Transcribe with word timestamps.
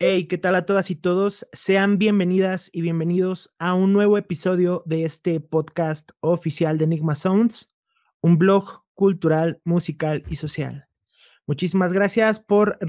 Hey, 0.00 0.28
¿qué 0.28 0.38
tal 0.38 0.54
a 0.54 0.64
todas 0.64 0.90
y 0.90 0.94
todos? 0.96 1.48
Sean 1.52 1.98
bienvenidas 1.98 2.70
y 2.72 2.82
bienvenidos 2.82 3.54
a 3.58 3.74
un 3.74 3.92
nuevo 3.92 4.16
episodio 4.16 4.82
de 4.86 5.02
este 5.02 5.40
podcast 5.40 6.12
oficial 6.20 6.78
de 6.78 6.84
Enigma 6.84 7.14
Sounds, 7.14 7.74
un 8.20 8.38
blog 8.38 8.84
cultural, 8.98 9.60
musical 9.62 10.24
y 10.28 10.34
social. 10.34 10.88
Muchísimas 11.46 11.92
gracias 11.92 12.40
por 12.40 12.80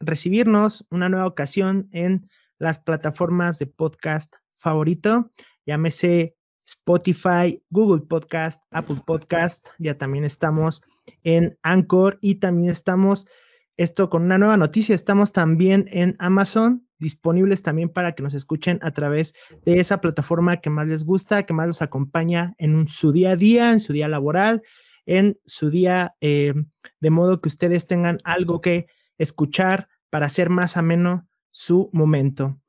recibirnos 0.00 0.86
una 0.90 1.10
nueva 1.10 1.26
ocasión 1.26 1.90
en 1.92 2.30
las 2.58 2.78
plataformas 2.78 3.58
de 3.58 3.66
podcast 3.66 4.36
favorito, 4.56 5.30
llámese 5.66 6.36
Spotify, 6.66 7.62
Google 7.68 8.06
Podcast, 8.06 8.64
Apple 8.70 8.96
Podcast, 9.06 9.68
ya 9.78 9.98
también 9.98 10.24
estamos 10.24 10.82
en 11.22 11.58
Anchor 11.62 12.18
y 12.22 12.36
también 12.36 12.70
estamos 12.70 13.28
esto 13.76 14.08
con 14.08 14.22
una 14.22 14.38
nueva 14.38 14.56
noticia, 14.56 14.94
estamos 14.94 15.32
también 15.32 15.84
en 15.92 16.16
Amazon, 16.18 16.88
disponibles 16.98 17.62
también 17.62 17.90
para 17.90 18.12
que 18.12 18.22
nos 18.22 18.32
escuchen 18.32 18.78
a 18.80 18.92
través 18.92 19.34
de 19.66 19.80
esa 19.80 20.00
plataforma 20.00 20.62
que 20.62 20.70
más 20.70 20.88
les 20.88 21.04
gusta, 21.04 21.42
que 21.42 21.52
más 21.52 21.66
los 21.66 21.82
acompaña 21.82 22.54
en 22.56 22.88
su 22.88 23.12
día 23.12 23.32
a 23.32 23.36
día, 23.36 23.70
en 23.70 23.80
su 23.80 23.92
día 23.92 24.08
laboral, 24.08 24.62
en 25.08 25.40
su 25.46 25.70
día, 25.70 26.14
eh, 26.20 26.52
de 27.00 27.10
modo 27.10 27.40
que 27.40 27.48
ustedes 27.48 27.86
tengan 27.86 28.18
algo 28.24 28.60
que 28.60 28.86
escuchar 29.16 29.88
para 30.10 30.26
hacer 30.26 30.50
más 30.50 30.76
ameno 30.76 31.26
su 31.48 31.88
momento. 31.94 32.60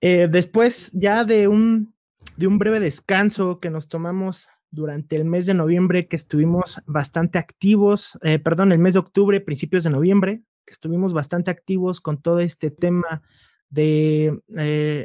Eh, 0.00 0.28
después 0.28 0.90
ya 0.92 1.24
de 1.24 1.46
un, 1.46 1.94
de 2.36 2.48
un 2.48 2.58
breve 2.58 2.80
descanso 2.80 3.60
que 3.60 3.70
nos 3.70 3.88
tomamos 3.88 4.48
durante 4.72 5.14
el 5.14 5.24
mes 5.24 5.46
de 5.46 5.54
noviembre 5.54 6.08
que 6.08 6.16
estuvimos 6.16 6.82
bastante 6.84 7.38
activos, 7.38 8.18
eh, 8.22 8.40
perdón, 8.40 8.72
el 8.72 8.80
mes 8.80 8.94
de 8.94 9.00
octubre, 9.00 9.40
principios 9.40 9.84
de 9.84 9.90
noviembre, 9.90 10.42
que 10.66 10.72
estuvimos 10.72 11.12
bastante 11.12 11.52
activos 11.52 12.00
con 12.00 12.20
todo 12.20 12.40
este 12.40 12.72
tema 12.72 13.22
de 13.68 14.42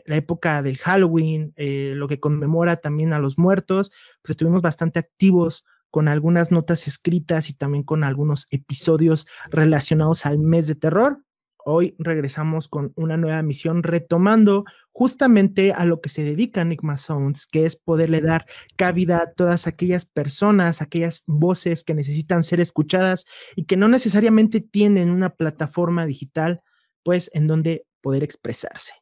la 0.05 0.15
época 0.15 0.61
del 0.61 0.77
Halloween, 0.77 1.53
lo 1.55 2.07
que 2.07 2.19
conmemora 2.19 2.77
también 2.77 3.11
a 3.11 3.19
los 3.19 3.37
muertos, 3.37 3.91
pues 4.21 4.31
estuvimos 4.31 4.61
bastante 4.61 4.97
activos 4.97 5.65
con 5.91 6.07
algunas 6.07 6.51
notas 6.51 6.87
escritas 6.87 7.49
y 7.49 7.53
también 7.53 7.83
con 7.83 8.03
algunos 8.03 8.47
episodios 8.49 9.27
relacionados 9.51 10.25
al 10.25 10.39
mes 10.39 10.67
de 10.67 10.75
terror. 10.75 11.19
Hoy 11.63 11.95
regresamos 11.99 12.67
con 12.67 12.91
una 12.95 13.17
nueva 13.17 13.43
misión 13.43 13.83
retomando 13.83 14.65
justamente 14.91 15.73
a 15.73 15.85
lo 15.85 16.01
que 16.01 16.09
se 16.09 16.23
dedica 16.23 16.61
Enigma 16.61 16.97
Sounds, 16.97 17.45
que 17.45 17.65
es 17.65 17.75
poderle 17.75 18.21
dar 18.21 18.45
cabida 18.77 19.21
a 19.21 19.31
todas 19.31 19.67
aquellas 19.67 20.05
personas, 20.05 20.81
aquellas 20.81 21.23
voces 21.27 21.83
que 21.83 21.93
necesitan 21.93 22.43
ser 22.43 22.61
escuchadas 22.61 23.25
y 23.55 23.65
que 23.65 23.77
no 23.77 23.87
necesariamente 23.87 24.59
tienen 24.59 25.11
una 25.11 25.35
plataforma 25.35 26.07
digital, 26.07 26.61
pues 27.03 27.29
en 27.35 27.45
donde 27.45 27.85
poder 28.01 28.23
expresarse. 28.23 28.93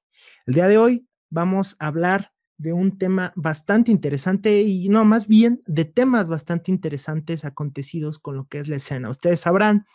El 0.45 0.55
día 0.55 0.67
de 0.67 0.77
hoy 0.77 1.07
vamos 1.29 1.77
a 1.79 1.87
hablar 1.87 2.33
de 2.59 2.73
un 2.73 2.99
tema 2.99 3.33
bastante 3.35 3.89
interesante 3.89 4.61
y 4.61 4.87
no, 4.89 5.03
más 5.03 5.27
bien 5.27 5.61
de 5.65 5.85
temas 5.85 6.29
bastante 6.29 6.71
interesantes 6.71 7.43
acontecidos 7.43 8.19
con 8.19 8.35
lo 8.35 8.47
que 8.47 8.59
es 8.59 8.67
la 8.67 8.75
escena. 8.75 9.09
Ustedes 9.09 9.39
sabrán 9.39 9.85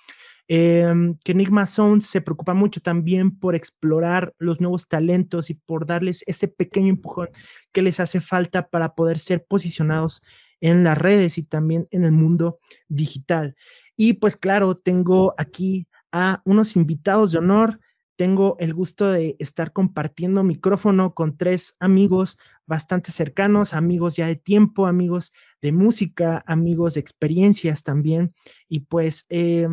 Em, 0.46 1.16
que 1.24 1.32
Enigma 1.32 1.64
Sound 1.64 2.02
se 2.02 2.20
preocupa 2.20 2.52
mucho 2.52 2.80
también 2.80 3.38
por 3.38 3.54
explorar 3.54 4.34
los 4.38 4.60
nuevos 4.60 4.88
talentos 4.88 5.48
y 5.48 5.54
por 5.54 5.86
darles 5.86 6.22
ese 6.26 6.48
pequeño 6.48 6.88
empujón 6.90 7.30
que 7.72 7.80
les 7.80 7.98
hace 7.98 8.20
falta 8.20 8.68
para 8.68 8.94
poder 8.94 9.18
ser 9.18 9.46
posicionados 9.46 10.22
en 10.60 10.84
las 10.84 10.98
redes 10.98 11.38
y 11.38 11.44
también 11.44 11.88
en 11.90 12.04
el 12.04 12.12
mundo 12.12 12.58
digital. 12.88 13.56
Y 13.96 14.14
pues 14.14 14.36
claro, 14.36 14.74
tengo 14.74 15.34
aquí 15.38 15.88
a 16.12 16.42
unos 16.44 16.76
invitados 16.76 17.32
de 17.32 17.38
honor. 17.38 17.80
Tengo 18.16 18.56
el 18.60 18.74
gusto 18.74 19.10
de 19.10 19.36
estar 19.38 19.72
compartiendo 19.72 20.44
micrófono 20.44 21.14
con 21.14 21.36
tres 21.36 21.76
amigos 21.80 22.38
bastante 22.66 23.10
cercanos, 23.10 23.74
amigos 23.74 24.16
ya 24.16 24.26
de 24.26 24.36
tiempo, 24.36 24.86
amigos 24.86 25.32
de 25.60 25.72
música, 25.72 26.44
amigos 26.46 26.94
de 26.94 27.00
experiencias 27.00 27.82
también. 27.82 28.34
Y 28.68 28.80
pues 28.80 29.26
eh, 29.28 29.68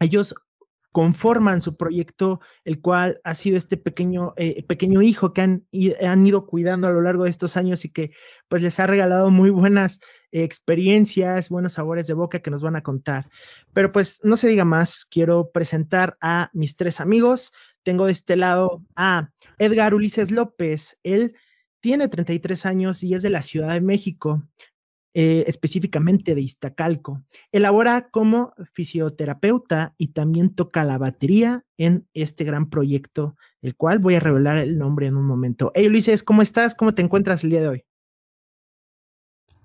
ellos 0.00 0.34
conforman 0.90 1.60
su 1.60 1.76
proyecto, 1.76 2.40
el 2.64 2.80
cual 2.80 3.20
ha 3.22 3.34
sido 3.34 3.56
este 3.56 3.76
pequeño, 3.76 4.32
eh, 4.36 4.64
pequeño 4.64 5.02
hijo 5.02 5.32
que 5.32 5.42
han, 5.42 5.66
han, 6.04 6.26
ido 6.26 6.46
cuidando 6.46 6.86
a 6.86 6.90
lo 6.90 7.02
largo 7.02 7.24
de 7.24 7.30
estos 7.30 7.56
años 7.56 7.84
y 7.84 7.92
que 7.92 8.10
pues 8.48 8.62
les 8.62 8.80
ha 8.80 8.86
regalado 8.86 9.30
muy 9.30 9.50
buenas 9.50 10.00
experiencias, 10.32 11.50
buenos 11.50 11.74
sabores 11.74 12.06
de 12.06 12.14
boca 12.14 12.40
que 12.40 12.50
nos 12.50 12.62
van 12.62 12.76
a 12.76 12.82
contar. 12.82 13.28
Pero 13.72 13.92
pues 13.92 14.20
no 14.24 14.36
se 14.36 14.48
diga 14.48 14.64
más, 14.64 15.04
quiero 15.04 15.50
presentar 15.50 16.16
a 16.20 16.50
mis 16.52 16.74
tres 16.74 17.00
amigos. 17.00 17.52
Tengo 17.82 18.06
de 18.06 18.12
este 18.12 18.36
lado 18.36 18.84
a 18.96 19.30
Edgar 19.58 19.94
Ulises 19.94 20.30
López. 20.30 20.98
Él 21.02 21.34
tiene 21.80 22.08
33 22.08 22.66
años 22.66 23.02
y 23.02 23.14
es 23.14 23.22
de 23.22 23.30
la 23.30 23.42
Ciudad 23.42 23.72
de 23.72 23.80
México. 23.80 24.42
Eh, 25.20 25.42
específicamente 25.48 26.34
de 26.34 26.42
Iztacalco. 26.42 27.24
Elabora 27.50 28.08
como 28.10 28.52
fisioterapeuta 28.72 29.94
y 29.98 30.08
también 30.08 30.54
toca 30.54 30.84
la 30.84 30.96
batería 30.96 31.64
en 31.76 32.06
este 32.12 32.44
gran 32.44 32.70
proyecto, 32.70 33.34
el 33.60 33.74
cual 33.74 33.98
voy 33.98 34.14
a 34.14 34.20
revelar 34.20 34.58
el 34.58 34.78
nombre 34.78 35.06
en 35.06 35.16
un 35.16 35.24
momento. 35.24 35.72
Hey 35.74 35.88
Ulises, 35.88 36.22
¿cómo 36.22 36.42
estás? 36.42 36.76
¿Cómo 36.76 36.94
te 36.94 37.02
encuentras 37.02 37.42
el 37.42 37.50
día 37.50 37.62
de 37.62 37.68
hoy? 37.68 37.84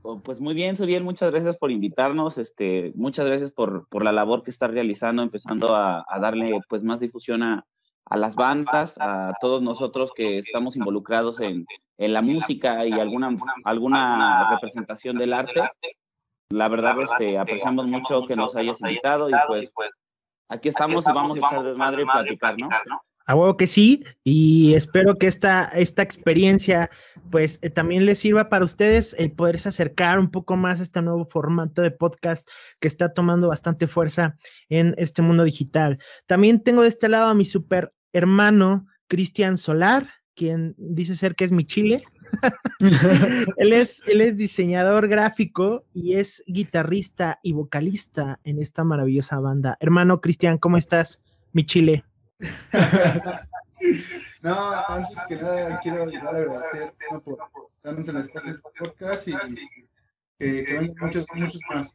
Oh, 0.01 0.23
pues 0.23 0.41
muy 0.41 0.55
bien, 0.55 0.75
Suriel, 0.75 1.03
muchas 1.03 1.29
gracias 1.29 1.55
por 1.57 1.71
invitarnos, 1.71 2.37
este, 2.37 2.91
muchas 2.95 3.27
gracias 3.27 3.51
por, 3.51 3.87
por 3.89 4.03
la 4.03 4.11
labor 4.11 4.43
que 4.43 4.49
estás 4.49 4.71
realizando, 4.71 5.21
empezando 5.21 5.75
a, 5.75 6.03
a 6.07 6.19
darle 6.19 6.61
pues 6.67 6.83
más 6.83 6.99
difusión 6.99 7.43
a, 7.43 7.65
a 8.05 8.17
las 8.17 8.35
bandas, 8.35 8.97
a 8.99 9.33
todos 9.39 9.61
nosotros 9.61 10.11
que 10.13 10.37
estamos 10.39 10.75
involucrados 10.75 11.39
en, 11.39 11.65
en 11.97 12.13
la 12.13 12.21
música 12.21 12.85
y 12.85 12.91
alguna, 12.93 13.35
alguna 13.63 14.49
representación 14.51 15.17
del 15.17 15.33
arte. 15.33 15.61
La 16.49 16.67
verdad, 16.67 16.95
este, 17.01 17.37
apreciamos 17.37 17.87
mucho 17.87 18.25
que 18.27 18.35
nos 18.35 18.55
hayas 18.55 18.81
invitado 18.81 19.29
y 19.29 19.33
pues 19.47 19.73
aquí 20.49 20.69
estamos 20.69 21.07
y 21.07 21.11
vamos 21.11 21.37
a 21.37 21.47
echar 21.47 21.63
desmadre 21.63 22.03
y 22.03 22.05
platicar, 22.05 22.55
¿no? 22.59 22.69
A 23.25 23.35
huevo 23.35 23.55
que 23.55 23.67
sí, 23.67 24.03
y 24.23 24.73
espero 24.73 25.17
que 25.17 25.27
esta, 25.27 25.65
esta 25.65 26.01
experiencia 26.01 26.89
pues 27.31 27.59
eh, 27.61 27.69
también 27.69 28.05
les 28.05 28.19
sirva 28.19 28.49
para 28.49 28.65
ustedes 28.65 29.15
el 29.17 29.31
poderse 29.31 29.69
acercar 29.69 30.19
un 30.19 30.29
poco 30.29 30.57
más 30.57 30.79
a 30.79 30.83
este 30.83 31.01
nuevo 31.01 31.25
formato 31.25 31.81
de 31.81 31.91
podcast 31.91 32.47
que 32.79 32.87
está 32.87 33.13
tomando 33.13 33.47
bastante 33.47 33.87
fuerza 33.87 34.37
en 34.69 34.93
este 34.97 35.21
mundo 35.21 35.43
digital. 35.43 35.99
También 36.25 36.61
tengo 36.61 36.81
de 36.81 36.89
este 36.89 37.07
lado 37.09 37.27
a 37.27 37.33
mi 37.33 37.45
super 37.45 37.93
hermano 38.11 38.87
Cristian 39.07 39.57
Solar, 39.57 40.07
quien 40.35 40.75
dice 40.77 41.15
ser 41.15 41.35
que 41.35 41.45
es 41.45 41.51
mi 41.51 41.65
chile. 41.65 42.03
él, 43.57 43.73
es, 43.73 44.07
él 44.07 44.21
es 44.21 44.37
diseñador 44.37 45.07
gráfico 45.07 45.85
y 45.93 46.15
es 46.15 46.43
guitarrista 46.47 47.39
y 47.41 47.53
vocalista 47.53 48.39
en 48.43 48.59
esta 48.61 48.83
maravillosa 48.83 49.39
banda. 49.39 49.77
Hermano 49.79 50.19
Cristian, 50.19 50.57
¿cómo 50.57 50.77
estás, 50.77 51.23
mi 51.51 51.65
chile? 51.65 52.03
No, 54.41 54.85
antes 54.87 55.17
que 55.27 55.35
nada 55.35 55.79
quiero 55.81 56.03
agradecer 56.03 56.93
por 57.23 57.37
darnos 57.83 58.07
en 58.09 58.15
las 58.15 58.29
clases 58.29 58.59
podcast 58.77 59.27
y 59.27 59.33
que, 60.39 60.63
que 60.63 60.93
muchos, 60.99 61.25
muchos 61.35 61.61
más. 61.69 61.93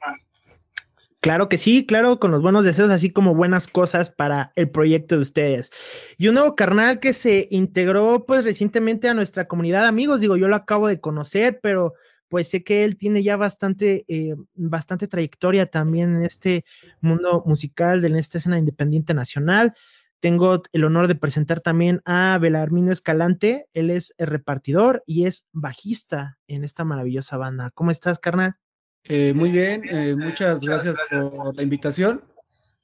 Claro 1.21 1.49
que 1.49 1.59
sí, 1.59 1.85
claro, 1.85 2.21
con 2.21 2.31
los 2.31 2.43
buenos 2.43 2.65
deseos, 2.65 2.91
así 2.91 3.11
como 3.11 3.35
buenas 3.35 3.67
cosas 3.67 4.11
para 4.13 4.53
el 4.55 4.71
proyecto 4.71 5.17
de 5.17 5.23
ustedes. 5.23 5.73
Y 6.17 6.29
un 6.29 6.35
nuevo 6.35 6.55
carnal 6.55 7.01
que 7.01 7.13
se 7.13 7.49
integró 7.51 8.25
pues 8.25 8.45
recientemente 8.45 9.09
a 9.09 9.15
nuestra 9.15 9.49
comunidad 9.49 9.83
de 9.83 9.89
amigos, 9.89 10.21
digo, 10.21 10.37
yo 10.37 10.47
lo 10.47 10.55
acabo 10.55 10.87
de 10.87 11.01
conocer, 11.01 11.59
pero 11.61 11.95
pues 12.29 12.49
sé 12.49 12.63
que 12.63 12.85
él 12.85 12.97
tiene 12.97 13.23
ya 13.25 13.37
bastante, 13.37 14.05
eh, 14.07 14.37
bastante 14.55 15.09
trayectoria 15.09 15.67
también 15.67 16.15
en 16.15 16.23
este 16.23 16.65
mundo 17.01 17.43
musical, 17.47 18.05
en 18.05 18.15
esta 18.15 18.39
escena 18.39 18.59
independiente 18.59 19.13
nacional. 19.13 19.75
Tengo 20.21 20.63
el 20.73 20.85
honor 20.85 21.07
de 21.07 21.15
presentar 21.15 21.61
también 21.61 22.01
a 22.05 22.39
Belarmino 22.39 22.91
Escalante, 22.91 23.69
él 23.73 23.91
es 23.91 24.15
el 24.19 24.27
repartidor 24.27 25.05
y 25.07 25.27
es 25.27 25.47
bajista 25.53 26.39
en 26.49 26.65
esta 26.65 26.85
maravillosa 26.85 27.37
banda. 27.37 27.71
¿Cómo 27.73 27.93
estás, 27.93 28.19
carnal? 28.19 28.57
Eh, 29.05 29.33
muy 29.35 29.51
bien, 29.51 29.83
eh, 29.89 30.17
muchas 30.17 30.61
gracias 30.61 30.97
por 31.09 31.55
la 31.55 31.63
invitación 31.63 32.23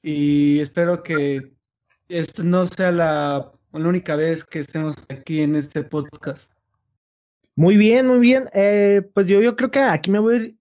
y 0.01 0.59
espero 0.59 1.03
que 1.03 1.55
esto 2.07 2.43
no 2.43 2.65
sea 2.67 2.91
la, 2.91 3.51
única 3.71 4.15
vez 4.15 4.45
que 4.45 4.59
estemos 4.59 4.95
aquí 5.09 5.41
en 5.41 5.57
este 5.57 5.83
podcast. 5.83 6.53
Muy 7.57 7.75
bien, 7.75 8.07
muy 8.07 8.19
bien. 8.19 8.45
Eh, 8.53 9.01
pues 9.13 9.27
yo, 9.27 9.41
yo 9.41 9.57
creo 9.57 9.69
que 9.69 9.79
aquí 9.79 10.09
me 10.09 10.19
voy, 10.19 10.57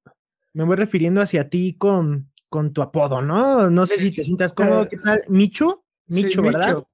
me 0.52 0.64
voy 0.64 0.74
refiriendo 0.74 1.20
hacia 1.20 1.48
ti 1.48 1.76
con, 1.78 2.32
con 2.48 2.72
tu 2.72 2.82
apodo, 2.82 3.22
¿no? 3.22 3.70
No 3.70 3.86
sé 3.86 3.98
si 3.98 4.10
te 4.12 4.24
sientas 4.24 4.52
cómodo. 4.52 4.88
¿Qué 4.90 4.96
tal? 4.96 5.22
¿Micho? 5.28 5.83
Micho, 6.06 6.42
¿verdad? 6.42 6.84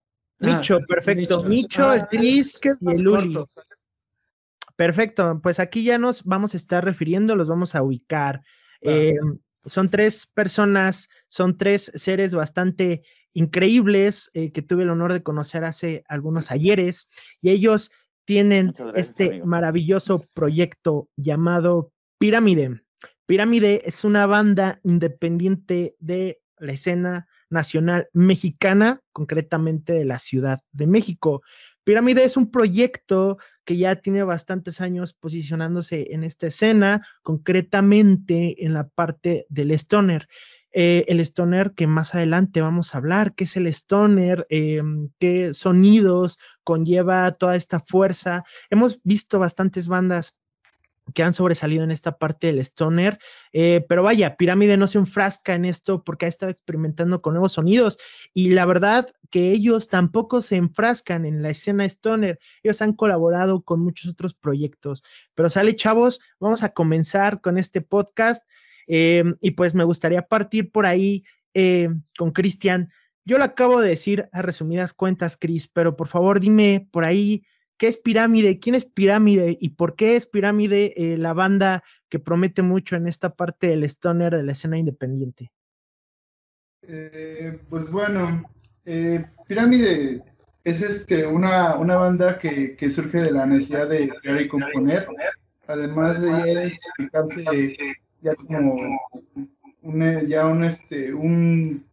Micho, 0.41 0.77
ah, 0.77 0.87
perfecto. 0.87 1.45
Micho, 1.45 1.93
el 1.93 2.09
Tris 2.09 2.59
y 2.81 3.01
el 3.01 3.09
Uli. 3.09 3.39
Perfecto, 4.77 5.41
pues 5.43 5.61
aquí 5.61 5.85
ya 5.85 5.99
nos 5.99 6.25
vamos 6.25 6.55
a 6.55 6.57
estar 6.57 6.83
refiriendo, 6.85 7.37
los 7.37 7.49
vamos 7.49 7.75
a 7.75 7.83
ubicar. 7.83 8.43
Eh, 8.81 9.15
son 9.67 9.91
tres 9.91 10.27
personas, 10.27 11.11
son 11.29 11.57
tres 11.59 11.93
seres 11.95 12.35
bastante 12.35 13.03
increíbles 13.35 14.31
eh, 14.33 14.53
que 14.53 14.63
tuve 14.63 14.85
el 14.85 14.91
honor 14.91 15.13
de 15.13 15.23
conocer 15.23 15.65
hace 15.65 16.03
algunos 16.09 16.51
ayeres 16.51 17.09
y 17.43 17.51
ellos 17.51 17.93
tienen 18.25 18.73
este 18.95 19.45
maravilloso 19.45 20.25
proyecto 20.35 21.11
llamado 21.17 21.93
Pirámide. 22.19 22.83
Pirámide 23.27 23.83
es 23.85 24.05
una 24.05 24.27
banda 24.27 24.79
independiente 24.83 25.97
de 25.99 26.41
la 26.59 26.73
escena 26.73 27.29
nacional 27.51 28.09
mexicana, 28.13 29.01
concretamente 29.13 29.93
de 29.93 30.05
la 30.05 30.19
Ciudad 30.19 30.61
de 30.73 30.87
México. 30.87 31.43
Pirámide 31.85 32.25
es 32.25 32.37
un 32.37 32.51
proyecto 32.51 33.39
que 33.65 33.77
ya 33.77 33.97
tiene 33.97 34.23
bastantes 34.23 34.81
años 34.81 35.13
posicionándose 35.13 36.15
en 36.15 36.25
esta 36.25 36.47
escena, 36.47 37.07
concretamente 37.23 38.65
en 38.65 38.75
la 38.75 38.89
parte 38.89 39.47
del 39.49 39.73
stoner. 39.73 40.29
Eh, 40.73 41.05
el 41.09 41.19
stoner 41.21 41.73
que 41.73 41.89
más 41.89 42.15
adelante 42.15 42.61
vamos 42.61 42.95
a 42.95 42.99
hablar, 42.99 43.35
qué 43.35 43.43
es 43.45 43.57
el 43.57 43.67
stoner, 43.67 44.47
em, 44.51 45.11
qué 45.19 45.53
sonidos 45.53 46.39
conlleva 46.63 47.33
toda 47.33 47.57
esta 47.57 47.81
fuerza. 47.81 48.45
Hemos 48.71 49.01
visto 49.03 49.41
bastantes 49.41 49.89
bandas 49.89 50.37
que 51.15 51.23
han 51.23 51.33
sobresalido 51.33 51.85
en 51.85 51.91
esta 51.91 52.19
parte 52.19 52.49
del 52.49 52.59
stoner, 52.61 53.19
eh, 53.53 53.85
pero 53.89 54.03
vaya, 54.03 54.37
Pirámide 54.37 54.77
no 54.77 54.87
se 54.87 54.99
enfrasca 54.99 55.55
en 55.55 55.65
esto 55.65 56.05
porque 56.05 56.27
ha 56.27 56.29
estado 56.29 56.51
experimentando 56.51 57.23
con 57.23 57.35
nuevos 57.35 57.53
sonidos 57.53 57.99
y 58.33 58.51
la 58.51 58.67
verdad 58.67 59.07
que 59.31 59.53
ellos 59.53 59.89
tampoco 59.89 60.43
se 60.43 60.57
enfrascan 60.57 61.25
en 61.25 61.43
la 61.43 61.51
escena 61.51 61.85
stoner, 61.85 62.39
ellos 62.63 62.83
han 62.83 62.93
colaborado 62.93 63.63
con 63.63 63.81
muchos 63.81 64.11
otros 64.13 64.35
proyectos, 64.35 65.03
pero 65.35 65.49
sale 65.49 65.77
chavos, 65.77 66.21
vamos 66.39 66.63
a 66.63 66.71
comenzar 66.71 67.41
con 67.41 67.59
este 67.59 67.81
podcast 67.81 68.49
eh, 68.87 69.25
y 69.41 69.53
pues 69.53 69.75
me 69.75 69.85
gustaría 69.85 70.23
partir 70.23 70.73
por 70.73 70.87
ahí 70.87 71.25
eh, 71.55 71.91
con 72.19 72.33
Cristian. 72.33 72.89
Yo 73.25 73.39
lo 73.39 73.45
acabo 73.45 73.81
de 73.81 73.89
decir 73.89 74.29
a 74.33 74.43
resumidas 74.43 74.93
cuentas, 74.93 75.37
Cris, 75.37 75.69
pero 75.69 75.95
por 75.95 76.09
favor 76.09 76.41
dime 76.41 76.89
por 76.91 77.05
ahí 77.05 77.45
¿Qué 77.81 77.89
es 77.89 77.97
Pirámide? 77.97 78.59
¿Quién 78.59 78.75
es 78.75 78.85
Pirámide? 78.85 79.57
¿Y 79.59 79.71
por 79.71 79.97
qué 79.97 80.15
es 80.15 80.27
Pirámide 80.27 80.93
eh, 80.99 81.17
la 81.17 81.33
banda 81.33 81.83
que 82.11 82.19
promete 82.19 82.61
mucho 82.61 82.95
en 82.95 83.07
esta 83.07 83.35
parte 83.35 83.69
del 83.69 83.85
stoner 83.85 84.37
de 84.37 84.43
la 84.43 84.53
escena 84.53 84.77
independiente? 84.77 85.51
Eh, 86.83 87.59
pues 87.71 87.91
bueno, 87.91 88.45
eh, 88.85 89.25
Pirámide 89.49 90.23
es 90.63 90.83
este, 90.83 91.27
una, 91.27 91.77
una 91.77 91.97
banda 91.97 92.39
que, 92.39 92.77
surge 92.91 93.23
de 93.23 93.31
la 93.31 93.47
necesidad 93.47 93.89
de 93.89 94.11
crear 94.11 94.43
y 94.43 94.49
componer, 94.49 95.09
además 95.67 96.21
de 96.21 96.53
identificarse 96.53 97.79
ya 98.21 98.35
como 98.35 98.77
un, 99.81 100.29
ya 100.29 100.47
un, 100.49 100.65
este, 100.65 101.15
un 101.15 101.90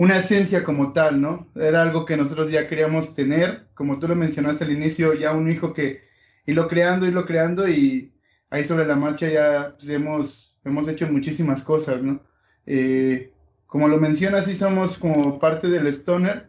una 0.00 0.16
esencia 0.16 0.64
como 0.64 0.94
tal, 0.94 1.20
¿no? 1.20 1.46
Era 1.54 1.82
algo 1.82 2.06
que 2.06 2.16
nosotros 2.16 2.50
ya 2.50 2.66
queríamos 2.66 3.14
tener, 3.14 3.66
como 3.74 3.98
tú 3.98 4.08
lo 4.08 4.16
mencionaste 4.16 4.64
al 4.64 4.72
inicio, 4.72 5.12
ya 5.12 5.32
un 5.32 5.52
hijo 5.52 5.74
que 5.74 6.00
lo 6.46 6.68
creando, 6.68 7.06
lo 7.08 7.26
creando 7.26 7.68
y 7.68 8.10
ahí 8.48 8.64
sobre 8.64 8.86
la 8.86 8.96
marcha 8.96 9.28
ya 9.28 9.74
pues, 9.76 9.90
hemos, 9.90 10.56
hemos 10.64 10.88
hecho 10.88 11.06
muchísimas 11.12 11.64
cosas, 11.64 12.02
¿no? 12.02 12.22
Eh, 12.64 13.30
como 13.66 13.88
lo 13.88 13.98
mencionas, 13.98 14.46
sí 14.46 14.54
somos 14.54 14.96
como 14.96 15.38
parte 15.38 15.68
del 15.68 15.86
Stoner, 15.88 16.48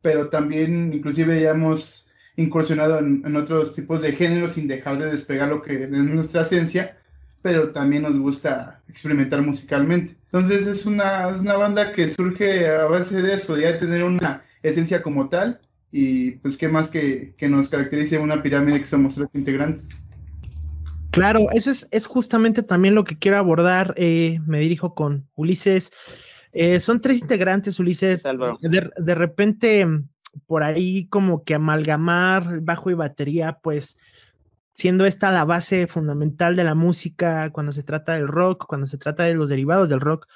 pero 0.00 0.28
también 0.30 0.94
inclusive 0.94 1.40
ya 1.40 1.50
hemos 1.50 2.12
incursionado 2.36 3.00
en, 3.00 3.24
en 3.26 3.34
otros 3.34 3.74
tipos 3.74 4.02
de 4.02 4.12
géneros 4.12 4.52
sin 4.52 4.68
dejar 4.68 4.98
de 4.98 5.06
despegar 5.10 5.48
lo 5.48 5.62
que 5.62 5.82
es 5.82 5.90
nuestra 5.90 6.42
esencia 6.42 6.96
pero 7.44 7.72
también 7.72 8.04
nos 8.04 8.18
gusta 8.18 8.80
experimentar 8.88 9.42
musicalmente. 9.42 10.14
Entonces 10.24 10.66
es 10.66 10.86
una, 10.86 11.28
es 11.28 11.42
una 11.42 11.58
banda 11.58 11.92
que 11.92 12.08
surge 12.08 12.66
a 12.66 12.86
base 12.86 13.20
de 13.20 13.34
eso, 13.34 13.58
ya 13.58 13.78
tener 13.78 14.02
una 14.02 14.42
esencia 14.62 15.02
como 15.02 15.28
tal 15.28 15.60
y 15.92 16.30
pues 16.36 16.56
qué 16.56 16.68
más 16.68 16.90
que, 16.90 17.34
que 17.36 17.46
nos 17.50 17.68
caracterice 17.68 18.16
una 18.16 18.42
pirámide 18.42 18.78
que 18.78 18.86
somos 18.86 19.16
tres 19.16 19.28
integrantes. 19.34 20.02
Claro, 21.10 21.40
eso 21.52 21.70
es, 21.70 21.86
es 21.90 22.06
justamente 22.06 22.62
también 22.62 22.94
lo 22.94 23.04
que 23.04 23.18
quiero 23.18 23.36
abordar. 23.36 23.92
Eh, 23.98 24.38
me 24.46 24.60
dirijo 24.60 24.94
con 24.94 25.28
Ulises. 25.34 25.92
Eh, 26.54 26.80
son 26.80 27.02
tres 27.02 27.20
integrantes, 27.20 27.78
Ulises. 27.78 28.22
De, 28.22 28.90
de, 28.96 29.14
repente, 29.14 29.86
por 30.46 30.62
ahí 30.62 31.08
como 31.08 31.44
que 31.44 31.52
amalgamar 31.52 32.60
bajo 32.62 32.90
y 32.90 32.94
batería, 32.94 33.58
pues 33.62 33.98
siendo 34.74 35.06
esta 35.06 35.30
la 35.30 35.44
base 35.44 35.86
fundamental 35.86 36.56
de 36.56 36.64
la 36.64 36.74
música 36.74 37.50
cuando 37.50 37.72
se 37.72 37.82
trata 37.82 38.14
del 38.14 38.28
rock, 38.28 38.66
cuando 38.66 38.86
se 38.86 38.98
trata 38.98 39.24
de 39.24 39.34
los 39.34 39.48
derivados 39.48 39.88
del 39.88 40.00
rock. 40.00 40.26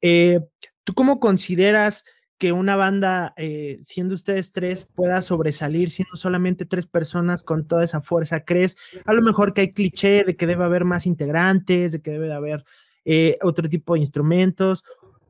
Eh, 0.00 0.40
¿Tú 0.84 0.94
cómo 0.94 1.20
consideras 1.20 2.04
que 2.38 2.52
una 2.52 2.74
banda, 2.74 3.34
eh, 3.36 3.78
siendo 3.82 4.14
ustedes 4.14 4.50
tres, 4.50 4.88
pueda 4.94 5.22
sobresalir 5.22 5.90
siendo 5.90 6.16
solamente 6.16 6.64
tres 6.64 6.86
personas 6.86 7.42
con 7.42 7.66
toda 7.66 7.84
esa 7.84 8.00
fuerza? 8.00 8.44
¿Crees 8.44 8.76
a 9.06 9.12
lo 9.12 9.22
mejor 9.22 9.52
que 9.52 9.62
hay 9.62 9.72
cliché 9.72 10.24
de 10.24 10.36
que 10.36 10.46
debe 10.46 10.64
haber 10.64 10.84
más 10.84 11.06
integrantes, 11.06 11.92
de 11.92 12.02
que 12.02 12.12
debe 12.12 12.26
de 12.26 12.34
haber 12.34 12.64
eh, 13.04 13.38
otro 13.42 13.68
tipo 13.68 13.94
de 13.94 14.00
instrumentos? 14.00 14.84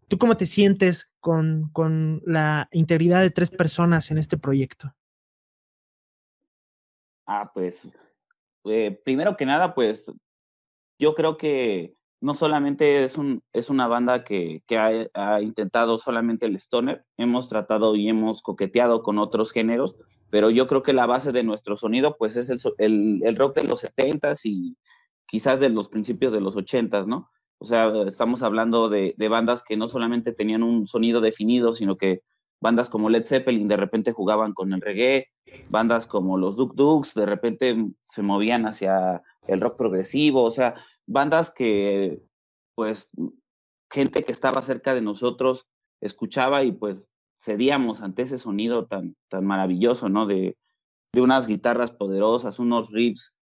¿Tú 0.09 0.19
cómo 0.19 0.37
te 0.37 0.47
sientes 0.47 1.15
con, 1.21 1.71
con 1.73 2.23
la 2.27 2.69
integridad 2.73 3.23
de 3.23 3.31
tres 3.31 3.51
personas 3.51 4.11
en 4.11 4.19
este 4.19 4.37
proyecto? 4.37 4.95
Ah, 7.27 7.51
pues 7.55 7.91
eh, 8.64 9.00
primero 9.05 9.37
que 9.37 9.47
nada, 9.47 9.75
pues 9.75 10.12
yo 10.99 11.14
creo 11.14 11.37
que 11.37 11.94
no 12.20 12.37
solamente 12.37 13.03
es, 13.03 13.19
un, 13.19 13.43
es 13.53 13.69
una 13.69 13.88
banda 13.88 14.23
que, 14.23 14.62
ha, 15.14 15.43
intentado 15.43 15.99
solamente 15.99 16.47
el 16.47 16.55
stoner, 16.56 17.05
hemos 17.17 17.49
tratado 17.49 17.97
y 17.97 18.09
hemos 18.09 18.43
coqueteado 18.43 19.03
con 19.03 19.19
otros 19.19 19.50
géneros, 19.50 19.97
pero 20.31 20.49
yo 20.49 20.69
creo 20.69 20.85
que 20.85 20.93
la 20.93 21.06
base 21.06 21.32
de 21.32 21.43
nuestro 21.43 21.76
sonido 21.76 22.17
pues 22.17 22.37
es 22.37 22.49
el, 22.79 23.20
el, 23.25 23.37
rock 23.37 23.56
de 23.56 23.69
los 23.69 23.85
70s 23.85 24.43
y 24.44 24.76
quizás 25.26 25.58
de 25.58 25.70
los 25.70 25.88
principios 25.88 26.32
de 26.32 26.41
los 26.41 26.56
80s, 26.56 27.06
¿no? 27.06 27.29
O 27.58 27.65
sea, 27.65 27.93
estamos 28.06 28.44
hablando 28.44 28.89
de, 28.89 29.15
de 29.17 29.29
bandas 29.29 29.63
que 29.63 29.77
no 29.77 29.89
solamente 29.89 30.32
tenían 30.32 30.63
un 30.63 30.87
sonido 30.87 31.20
definido, 31.20 31.72
sino 31.72 31.96
que 31.96 32.22
bandas 32.63 32.89
como 32.89 33.11
Led 33.11 33.27
Zeppelin 33.27 33.67
de 33.67 33.77
repente 33.77 34.13
jugaban 34.13 34.55
con 34.55 34.73
el 34.73 34.81
reggae, 34.81 35.29
bandas 35.69 36.07
como 36.07 36.39
los 36.39 36.55
Duk 36.55 36.75
Duks 36.77 37.15
de 37.15 37.27
repente 37.27 37.77
se 38.05 38.23
movían 38.23 38.67
hacia 38.67 39.21
el 39.49 39.61
rock 39.61 39.77
progresivo, 39.77 40.45
o 40.45 40.53
sea, 40.53 40.77
bandas 41.05 41.51
que 41.51 42.23
pues 42.77 43.11
gente 43.91 44.23
que 44.23 44.31
estaba 44.31 44.63
cerca 44.63 44.95
de 44.95 45.03
nosotros 45.03 45.67
escuchaba 46.01 46.63
y 46.63 46.71
pues 46.71 47.11
cedíamos 47.41 48.01
ante 48.01 48.23
ese 48.23 48.39
sonido 48.39 48.87
tan, 48.87 49.17
tan 49.29 49.45
maravilloso, 49.45 50.09
¿no? 50.09 50.27
De, 50.27 50.57
de 51.13 51.21
unas 51.21 51.49
guitarras 51.49 51.91
poderosas, 51.91 52.61
unos 52.61 52.93
riffs 52.93 53.35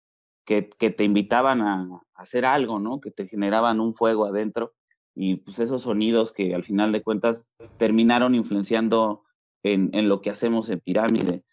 que, 0.45 0.69
que 0.69 0.91
te 0.91 1.03
invitaban 1.03 1.61
a, 1.61 1.81
a, 1.81 2.01
hacer 2.15 2.45
algo, 2.45 2.79
¿no? 2.79 3.01
Que 3.01 3.11
te 3.11 3.27
generaban 3.27 3.81
un 3.81 3.93
fuego 3.93 4.25
adentro 4.25 4.73
y 5.15 5.37
pues 5.37 5.59
esos 5.59 5.83
sonidos 5.83 6.31
que 6.31 6.55
al 6.55 6.63
final 6.63 6.91
de 6.91 7.01
cuentas 7.03 7.51
terminaron 7.77 8.35
influenciando 8.35 9.23
en, 9.63 9.89
en 9.93 10.07
lo 10.07 10.21
que 10.21 10.29
hacemos 10.29 10.69
en 10.69 10.79
Pirámide. 10.79 11.43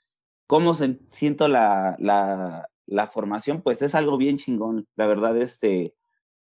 ¿Cómo 0.47 0.75
se, 0.75 1.01
siento 1.11 1.49
la, 1.49 1.97
la, 1.99 2.69
la, 2.87 3.07
formación? 3.07 3.63
Pues 3.63 3.83
es 3.83 3.95
algo 3.95 4.17
bien 4.17 4.37
chingón, 4.37 4.87
la 4.95 5.07
verdad, 5.07 5.37
este, 5.37 5.95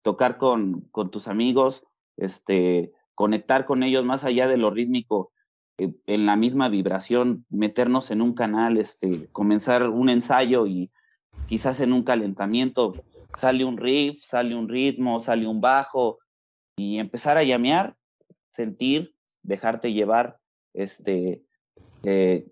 tocar 0.03 0.39
con, 0.39 0.83
con 0.91 1.11
tus 1.11 1.29
amigos, 1.29 1.85
este, 2.17 2.93
conectar 3.15 3.67
con 3.67 3.83
ellos 3.83 4.05
más 4.05 4.25
allá 4.25 4.49
de 4.49 4.57
lo 4.57 4.71
rítmico, 4.71 5.33
eh, 5.77 5.93
en 6.07 6.27
la 6.27 6.37
misma 6.37 6.69
vibración, 6.69 7.45
meternos 7.51 8.11
en 8.11 8.23
un 8.23 8.33
canal, 8.33 8.79
este, 8.79 9.29
comenzar 9.33 9.89
un 9.89 10.09
ensayo 10.09 10.67
y 10.67 10.91
quizás 11.47 11.81
en 11.81 11.93
un 11.93 12.03
calentamiento 12.03 12.95
sale 13.35 13.65
un 13.65 13.77
riff, 13.77 14.19
sale 14.19 14.55
un 14.55 14.69
ritmo, 14.69 15.21
sale 15.21 15.47
un 15.47 15.61
bajo, 15.61 16.19
y 16.77 16.99
empezar 16.99 17.37
a 17.37 17.43
llamear, 17.43 17.97
sentir, 18.51 19.15
dejarte 19.43 19.93
llevar, 19.93 20.39
este, 20.75 21.43
eh, 22.05 22.47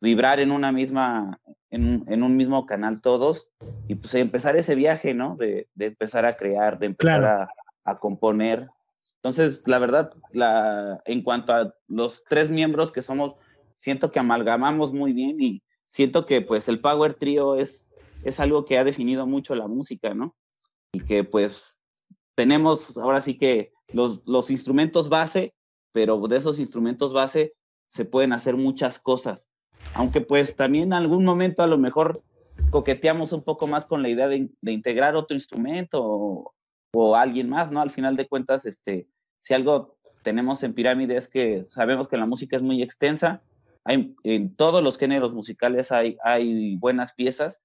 vibrar 0.00 0.40
en 0.40 0.50
una 0.50 0.72
misma, 0.72 1.40
en, 1.70 2.04
en, 2.08 2.22
un 2.22 2.36
mismo 2.36 2.66
canal 2.66 3.00
todos 3.00 3.50
y 3.88 3.94
pues 3.94 4.14
empezar 4.14 4.56
ese 4.56 4.74
viaje, 4.74 5.14
¿no? 5.14 5.36
De, 5.36 5.68
de 5.74 5.86
empezar 5.86 6.26
a 6.26 6.36
crear, 6.36 6.78
de 6.78 6.86
empezar 6.86 7.24
a, 7.24 7.48
a, 7.84 7.98
componer. 7.98 8.68
Entonces, 9.16 9.62
la 9.66 9.78
verdad, 9.78 10.12
la, 10.32 11.00
en 11.04 11.22
cuanto 11.22 11.52
a 11.52 11.74
los 11.86 12.24
tres 12.28 12.50
miembros 12.50 12.90
que 12.90 13.02
somos, 13.02 13.34
siento 13.76 14.10
que 14.10 14.18
amalgamamos 14.18 14.92
muy 14.92 15.12
bien 15.12 15.40
y 15.40 15.62
siento 15.88 16.26
que 16.26 16.40
pues 16.40 16.68
el 16.68 16.80
Power 16.80 17.14
Trio 17.14 17.54
es, 17.54 17.90
es 18.24 18.40
algo 18.40 18.64
que 18.64 18.78
ha 18.78 18.84
definido 18.84 19.26
mucho 19.26 19.54
la 19.54 19.68
música, 19.68 20.14
¿no? 20.14 20.34
Y 20.92 21.00
que 21.00 21.22
pues 21.22 21.78
tenemos 22.34 22.96
ahora 22.96 23.22
sí 23.22 23.38
que 23.38 23.72
los, 23.92 24.22
los 24.26 24.50
instrumentos 24.50 25.08
base, 25.08 25.54
pero 25.92 26.18
de 26.26 26.36
esos 26.36 26.58
instrumentos 26.58 27.12
base 27.12 27.54
se 27.88 28.04
pueden 28.04 28.32
hacer 28.32 28.56
muchas 28.56 28.98
cosas. 28.98 29.50
Aunque 29.94 30.20
pues 30.20 30.56
también 30.56 30.84
en 30.84 30.92
algún 30.94 31.24
momento 31.24 31.62
a 31.62 31.66
lo 31.66 31.78
mejor 31.78 32.22
coqueteamos 32.70 33.32
un 33.32 33.42
poco 33.42 33.66
más 33.66 33.84
con 33.84 34.02
la 34.02 34.08
idea 34.08 34.28
de, 34.28 34.48
integrar 34.62 35.16
otro 35.16 35.36
instrumento 35.36 36.02
o, 36.02 37.16
alguien 37.16 37.48
más, 37.48 37.70
¿no? 37.70 37.80
Al 37.80 37.90
final 37.90 38.16
de 38.16 38.28
cuentas, 38.28 38.66
este, 38.66 39.08
si 39.40 39.54
algo 39.54 39.96
tenemos 40.22 40.62
en 40.62 40.74
pirámide 40.74 41.16
es 41.16 41.28
que 41.28 41.64
sabemos 41.68 42.06
que 42.06 42.16
la 42.16 42.26
música 42.26 42.56
es 42.56 42.62
muy 42.62 42.82
extensa, 42.82 43.42
hay, 43.84 44.14
en 44.24 44.54
todos 44.54 44.82
los 44.82 44.98
géneros 44.98 45.32
musicales 45.32 45.90
hay, 45.90 46.16
hay 46.22 46.76
buenas 46.76 47.12
piezas 47.14 47.62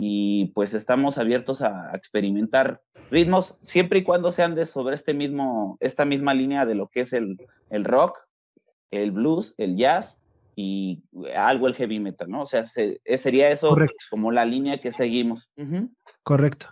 y 0.00 0.46
pues 0.54 0.74
estamos 0.74 1.18
abiertos 1.18 1.62
a, 1.62 1.90
experimentar 1.94 2.80
ritmos 3.10 3.58
siempre 3.62 4.00
y 4.00 4.02
cuando 4.02 4.32
sean 4.32 4.54
de 4.54 4.66
sobre 4.66 4.94
este 4.94 5.14
mismo, 5.14 5.76
esta 5.80 6.04
misma 6.04 6.34
línea 6.34 6.66
de 6.66 6.74
lo 6.74 6.88
que 6.88 7.00
es 7.00 7.12
el, 7.12 7.36
el 7.68 7.84
rock, 7.84 8.18
el 8.90 9.12
blues, 9.12 9.54
el 9.58 9.76
jazz 9.76 10.18
y 10.56 11.02
algo 11.36 11.66
el 11.66 11.74
heavy 11.74 12.00
metal, 12.00 12.28
¿no? 12.30 12.42
O 12.42 12.46
sea, 12.46 12.64
eh, 12.76 13.18
sería 13.18 13.50
eso 13.50 13.76
como 14.10 14.32
la 14.32 14.44
línea 14.44 14.80
que 14.80 14.92
seguimos. 14.92 15.50
Correcto. 16.22 16.68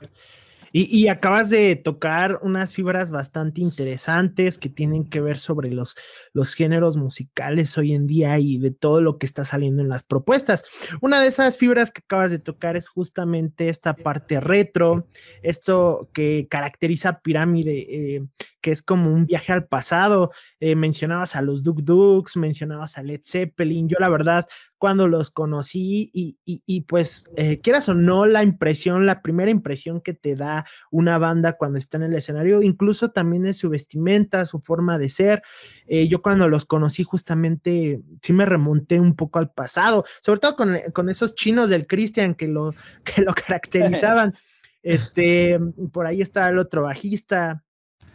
Y, 0.73 1.09
acabas 1.09 1.51
de 1.51 1.77
tocar 1.77 2.39
unas 2.43 2.73
fibras 2.73 3.11
bastante 3.11 3.61
interesantes 3.61 4.59
que 4.59 4.69
tienen 4.69 5.09
que 5.09 5.21
ver 5.21 5.39
sobre 5.39 5.71
los, 5.71 5.97
los 6.33 6.55
géneros 6.55 6.97
musicales 6.97 7.77
hoy 7.79 7.95
en 7.95 8.07
día 8.07 8.39
y 8.39 8.59
de 8.59 8.71
todo 8.71 9.01
lo 9.01 9.19
que 9.19 9.27
está 9.27 9.45
saliendo 9.45 9.83
en 9.83 9.89
las 9.89 10.03
propuestas. 10.03 10.65
Una 11.01 11.23
de 11.23 11.29
esas 11.29 11.57
fibras 11.57 11.91
que 11.91 12.03
acabas 12.05 12.31
de 12.31 12.39
tocar 12.39 12.77
es 12.77 12.89
justamente 12.89 13.69
esta 13.69 13.95
parte 13.95 14.41
retro, 14.41 15.07
esto 15.43 16.11
que 16.13 16.47
caracteriza 16.49 17.21
Pirámide, 17.21 17.87
eh, 17.89 18.27
que 18.61 18.71
es 18.71 18.83
como 18.83 19.09
un 19.09 19.27
viaje 19.27 19.53
al 19.53 19.67
pasado. 19.67 20.31
Eh, 20.61 20.75
mencionabas 20.75 21.37
a 21.37 21.43
los 21.43 21.63
Duk 21.63 21.83
Dukes, 21.83 22.37
mencionabas 22.37 22.99
a 22.99 23.03
Led 23.03 23.21
Zeppelin. 23.23 23.89
Yo 23.89 23.97
la 24.01 24.09
verdad 24.09 24.47
cuando 24.79 25.09
los 25.09 25.31
conocí 25.31 26.11
y, 26.15 26.81
pues 26.83 27.29
eh, 27.37 27.61
quieras 27.61 27.89
o 27.89 27.95
no, 27.95 28.27
la 28.27 28.45
impresión, 28.45 29.07
la 29.07 29.23
primera 29.23 29.51
impresión 29.51 30.01
que 30.01 30.15
te 30.15 30.37
da 30.37 30.67
una 30.93 31.19
banda 31.19 31.55
cuando 31.55 31.79
está 31.79 31.97
en 31.97 32.05
el 32.05 32.15
escenario, 32.15 32.63
incluso 32.63 33.11
también 33.11 33.45
es 33.47 33.59
su 33.59 33.69
vestimenta, 33.69 34.45
su 34.45 34.61
forma 34.61 34.99
de 34.99 35.09
ser. 35.09 35.43
Eh, 35.87 36.07
yo 36.07 36.23
cuando 36.23 36.49
los 36.49 36.65
conocí 36.65 37.03
justamente 37.03 38.01
sí 38.23 38.33
me 38.33 38.47
remonté 38.47 39.01
un 39.01 39.17
poco 39.17 39.41
al 39.41 39.51
pasado, 39.51 40.05
sobre 40.23 40.41
todo 40.41 40.57
con, 40.57 41.09
esos 41.09 41.35
chinos 41.35 41.71
del 41.71 41.87
Christian 41.87 42.35
que 42.35 42.47
lo, 42.47 42.73
que 43.05 43.23
lo 43.23 43.35
caracterizaban. 43.47 44.35
Este, 44.81 45.59
por 45.93 46.07
ahí 46.07 46.23
está 46.23 46.47
el 46.49 46.59
otro 46.59 46.83
bajista, 46.83 47.65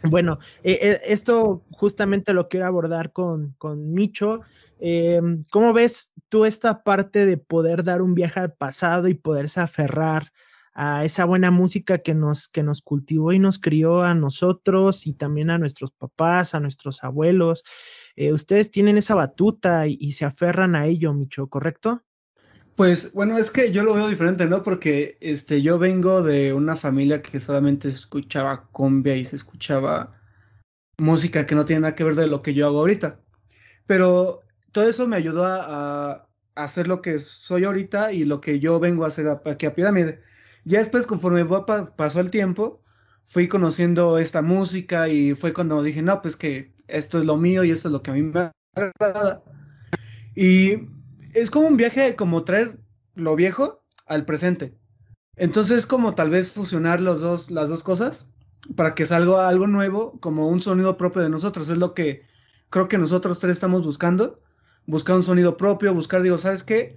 bueno, 0.04 0.38
eh, 0.62 1.00
esto 1.06 1.64
justamente 1.72 2.32
lo 2.32 2.48
quiero 2.48 2.66
abordar 2.66 3.12
con, 3.12 3.54
con 3.58 3.92
Micho. 3.92 4.40
Eh, 4.78 5.20
¿Cómo 5.50 5.72
ves 5.72 6.12
tú 6.28 6.44
esta 6.44 6.82
parte 6.82 7.26
de 7.26 7.36
poder 7.38 7.84
dar 7.84 8.02
un 8.02 8.14
viaje 8.14 8.40
al 8.40 8.52
pasado 8.52 9.08
y 9.08 9.14
poderse 9.14 9.60
aferrar 9.60 10.30
a 10.74 11.04
esa 11.04 11.24
buena 11.24 11.50
música 11.50 11.98
que 11.98 12.14
nos, 12.14 12.48
que 12.48 12.62
nos 12.62 12.82
cultivó 12.82 13.32
y 13.32 13.38
nos 13.38 13.58
crió 13.58 14.02
a 14.02 14.14
nosotros 14.14 15.06
y 15.06 15.14
también 15.14 15.50
a 15.50 15.58
nuestros 15.58 15.92
papás, 15.92 16.54
a 16.54 16.60
nuestros 16.60 17.04
abuelos? 17.04 17.64
Eh, 18.16 18.32
ustedes 18.32 18.70
tienen 18.70 18.98
esa 18.98 19.14
batuta 19.14 19.86
y, 19.86 20.12
se 20.12 20.24
aferran 20.24 20.76
a 20.76 20.86
ello, 20.86 21.12
Micho, 21.14 21.48
¿correcto? 21.48 22.02
Pues 22.76 23.12
bueno, 23.12 23.38
es 23.38 23.50
que 23.50 23.70
yo 23.70 23.84
lo 23.84 23.94
veo 23.94 24.08
diferente, 24.08 24.46
¿no? 24.46 24.62
Porque 24.64 25.16
este, 25.20 25.62
yo 25.62 25.78
vengo 25.78 26.22
de 26.22 26.52
una 26.52 26.74
familia 26.74 27.22
que 27.22 27.38
solamente 27.38 27.86
escuchaba 27.88 28.66
cumbia 28.72 29.14
y 29.16 29.24
se 29.24 29.36
escuchaba 29.36 30.18
música 30.98 31.46
que 31.46 31.54
no 31.54 31.64
tiene 31.64 31.82
nada 31.82 31.94
que 31.94 32.04
ver 32.04 32.16
de 32.16 32.26
lo 32.26 32.42
que 32.42 32.54
yo 32.54 32.66
hago 32.66 32.80
ahorita. 32.80 33.20
Pero 33.86 34.42
todo 34.72 34.88
eso 34.88 35.06
me 35.06 35.16
ayudó 35.16 35.44
a, 35.46 36.28
hacer 36.56 36.86
lo 36.86 37.02
que 37.02 37.18
soy 37.18 37.64
ahorita 37.64 38.12
y 38.12 38.24
lo 38.24 38.40
que 38.40 38.60
yo 38.60 38.78
vengo 38.78 39.04
a 39.04 39.08
hacer 39.08 39.28
aquí 39.46 39.66
a 39.66 39.74
Pirámide. 39.74 40.22
Ya 40.64 40.78
después, 40.78 41.06
conforme 41.06 41.44
pasó 41.96 42.20
el 42.20 42.30
tiempo, 42.30 42.80
fui 43.26 43.48
conociendo 43.48 44.18
esta 44.18 44.42
música 44.42 45.08
y 45.08 45.34
fue 45.34 45.52
cuando 45.52 45.82
dije, 45.82 46.02
no, 46.02 46.22
pues 46.22 46.36
que 46.36 46.72
esto 46.88 47.18
es 47.18 47.24
lo 47.24 47.36
mío 47.36 47.64
y 47.64 47.70
esto 47.70 47.88
es 47.88 47.92
lo 47.92 48.02
que 48.02 48.10
a 48.12 48.14
mí 48.14 48.22
me 48.22 48.50
agrada. 48.74 49.42
Y 50.36 50.88
es 51.34 51.50
como 51.50 51.68
un 51.68 51.76
viaje, 51.76 52.16
como 52.16 52.44
traer 52.44 52.78
lo 53.14 53.36
viejo 53.36 53.84
al 54.06 54.24
presente. 54.24 54.76
Entonces, 55.36 55.86
como 55.86 56.14
tal 56.14 56.30
vez 56.30 56.52
fusionar 56.52 57.00
los 57.00 57.20
dos, 57.20 57.50
las 57.50 57.68
dos 57.68 57.82
cosas 57.82 58.30
para 58.76 58.94
que 58.94 59.04
salga 59.04 59.48
algo 59.48 59.66
nuevo, 59.66 60.18
como 60.20 60.48
un 60.48 60.60
sonido 60.60 60.96
propio 60.96 61.22
de 61.22 61.28
nosotros. 61.28 61.68
Es 61.68 61.78
lo 61.78 61.92
que 61.92 62.22
creo 62.70 62.88
que 62.88 62.98
nosotros 62.98 63.38
tres 63.40 63.52
estamos 63.52 63.84
buscando 63.84 64.38
buscar 64.86 65.16
un 65.16 65.22
sonido 65.22 65.56
propio, 65.56 65.94
buscar, 65.94 66.22
digo, 66.22 66.38
¿sabes 66.38 66.62
qué? 66.62 66.96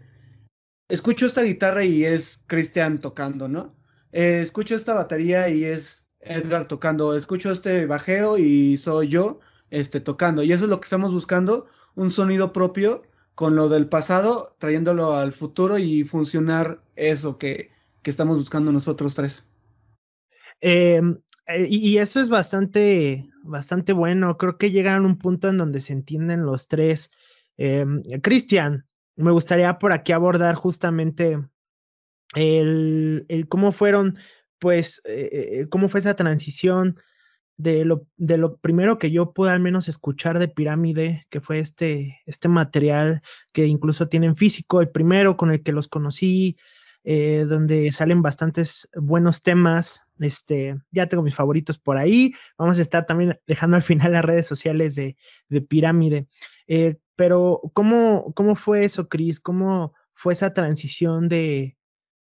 Escucho 0.90 1.26
esta 1.26 1.44
guitarra 1.44 1.84
y 1.84 2.06
es 2.06 2.44
Cristian 2.48 3.00
tocando, 3.00 3.48
¿no? 3.48 3.76
Eh, 4.12 4.40
escucho 4.42 4.76
esta 4.76 4.94
batería 4.94 5.50
y 5.50 5.66
es 5.66 6.12
Edgar 6.20 6.68
tocando, 6.68 7.16
escucho 7.16 7.52
este 7.52 7.86
bajeo 7.86 8.38
y 8.38 8.78
soy 8.78 9.10
yo 9.10 9.40
este, 9.70 10.00
tocando. 10.00 10.44
Y 10.44 10.52
eso 10.52 10.66
es 10.66 10.70
lo 10.70 10.80
que 10.80 10.86
estamos 10.86 11.12
buscando, 11.14 11.68
un 11.96 12.12
sonido 12.12 12.54
propio 12.54 13.04
con 13.38 13.56
lo 13.56 13.70
del 13.70 13.88
pasado, 13.88 14.56
trayéndolo 14.58 15.14
al 15.14 15.32
futuro 15.32 15.78
y 15.78 16.04
funcionar 16.04 16.82
eso 16.98 17.38
que, 17.38 17.72
que 18.02 18.10
estamos 18.10 18.38
buscando 18.38 18.72
nosotros 18.72 19.16
tres. 19.16 19.54
Em, 20.60 21.18
eh, 21.46 21.68
y 21.70 22.00
eso 22.00 22.20
es 22.20 22.30
bastante, 22.30 23.30
bastante 23.44 23.94
bueno. 23.94 24.38
Creo 24.38 24.58
que 24.58 24.72
llegan 24.72 25.04
a 25.04 25.08
un 25.08 25.18
punto 25.18 25.50
en 25.50 25.58
donde 25.58 25.80
se 25.82 25.94
entienden 25.94 26.46
los 26.46 26.68
tres 26.68 27.12
Em, 27.58 28.02
Cristian, 28.22 28.86
me 29.16 29.32
gustaría 29.32 29.80
por 29.80 29.92
aquí 29.92 30.12
abordar 30.12 30.56
justamente 30.56 31.40
el, 32.36 33.26
cómo 33.50 33.72
fueron, 33.72 34.18
pues, 34.60 35.02
eh, 35.06 35.30
eh, 35.34 35.70
cómo 35.70 35.90
fue 35.90 36.00
esa 36.00 36.16
transición 36.16 36.96
de 37.58 37.86
lo, 37.86 38.08
de 38.18 38.38
lo 38.38 38.58
primero 38.58 38.98
que 38.98 39.12
yo 39.12 39.34
pude 39.34 39.50
al 39.52 39.60
menos 39.60 39.88
escuchar 39.88 40.40
de 40.40 40.48
Pirámide, 40.48 41.26
que 41.30 41.42
fue 41.42 41.60
este, 41.60 42.22
este 42.26 42.48
material 42.48 43.22
que 43.52 43.66
incluso 43.66 44.08
tienen 44.08 44.36
físico, 44.36 44.80
el 44.80 44.90
primero 44.90 45.38
con 45.38 45.52
el 45.52 45.64
que 45.64 45.72
los 45.72 45.88
conocí, 45.88 46.58
eh, 47.04 47.46
donde 47.48 47.92
salen 47.92 48.22
bastantes 48.22 48.90
buenos 48.96 49.42
temas. 49.42 50.06
Este, 50.20 50.76
ya 50.92 51.08
tengo 51.08 51.24
mis 51.24 51.36
favoritos 51.36 51.80
por 51.80 51.98
ahí. 51.98 52.34
Vamos 52.58 52.80
a 52.80 52.82
estar 52.82 53.06
también 53.06 53.40
dejando 53.48 53.78
al 53.78 53.84
final 53.84 54.12
las 54.12 54.26
redes 54.26 54.46
sociales 54.46 54.96
de, 54.96 55.16
de 55.50 55.62
Pirámide. 55.62 56.28
Eh, 56.68 56.98
pero, 57.16 57.62
¿cómo, 57.74 58.34
¿cómo 58.36 58.56
fue 58.56 58.84
eso, 58.84 59.08
Cris? 59.10 59.40
¿Cómo 59.40 59.94
fue 60.14 60.34
esa 60.34 60.52
transición 60.54 61.28
de, 61.30 61.77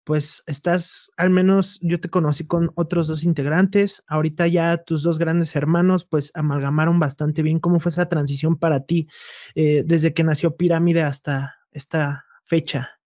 pues, 0.07 0.45
estás, 0.47 1.11
al 1.17 1.31
menos 1.31 1.81
yo 1.83 1.99
te 1.99 2.09
conocí 2.09 2.47
con 2.47 2.71
otros 2.77 3.09
dos 3.09 3.25
integrantes, 3.25 4.05
ahorita 4.07 4.47
ya 4.47 4.77
tus 4.77 5.03
dos 5.03 5.19
grandes 5.19 5.57
hermanos, 5.57 6.05
pues, 6.05 6.31
amalgamaron 6.35 7.01
bastante 7.01 7.43
bien. 7.43 7.59
¿Cómo 7.59 7.81
fue 7.81 7.91
esa 7.91 8.09
transición 8.09 8.57
para 8.57 8.87
ti 8.87 9.09
eh, 9.57 9.83
desde 9.85 10.15
que 10.15 10.23
nació 10.23 10.57
Pirámide 10.57 11.03
hasta 11.03 11.57
esta 11.73 12.25
fecha? 12.45 13.01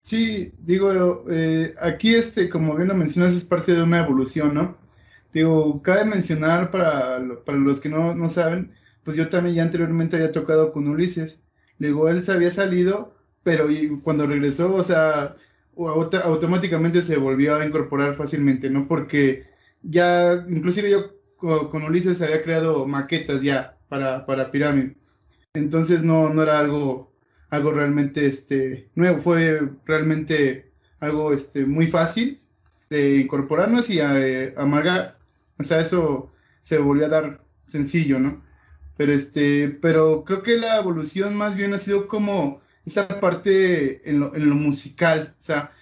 Sí, 0.00 0.50
digo, 0.56 1.26
eh, 1.28 1.74
aquí 1.78 2.14
este, 2.14 2.48
como 2.48 2.74
bien 2.74 2.88
lo 2.88 2.94
mencionas, 2.94 3.34
es 3.34 3.44
parte 3.44 3.74
de 3.74 3.82
una 3.82 3.98
evolución, 3.98 4.54
¿no? 4.54 4.78
Digo, 5.30 5.82
cabe 5.82 6.06
mencionar 6.06 6.70
para, 6.70 7.20
para 7.44 7.58
los 7.58 7.82
que 7.82 7.90
no, 7.90 8.14
no 8.14 8.30
saben, 8.30 8.72
pues 9.04 9.18
yo 9.18 9.28
también 9.28 9.56
ya 9.56 9.62
anteriormente 9.64 10.16
había 10.16 10.32
tocado 10.32 10.72
con 10.72 10.88
Ulises. 10.88 11.44
Luego 11.78 12.08
él 12.08 12.24
se 12.24 12.32
había 12.32 12.50
salido, 12.50 13.14
pero 13.42 13.68
cuando 14.02 14.26
regresó, 14.26 14.74
o 14.74 14.82
sea, 14.82 15.36
automáticamente 15.76 17.02
se 17.02 17.16
volvió 17.16 17.56
a 17.56 17.66
incorporar 17.66 18.14
fácilmente, 18.14 18.70
¿no? 18.70 18.86
Porque 18.88 19.44
ya, 19.82 20.44
inclusive 20.48 20.90
yo 20.90 21.10
con, 21.38 21.82
Ulises 21.84 22.22
había 22.22 22.42
creado 22.42 22.86
maquetas 22.86 23.42
ya 23.42 23.76
para, 23.88 24.24
para 24.26 24.50
Pirámide. 24.50 24.96
Entonces 25.54 26.02
no, 26.02 26.30
no 26.30 26.42
era 26.42 26.58
algo 26.58 27.10
algo 27.50 27.72
realmente 27.72 28.26
este, 28.26 28.88
nuevo, 28.94 29.20
fue 29.20 29.60
realmente 29.84 30.70
algo 31.00 31.32
este, 31.32 31.64
muy 31.64 31.86
fácil 31.86 32.40
de 32.90 33.20
incorporarnos 33.20 33.90
y 33.90 34.00
a, 34.00 34.20
eh, 34.26 34.54
amargar, 34.56 35.18
o 35.58 35.64
sea, 35.64 35.80
eso 35.80 36.30
se 36.62 36.78
volvió 36.78 37.06
a 37.06 37.10
dar 37.10 37.40
sencillo, 37.66 38.18
¿no? 38.18 38.42
Pero, 38.96 39.12
este, 39.12 39.68
pero 39.82 40.24
creo 40.24 40.42
que 40.42 40.56
la 40.56 40.78
evolución 40.78 41.34
más 41.36 41.56
bien 41.56 41.74
ha 41.74 41.78
sido 41.78 42.08
como 42.08 42.60
esa 42.86 43.08
parte 43.08 44.08
en 44.08 44.20
lo, 44.20 44.34
en 44.34 44.48
lo 44.48 44.54
musical, 44.54 45.34
o 45.38 45.42
sea, 45.42 45.72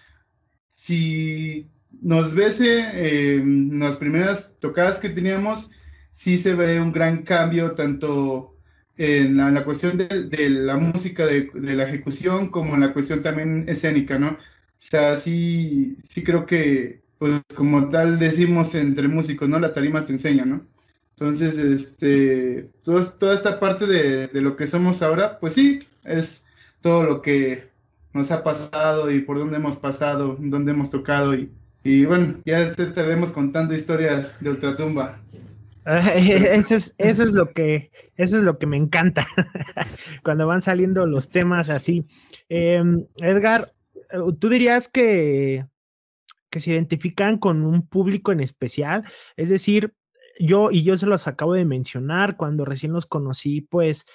si 0.68 1.68
nos 2.02 2.34
ves 2.34 2.60
en 2.60 3.78
las 3.78 3.96
primeras 3.96 4.56
tocadas 4.60 5.00
que 5.00 5.10
teníamos, 5.10 5.70
sí 6.10 6.38
se 6.38 6.54
ve 6.54 6.80
un 6.80 6.92
gran 6.92 7.22
cambio 7.22 7.72
tanto 7.72 8.54
en 8.96 9.36
la, 9.36 9.64
cuestión 9.64 9.96
de, 9.96 10.50
la 10.50 10.76
música, 10.76 11.26
de, 11.26 11.50
la 11.54 11.84
ejecución, 11.84 12.50
como 12.50 12.74
en 12.74 12.80
la 12.80 12.92
cuestión 12.92 13.22
también 13.22 13.64
escénica, 13.68 14.18
¿no? 14.18 14.30
O 14.30 14.36
sea, 14.78 15.16
sí, 15.16 15.96
sí 16.02 16.22
creo 16.22 16.46
que, 16.46 17.02
pues 17.18 17.42
como 17.56 17.88
tal 17.88 18.18
decimos 18.18 18.74
entre 18.74 19.08
músicos, 19.08 19.48
¿no? 19.48 19.58
Las 19.58 19.74
tarimas 19.74 20.06
te 20.06 20.12
enseñan, 20.12 20.50
¿no? 20.50 20.66
Entonces, 21.10 21.56
este, 21.58 22.66
toda 22.82 23.34
esta 23.34 23.58
parte 23.60 23.86
de, 23.86 24.40
lo 24.40 24.56
que 24.56 24.66
somos 24.66 25.02
ahora, 25.02 25.38
pues 25.40 25.54
sí, 25.54 25.80
es 26.04 26.43
todo 26.84 27.02
lo 27.02 27.22
que 27.22 27.70
nos 28.12 28.30
ha 28.30 28.44
pasado 28.44 29.10
y 29.10 29.20
por 29.20 29.38
dónde 29.38 29.56
hemos 29.56 29.78
pasado, 29.78 30.36
dónde 30.38 30.72
hemos 30.72 30.90
tocado 30.90 31.34
y, 31.34 31.50
y 31.82 32.04
bueno, 32.04 32.42
ya 32.44 32.58
estaremos 32.60 33.32
contando 33.32 33.72
historias 33.72 34.38
de 34.40 34.50
Ultratumba. 34.50 35.18
Eso 35.86 36.76
es, 36.76 36.94
eso 36.96 37.22
es 37.24 37.32
lo 37.32 37.52
que, 37.52 37.90
eso 38.16 38.38
es 38.38 38.42
lo 38.42 38.58
que 38.58 38.66
me 38.66 38.78
encanta 38.78 39.26
cuando 40.24 40.46
van 40.46 40.62
saliendo 40.62 41.06
los 41.06 41.28
temas 41.28 41.68
así. 41.68 42.06
Em, 42.48 43.04
Edgar, 43.16 43.70
¿tú 44.40 44.48
dirías 44.48 44.88
que, 44.88 45.66
que 46.48 46.60
se 46.60 46.70
identifican 46.70 47.36
con 47.36 47.62
un 47.62 47.86
público 47.86 48.32
en 48.32 48.40
especial? 48.40 49.04
Es 49.36 49.50
decir, 49.50 49.92
yo, 50.38 50.70
y 50.70 50.84
yo 50.84 50.96
se 50.96 51.04
los 51.04 51.26
acabo 51.28 51.52
de 51.52 51.66
mencionar, 51.66 52.38
cuando 52.38 52.64
recién 52.64 52.92
los 52.92 53.04
conocí, 53.04 53.60
pues 53.60 54.06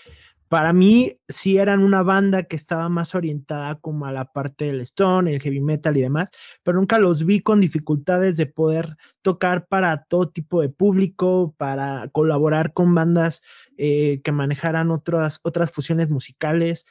para 0.49 0.73
mí 0.73 1.19
sí 1.27 1.57
eran 1.59 1.83
una 1.83 2.01
banda 2.01 2.43
que 2.43 2.55
estaba 2.55 2.89
más 2.89 3.13
orientada 3.13 3.79
como 3.79 4.07
a 4.07 4.11
la 4.11 4.25
parte 4.25 4.65
del 4.65 4.81
stone, 4.81 5.31
el 5.31 5.41
heavy 5.41 5.61
metal 5.61 5.95
y 5.95 6.01
demás, 6.01 6.31
pero 6.63 6.79
nunca 6.79 6.97
los 6.97 7.23
vi 7.23 7.41
con 7.41 7.61
dificultades 7.61 8.35
de 8.35 8.47
poder 8.47 8.97
tocar 9.21 9.67
para 9.67 10.05
todo 10.05 10.29
tipo 10.29 10.61
de 10.61 10.69
público, 10.69 11.53
para 11.55 12.09
colaborar 12.11 12.73
con 12.73 12.95
bandas 12.95 13.43
eh, 13.77 14.21
que 14.23 14.31
manejaran 14.31 14.89
otras, 14.89 15.39
otras 15.43 15.71
fusiones 15.71 16.09
musicales. 16.09 16.85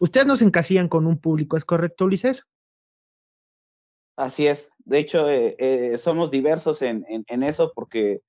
Ustedes 0.00 0.26
nos 0.26 0.42
encasillan 0.42 0.88
con 0.88 1.06
un 1.06 1.18
público, 1.18 1.56
¿es 1.56 1.64
correcto, 1.64 2.06
Ulises? 2.06 2.44
Así 4.16 4.48
es. 4.48 4.72
De 4.84 4.98
hecho, 4.98 5.30
eh, 5.30 5.54
eh, 5.60 5.96
somos 5.98 6.32
diversos 6.32 6.82
en, 6.82 7.04
en 7.08 7.42
eso 7.44 7.70
porque, 7.72 8.22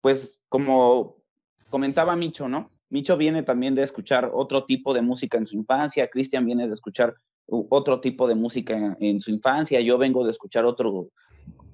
pues, 0.00 0.40
como 0.48 1.22
comentaba 1.70 2.16
Micho, 2.16 2.48
¿no? 2.48 2.70
Micho 2.94 3.16
viene 3.16 3.42
también 3.42 3.74
de 3.74 3.82
escuchar 3.82 4.30
otro 4.32 4.66
tipo 4.66 4.94
de 4.94 5.02
música 5.02 5.36
en 5.36 5.48
su 5.48 5.56
infancia, 5.56 6.06
Cristian 6.06 6.46
viene 6.46 6.68
de 6.68 6.74
escuchar 6.74 7.16
otro 7.48 8.00
tipo 8.00 8.28
de 8.28 8.36
música 8.36 8.96
en, 9.00 9.20
su 9.20 9.32
infancia, 9.32 9.80
yo 9.80 9.98
vengo 9.98 10.22
de 10.22 10.30
escuchar 10.30 10.64
otro 10.64 11.08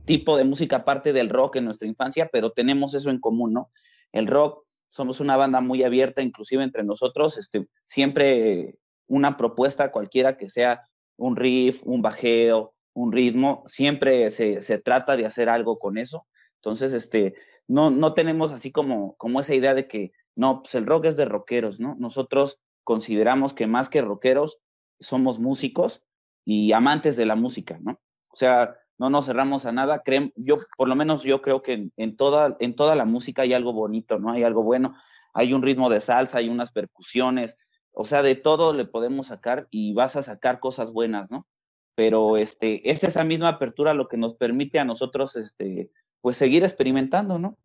tipo 0.06 0.38
de 0.38 0.44
música 0.44 0.76
aparte 0.76 1.12
del 1.12 1.28
rock 1.28 1.56
en 1.56 1.66
nuestra 1.66 1.86
infancia, 1.86 2.30
pero 2.32 2.52
tenemos 2.52 2.94
eso 2.94 3.10
en 3.10 3.20
común, 3.20 3.52
¿no? 3.52 3.70
El 4.12 4.28
rock, 4.28 4.64
somos 4.88 5.20
una 5.20 5.36
banda 5.36 5.60
muy 5.60 5.84
abierta, 5.84 6.22
inclusive 6.22 6.64
entre 6.64 6.84
nosotros, 6.84 7.36
este, 7.36 7.68
siempre 7.84 8.78
una 9.06 9.36
propuesta 9.36 9.92
cualquiera 9.92 10.38
que 10.38 10.48
sea 10.48 10.88
un 11.18 11.36
riff, 11.36 11.82
un 11.84 12.00
bajeo, 12.00 12.72
un 12.94 13.12
ritmo, 13.12 13.62
siempre 13.66 14.30
se, 14.30 14.62
se 14.62 14.78
trata 14.78 15.18
de 15.18 15.26
hacer 15.26 15.50
algo 15.50 15.76
con 15.76 15.98
eso. 15.98 16.26
Entonces, 16.54 16.94
este, 16.94 17.34
no, 17.68 17.90
no 17.90 18.14
tenemos 18.14 18.52
así 18.52 18.72
como, 18.72 19.16
como 19.16 19.40
esa 19.40 19.54
idea 19.54 19.74
de 19.74 19.86
que 19.86 20.12
no, 20.36 20.62
pues 20.62 20.74
el 20.74 20.86
rock 20.86 21.06
es 21.06 21.16
de 21.16 21.24
rockeros, 21.24 21.80
¿no? 21.80 21.96
Nosotros 21.98 22.60
consideramos 22.84 23.54
que 23.54 23.66
más 23.66 23.88
que 23.88 24.02
rockeros 24.02 24.58
somos 24.98 25.38
músicos 25.38 26.02
y 26.44 26.72
amantes 26.72 27.16
de 27.16 27.26
la 27.26 27.36
música, 27.36 27.78
¿no? 27.80 28.00
O 28.28 28.36
sea, 28.36 28.76
no 29.00 29.08
nos 29.08 29.26
cerramos 29.26 29.64
a 29.64 29.72
nada. 29.72 30.02
yo, 30.36 30.58
por 30.76 30.86
lo 30.86 30.94
menos 30.94 31.22
yo 31.22 31.40
creo 31.40 31.62
que 31.62 31.90
en, 31.96 32.16
toda, 32.16 32.56
en 32.60 32.76
toda 32.76 32.94
la 32.94 33.06
música 33.06 33.42
hay 33.42 33.54
algo 33.54 33.72
bonito, 33.72 34.18
¿no? 34.18 34.32
Hay 34.32 34.44
algo 34.44 34.62
bueno. 34.62 34.94
Hay 35.32 35.54
un 35.54 35.62
ritmo 35.62 35.88
de 35.88 36.00
salsa, 36.00 36.38
hay 36.38 36.50
unas 36.50 36.70
percusiones. 36.70 37.56
O 37.92 38.04
sea, 38.04 38.22
de 38.22 38.34
todo 38.34 38.74
le 38.74 38.84
podemos 38.84 39.28
sacar 39.28 39.68
y 39.70 39.94
vas 39.94 40.16
a 40.16 40.22
sacar 40.22 40.60
cosas 40.60 40.92
buenas, 40.92 41.30
¿no? 41.30 41.46
Pero 41.94 42.36
este, 42.36 42.90
es 42.90 43.02
esa 43.02 43.24
misma 43.24 43.48
apertura 43.48 43.94
lo 43.94 44.06
que 44.06 44.18
nos 44.18 44.34
permite 44.34 44.78
a 44.78 44.84
nosotros, 44.84 45.34
este, 45.34 45.90
pues 46.20 46.36
seguir 46.36 46.62
experimentando, 46.62 47.38
¿no? 47.38 47.56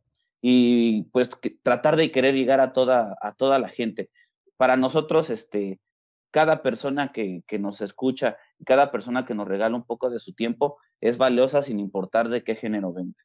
Y 0.48 1.02
pues 1.12 1.32
tratar 1.64 1.96
de 1.96 2.12
querer 2.12 2.36
llegar 2.36 2.60
a 2.60 2.72
toda, 2.72 3.18
a 3.20 3.34
toda 3.34 3.58
la 3.58 3.68
gente. 3.68 4.12
Para 4.58 4.78
nosotros, 4.78 5.32
este, 5.32 5.80
cada 6.30 6.62
persona 6.62 7.12
que, 7.12 7.42
que, 7.48 7.58
nos 7.58 7.82
escucha, 7.82 8.38
cada 8.64 8.92
persona 8.92 9.26
que 9.26 9.34
nos 9.34 9.48
regala 9.48 9.76
un 9.76 9.86
poco 9.86 10.12
de 10.12 10.20
su 10.20 10.36
tiempo 10.36 10.78
es 11.02 11.18
valiosa 11.18 11.64
sin 11.64 11.80
importar 11.80 12.30
de 12.30 12.44
qué 12.44 12.54
género 12.54 12.94
venga. 12.94 13.18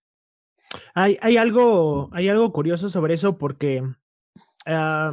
Hay, 0.94 1.18
hay, 1.20 1.36
algo, 1.36 2.08
hay 2.14 2.30
algo 2.30 2.50
curioso 2.54 2.88
sobre 2.88 3.12
eso 3.12 3.36
porque 3.36 3.82
ah, 4.64 5.10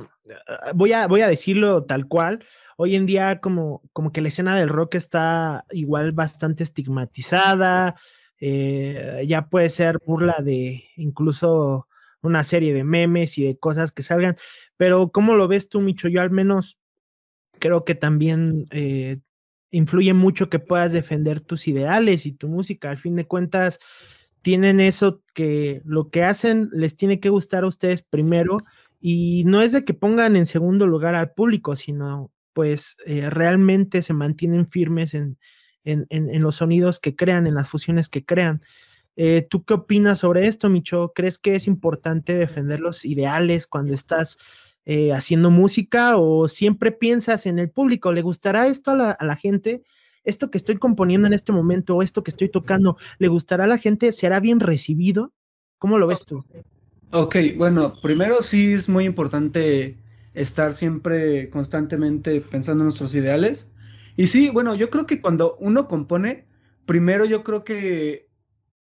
voy, 0.76 0.94
a, 0.94 1.08
voy 1.08 1.20
a 1.20 1.28
decirlo 1.28 1.84
tal 1.84 2.08
cual. 2.08 2.46
Hoy 2.78 2.96
en 2.96 3.06
día 3.06 3.42
como, 3.42 3.82
como 3.92 4.14
que 4.14 4.22
la 4.22 4.30
escena 4.30 4.58
del 4.58 4.70
rock 4.70 4.96
está 4.96 5.66
igual 5.72 6.14
bastante 6.14 6.64
estigmatizada, 6.64 7.98
eh, 8.40 9.26
ya 9.28 9.50
puede 9.50 9.68
ser 9.68 10.00
burla 10.06 10.38
de 10.40 10.86
incluso 10.96 11.90
una 12.28 12.44
serie 12.44 12.74
de 12.74 12.84
memes 12.84 13.38
y 13.38 13.46
de 13.46 13.58
cosas 13.58 13.92
que 13.92 14.04
salgan. 14.04 14.36
Pero 14.78 15.12
¿cómo 15.12 15.36
lo 15.36 15.48
ves 15.48 15.70
tú, 15.70 15.82
Micho? 15.82 16.08
Yo 16.08 16.22
al 16.22 16.32
menos 16.32 16.80
creo 17.60 17.84
que 17.86 17.96
también 17.96 18.68
eh, 18.72 19.20
influye 19.72 20.14
mucho 20.14 20.50
que 20.50 20.60
puedas 20.60 20.94
defender 20.94 21.42
tus 21.42 21.68
ideales 21.68 22.26
y 22.26 22.34
tu 22.34 22.48
música. 22.48 22.90
Al 22.90 22.98
fin 22.98 23.16
de 23.16 23.26
cuentas, 23.26 23.80
tienen 24.42 24.80
eso 24.80 25.24
que 25.34 25.82
lo 25.84 26.10
que 26.10 26.24
hacen 26.24 26.70
les 26.72 26.96
tiene 26.96 27.20
que 27.20 27.30
gustar 27.30 27.64
a 27.64 27.68
ustedes 27.68 28.04
primero 28.04 28.58
y 29.00 29.44
no 29.46 29.62
es 29.62 29.72
de 29.72 29.84
que 29.84 29.94
pongan 29.94 30.36
en 30.36 30.46
segundo 30.46 30.88
lugar 30.88 31.16
al 31.16 31.32
público, 31.32 31.76
sino 31.76 32.32
pues 32.54 32.98
eh, 33.06 33.30
realmente 33.30 34.02
se 34.02 34.14
mantienen 34.14 34.68
firmes 34.68 35.14
en, 35.14 35.38
en, 35.84 36.42
los 36.42 36.56
sonidos 36.56 37.00
que 37.00 37.16
crean, 37.16 37.48
en 37.48 37.56
las 37.56 37.70
fusiones 37.70 38.10
que 38.10 38.26
crean. 38.26 38.62
Eh, 39.20 39.48
¿Tú 39.50 39.64
qué 39.64 39.74
opinas 39.74 40.20
sobre 40.20 40.48
esto, 40.48 40.70
Micho? 40.70 41.12
¿Crees 41.14 41.40
que 41.40 41.56
es 41.56 41.66
importante 41.66 42.36
defender 42.36 42.80
los 42.80 43.04
ideales 43.04 43.66
cuando 43.66 43.96
estás 43.96 44.38
eh, 44.86 45.12
haciendo 45.12 45.50
música 45.50 46.18
o 46.18 46.48
siempre 46.48 46.92
piensas 46.92 47.48
en 47.48 47.58
el 47.58 47.72
público? 47.72 48.12
¿Le 48.12 48.22
gustará 48.22 48.68
esto 48.68 48.92
a 48.92 49.18
la, 49.20 49.36
gente? 49.36 49.82
¿Esto 50.24 50.52
que 50.52 50.60
estoy 50.60 50.78
componiendo 50.78 51.26
en 51.26 51.34
este 51.34 51.52
momento 51.52 51.96
o 51.96 52.04
esto 52.04 52.24
que 52.24 52.30
estoy 52.30 52.50
tocando, 52.50 52.96
¿le 53.18 53.28
gustará 53.28 53.64
a 53.64 53.68
la 53.68 53.80
gente? 53.80 54.12
¿Será 54.12 54.40
bien 54.40 54.60
recibido? 54.60 55.34
¿Cómo 55.80 55.98
lo 55.98 56.06
ves 56.06 56.24
tú? 56.24 56.46
Ok, 57.12 57.38
bueno, 57.58 57.96
primero 58.04 58.36
sí 58.44 58.74
es 58.74 58.88
muy 58.88 59.06
importante 59.06 59.98
estar 60.36 60.74
siempre 60.74 61.50
constantemente 61.50 62.40
pensando 62.42 62.84
en 62.84 62.86
nuestros 62.86 63.16
ideales. 63.16 63.72
Y 64.16 64.28
sí, 64.28 64.52
bueno, 64.52 64.76
yo 64.76 64.92
creo 64.92 65.08
que 65.08 65.22
cuando 65.22 65.58
uno 65.60 65.88
compone, 65.88 66.46
primero 66.86 67.26
yo 67.26 67.44
creo 67.44 67.64
que 67.64 68.27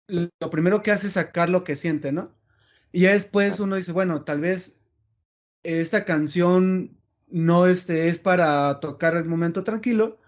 lo 0.08 0.50
primero 0.50 0.82
que 0.82 0.90
hace 0.90 1.06
es 1.06 1.14
sacar 1.14 1.48
lo 1.48 1.64
que 1.64 1.76
siente, 1.76 2.12
¿no? 2.12 2.34
Y 2.92 3.02
ya 3.02 3.12
después 3.12 3.60
uno 3.60 3.76
dice, 3.76 3.92
bueno, 3.92 4.22
tal 4.24 4.40
vez 4.40 4.80
esta 5.62 6.04
canción 6.04 6.96
no 7.28 7.66
este, 7.66 8.08
es 8.08 8.18
para 8.18 8.80
tocar 8.80 9.16
el 9.16 9.24
momento 9.24 9.64
tranquilo, 9.64 10.20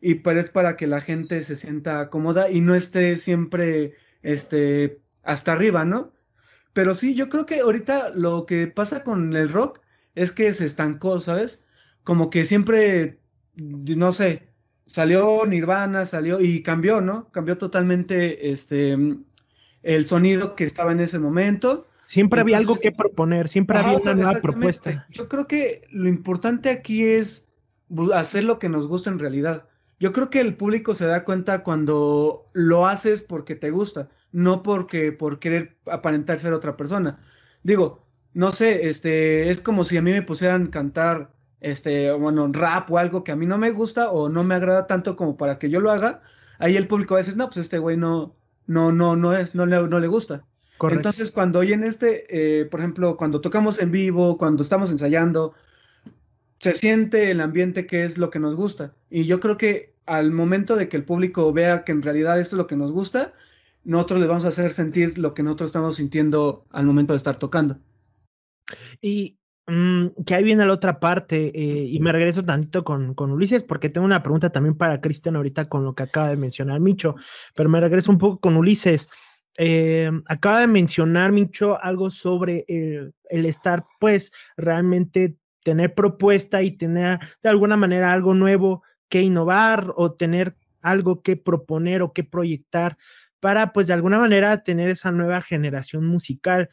y 0.00 0.16
pero 0.16 0.40
es 0.40 0.50
para 0.50 0.76
que 0.76 0.86
la 0.86 1.00
gente 1.00 1.42
se 1.42 1.56
sienta 1.56 2.10
cómoda 2.10 2.50
y 2.50 2.60
no 2.60 2.74
esté 2.74 3.16
siempre 3.16 3.94
este, 4.22 5.00
hasta 5.22 5.52
arriba, 5.52 5.84
¿no? 5.84 6.12
Pero 6.72 6.94
sí, 6.94 7.14
yo 7.14 7.28
creo 7.28 7.46
que 7.46 7.60
ahorita 7.60 8.10
lo 8.10 8.46
que 8.46 8.66
pasa 8.68 9.04
con 9.04 9.34
el 9.36 9.50
rock 9.50 9.80
es 10.14 10.32
que 10.32 10.52
se 10.54 10.66
estancó, 10.66 11.20
¿sabes? 11.20 11.62
Como 12.04 12.30
que 12.30 12.44
siempre, 12.44 13.20
no 13.56 14.12
sé, 14.12 14.48
salió 14.84 15.46
Nirvana, 15.46 16.04
salió 16.04 16.40
y 16.40 16.62
cambió, 16.62 17.00
¿no? 17.00 17.30
Cambió 17.30 17.58
totalmente 17.58 18.50
este 18.50 18.96
el 19.82 20.06
sonido 20.06 20.56
que 20.56 20.64
estaba 20.64 20.92
en 20.92 21.00
ese 21.00 21.18
momento. 21.18 21.86
Siempre 22.04 22.40
había 22.40 22.58
algo 22.58 22.76
que 22.76 22.92
proponer, 22.92 23.48
siempre 23.48 23.78
había 23.78 23.96
una 23.96 24.14
nueva 24.14 24.40
propuesta. 24.40 25.06
Yo 25.10 25.28
creo 25.28 25.46
que 25.46 25.82
lo 25.90 26.08
importante 26.08 26.70
aquí 26.70 27.02
es 27.02 27.48
hacer 28.14 28.44
lo 28.44 28.58
que 28.58 28.68
nos 28.68 28.86
gusta 28.86 29.10
en 29.10 29.18
realidad. 29.18 29.66
Yo 30.00 30.12
creo 30.12 30.28
que 30.28 30.40
el 30.40 30.56
público 30.56 30.94
se 30.94 31.06
da 31.06 31.24
cuenta 31.24 31.62
cuando 31.62 32.46
lo 32.52 32.86
haces 32.86 33.22
porque 33.22 33.54
te 33.54 33.70
gusta, 33.70 34.08
no 34.32 34.62
porque 34.62 35.12
por 35.12 35.38
querer 35.38 35.76
aparentar 35.86 36.38
ser 36.38 36.52
otra 36.52 36.76
persona. 36.76 37.18
Digo, 37.62 38.04
no 38.34 38.52
sé, 38.52 38.88
este, 38.88 39.48
es 39.48 39.60
como 39.60 39.84
si 39.84 39.96
a 39.96 40.02
mí 40.02 40.10
me 40.10 40.22
pusieran 40.22 40.66
cantar 40.66 41.32
este, 41.64 42.12
bueno, 42.12 42.46
rap 42.52 42.90
o 42.90 42.98
algo 42.98 43.24
que 43.24 43.32
a 43.32 43.36
mí 43.36 43.46
no 43.46 43.56
me 43.56 43.70
gusta 43.70 44.10
o 44.10 44.28
no 44.28 44.44
me 44.44 44.54
agrada 44.54 44.86
tanto 44.86 45.16
como 45.16 45.36
para 45.36 45.58
que 45.58 45.70
yo 45.70 45.80
lo 45.80 45.90
haga, 45.90 46.20
ahí 46.58 46.76
el 46.76 46.86
público 46.86 47.14
va 47.14 47.20
a 47.20 47.22
decir, 47.22 47.36
no, 47.36 47.46
pues 47.46 47.58
este 47.58 47.78
güey 47.78 47.96
no, 47.96 48.36
no, 48.66 48.92
no, 48.92 49.16
no 49.16 49.34
es, 49.34 49.54
no 49.54 49.64
le, 49.64 49.88
no 49.88 49.98
le 49.98 50.06
gusta. 50.06 50.44
Entonces, 50.90 51.30
cuando 51.30 51.60
oyen 51.60 51.82
este, 51.82 52.26
eh, 52.28 52.66
por 52.66 52.80
ejemplo, 52.80 53.16
cuando 53.16 53.40
tocamos 53.40 53.80
en 53.80 53.90
vivo, 53.92 54.36
cuando 54.36 54.62
estamos 54.62 54.90
ensayando, 54.90 55.54
se 56.58 56.74
siente 56.74 57.30
el 57.30 57.40
ambiente 57.40 57.86
que 57.86 58.04
es 58.04 58.18
lo 58.18 58.28
que 58.28 58.40
nos 58.40 58.54
gusta. 58.56 58.94
Y 59.08 59.24
yo 59.24 59.40
creo 59.40 59.56
que 59.56 59.94
al 60.04 60.32
momento 60.32 60.76
de 60.76 60.90
que 60.90 60.98
el 60.98 61.04
público 61.04 61.50
vea 61.54 61.84
que 61.84 61.92
en 61.92 62.02
realidad 62.02 62.38
esto 62.38 62.56
es 62.56 62.58
lo 62.58 62.66
que 62.66 62.76
nos 62.76 62.92
gusta, 62.92 63.32
nosotros 63.84 64.20
le 64.20 64.26
vamos 64.26 64.44
a 64.44 64.48
hacer 64.48 64.70
sentir 64.70 65.16
lo 65.16 65.32
que 65.32 65.42
nosotros 65.42 65.68
estamos 65.68 65.96
sintiendo 65.96 66.66
al 66.70 66.84
momento 66.84 67.14
de 67.14 67.18
estar 67.18 67.38
tocando. 67.38 67.78
Y 69.00 69.38
Mm, 69.66 70.08
que 70.26 70.34
ahí 70.34 70.44
viene 70.44 70.66
la 70.66 70.74
otra 70.74 71.00
parte, 71.00 71.50
eh, 71.54 71.86
y 71.90 71.98
me 71.98 72.12
regreso 72.12 72.44
tantito 72.44 72.84
con, 72.84 73.14
con, 73.14 73.30
Ulises, 73.32 73.62
porque 73.62 73.88
tengo 73.88 74.04
una 74.04 74.22
pregunta 74.22 74.50
también 74.50 74.76
para 74.76 75.00
Cristian 75.00 75.36
ahorita 75.36 75.70
con 75.70 75.84
lo 75.84 75.94
que 75.94 76.02
acaba 76.02 76.28
de 76.28 76.36
mencionar 76.36 76.80
Micho, 76.80 77.14
pero 77.54 77.70
me 77.70 77.80
regreso 77.80 78.12
un 78.12 78.18
poco 78.18 78.40
con 78.40 78.56
Ulises. 78.56 79.08
eh, 79.56 80.10
acaba 80.26 80.60
de 80.60 80.66
mencionar, 80.66 81.32
Micho, 81.32 81.82
algo 81.82 82.10
sobre 82.10 82.64
el, 82.68 83.14
el, 83.30 83.46
estar, 83.46 83.84
pues, 84.00 84.32
realmente 84.56 85.38
tener 85.62 85.94
propuesta 85.94 86.62
y 86.62 86.72
tener 86.72 87.18
de 87.42 87.48
alguna 87.48 87.76
manera 87.76 88.12
algo 88.12 88.34
nuevo 88.34 88.82
que 89.08 89.22
innovar 89.22 89.92
o 89.96 90.12
tener 90.12 90.56
algo 90.82 91.22
que 91.22 91.36
proponer 91.36 92.02
o 92.02 92.12
que 92.12 92.24
proyectar 92.24 92.98
para, 93.40 93.72
pues, 93.72 93.86
de 93.86 93.94
alguna 93.94 94.18
manera 94.18 94.62
tener 94.62 94.90
esa 94.90 95.10
nueva 95.12 95.40
generación 95.40 96.06
musical. 96.06 96.68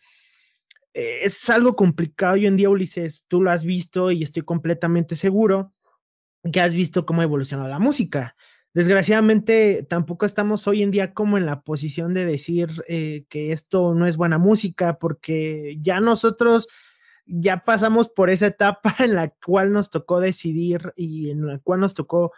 Eh, 0.93 1.19
es 1.23 1.49
algo 1.49 1.75
complicado 1.75 2.34
hoy 2.34 2.47
en 2.47 2.58
día, 2.58 2.69
Ulises, 2.69 3.25
tú 3.27 3.41
lo 3.41 3.51
has 3.51 3.65
visto 3.65 4.12
y 4.12 4.23
estoy 4.23 4.43
completamente 4.43 5.15
seguro 5.15 5.73
que 6.51 6.60
has 6.60 6.73
visto 6.73 7.06
cómo 7.06 7.21
ha 7.21 7.25
evolucionado 7.25 7.69
la 7.69 7.80
música. 7.80 8.36
Desgraciadamente, 8.73 9.86
tampoco 9.88 10.25
estamos 10.25 10.65
hoy 10.67 10.82
en 10.82 10.91
día 10.91 11.13
como 11.13 11.38
en 11.38 11.45
la 11.45 11.62
posición 11.62 12.13
de 12.13 12.25
decir 12.25 12.69
eh, 12.88 13.25
que 13.30 13.51
esto 13.51 13.93
no 13.93 14.08
es 14.08 14.17
buena 14.17 14.38
música, 14.38 14.97
porque 14.97 15.77
ya 15.82 15.99
nosotros 15.99 16.67
ya 17.25 17.63
pasamos 17.63 18.10
por 18.10 18.30
esa 18.30 18.47
etapa 18.47 18.95
en 18.99 19.15
la 19.15 19.30
cual 19.30 19.73
nos 19.73 19.89
tocó 19.89 20.19
decidir 20.19 20.93
y 20.95 21.30
en 21.30 21.45
la 21.45 21.60
cual 21.60 21.82
nos 21.82 21.93
tocó 21.93 22.32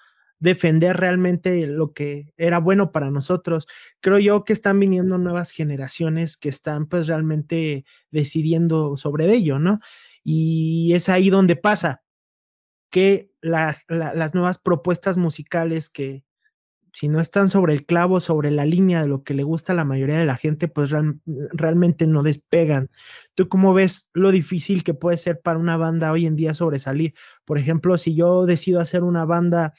defender 0.43 0.97
realmente 0.97 1.65
lo 1.67 1.93
que 1.93 2.33
era 2.35 2.59
bueno 2.59 2.91
para 2.91 3.09
nosotros. 3.09 3.65
Creo 4.01 4.19
yo 4.19 4.43
que 4.43 4.51
están 4.51 4.77
viniendo 4.77 5.17
nuevas 5.17 5.51
generaciones 5.51 6.35
que 6.35 6.49
están 6.49 6.85
pues 6.85 7.07
realmente 7.07 7.85
decidiendo 8.11 8.97
sobre 8.97 9.33
ello, 9.33 9.57
¿no? 9.57 9.79
Y 10.21 10.91
es 10.93 11.07
ahí 11.07 11.29
donde 11.29 11.55
pasa 11.55 12.03
que 12.91 13.31
las 13.41 14.35
nuevas 14.35 14.59
propuestas 14.59 15.17
musicales 15.17 15.89
que 15.89 16.25
si 16.95 17.07
no 17.07 17.19
están 17.19 17.49
sobre 17.49 17.73
el 17.73 17.87
clavo, 17.87 18.19
sobre 18.19 18.51
la 18.51 18.65
línea 18.65 19.01
de 19.01 19.07
lo 19.07 19.23
que 19.23 19.33
le 19.33 19.41
gusta 19.41 19.73
a 19.73 19.75
la 19.75 19.83
mayoría 19.83 20.19
de 20.19 20.27
la 20.27 20.35
gente, 20.35 20.67
pues 20.67 20.93
realmente 21.53 22.05
no 22.05 22.21
despegan. 22.21 22.91
¿Tú 23.33 23.49
cómo 23.49 23.73
ves 23.73 24.09
lo 24.13 24.31
difícil 24.31 24.83
que 24.83 24.93
puede 24.93 25.17
ser 25.17 25.41
para 25.41 25.57
una 25.57 25.75
banda 25.75 26.11
hoy 26.11 26.27
en 26.27 26.35
día 26.35 26.53
sobresalir? 26.53 27.15
Por 27.45 27.57
ejemplo, 27.57 27.97
si 27.97 28.13
yo 28.13 28.45
decido 28.45 28.79
hacer 28.79 29.03
una 29.03 29.25
banda 29.25 29.73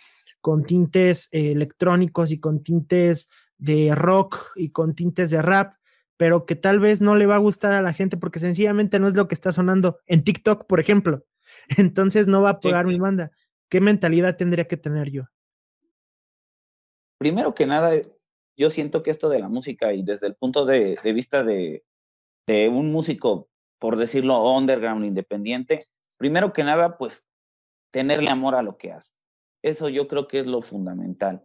con 0.45 0.63
tintes 0.67 1.31
eh, 1.33 1.53
electrónicos 1.53 2.31
y 2.31 2.39
con 2.39 2.63
tintes 2.63 3.31
de 3.57 3.95
rock 3.95 4.53
y 4.57 4.73
con 4.73 4.95
tintes 4.95 5.31
de 5.31 5.41
rap, 5.41 5.77
pero 6.19 6.45
que 6.45 6.55
tal 6.55 6.81
vez 6.81 7.01
no 7.01 7.15
le 7.17 7.25
va 7.25 7.37
a 7.37 7.39
gustar 7.39 7.73
a 7.73 7.81
la 7.81 7.95
gente 7.95 8.19
porque 8.19 8.41
sencillamente 8.41 8.99
no 8.99 9.09
es 9.09 9.15
lo 9.15 9.27
que 9.27 9.35
está 9.35 9.53
sonando 9.53 10.01
en 10.05 10.23
TikTok, 10.23 10.67
por 10.67 10.81
ejemplo. 10.81 11.25
Entonces 11.79 12.29
no 12.29 12.43
va 12.43 12.51
a 12.51 12.61
pegar 12.61 12.85
mi 12.85 12.99
banda. 12.99 13.31
¿Qué 13.71 13.81
mentalidad 13.81 14.37
tendría 14.37 14.67
que 14.67 14.77
tener 14.77 15.11
yo? 15.11 15.23
Primero 17.17 17.55
que 17.55 17.65
nada, 17.65 17.93
yo 18.55 18.69
siento 18.69 19.03
que 19.03 19.13
esto 19.13 19.31
de 19.31 19.39
la 19.39 19.49
música 19.49 19.95
y 19.95 20.03
desde 20.03 20.27
el 20.27 20.35
punto 20.35 20.67
de, 20.67 20.99
vista 21.15 21.43
de, 21.43 21.83
un 22.69 22.93
músico, 22.93 23.49
por 23.79 23.97
decirlo, 23.97 24.47
underground, 24.53 25.07
independiente, 25.07 25.79
primero 26.19 26.53
que 26.53 26.65
nada, 26.65 26.99
pues 26.99 27.25
tenerle 27.91 28.29
amor 28.29 28.57
a 28.57 28.63
lo 28.63 28.77
que 28.77 28.93
haces. 28.93 29.24
Eso 29.65 29.89
yo 29.89 30.07
creo 30.09 30.29
que 30.29 30.41
es 30.41 30.47
lo 30.47 30.63
fundamental. 30.63 31.43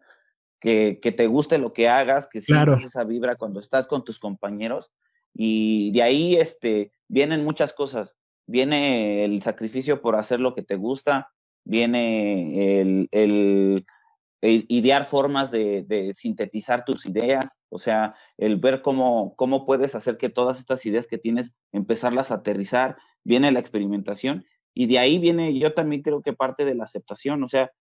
Que, 0.60 1.00
que 1.02 1.12
te 1.12 1.28
guste 1.28 1.58
lo 1.58 1.72
que 1.72 1.88
hagas, 1.88 2.28
que 2.28 2.42
sientas 2.42 2.84
esa 2.84 3.06
vibra 3.06 3.36
cuando 3.36 3.60
estás 3.60 3.88
con 3.88 4.04
tus 4.04 4.20
compañeros. 4.20 4.92
Y 5.34 5.92
de 5.92 6.04
ahí 6.04 6.36
este, 6.36 6.92
vienen 7.08 7.46
muchas 7.46 7.74
cosas. 7.74 8.16
Viene 8.46 9.24
el 9.24 9.42
sacrificio 9.42 10.02
por 10.02 10.16
hacer 10.16 10.40
lo 10.40 10.54
que 10.54 10.64
te 10.64 10.76
gusta, 10.76 11.32
viene 11.64 12.80
el, 12.82 13.08
el 13.12 13.86
idear 14.42 15.04
formas 15.04 15.52
de, 15.52 16.12
sintetizar 16.16 16.86
tus 16.86 17.06
ideas, 17.06 17.60
o 17.70 17.78
sea, 17.78 18.16
el 18.38 18.58
ver 18.58 18.82
cómo, 18.82 19.36
cómo 19.36 19.66
puedes 19.66 19.96
hacer 19.96 20.18
que 20.18 20.30
todas 20.30 20.60
estas 20.60 20.86
ideas 20.86 21.08
que 21.08 21.18
tienes, 21.18 21.54
empezarlas 21.72 22.32
a 22.32 22.36
aterrizar, 22.36 22.98
viene 23.24 23.52
la 23.52 23.60
experimentación 23.60 24.46
y 24.74 24.88
de 24.88 25.00
ahí 25.00 25.20
viene, 25.20 25.58
yo 25.58 25.74
también 25.74 26.02
creo 26.02 26.22
que 26.22 26.34
parte 26.34 26.64
de 26.64 26.76
la 26.76 26.86
aceptación, 26.86 27.44
o 27.44 27.50
sea, 27.50 27.72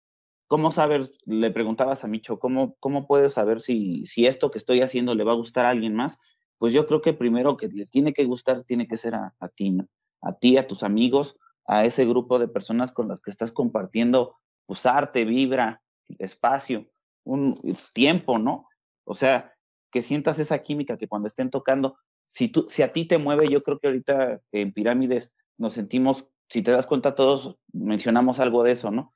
¿cómo 0.48 0.72
saber, 0.72 1.08
le 1.26 1.50
preguntabas 1.50 2.02
a 2.02 2.08
Micho, 2.08 2.38
¿cómo, 2.38 2.74
cómo 2.80 3.06
puedes 3.06 3.34
saber 3.34 3.60
si, 3.60 4.04
si 4.06 4.26
esto 4.26 4.50
que 4.50 4.58
estoy 4.58 4.80
haciendo 4.80 5.14
le 5.14 5.24
va 5.24 5.32
a 5.32 5.36
gustar 5.36 5.66
a 5.66 5.70
alguien 5.70 5.94
más? 5.94 6.18
Pues 6.56 6.72
yo 6.72 6.86
creo 6.86 7.02
que 7.02 7.12
primero 7.12 7.56
que 7.56 7.68
le 7.68 7.84
tiene 7.86 8.12
que 8.12 8.24
gustar, 8.24 8.64
tiene 8.64 8.88
que 8.88 8.96
ser 8.96 9.14
a, 9.14 9.32
ti, 9.54 9.76
a 10.22 10.32
ti, 10.32 10.56
a 10.56 10.66
tus 10.66 10.82
amigos, 10.82 11.36
a 11.66 11.84
ese 11.84 12.06
grupo 12.06 12.38
de 12.38 12.48
personas 12.48 12.90
con 12.90 13.08
las 13.08 13.20
que 13.20 13.30
estás 13.30 13.52
compartiendo 13.52 14.36
pues 14.66 14.84
arte, 14.86 15.24
vibra, 15.24 15.82
espacio, 16.18 16.86
un 17.24 17.54
tiempo, 17.94 18.38
¿no? 18.38 18.66
O 19.04 19.14
sea, 19.14 19.52
que 19.90 20.02
sientas 20.02 20.38
esa 20.38 20.62
química 20.62 20.96
que 20.96 21.08
cuando 21.08 21.28
estén 21.28 21.50
tocando, 21.50 21.98
si, 22.26 22.48
tú, 22.48 22.66
si 22.68 22.82
a 22.82 22.92
ti 22.92 23.04
te 23.06 23.18
mueve, 23.18 23.48
yo 23.48 23.62
creo 23.62 23.78
que 23.78 23.86
ahorita 23.86 24.40
en 24.52 24.72
pirámides 24.72 25.34
nos 25.56 25.74
sentimos, 25.74 26.28
si 26.48 26.62
te 26.62 26.70
das 26.70 26.86
cuenta, 26.86 27.14
todos 27.14 27.56
mencionamos 27.72 28.40
algo 28.40 28.62
de 28.62 28.72
eso, 28.72 28.90
¿no? 28.90 29.12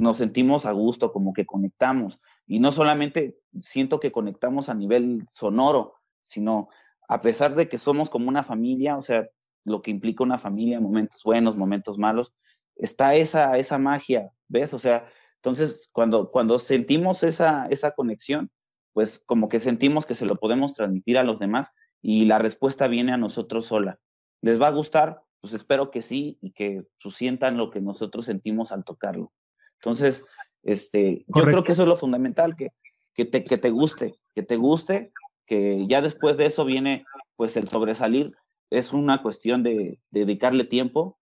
Nos 0.00 0.18
sentimos 0.18 0.66
a 0.66 0.72
gusto, 0.72 1.12
como 1.12 1.32
que 1.32 1.46
conectamos. 1.46 2.20
Y 2.46 2.58
no 2.58 2.72
solamente 2.72 3.38
siento 3.60 4.00
que 4.00 4.12
conectamos 4.12 4.68
a 4.68 4.74
nivel 4.74 5.26
sonoro, 5.32 5.94
sino 6.26 6.68
a 7.08 7.20
pesar 7.20 7.54
de 7.54 7.68
que 7.68 7.78
somos 7.78 8.08
como 8.08 8.28
una 8.28 8.42
familia, 8.42 8.96
o 8.96 9.02
sea, 9.02 9.28
lo 9.64 9.82
que 9.82 9.90
implica 9.90 10.22
una 10.22 10.38
familia, 10.38 10.80
momentos 10.80 11.22
buenos, 11.24 11.56
momentos 11.56 11.98
malos, 11.98 12.32
está 12.76 13.14
esa, 13.14 13.58
esa 13.58 13.78
magia, 13.78 14.30
¿ves? 14.48 14.72
O 14.74 14.78
sea, 14.78 15.06
entonces 15.36 15.90
cuando, 15.92 16.30
cuando 16.30 16.58
sentimos 16.58 17.22
esa, 17.22 17.66
esa 17.66 17.92
conexión, 17.92 18.50
pues 18.92 19.18
como 19.18 19.48
que 19.48 19.60
sentimos 19.60 20.06
que 20.06 20.14
se 20.14 20.26
lo 20.26 20.36
podemos 20.36 20.74
transmitir 20.74 21.18
a 21.18 21.24
los 21.24 21.38
demás 21.38 21.72
y 22.02 22.24
la 22.26 22.38
respuesta 22.38 22.88
viene 22.88 23.12
a 23.12 23.16
nosotros 23.16 23.66
sola. 23.66 23.98
¿Les 24.40 24.60
va 24.60 24.68
a 24.68 24.72
gustar? 24.72 25.22
Pues 25.40 25.52
espero 25.52 25.90
que 25.90 26.02
sí 26.02 26.38
y 26.40 26.52
que 26.52 26.86
pues, 27.02 27.14
sientan 27.14 27.56
lo 27.56 27.70
que 27.70 27.80
nosotros 27.80 28.26
sentimos 28.26 28.72
al 28.72 28.84
tocarlo. 28.84 29.32
Entonces, 29.80 30.26
este, 30.62 31.24
yo 31.26 31.44
creo 31.44 31.64
que 31.64 31.72
eso 31.72 31.82
es 31.82 31.88
lo 31.88 31.96
fundamental, 31.96 32.54
que, 32.54 32.68
que, 33.14 33.24
te, 33.24 33.42
que 33.44 33.56
te 33.56 33.70
guste, 33.70 34.14
que 34.34 34.42
te 34.42 34.56
guste, 34.56 35.12
que 35.46 35.86
ya 35.88 36.02
después 36.02 36.36
de 36.36 36.46
eso 36.46 36.64
viene 36.64 37.04
pues 37.36 37.56
el 37.56 37.66
sobresalir, 37.66 38.32
es 38.70 38.92
una 38.92 39.22
cuestión 39.22 39.62
de, 39.62 39.98
dedicarle 40.10 40.64
tiempo, 40.64 41.18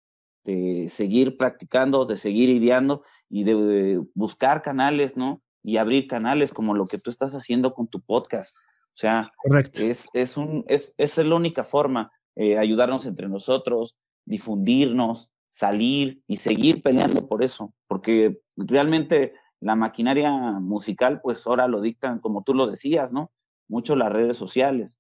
de 0.45 0.89
seguir 0.89 1.37
practicando, 1.37 2.05
de 2.05 2.17
seguir 2.17 2.51
ideando 2.51 3.03
y 3.29 3.45
de 3.45 4.03
buscar 4.15 4.63
canales, 4.63 5.17
¿no? 5.17 5.43
Y 5.63 5.77
abrir 5.79 6.07
canales 6.07 6.53
como 6.53 6.75
lo 6.75 6.85
que 6.87 6.99
tú 6.99 7.11
estás 7.11 7.35
haciendo 7.35 7.73
con 7.75 7.89
tu 7.89 8.01
podcast. 8.01 8.55
O 8.57 8.97
sea, 8.97 9.33
Es, 9.75 10.09
es, 10.13 10.37
un, 10.37 10.65
es, 10.69 10.93
es 10.99 11.17
la 11.19 11.35
única 11.35 11.63
forma, 11.63 12.13
eh, 12.37 12.59
ayudarnos 12.59 13.07
entre 13.07 13.29
nosotros, 13.29 13.97
difundirnos, 14.27 15.31
salir 15.49 16.23
y 16.27 16.37
seguir 16.37 16.83
peleando 16.83 17.27
por 17.29 17.43
eso, 17.43 17.73
porque 17.87 18.41
realmente 18.67 19.35
la 19.61 19.77
maquinaria 19.77 20.31
musical, 20.31 21.21
pues 21.21 21.47
ahora 21.47 21.69
lo 21.69 21.81
dictan, 21.81 22.19
como 22.19 22.43
tú 22.43 22.55
lo 22.55 22.67
decías, 22.67 23.13
¿no? 23.13 23.31
Mucho 23.69 23.97
las 23.97 24.13
redes 24.13 24.37
sociales. 24.37 24.99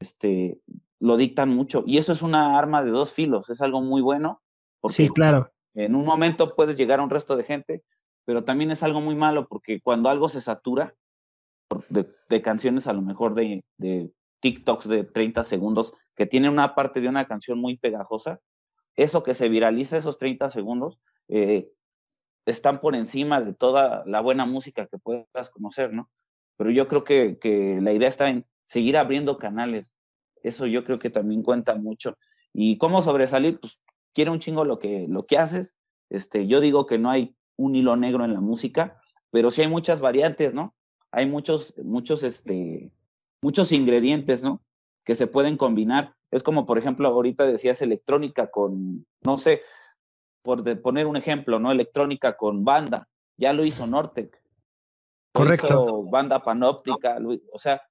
Este, 0.00 0.60
lo 1.00 1.16
dictan 1.16 1.50
mucho. 1.50 1.84
Y 1.86 1.98
eso 1.98 2.12
es 2.12 2.22
una 2.22 2.58
arma 2.58 2.82
de 2.82 2.90
dos 2.90 3.12
filos, 3.12 3.50
es 3.50 3.60
algo 3.60 3.80
muy 3.80 4.02
bueno. 4.02 4.42
Porque 4.80 4.94
sí, 4.94 5.08
claro. 5.08 5.52
En 5.74 5.96
un 5.96 6.04
momento 6.04 6.54
puedes 6.54 6.76
llegar 6.76 7.00
a 7.00 7.02
un 7.02 7.10
resto 7.10 7.36
de 7.36 7.44
gente, 7.44 7.82
pero 8.24 8.44
también 8.44 8.70
es 8.70 8.82
algo 8.82 9.00
muy 9.00 9.16
malo 9.16 9.48
porque 9.48 9.80
cuando 9.80 10.08
algo 10.08 10.28
se 10.28 10.40
satura 10.40 10.94
de, 11.88 12.42
canciones 12.42 12.86
a 12.86 12.92
lo 12.92 13.02
mejor 13.02 13.34
de, 13.34 13.64
de, 13.78 14.12
TikToks 14.40 14.88
de 14.88 15.04
30 15.04 15.42
segundos 15.42 15.94
que 16.14 16.26
tiene 16.26 16.50
una 16.50 16.74
parte 16.74 17.00
de 17.00 17.08
una 17.08 17.24
canción 17.24 17.58
muy 17.58 17.78
pegajosa, 17.78 18.40
eso 18.94 19.22
que 19.22 19.32
se 19.32 19.48
viraliza 19.48 19.96
esos 19.96 20.18
30 20.18 20.50
segundos, 20.50 21.00
eh, 21.28 21.72
están 22.46 22.80
por 22.80 22.94
encima 22.94 23.40
de 23.40 23.54
toda 23.54 24.04
la 24.06 24.20
buena 24.20 24.46
música 24.46 24.86
que 24.86 24.98
puedas 24.98 25.50
conocer, 25.50 25.92
¿no? 25.92 26.10
Pero 26.56 26.70
yo 26.70 26.88
creo 26.88 27.04
que, 27.04 27.38
que 27.38 27.80
la 27.80 27.92
idea 27.92 28.08
está 28.08 28.28
en 28.28 28.46
seguir 28.64 28.96
abriendo 28.96 29.38
canales, 29.38 29.94
eso 30.42 30.66
yo 30.66 30.84
creo 30.84 30.98
que 30.98 31.10
también 31.10 31.42
cuenta 31.42 31.74
mucho. 31.74 32.16
Y 32.52 32.78
cómo 32.78 33.02
sobresalir, 33.02 33.58
pues 33.58 33.80
quiere 34.12 34.30
un 34.30 34.38
chingo 34.38 34.64
lo 34.64 34.78
que, 34.78 35.06
lo 35.08 35.26
que 35.26 35.38
haces. 35.38 35.74
Este, 36.10 36.46
yo 36.46 36.60
digo 36.60 36.86
que 36.86 36.98
no 36.98 37.10
hay 37.10 37.34
un 37.56 37.74
hilo 37.74 37.96
negro 37.96 38.24
en 38.24 38.34
la 38.34 38.40
música, 38.40 39.00
pero 39.30 39.50
sí 39.50 39.62
hay 39.62 39.68
muchas 39.68 40.00
variantes, 40.00 40.54
¿no? 40.54 40.74
Hay 41.10 41.26
muchos, 41.26 41.74
muchos, 41.78 42.22
este, 42.22 42.92
muchos 43.42 43.72
ingredientes, 43.72 44.42
¿no? 44.42 44.62
Que 45.04 45.14
se 45.14 45.26
pueden 45.26 45.56
combinar. 45.56 46.14
Es 46.30 46.42
como, 46.42 46.66
por 46.66 46.78
ejemplo, 46.78 47.08
ahorita 47.08 47.46
decías 47.46 47.82
electrónica 47.82 48.50
con, 48.50 49.06
no 49.24 49.38
sé, 49.38 49.62
por 50.44 50.82
poner 50.82 51.06
un 51.06 51.16
ejemplo, 51.16 51.58
¿no? 51.58 51.72
Electrónica 51.72 52.36
con 52.36 52.64
banda. 52.64 53.08
Ya 53.38 53.54
lo 53.54 53.64
hizo 53.64 53.86
Nortec. 53.86 54.40
Correcto. 55.32 56.04
banda 56.04 56.44
panóptica, 56.44 57.18
o 57.50 57.58
sea, 57.58 57.82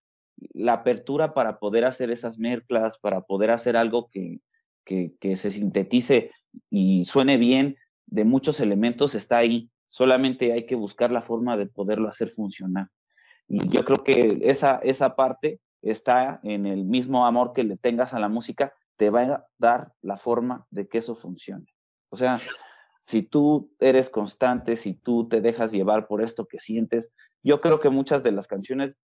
la 0.54 0.74
apertura 0.74 1.34
para 1.34 1.60
poder 1.60 1.84
hacer 1.84 2.10
esas 2.10 2.38
mezclas, 2.38 3.00
para 3.00 3.22
poder 3.22 3.52
hacer 3.52 3.76
algo 3.76 4.10
que, 4.10 4.39
que, 4.86 5.36
se 5.36 5.52
sintetice 5.52 6.32
y 6.70 7.04
suene 7.04 7.36
bien 7.36 7.76
de 8.06 8.24
muchos 8.24 8.62
elementos 8.62 9.16
está 9.16 9.38
ahí. 9.38 9.70
Solamente 9.89 10.54
hay 10.54 10.66
que 10.66 10.76
buscar 10.76 11.12
la 11.12 11.22
forma 11.22 11.58
de 11.58 11.66
poderlo 11.66 12.08
hacer 12.08 12.30
funcionar. 12.30 12.88
Y 13.48 13.68
yo 13.68 13.84
creo 13.84 14.04
que 14.04 14.39
esa, 14.44 14.80
esa 14.84 15.16
parte 15.16 15.60
está 15.82 16.39
en 16.44 16.66
el 16.66 16.86
mismo 16.86 17.26
amor 17.26 17.52
que 17.52 17.63
le 17.63 17.78
tengas 17.78 18.13
a 18.13 18.20
la 18.20 18.30
música, 18.30 18.74
te 18.96 19.10
va 19.10 19.24
a 19.24 19.48
dar 19.58 19.94
la 20.02 20.18
forma 20.18 20.66
de 20.70 20.88
que 20.88 21.00
eso 21.00 21.16
funcione. 21.16 21.73
O 22.13 22.15
sea, 22.15 22.39
si 23.08 23.23
tú 23.23 23.71
eres 23.80 24.12
constante, 24.12 24.76
si 24.76 24.93
tú 24.93 25.28
te 25.28 25.41
dejas 25.41 25.71
llevar 25.71 26.06
por 26.06 26.21
esto 26.21 26.45
que 26.45 26.60
sientes, 26.60 27.12
yo 27.41 27.60
creo 27.60 27.80
que 27.80 27.89
muchas 27.89 28.21
de 28.21 28.32
las 28.32 28.45
canciones, 28.45 28.97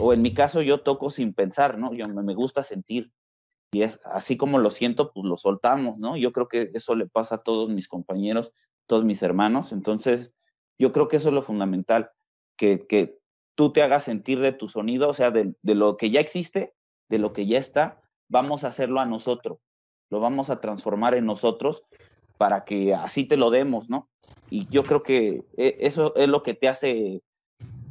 o 0.00 0.12
en 0.12 0.20
mi 0.20 0.34
caso 0.34 0.60
yo 0.60 0.80
toco 0.80 1.10
sin 1.10 1.32
pensar, 1.32 1.78
¿no? 1.78 1.94
Yo 1.94 2.08
me 2.08 2.34
gusta 2.34 2.64
sentir. 2.64 3.12
Y 3.70 3.82
es 3.82 4.00
así 4.04 4.36
como 4.36 4.58
lo 4.58 4.72
siento, 4.72 5.12
pues 5.12 5.26
lo 5.26 5.36
soltamos, 5.36 5.96
¿no? 5.98 6.16
Yo 6.16 6.32
creo 6.32 6.48
que 6.48 6.72
eso 6.74 6.96
le 6.96 7.06
pasa 7.06 7.36
a 7.36 7.42
todos 7.44 7.70
mis 7.70 7.86
compañeros, 7.86 8.52
todos 8.86 9.04
mis 9.04 9.22
hermanos. 9.22 9.70
Entonces, 9.70 10.34
yo 10.76 10.90
creo 10.90 11.06
que 11.06 11.18
eso 11.18 11.28
es 11.28 11.34
lo 11.36 11.42
fundamental, 11.42 12.10
que, 12.56 12.84
que 12.84 13.20
tú 13.54 13.70
te 13.70 13.82
hagas 13.82 14.02
sentir 14.02 14.40
de 14.40 14.52
tu 14.52 14.68
sonido, 14.68 15.08
o 15.08 15.14
sea, 15.14 15.30
de, 15.30 15.54
de 15.62 15.74
lo 15.76 15.96
que 15.96 16.10
ya 16.10 16.18
existe, 16.18 16.74
de 17.08 17.18
lo 17.18 17.32
que 17.32 17.46
ya 17.46 17.58
está, 17.58 18.02
vamos 18.28 18.64
a 18.64 18.68
hacerlo 18.68 18.98
a 18.98 19.06
nosotros, 19.06 19.58
lo 20.10 20.18
vamos 20.18 20.50
a 20.50 20.60
transformar 20.60 21.14
en 21.14 21.26
nosotros 21.26 21.84
para 22.40 22.62
que 22.62 22.94
así 22.94 23.24
te 23.24 23.36
lo 23.36 23.50
demos, 23.50 23.90
¿no? 23.90 24.08
Y 24.48 24.64
yo 24.70 24.82
creo 24.82 25.02
que 25.02 25.44
eh, 25.58 25.76
eso 25.80 26.16
es 26.16 26.26
lo 26.26 26.42
que 26.42 26.54
te 26.54 26.68
hace 26.68 27.20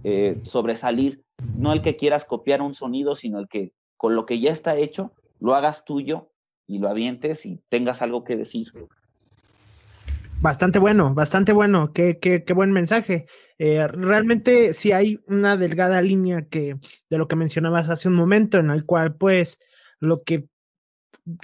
eh, 0.04 0.40
sobresalir, 0.42 1.22
no 1.56 1.72
el 1.72 1.84
que 1.84 1.96
quieras 1.96 2.26
copiar 2.26 2.64
un 2.64 2.74
sonido, 2.74 3.14
sino 3.14 3.38
el 3.38 3.48
que 3.48 3.74
con 3.96 4.16
lo 4.16 4.26
que 4.26 4.40
ya 4.40 4.52
está 4.52 4.76
hecho, 4.76 5.12
lo 5.40 5.54
hagas 5.54 5.86
tuyo 5.86 6.32
y 6.66 6.80
lo 6.80 6.90
avientes 6.90 7.46
y 7.46 7.62
tengas 7.70 8.02
algo 8.02 8.24
que 8.24 8.38
decir. 8.38 8.74
Bastante 10.42 10.80
bueno, 10.80 11.14
bastante 11.14 11.54
bueno, 11.54 11.94
qué, 11.94 12.18
qué, 12.18 12.44
qué 12.44 12.54
buen 12.54 12.72
mensaje. 12.72 13.28
Eh, 13.60 13.86
realmente 13.86 14.74
sí 14.74 14.94
hay 14.94 15.20
una 15.28 15.58
delgada 15.58 16.02
línea 16.02 16.48
que 16.48 16.76
de 17.08 17.18
lo 17.20 17.28
que 17.28 17.36
mencionabas 17.36 17.92
hace 17.92 18.08
un 18.08 18.16
momento, 18.16 18.58
en 18.58 18.72
el 18.72 18.84
cual 18.84 19.14
pues 19.14 19.60
lo 20.00 20.24
que 20.24 20.48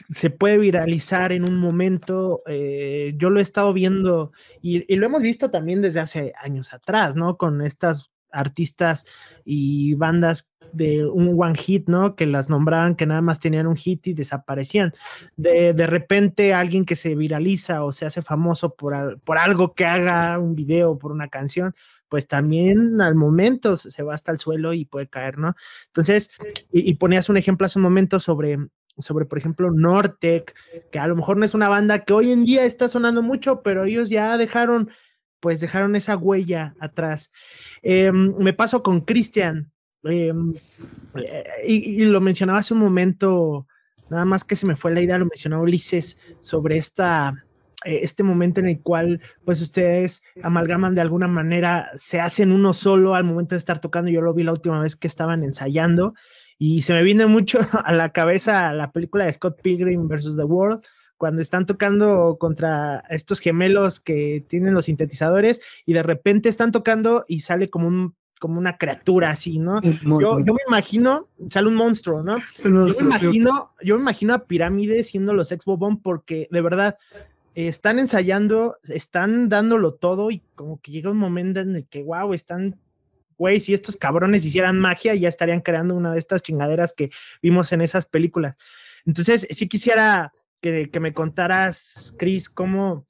se 0.10 0.30
puede 0.30 0.58
viralizar 0.58 1.32
en 1.32 1.48
un 1.48 1.58
momento. 1.58 2.42
Eh, 2.48 3.14
yo 3.18 3.30
lo 3.30 3.40
he 3.40 3.44
estado 3.44 3.74
viendo 3.74 4.32
y, 4.62 4.96
lo 4.96 5.06
hemos 5.06 5.22
visto 5.22 5.52
también 5.52 5.82
desde 5.82 6.00
hace 6.00 6.34
años 6.42 6.74
atrás, 6.74 7.16
¿no? 7.16 7.38
Con 7.38 7.62
estas 7.62 8.12
artistas 8.32 9.06
y 9.46 9.94
bandas 9.94 10.56
de 10.74 11.06
un 11.06 11.42
one 11.42 11.56
hit, 11.56 11.88
¿no? 11.88 12.16
Que 12.16 12.26
las 12.26 12.50
nombraban, 12.50 12.96
que 12.96 13.06
nada 13.06 13.22
más 13.22 13.40
tenían 13.40 13.66
un 13.66 13.78
hit 13.78 14.08
y 14.08 14.14
desaparecían. 14.14 14.92
De, 15.38 15.74
repente 15.88 16.54
alguien 16.54 16.84
que 16.84 16.98
se 16.98 17.16
viraliza 17.16 17.86
o 17.86 17.92
se 17.92 18.06
hace 18.06 18.22
famoso 18.22 18.76
por, 18.76 19.20
por 19.22 19.38
algo 19.38 19.74
que 19.74 19.86
haga 19.86 20.38
un 20.38 20.56
video, 20.56 20.98
por 20.98 21.12
una 21.12 21.30
canción, 21.30 21.74
pues 22.10 22.28
también 22.28 23.00
al 23.02 23.16
momento 23.16 23.78
se 23.78 24.04
va 24.04 24.14
hasta 24.14 24.32
el 24.32 24.40
suelo 24.40 24.74
y 24.74 24.86
puede 24.86 25.08
caer, 25.08 25.38
¿no? 25.38 25.56
Entonces, 25.88 26.32
y, 26.72 26.90
y 26.90 26.96
ponías 26.96 27.30
un 27.30 27.38
ejemplo 27.38 27.66
hace 27.66 27.80
un 27.80 27.84
momento 27.84 28.20
sobre 28.20 28.58
sobre, 28.98 29.26
por 29.26 29.38
ejemplo, 29.38 29.72
Nortec, 29.72 30.56
que 30.92 31.00
a 31.00 31.08
lo 31.08 31.16
mejor 31.16 31.38
no 31.38 31.46
es 31.46 31.54
una 31.54 31.70
banda 31.70 32.00
que 32.00 32.14
hoy 32.14 32.32
en 32.32 32.46
día 32.46 32.64
está 32.64 32.88
sonando 32.88 33.22
mucho, 33.22 33.62
pero 33.62 33.86
ellos 33.86 34.10
ya 34.10 34.38
dejaron, 34.38 34.90
pues 35.40 35.60
dejaron 35.60 35.96
esa 35.96 36.18
huella 36.18 36.76
atrás. 36.80 37.32
Em, 37.82 38.36
me 38.38 38.54
paso 38.54 38.84
con 38.84 39.02
Cristian, 39.02 39.72
em, 40.04 40.54
eh, 41.16 41.44
y, 41.68 42.06
lo 42.06 42.22
mencionaba 42.22 42.60
hace 42.60 42.74
un 42.74 42.80
momento, 42.80 43.68
nada 44.10 44.26
más 44.26 44.44
que 44.44 44.56
se 44.56 44.66
me 44.66 44.76
fue 44.76 44.94
la 44.94 45.02
idea, 45.02 45.18
lo 45.18 45.26
mencionaba 45.26 45.64
Ulises, 45.64 46.20
sobre 46.40 46.78
esta, 46.78 47.46
eh, 47.86 48.00
este 48.04 48.24
momento 48.24 48.60
en 48.62 48.70
el 48.70 48.82
cual 48.82 49.22
pues 49.44 49.62
ustedes 49.62 50.24
amalgaman 50.44 50.96
de 50.96 51.02
alguna 51.02 51.28
manera, 51.28 51.92
se 51.96 52.22
hacen 52.22 52.52
uno 52.52 52.74
solo 52.74 53.16
al 53.16 53.24
momento 53.24 53.56
de 53.56 53.60
estar 53.60 53.80
tocando, 53.80 54.10
yo 54.10 54.22
lo 54.22 54.34
vi 54.34 54.44
la 54.44 54.52
última 54.52 54.80
vez 54.80 54.96
que 54.96 55.08
estaban 55.08 55.44
ensayando, 55.44 56.14
y 56.58 56.82
se 56.82 56.94
me 56.94 57.04
viene 57.04 57.26
mucho 57.26 57.60
a 57.86 57.94
la 57.94 58.12
cabeza 58.12 58.74
la 58.74 58.92
película 58.92 59.26
de 59.26 59.34
Scott 59.34 59.62
Pilgrim 59.62 60.08
versus 60.08 60.36
The 60.38 60.44
World, 60.44 60.82
cuando 61.18 61.42
están 61.42 61.66
tocando 61.66 62.38
contra 62.40 63.04
estos 63.10 63.40
gemelos 63.40 64.00
que 64.00 64.44
tienen 64.48 64.74
los 64.74 64.86
sintetizadores 64.86 65.62
y 65.86 65.94
de 65.94 66.04
repente 66.04 66.50
están 66.50 66.72
tocando 66.72 67.26
y 67.28 67.40
sale 67.40 67.70
como 67.70 67.88
un 67.88 68.16
como 68.38 68.60
una 68.60 68.78
criatura 68.78 69.30
así, 69.30 69.60
¿no? 69.60 69.82
Yo, 69.82 70.38
me 70.38 70.62
imagino, 70.68 71.30
sale 71.50 71.70
un 71.70 71.76
monstruo, 71.76 72.22
¿no? 72.22 72.36
yo 72.64 72.70
me 72.70 72.92
imagino, 73.02 73.72
yo 73.82 73.96
me 73.96 74.02
imagino 74.02 74.34
a 74.34 74.46
Pirámide 74.46 75.04
siendo 75.04 75.34
los 75.34 75.54
ex 75.54 75.64
Bobón 75.64 76.02
porque 76.02 76.48
de 76.52 76.62
verdad 76.62 76.98
están 77.56 77.98
ensayando, 77.98 78.78
están 78.84 79.48
dándolo 79.48 79.94
todo 79.94 80.30
y 80.32 80.44
como 80.56 80.82
que 80.82 80.92
llega 80.92 81.10
un 81.10 81.18
momento 81.18 81.62
en 81.62 81.78
el 81.78 81.88
que, 81.88 82.04
wow, 82.04 82.34
están 82.34 82.76
güey, 83.38 83.60
si 83.60 83.74
estos 83.74 83.98
cabrones 83.98 84.46
hicieran 84.46 84.80
magia, 84.80 85.16
ya 85.16 85.30
estarían 85.30 85.62
creando 85.62 85.96
una 85.96 86.14
de 86.14 86.20
estas 86.20 86.42
chingaderas 86.42 86.94
que 86.94 87.10
vimos 87.42 87.72
en 87.72 87.82
esas 87.82 88.06
películas. 88.06 88.58
Entonces, 89.06 89.48
sí 89.50 89.68
quisiera 89.68 90.34
que, 90.62 91.00
me 91.00 91.14
contaras, 91.14 92.16
Chris, 92.18 92.50
cómo, 92.50 93.06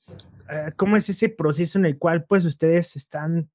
eh, 0.50 0.72
cómo 0.76 0.98
es 0.98 1.10
ese 1.10 1.30
proceso 1.30 1.80
en 1.80 1.86
el 1.86 1.98
cual 1.98 2.26
pues 2.26 2.44
ustedes 2.46 2.96
están 2.96 3.50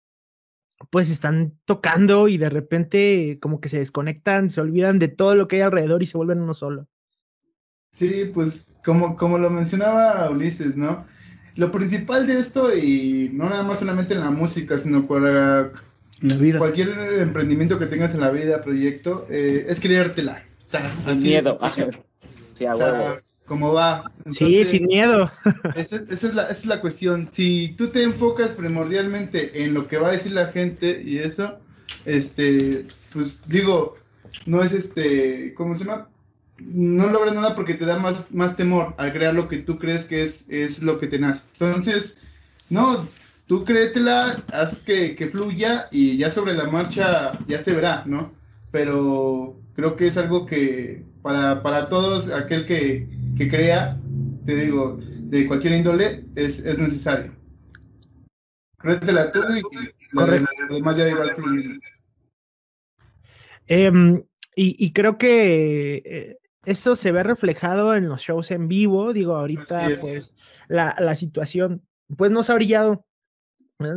pues 0.88 1.11
están 1.11 1.59
tocando 1.66 2.26
y 2.26 2.38
de 2.38 2.48
repente 2.48 3.38
como 3.42 3.61
que 3.61 3.68
se 3.68 3.78
desconectan, 3.78 4.48
se 4.48 4.62
olvidan 4.62 4.98
de 4.98 5.09
todo 5.09 5.35
lo 5.35 5.46
que 5.46 5.56
hay 5.56 5.62
alrededor 5.62 6.02
y 6.02 6.06
se 6.06 6.16
vuelven 6.16 6.40
uno 6.40 6.54
solo. 6.54 6.88
Sí, 7.92 8.30
pues 8.33 8.78
como, 8.83 9.14
como 9.14 9.37
lo 9.37 9.50
mencionaba 9.50 10.30
Ulises, 10.30 10.76
¿no? 10.76 11.04
Lo 11.56 11.70
principal 11.70 12.26
de 12.26 12.38
esto, 12.38 12.74
y 12.74 13.30
no 13.35 13.44
nada 13.44 13.64
más 13.64 13.80
solamente 13.80 14.14
en 14.14 14.20
la 14.20 14.30
música, 14.30 14.78
sino 14.78 15.06
para 15.06 15.70
la 16.20 16.37
vida. 16.37 16.59
Cualquier 16.59 16.90
emprendimiento 17.20 17.78
que 17.78 17.87
tengas 17.87 18.14
en 18.14 18.20
la 18.20 18.30
vida, 18.30 18.62
proyecto, 18.62 19.26
eh, 19.30 19.66
es 19.68 19.80
creértela. 19.80 20.42
O 20.62 20.66
sea, 20.66 20.92
sin 21.06 21.22
miedo. 21.22 21.59
sí, 22.56 22.64
o 22.66 22.74
sea, 22.74 23.16
como 23.46 23.72
va. 23.72 24.11
sí, 24.28 24.64
sin 24.64 24.85
miedo. 24.85 25.30
esa, 25.74 25.96
es 26.09 26.35
la, 26.35 26.42
esa 26.44 26.52
es 26.52 26.66
la 26.66 26.80
cuestión. 26.80 27.28
Si 27.30 27.74
tú 27.76 27.88
te 27.88 28.02
enfocas 28.02 28.52
primordialmente 28.52 29.64
en 29.64 29.74
lo 29.74 29.88
que 29.88 29.98
va 29.98 30.09
a 30.09 30.12
decir 30.12 30.33
la 30.33 30.48
gente 30.48 31.02
y 31.04 31.18
eso, 31.18 31.59
este, 32.04 32.87
pues 33.12 33.48
digo, 33.48 33.96
no 34.46 34.62
es 34.62 34.72
este, 34.72 35.54
¿cómo 35.54 35.74
se 35.74 35.85
llama? 35.85 36.09
No 36.59 37.09
logras 37.11 37.35
nada 37.35 37.54
porque 37.54 37.74
te 37.74 37.87
da 37.87 37.98
más, 37.98 38.33
más 38.33 38.54
temor 38.54 38.94
al 38.98 39.12
crear 39.12 39.35
lo 39.35 39.48
que 39.48 39.59
tú 39.59 39.78
crees 39.78 40.04
que 40.04 40.22
es, 40.22 40.48
es 40.50 40.83
lo 40.83 40.98
que 40.98 41.06
te 41.06 41.18
nace. 41.18 41.44
Entonces, 41.59 42.18
no, 42.68 43.06
tú 43.50 43.64
créetela, 43.64 44.36
haz 44.52 44.84
que, 44.84 45.16
que, 45.16 45.26
fluya 45.26 45.88
y 45.90 46.16
ya 46.16 46.30
sobre 46.30 46.54
la 46.54 46.70
marcha 46.70 47.32
ya 47.48 47.58
se 47.58 47.74
verá, 47.74 48.04
¿no? 48.06 48.32
Pero 48.70 49.60
creo 49.74 49.96
que 49.96 50.06
es 50.06 50.16
algo 50.18 50.46
que 50.46 51.04
para, 51.20 51.60
para 51.60 51.88
todos, 51.88 52.30
aquel 52.30 52.64
que, 52.64 53.08
que, 53.36 53.50
crea, 53.50 53.98
te 54.44 54.54
digo, 54.54 55.00
de 55.02 55.48
cualquier 55.48 55.72
índole, 55.72 56.26
es, 56.36 56.64
es 56.64 56.78
necesario. 56.78 57.34
Créetela 58.78 59.32
tú 59.32 59.40
y 59.40 59.62
lo 60.12 60.26
demás 60.26 60.96
ya 60.96 61.08
igual 61.08 61.32
fluyendo. 61.32 61.84
Em, 63.66 64.22
y, 64.54 64.76
y, 64.78 64.92
creo 64.92 65.18
que 65.18 66.02
eh, 66.04 66.38
eso 66.66 66.94
se 66.94 67.10
ve 67.10 67.24
reflejado 67.24 67.96
en 67.96 68.08
los 68.08 68.20
shows 68.20 68.52
en 68.52 68.68
vivo. 68.68 69.12
Digo, 69.12 69.34
ahorita, 69.34 69.88
pues, 70.00 70.36
la, 70.68 70.94
la 71.00 71.16
situación, 71.16 71.82
pues, 72.16 72.30
nos 72.30 72.48
ha 72.48 72.54
brillado 72.54 73.04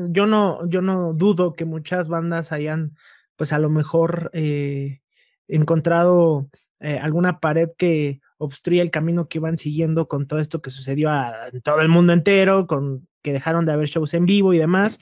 yo 0.09 0.25
no, 0.25 0.67
yo 0.67 0.81
no 0.81 1.13
dudo 1.13 1.53
que 1.53 1.65
muchas 1.65 2.09
bandas 2.09 2.51
hayan, 2.51 2.95
pues 3.35 3.53
a 3.53 3.59
lo 3.59 3.69
mejor 3.69 4.29
eh, 4.33 5.01
encontrado 5.47 6.49
eh, 6.79 6.99
alguna 6.99 7.39
pared 7.39 7.69
que 7.77 8.21
obstruya 8.37 8.81
el 8.81 8.91
camino 8.91 9.27
que 9.27 9.37
iban 9.37 9.57
siguiendo 9.57 10.07
con 10.07 10.27
todo 10.27 10.39
esto 10.39 10.61
que 10.61 10.69
sucedió 10.69 11.09
en 11.51 11.61
todo 11.61 11.81
el 11.81 11.89
mundo 11.89 12.13
entero, 12.13 12.67
con 12.67 13.07
que 13.21 13.33
dejaron 13.33 13.65
de 13.65 13.71
haber 13.71 13.87
shows 13.87 14.13
en 14.13 14.25
vivo 14.25 14.53
y 14.53 14.57
demás. 14.57 14.99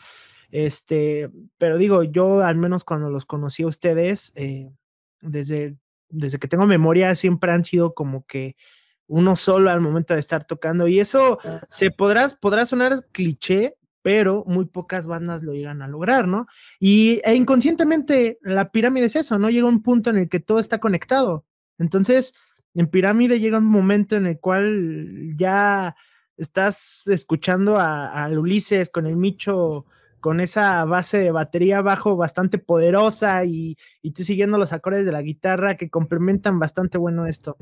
Este, 0.52 1.30
pero 1.58 1.78
digo, 1.78 2.04
yo 2.04 2.41
al 2.41 2.58
menos 2.58 2.84
cuando 2.84 3.10
los 3.10 3.26
conocí 3.26 3.63
a 3.63 3.67
ustedes, 3.67 4.34
eh, 4.36 4.70
desde, 5.22 5.78
desde 6.10 6.39
que 6.39 6.48
tengo 6.48 6.65
memoria, 6.67 7.15
siempre 7.15 7.52
han 7.52 7.63
sido 7.63 7.94
como 7.94 8.26
que 8.26 8.56
uno 9.08 9.36
solo 9.36 9.72
al 9.72 9.82
momento 9.82 10.13
de 10.13 10.20
estar 10.20 10.46
tocando. 10.46 10.88
Y 10.88 11.00
eso 11.00 11.39
se 11.70 11.91
podrá, 11.91 12.30
podrá 12.39 12.65
sonar 12.65 13.06
cliché, 13.12 13.76
pero 14.01 14.43
muy 14.47 14.65
pocas 14.65 15.07
bandas 15.07 15.43
lo 15.43 15.53
llegan 15.53 15.81
a 15.81 15.87
lograr, 15.87 16.27
¿no? 16.27 16.47
Y 16.79 17.21
e 17.23 17.35
inconscientemente 17.35 18.39
la 18.41 18.71
pirámide 18.71 19.05
es 19.05 19.15
eso, 19.15 19.37
¿no? 19.37 19.49
Llega 19.49 19.67
un 19.67 19.83
punto 19.83 20.09
en 20.09 20.17
el 20.17 20.29
que 20.29 20.39
todo 20.39 20.59
está 20.59 20.79
conectado. 20.79 21.45
Entonces, 21.77 22.33
en 22.73 22.87
pirámide 22.87 23.39
llega 23.39 23.57
un 23.57 23.65
momento 23.65 24.15
en 24.15 24.27
el 24.27 24.39
cual 24.39 25.35
ya 25.35 25.95
estás 26.37 27.07
escuchando 27.07 27.77
a, 27.77 28.27
Ulises 28.31 28.89
con 28.89 29.05
el 29.07 29.17
Micho 29.17 29.85
con 30.19 30.39
esa 30.39 30.85
base 30.85 31.17
de 31.17 31.31
batería 31.31 31.81
bajo 31.81 32.15
bastante 32.15 32.59
poderosa 32.59 33.43
y, 33.43 33.75
y, 34.03 34.11
tú 34.11 34.23
siguiendo 34.23 34.59
los 34.59 34.71
acordes 34.71 35.03
de 35.03 35.11
la 35.11 35.23
guitarra 35.23 35.77
que 35.77 35.89
complementan 35.89 36.59
bastante 36.59 36.99
bueno 36.99 37.25
esto. 37.25 37.57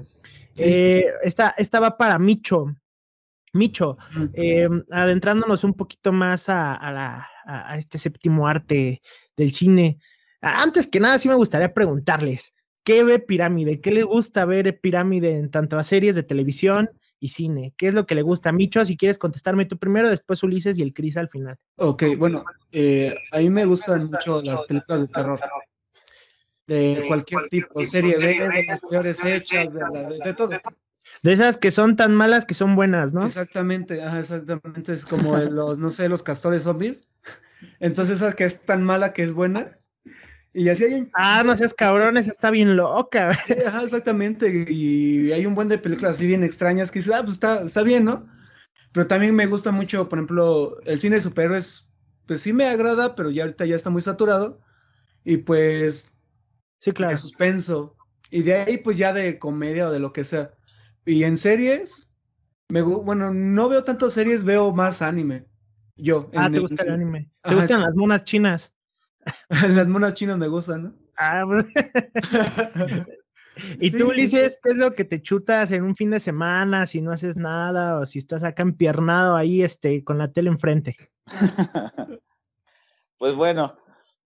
Eh, 0.57 1.05
esta, 1.23 1.55
esta 1.57 1.79
va 1.79 1.97
para 1.97 2.19
Micho. 2.19 2.75
Micho, 3.53 3.97
em, 4.33 4.83
adentrándonos 4.91 5.63
un 5.63 5.73
poquito 5.73 6.11
más 6.11 6.45
a, 6.49 7.27
este 7.77 7.97
séptimo 7.97 8.47
arte 8.47 9.01
del 9.35 9.51
cine, 9.51 9.97
antes 10.41 10.85
que 10.87 10.99
nada 10.99 11.17
sí 11.17 11.27
me 11.27 11.35
gustaría 11.35 11.73
preguntarles, 11.73 12.53
¿qué 12.83 13.03
ve 13.03 13.19
Pirámide? 13.19 13.81
¿Qué 13.81 13.91
le 13.91 14.03
gusta 14.03 14.45
ver 14.45 14.79
Pirámide 14.79 15.37
en 15.37 15.49
tanto 15.49 15.77
a 15.79 15.83
series 15.83 16.15
de 16.15 16.23
televisión 16.23 16.89
y 17.19 17.29
cine? 17.29 17.73
¿Qué 17.75 17.87
es 17.87 17.93
lo 17.93 18.05
que 18.05 18.15
le 18.15 18.21
gusta? 18.21 18.51
Micho, 18.51 18.85
si 18.85 18.95
quieres 18.97 19.17
contestarme 19.17 19.65
tú 19.65 19.77
primero, 19.77 20.09
después 20.09 20.43
Ulises 20.43 20.77
y 20.77 20.83
el 20.83 20.93
Cris 20.93 21.17
al 21.17 21.27
final. 21.27 21.57
Ok, 21.77 22.03
bueno, 22.17 22.43
eh, 22.71 23.15
a 23.31 23.39
mí 23.39 23.49
me 23.49 23.65
gustan 23.65 24.05
mucho 24.05 24.41
las 24.43 24.61
películas 24.63 25.01
de 25.01 25.07
terror. 25.07 25.39
De 26.67 27.03
cualquier 27.07 27.47
tipo, 27.49 27.83
serie 27.83 28.15
B, 28.17 28.47
de 28.49 28.65
las 28.67 28.81
peores 28.81 29.25
hechas, 29.25 29.73
de, 29.73 29.79
la- 29.79 30.09
de- 30.09 30.19
de 30.19 30.33
todo. 30.35 30.51
De 31.23 31.33
esas 31.33 31.57
que 31.57 31.71
son 31.71 31.95
tan 31.95 32.15
malas 32.15 32.45
que 32.45 32.53
son 32.53 32.75
buenas, 32.75 33.13
¿no? 33.13 33.25
Exactamente, 33.25 34.01
ajá, 34.01 34.19
exactamente. 34.19 34.93
Es 34.93 35.05
como 35.05 35.37
los, 35.37 35.77
no 35.77 35.89
sé, 35.89 36.07
los 36.09 36.23
castores 36.23 36.63
zombies. 36.63 37.09
Entonces, 37.79 38.21
esa 38.21 38.33
que 38.33 38.45
es 38.45 38.61
tan 38.65 38.83
mala 38.83 39.13
que 39.13 39.23
es 39.23 39.33
buena. 39.33 39.77
Y 40.53 40.69
así 40.69 40.85
hay 40.85 40.93
un- 40.95 41.11
Ah, 41.13 41.43
no 41.45 41.55
seas 41.55 41.73
cabrón, 41.73 42.17
esa 42.17 42.31
está 42.31 42.49
bien 42.51 42.75
loca. 42.75 43.29
Ajá, 43.67 43.83
exactamente. 43.83 44.65
Y 44.69 45.31
hay 45.31 45.45
un 45.45 45.55
buen 45.55 45.69
de 45.69 45.77
películas 45.77 46.13
así 46.13 46.25
bien 46.27 46.43
extrañas 46.43 46.89
que 46.91 46.99
dices, 46.99 47.13
ah, 47.13 47.21
pues 47.21 47.33
está, 47.33 47.61
está 47.63 47.83
bien, 47.83 48.05
¿no? 48.05 48.27
Pero 48.91 49.07
también 49.07 49.35
me 49.35 49.45
gusta 49.45 49.71
mucho, 49.71 50.09
por 50.09 50.17
ejemplo, 50.19 50.77
el 50.85 50.99
cine 50.99 51.17
de 51.17 51.21
superhéroes, 51.21 51.91
pues 52.25 52.41
sí 52.41 52.53
me 52.53 52.65
agrada, 52.65 53.15
pero 53.15 53.29
ya 53.29 53.43
ahorita 53.43 53.65
ya 53.65 53.75
está 53.75 53.89
muy 53.89 54.01
saturado. 54.01 54.59
Y 55.23 55.37
pues 55.37 56.07
Sí, 56.79 56.91
claro. 56.93 57.11
de 57.11 57.17
suspenso. 57.17 57.95
Y 58.31 58.43
de 58.43 58.55
ahí, 58.55 58.77
pues 58.77 58.95
ya 58.97 59.13
de 59.13 59.37
comedia 59.37 59.87
o 59.89 59.91
de 59.91 59.99
lo 59.99 60.13
que 60.13 60.23
sea. 60.23 60.53
Y 61.05 61.23
en 61.23 61.37
series, 61.37 62.11
me, 62.69 62.81
bueno, 62.81 63.33
no 63.33 63.69
veo 63.69 63.83
tantas 63.83 64.13
series, 64.13 64.43
veo 64.43 64.73
más 64.73 65.01
anime. 65.01 65.45
Yo. 65.95 66.29
Ah, 66.35 66.45
en- 66.47 66.53
te 66.53 66.59
gusta 66.59 66.83
el 66.83 66.89
anime. 66.91 67.31
Te 67.41 67.49
Ajá, 67.49 67.61
gustan 67.61 67.79
sí. 67.79 67.85
las 67.85 67.95
monas 67.95 68.23
chinas. 68.23 68.73
Las 69.69 69.87
monas 69.87 70.13
chinas 70.13 70.37
me 70.37 70.47
gustan, 70.47 70.83
¿no? 70.83 70.95
Ah, 71.17 71.43
pues. 71.45 71.65
y 73.79 73.89
Sí, 73.91 73.97
tú, 73.99 74.05
sí, 74.05 74.11
Ulises, 74.11 74.59
¿qué 74.63 74.71
es 74.71 74.77
lo 74.77 74.91
que 74.93 75.03
te 75.03 75.21
chutas 75.21 75.71
en 75.71 75.83
un 75.83 75.95
fin 75.95 76.09
de 76.09 76.19
semana 76.21 76.85
si 76.85 77.01
no 77.01 77.11
haces 77.11 77.35
nada 77.35 77.99
o 77.99 78.05
si 78.05 78.19
estás 78.19 78.43
acá 78.43 78.63
empiernado 78.63 79.35
ahí 79.35 79.61
este, 79.61 80.03
con 80.03 80.17
la 80.17 80.31
tele 80.31 80.49
enfrente? 80.49 80.95
Pues 83.17 83.35
bueno, 83.35 83.77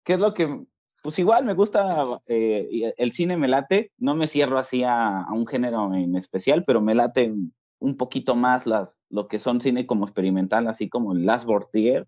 ¿qué 0.03 0.13
es 0.13 0.19
lo 0.19 0.33
que...? 0.33 0.65
Pues 1.01 1.17
igual 1.19 1.45
me 1.45 1.53
gusta, 1.53 2.21
eh, 2.27 2.93
el 2.97 3.11
cine 3.11 3.37
me 3.37 3.47
late, 3.47 3.91
no 3.97 4.15
me 4.15 4.27
cierro 4.27 4.59
así 4.59 4.83
a, 4.83 5.21
a 5.21 5.31
un 5.31 5.47
género 5.47 5.93
en 5.93 6.15
especial, 6.15 6.65
pero 6.65 6.81
me 6.81 6.95
late 6.95 7.33
un 7.79 7.95
poquito 7.95 8.35
más 8.35 8.67
las, 8.67 8.99
lo 9.09 9.27
que 9.27 9.39
son 9.39 9.61
cine 9.61 9.87
como 9.87 10.05
experimental, 10.05 10.67
así 10.67 10.89
como 10.89 11.13
el 11.13 11.23
Last 11.23 11.45
Bortier, 11.45 12.07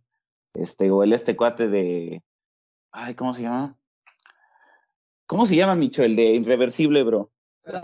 este, 0.53 0.91
o 0.91 1.03
el 1.03 1.13
este 1.13 1.35
cuate 1.35 1.67
de... 1.67 2.21
Ay, 2.91 3.15
¿cómo 3.15 3.33
se 3.33 3.43
llama? 3.43 3.77
¿Cómo 5.25 5.45
se 5.45 5.55
llama, 5.55 5.75
Micho? 5.75 6.03
El 6.03 6.17
de 6.17 6.25
Irreversible, 6.35 7.03
bro. 7.03 7.31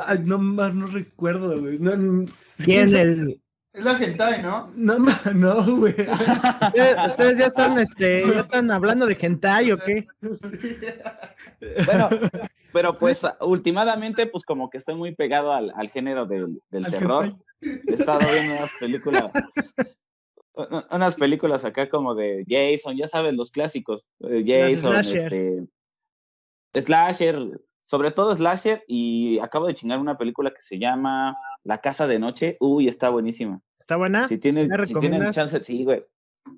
Ay, 0.06 0.20
no 0.26 0.38
más 0.38 0.74
no 0.76 0.88
recuerdo, 0.88 1.62
güey. 1.62 1.80
No, 1.80 1.92
¿Quién 2.64 2.90
sabe? 2.90 3.14
el, 3.14 3.42
Es 3.78 3.86
la 3.86 3.92
hentai, 3.96 4.42
¿no? 4.42 4.68
No, 4.76 4.98
no, 5.36 5.78
güey. 5.78 5.94
ustedes, 5.94 6.98
ustedes 7.08 7.38
ya 7.38 7.46
están, 7.46 7.78
este, 7.78 8.24
ya 8.28 8.40
están 8.40 8.72
hablando 8.72 9.06
de 9.06 9.16
hentai 9.20 9.72
o 9.72 9.78
qué? 9.78 10.08
Bueno, 11.86 12.10
pero 12.74 12.96
pues 12.96 13.22
últimamente, 13.42 14.26
pues 14.26 14.44
como 14.44 14.70
que 14.72 14.80
estoy 14.80 14.96
muy 14.96 15.14
pegado 15.16 15.52
al, 15.52 15.72
al 15.76 15.90
género 15.90 16.26
del, 16.26 16.62
del 16.72 16.86
Al 16.86 16.92
terror. 16.92 17.26
hentai. 17.26 17.82
He 17.88 17.94
estado 17.94 18.20
viendo 18.32 18.56
unas 18.56 18.72
películas, 18.80 19.32
unas 20.92 21.16
películas 21.16 21.64
acá 21.66 21.88
como 21.90 22.16
de 22.16 22.46
Jason, 22.48 22.98
ya 22.98 23.08
sabes, 23.08 23.36
los 23.36 23.52
clásicos. 23.52 24.08
eh, 24.22 24.44
Los 24.44 24.44
Jason, 24.82 24.94
slasher. 24.96 25.34
este, 25.34 26.82
slasher, 26.82 27.62
sobre 27.86 28.12
todo 28.12 28.36
slasher, 28.36 28.84
y 28.88 29.38
acabo 29.40 29.68
de 29.68 29.76
chingar 29.76 30.00
una 30.00 30.18
película 30.18 30.50
que 30.52 30.62
se 30.62 30.78
llama 30.80 31.36
La 31.68 31.80
Casa 31.80 32.08
de 32.08 32.18
Noche. 32.18 32.56
Uy, 32.62 32.88
está 32.88 33.10
buenísima. 33.10 33.60
¿Está 33.78 33.98
buena? 33.98 34.26
Si 34.30 34.38
tienen, 34.38 34.70
¿Me 34.70 34.86
si 34.86 34.96
tienen 34.96 35.30
chance, 35.32 35.62
sí, 35.62 35.84
güey. 35.84 36.02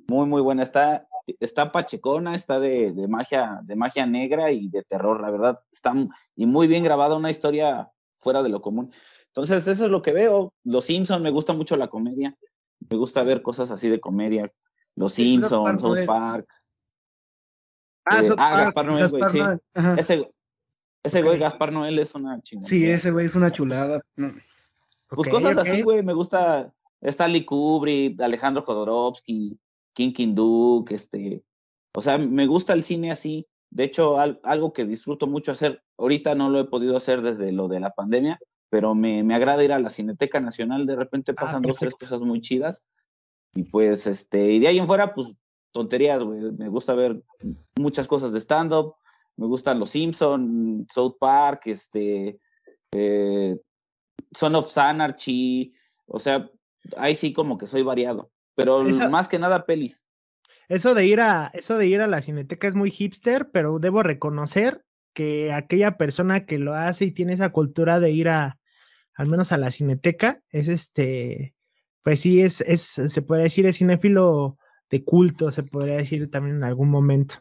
Muy, 0.07 0.27
muy 0.27 0.39
buena. 0.39 0.61
Está, 0.61 1.07
está 1.39 1.71
pachecona, 1.71 2.35
está 2.35 2.59
de, 2.59 2.93
de 2.93 3.07
magia, 3.07 3.59
de 3.63 3.75
magia 3.75 4.05
negra 4.05 4.51
y 4.51 4.69
de 4.69 4.83
terror, 4.83 5.19
la 5.19 5.31
verdad. 5.31 5.59
Está 5.71 5.95
y 6.35 6.45
muy 6.45 6.67
bien 6.67 6.83
grabada, 6.83 7.15
una 7.15 7.31
historia 7.31 7.89
fuera 8.17 8.43
de 8.43 8.49
lo 8.49 8.61
común. 8.61 8.93
Entonces, 9.27 9.65
eso 9.65 9.85
es 9.85 9.91
lo 9.91 10.03
que 10.03 10.13
veo. 10.13 10.53
Los 10.63 10.85
Simpsons, 10.85 11.23
me 11.23 11.31
gusta 11.31 11.53
mucho 11.53 11.75
la 11.75 11.87
comedia. 11.87 12.37
Me 12.91 12.95
gusta 12.95 13.23
ver 13.23 13.41
cosas 13.41 13.71
así 13.71 13.89
de 13.89 13.99
comedia. 13.99 14.47
Los 14.95 15.13
Sí, 15.13 15.23
Simpsons, 15.23 15.81
South. 15.81 16.05
Park. 16.05 16.47
Ah, 18.05 18.19
eh, 18.19 18.27
South 18.27 18.37
ah, 18.37 18.49
Park. 18.49 18.59
Gaspar 18.59 18.85
Noé, 18.85 19.07
güey, 19.07 19.23
sí. 19.31 19.39
Ese, 19.97 20.27
ese 21.01 21.23
güey, 21.23 21.39
Gaspar 21.39 21.73
Noel, 21.73 21.97
es 21.97 22.13
una 22.13 22.39
chingada. 22.43 22.67
Sí, 22.67 22.85
ese 22.85 23.09
güey 23.09 23.25
es 23.25 23.35
una 23.35 23.51
chulada. 23.51 24.01
No. 24.15 24.31
Pues 25.09 25.27
cosas 25.29 25.57
así, 25.57 25.81
güey, 25.83 26.03
me 26.03 26.13
gusta 26.13 26.73
Stanley 27.01 27.45
Kubrick, 27.45 28.21
Alejandro 28.21 28.61
Jodorowsky, 28.63 29.57
King 29.93 30.11
King 30.13 30.35
Duke, 30.35 30.93
este, 30.95 31.43
o 31.95 32.01
sea, 32.01 32.17
me 32.17 32.45
gusta 32.45 32.73
el 32.73 32.83
cine 32.83 33.11
así. 33.11 33.47
De 33.71 33.83
hecho, 33.83 34.19
al- 34.19 34.39
algo 34.43 34.73
que 34.73 34.85
disfruto 34.85 35.27
mucho 35.27 35.51
hacer, 35.51 35.83
ahorita 35.97 36.35
no 36.35 36.49
lo 36.49 36.59
he 36.59 36.65
podido 36.65 36.95
hacer 36.97 37.21
desde 37.21 37.51
lo 37.51 37.67
de 37.67 37.79
la 37.79 37.91
pandemia, 37.91 38.39
pero 38.69 38.93
me, 38.95 39.23
me 39.23 39.35
agrada 39.35 39.63
ir 39.63 39.73
a 39.73 39.79
la 39.79 39.89
Cineteca 39.89 40.39
Nacional, 40.39 40.85
de 40.85 40.95
repente 40.95 41.31
Ah, 41.33 41.41
pasan 41.41 41.61
dos, 41.63 41.77
tres 41.77 41.93
cosas 41.95 42.21
muy 42.21 42.41
chidas. 42.41 42.83
Y 43.55 43.63
pues, 43.63 44.05
este, 44.07 44.51
y 44.53 44.59
de 44.59 44.67
ahí 44.67 44.77
en 44.77 44.85
fuera, 44.87 45.13
pues, 45.13 45.33
tonterías, 45.71 46.23
güey. 46.23 46.39
Me 46.51 46.69
gusta 46.69 46.93
ver 46.93 47.21
muchas 47.77 48.07
cosas 48.07 48.31
de 48.31 48.39
stand-up, 48.39 48.93
me 49.37 49.47
gustan 49.47 49.79
los 49.79 49.89
Simpsons, 49.91 50.87
South 50.93 51.15
Park, 51.19 51.61
este, 51.65 52.39
eh, 52.91 53.57
Son 54.31 54.55
of 54.55 54.77
Anarchy, 54.77 55.73
o 56.05 56.19
sea, 56.19 56.49
ahí 56.97 57.15
sí 57.15 57.33
como 57.33 57.57
que 57.57 57.67
soy 57.67 57.81
variado, 57.81 58.31
pero 58.55 58.83
más 59.09 59.27
que 59.27 59.39
nada 59.39 59.65
pelis. 59.65 60.05
Eso 60.67 60.93
de 60.93 61.05
ir 61.05 61.19
a, 61.19 61.51
eso 61.53 61.77
de 61.77 61.87
ir 61.87 62.01
a 62.01 62.07
la 62.07 62.21
cineteca 62.21 62.67
es 62.67 62.75
muy 62.75 62.91
hipster, 62.91 63.49
pero 63.51 63.79
debo 63.79 64.03
reconocer 64.03 64.85
que 65.13 65.51
aquella 65.51 65.97
persona 65.97 66.45
que 66.45 66.59
lo 66.59 66.75
hace 66.75 67.05
y 67.05 67.11
tiene 67.11 67.33
esa 67.33 67.49
cultura 67.49 67.99
de 67.99 68.11
ir 68.11 68.29
a, 68.29 68.59
al 69.15 69.27
menos 69.27 69.51
a 69.51 69.57
la 69.57 69.71
cineteca, 69.71 70.41
es 70.49 70.67
este, 70.67 71.55
pues 72.03 72.21
sí, 72.21 72.41
es, 72.41 72.61
es, 72.61 72.81
se 72.81 73.21
podría 73.23 73.43
decir, 73.43 73.65
es 73.65 73.77
cinéfilo 73.77 74.57
de 74.89 75.03
culto, 75.03 75.49
se 75.51 75.63
podría 75.63 75.97
decir 75.97 76.29
también 76.29 76.57
en 76.57 76.63
algún 76.63 76.89
momento. 76.89 77.35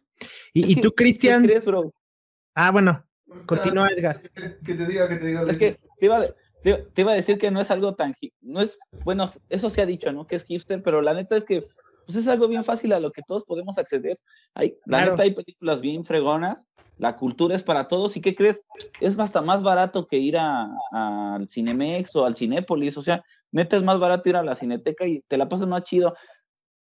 Y, 0.52 0.62
Es 0.62 0.70
y 0.70 0.80
tú, 0.80 0.90
¿Qué 0.90 1.04
Cristian, 1.04 1.46
ah, 2.54 2.70
bueno, 2.72 3.08
Continúa, 3.46 3.88
Edgar. 3.88 4.16
Que, 4.34 4.58
que 4.64 4.74
te 4.74 4.86
diga, 4.86 5.08
que 5.08 5.16
te 5.16 5.26
diga. 5.26 5.42
Es 5.42 5.58
que 5.58 5.72
te 5.72 6.06
iba, 6.06 6.18
te, 6.62 6.74
te 6.92 7.02
iba 7.02 7.12
a 7.12 7.16
decir 7.16 7.38
que 7.38 7.50
no 7.50 7.60
es 7.60 7.70
algo 7.70 7.94
tan, 7.94 8.14
no 8.40 8.60
es, 8.60 8.78
bueno, 9.04 9.26
eso 9.48 9.70
se 9.70 9.82
ha 9.82 9.86
dicho, 9.86 10.12
¿no? 10.12 10.26
Que 10.26 10.36
es 10.36 10.44
hipster, 10.44 10.82
pero 10.82 11.00
la 11.02 11.14
neta 11.14 11.36
es 11.36 11.44
que 11.44 11.64
pues 12.04 12.16
es 12.16 12.28
algo 12.28 12.48
bien 12.48 12.64
fácil 12.64 12.92
a 12.94 13.00
lo 13.00 13.12
que 13.12 13.22
todos 13.22 13.44
podemos 13.44 13.76
acceder. 13.76 14.18
Hay, 14.54 14.78
la 14.86 14.98
Claro. 14.98 15.10
neta 15.12 15.22
hay 15.24 15.34
películas 15.34 15.80
bien 15.82 16.04
fregonas, 16.04 16.66
la 16.96 17.16
cultura 17.16 17.54
es 17.54 17.62
para 17.62 17.86
todos, 17.86 18.16
¿y 18.16 18.20
qué 18.22 18.34
crees? 18.34 18.62
Es 18.98 19.18
hasta 19.18 19.42
más 19.42 19.62
barato 19.62 20.06
que 20.06 20.16
ir 20.16 20.36
a- 20.38 20.68
al 20.90 21.48
Cinemex 21.48 22.16
o 22.16 22.24
al 22.24 22.34
Cinépolis, 22.34 22.96
o 22.96 23.02
sea, 23.02 23.22
neta 23.52 23.76
es 23.76 23.82
más 23.82 23.98
barato 24.00 24.28
ir 24.28 24.36
a 24.36 24.42
la 24.42 24.56
Cineteca 24.56 25.06
y 25.06 25.20
te 25.28 25.36
la 25.36 25.48
pasas 25.48 25.68
más 25.68 25.82
chido. 25.84 26.14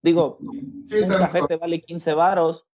Digo, 0.03 0.37
Sí, 0.85 0.99
un 1.01 1.09
café 1.09 1.41
te 1.47 1.55
vale 1.55 1.81
15 1.81 2.13
varos, 2.13 2.67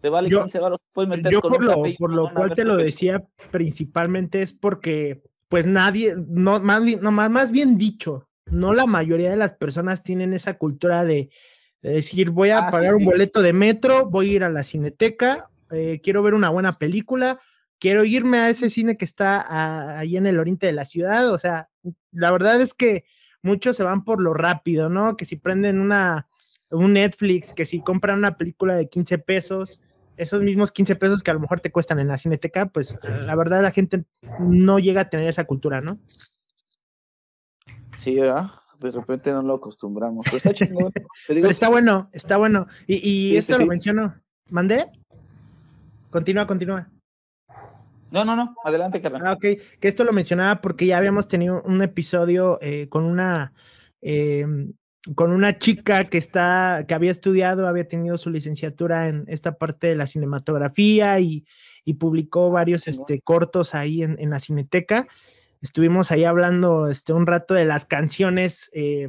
te 0.00 0.08
vale 0.08 0.30
Yo- 0.30 0.40
15 0.40 0.58
varos, 0.58 0.78
puedes 0.94 1.10
meter 1.10 1.30
Yo 1.30 1.40
con 1.42 1.50
por 1.52 1.60
un 1.60 1.66
lo, 1.66 1.82
café 1.82 1.96
por 1.98 2.12
lo 2.12 2.32
cual 2.34 2.54
te 2.54 2.64
lo 2.64 2.76
decía 2.76 3.22
principalmente 3.50 4.40
es 4.40 4.54
porque, 4.54 5.22
pues 5.52 5.66
nadie, 5.66 6.14
no, 6.28 6.60
más 6.60 6.82
bien, 6.82 7.00
no, 7.02 7.12
más, 7.12 7.28
más 7.30 7.52
bien 7.52 7.76
dicho, 7.76 8.26
no 8.46 8.72
la 8.72 8.86
mayoría 8.86 9.28
de 9.28 9.36
las 9.36 9.52
personas 9.52 10.02
tienen 10.02 10.32
esa 10.32 10.56
cultura 10.56 11.04
de, 11.04 11.28
de 11.82 11.90
decir, 11.90 12.30
voy 12.30 12.48
a 12.48 12.56
Ah, 12.60 12.64
sí, 12.64 12.70
pagar 12.70 12.94
un 12.94 13.00
sí. 13.00 13.04
boleto 13.04 13.42
de 13.42 13.52
metro, 13.52 14.06
voy 14.08 14.30
a 14.30 14.32
ir 14.36 14.44
a 14.44 14.48
la 14.48 14.62
cineteca, 14.62 15.50
eh, 15.70 16.00
quiero 16.02 16.22
ver 16.22 16.32
una 16.32 16.48
buena 16.48 16.72
película, 16.72 17.38
quiero 17.78 18.02
irme 18.02 18.38
a 18.38 18.48
ese 18.48 18.70
cine 18.70 18.96
que 18.96 19.04
está 19.04 19.42
a- 19.42 19.98
ahí 19.98 20.16
en 20.16 20.26
el 20.26 20.38
oriente 20.40 20.64
de 20.64 20.72
la 20.72 20.86
ciudad, 20.86 21.30
o 21.30 21.36
sea, 21.36 21.68
la 22.12 22.30
verdad 22.30 22.58
es 22.62 22.72
que 22.72 23.04
muchos 23.42 23.76
se 23.76 23.82
van 23.82 24.04
por 24.04 24.22
lo 24.22 24.32
rápido, 24.32 24.88
¿no? 24.88 25.16
Que 25.16 25.26
si 25.26 25.36
prenden 25.36 25.80
una, 25.80 26.28
un 26.70 26.94
Netflix, 26.94 27.52
que 27.52 27.66
si 27.66 27.82
compran 27.82 28.16
una 28.16 28.38
película 28.38 28.74
de 28.74 28.88
15 28.88 29.18
pesos, 29.18 29.82
esos 30.16 30.42
mismos 30.42 30.72
15 30.72 30.96
pesos 30.96 31.22
que 31.22 31.30
a 31.30 31.34
lo 31.34 31.40
mejor 31.40 31.60
te 31.60 31.72
cuestan 31.72 31.98
en 31.98 32.08
la 32.08 32.18
cineteca, 32.18 32.66
pues 32.66 32.98
la 33.26 33.34
verdad 33.34 33.62
la 33.62 33.70
gente 33.70 34.04
no 34.38 34.78
llega 34.78 35.02
a 35.02 35.08
tener 35.08 35.28
esa 35.28 35.44
cultura, 35.44 35.80
¿no? 35.80 35.98
Sí, 37.96 38.18
¿verdad? 38.18 38.50
De 38.80 38.90
repente 38.90 39.32
no 39.32 39.42
lo 39.42 39.54
acostumbramos. 39.54 40.24
Pero 40.24 40.36
está 40.36 40.52
chingón. 40.54 40.92
Te 40.92 41.34
digo, 41.34 41.44
Pero 41.44 41.50
está 41.50 41.68
bueno, 41.68 42.10
está 42.12 42.36
bueno. 42.36 42.66
Y, 42.86 42.96
y 42.96 43.30
Sí, 43.30 43.36
esto 43.36 43.54
sí, 43.54 43.60
lo 43.60 43.64
sí. 43.64 43.68
menciono. 43.70 44.14
¿Mandé? 44.50 44.90
Continúa, 46.10 46.46
continúa. 46.46 46.90
No, 48.10 48.24
no, 48.24 48.36
no. 48.36 48.54
Adelante, 48.64 49.00
carnal. 49.00 49.22
Ah, 49.24 49.32
ok, 49.32 49.40
que 49.40 49.88
esto 49.88 50.04
lo 50.04 50.12
mencionaba 50.12 50.60
porque 50.60 50.84
ya 50.84 50.98
habíamos 50.98 51.26
tenido 51.28 51.62
un 51.62 51.80
episodio 51.80 52.58
eh, 52.60 52.88
con 52.90 53.04
una 53.04 53.54
eh, 54.02 54.46
con 55.14 55.32
una 55.32 55.58
chica 55.58 56.04
que 56.04 56.18
está, 56.18 56.84
que 56.86 56.94
había 56.94 57.10
estudiado, 57.10 57.66
había 57.66 57.88
tenido 57.88 58.16
su 58.18 58.30
licenciatura 58.30 59.08
en 59.08 59.24
esta 59.26 59.58
parte 59.58 59.88
de 59.88 59.96
la 59.96 60.06
cinematografía 60.06 61.18
y, 61.18 61.44
y 61.84 61.94
publicó 61.94 62.50
varios 62.50 62.86
este, 62.86 63.20
cortos 63.20 63.74
ahí 63.74 64.02
en, 64.02 64.16
en, 64.20 64.30
la 64.30 64.38
Cineteca. 64.38 65.08
Estuvimos 65.60 66.12
ahí 66.12 66.24
hablando 66.24 66.88
este, 66.88 67.12
un 67.12 67.26
rato 67.26 67.54
de 67.54 67.64
las 67.64 67.84
canciones 67.84 68.70
eh, 68.74 69.08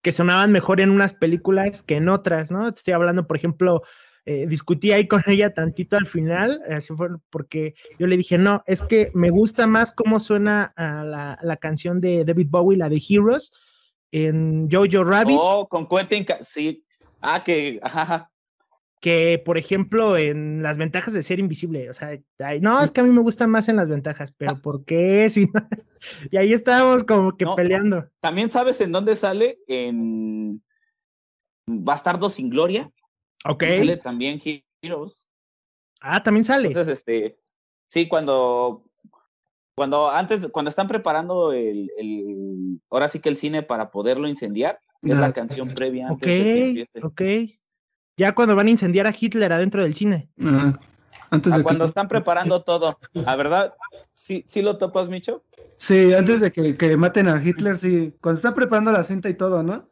que 0.00 0.12
sonaban 0.12 0.50
mejor 0.50 0.80
en 0.80 0.90
unas 0.90 1.12
películas 1.12 1.82
que 1.82 1.96
en 1.96 2.08
otras, 2.08 2.50
¿no? 2.50 2.68
Estoy 2.68 2.94
hablando, 2.94 3.26
por 3.26 3.36
ejemplo, 3.36 3.82
eh, 4.26 4.46
discutí 4.46 4.92
ahí 4.92 5.06
con 5.06 5.22
ella 5.26 5.52
tantito 5.52 5.98
al 5.98 6.06
final, 6.06 6.62
así 6.70 6.94
fue 6.94 7.08
porque 7.28 7.74
yo 7.98 8.06
le 8.06 8.16
dije, 8.16 8.38
no, 8.38 8.62
es 8.66 8.82
que 8.82 9.08
me 9.14 9.28
gusta 9.28 9.66
más 9.66 9.92
cómo 9.92 10.20
suena 10.20 10.72
la, 10.76 11.38
la, 11.42 11.56
canción 11.58 12.00
de 12.00 12.24
David 12.24 12.48
Bowie, 12.48 12.78
la 12.78 12.88
de 12.88 13.02
Heroes, 13.06 13.52
en 14.14 14.68
Jojo 14.70 15.02
Rabbit. 15.02 15.36
Oh, 15.40 15.66
con 15.68 15.88
Quentin, 15.88 16.24
sí. 16.42 16.84
Ah, 17.20 17.42
que, 17.42 17.80
ajá. 17.82 18.30
Que, 19.00 19.42
por 19.44 19.58
ejemplo, 19.58 20.16
en 20.16 20.62
las 20.62 20.78
ventajas 20.78 21.12
de 21.12 21.24
ser 21.24 21.40
invisible, 21.40 21.90
o 21.90 21.94
sea, 21.94 22.16
ay, 22.38 22.60
no, 22.60 22.80
es 22.80 22.92
que 22.92 23.00
a 23.00 23.04
mí 23.04 23.10
me 23.10 23.20
gusta 23.20 23.48
más 23.48 23.68
en 23.68 23.74
las 23.76 23.88
ventajas, 23.88 24.32
pero 24.38 24.62
¿por 24.62 24.84
qué? 24.84 25.28
Si 25.28 25.46
no? 25.46 25.52
y 26.30 26.36
ahí 26.36 26.52
estábamos 26.52 27.02
como 27.02 27.36
que 27.36 27.44
No, 27.44 27.56
peleando. 27.56 28.08
También 28.20 28.50
sabes 28.50 28.80
en 28.80 28.92
dónde 28.92 29.16
sale, 29.16 29.58
en 29.66 30.62
Bastardo 31.66 32.30
sin 32.30 32.50
Gloria. 32.50 32.88
Ok. 33.44 33.64
Sale 33.64 33.96
también 33.96 34.40
Heroes. 34.80 35.26
Ah, 36.00 36.22
también 36.22 36.44
sale. 36.44 36.68
Entonces, 36.68 36.98
este, 36.98 37.40
sí, 37.88 38.06
cuando, 38.06 38.84
cuando 39.74 40.10
antes, 40.10 40.48
cuando 40.52 40.68
están 40.68 40.88
preparando 40.88 41.52
el, 41.52 41.90
el, 41.98 42.80
ahora 42.90 43.08
sí 43.08 43.18
que 43.18 43.28
el 43.28 43.36
cine 43.36 43.62
para 43.62 43.90
poderlo 43.90 44.28
incendiar, 44.28 44.78
es 45.02 45.12
Ah, 45.12 45.20
la 45.20 45.32
sí, 45.32 45.40
canción 45.40 45.68
sí. 45.68 45.74
previa. 45.74 46.06
Ok, 46.10 46.22
antes 46.22 46.28
de 46.38 46.44
que 46.44 46.68
empiece. 46.68 47.00
ok. 47.02 47.22
Ya 48.16 48.34
cuando 48.34 48.54
van 48.54 48.68
a 48.68 48.70
incendiar 48.70 49.06
a 49.06 49.14
Hitler 49.18 49.52
adentro 49.52 49.82
del 49.82 49.94
cine. 49.94 50.28
Ajá. 50.40 50.78
Antes 51.30 51.52
Ah, 51.52 51.56
de 51.56 51.62
que- 51.62 51.64
cuando 51.64 51.84
están 51.84 52.06
preparando 52.06 52.62
todo, 52.62 52.94
¿la 53.14 53.34
verdad? 53.36 53.74
¿Sí, 54.12 54.44
sí 54.46 54.62
lo 54.62 54.78
topas, 54.78 55.08
Micho? 55.08 55.42
Sí, 55.76 56.14
antes 56.14 56.40
de 56.40 56.52
que, 56.52 56.76
que 56.76 56.96
maten 56.96 57.26
a 57.28 57.42
Hitler, 57.42 57.74
sí. 57.74 58.14
Cuando 58.20 58.36
están 58.36 58.54
preparando 58.54 58.92
la 58.92 59.02
cinta 59.02 59.28
y 59.28 59.34
todo, 59.34 59.64
¿no? 59.64 59.88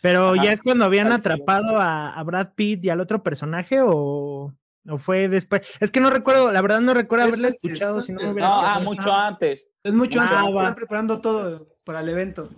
Pero 0.00 0.34
Ajá. 0.34 0.44
ya 0.44 0.52
es 0.52 0.60
cuando 0.60 0.84
habían 0.84 1.10
atrapado 1.10 1.78
a, 1.78 2.14
a 2.14 2.22
Brad 2.22 2.54
Pitt 2.54 2.84
y 2.84 2.90
al 2.90 3.00
otro 3.00 3.22
personaje 3.24 3.80
o, 3.82 4.52
o 4.88 4.98
fue 4.98 5.28
después. 5.28 5.62
Es 5.80 5.90
que 5.90 6.00
no 6.00 6.10
recuerdo, 6.10 6.50
la 6.50 6.60
verdad 6.62 6.80
no 6.80 6.94
recuerdo 6.94 7.26
haberla 7.26 7.48
escuchado 7.48 7.98
es 8.00 8.06
si 8.06 8.12
no 8.12 8.20
me 8.20 8.32
hubiera 8.32 8.48
No, 8.48 8.54
ah, 8.56 8.78
mucho 8.84 9.12
antes. 9.12 9.66
Es 9.82 9.92
mucho 9.94 10.20
Ah, 10.20 10.40
antes. 10.40 10.54
Están 10.54 10.74
preparando 10.74 11.20
todo 11.20 11.68
para 11.84 12.00
el 12.00 12.08
evento. 12.08 12.50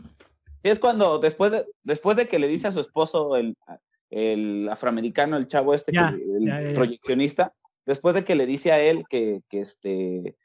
Es 0.63 0.79
cuando 0.79 1.19
después 1.19 1.53
de, 1.53 1.67
después 1.83 2.17
de 2.17 2.27
que 2.27 2.39
le 2.39 2.49
dice 2.49 2.67
a 2.69 2.73
su 2.73 2.81
esposo 2.81 3.37
el, 3.37 3.55
el 4.11 4.69
afroamericano, 4.71 5.37
el 5.37 5.47
chavo 5.49 5.75
este, 5.75 5.93
Ya, 5.93 6.11
que- 6.11 6.23
el 6.23 6.47
ya, 6.47 6.61
ya, 6.63 6.69
ya. 6.69 6.75
proyeccionista, 6.75 7.53
después 7.85 8.15
de 8.15 8.25
que 8.25 8.35
le 8.35 8.47
dice 8.47 8.73
a 8.73 8.81
él 8.81 9.05
que, 9.09 9.43
que, 9.51 9.61
este, 9.61 10.37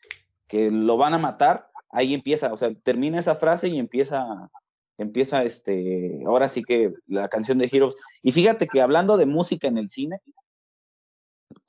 que 0.47 0.69
lo 0.71 0.97
van 0.97 1.13
a 1.13 1.17
matar, 1.17 1.69
ahí 1.91 2.13
empieza, 2.13 2.51
o 2.51 2.57
sea, 2.57 2.73
termina 2.83 3.19
esa 3.19 3.35
frase 3.35 3.69
y 3.69 3.79
empieza, 3.79 4.49
empieza 4.97 5.43
este, 5.43 6.19
ahora 6.27 6.49
sí 6.49 6.63
que 6.63 6.93
la 7.07 7.29
canción 7.29 7.57
de 7.57 7.69
Heroes. 7.71 7.95
Y 8.21 8.33
fíjate 8.33 8.67
que 8.67 8.81
hablando 8.81 9.15
de 9.15 9.25
música 9.25 9.69
en 9.69 9.77
el 9.77 9.89
cine, 9.89 10.19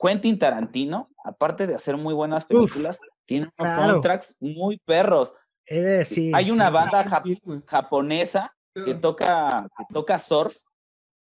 Quentin 0.01 0.39
Tarantino, 0.39 1.09
aparte 1.23 1.67
de 1.67 1.75
hacer 1.75 1.97
muy 1.97 2.13
buenas 2.13 2.45
películas, 2.45 2.99
tiene 3.25 3.49
unos 3.59 3.73
claro. 3.75 3.91
soundtracks 3.91 4.35
muy 4.39 4.77
perros. 4.85 5.33
He 5.65 5.79
de 5.79 5.97
decir, 5.99 6.35
Hay 6.35 6.49
una 6.51 6.67
sí. 6.67 6.73
banda 6.73 7.03
jap- 7.05 7.23
Sí, 7.25 7.39
güey. 7.43 7.61
japonesa 7.67 8.53
que 8.73 8.95
toca, 8.95 9.67
que 9.77 9.85
toca 9.93 10.17
surf. 10.17 10.57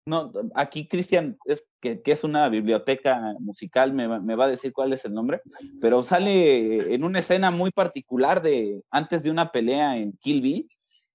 No, 0.07 0.31
aquí 0.55 0.87
Cristian 0.87 1.37
es 1.45 1.67
que, 1.79 2.01
que 2.01 2.11
es 2.11 2.23
una 2.23 2.49
biblioteca 2.49 3.35
musical, 3.39 3.93
me, 3.93 4.07
va- 4.07 4.19
me 4.19 4.35
va 4.35 4.45
a 4.45 4.49
decir 4.49 4.73
cuál 4.73 4.93
es 4.93 5.05
el 5.05 5.13
nombre, 5.13 5.41
pero 5.79 6.01
sale 6.01 6.93
en 6.95 7.03
una 7.03 7.19
escena 7.19 7.51
muy 7.51 7.69
particular 7.71 8.41
de 8.41 8.81
antes 8.89 9.21
de 9.21 9.29
una 9.29 9.51
pelea 9.51 9.97
en 9.97 10.13
Kill 10.13 10.41
Bill. 10.41 10.69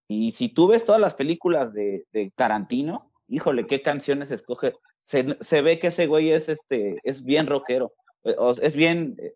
Y 0.09 0.30
si 0.30 0.48
tú 0.50 0.68
ves 0.68 0.84
todas 0.84 1.00
las 1.00 1.14
películas 1.14 1.72
de, 1.72 2.04
de 2.12 2.30
Tarantino, 2.36 3.11
híjole, 3.28 3.66
qué 3.66 3.82
canciones 3.82 4.30
escoge. 4.30 4.72
Se, 5.07 5.36
se 5.40 5.62
ve 5.62 5.78
que 5.78 5.86
ese 5.86 6.07
güey 6.09 6.32
es 6.32 6.48
este, 6.48 6.98
es 7.04 7.22
bien 7.22 7.46
rockero. 7.46 7.92
eh, 8.24 8.34
Es 8.61 8.74
bien, 8.74 9.14
eh, 9.18 9.34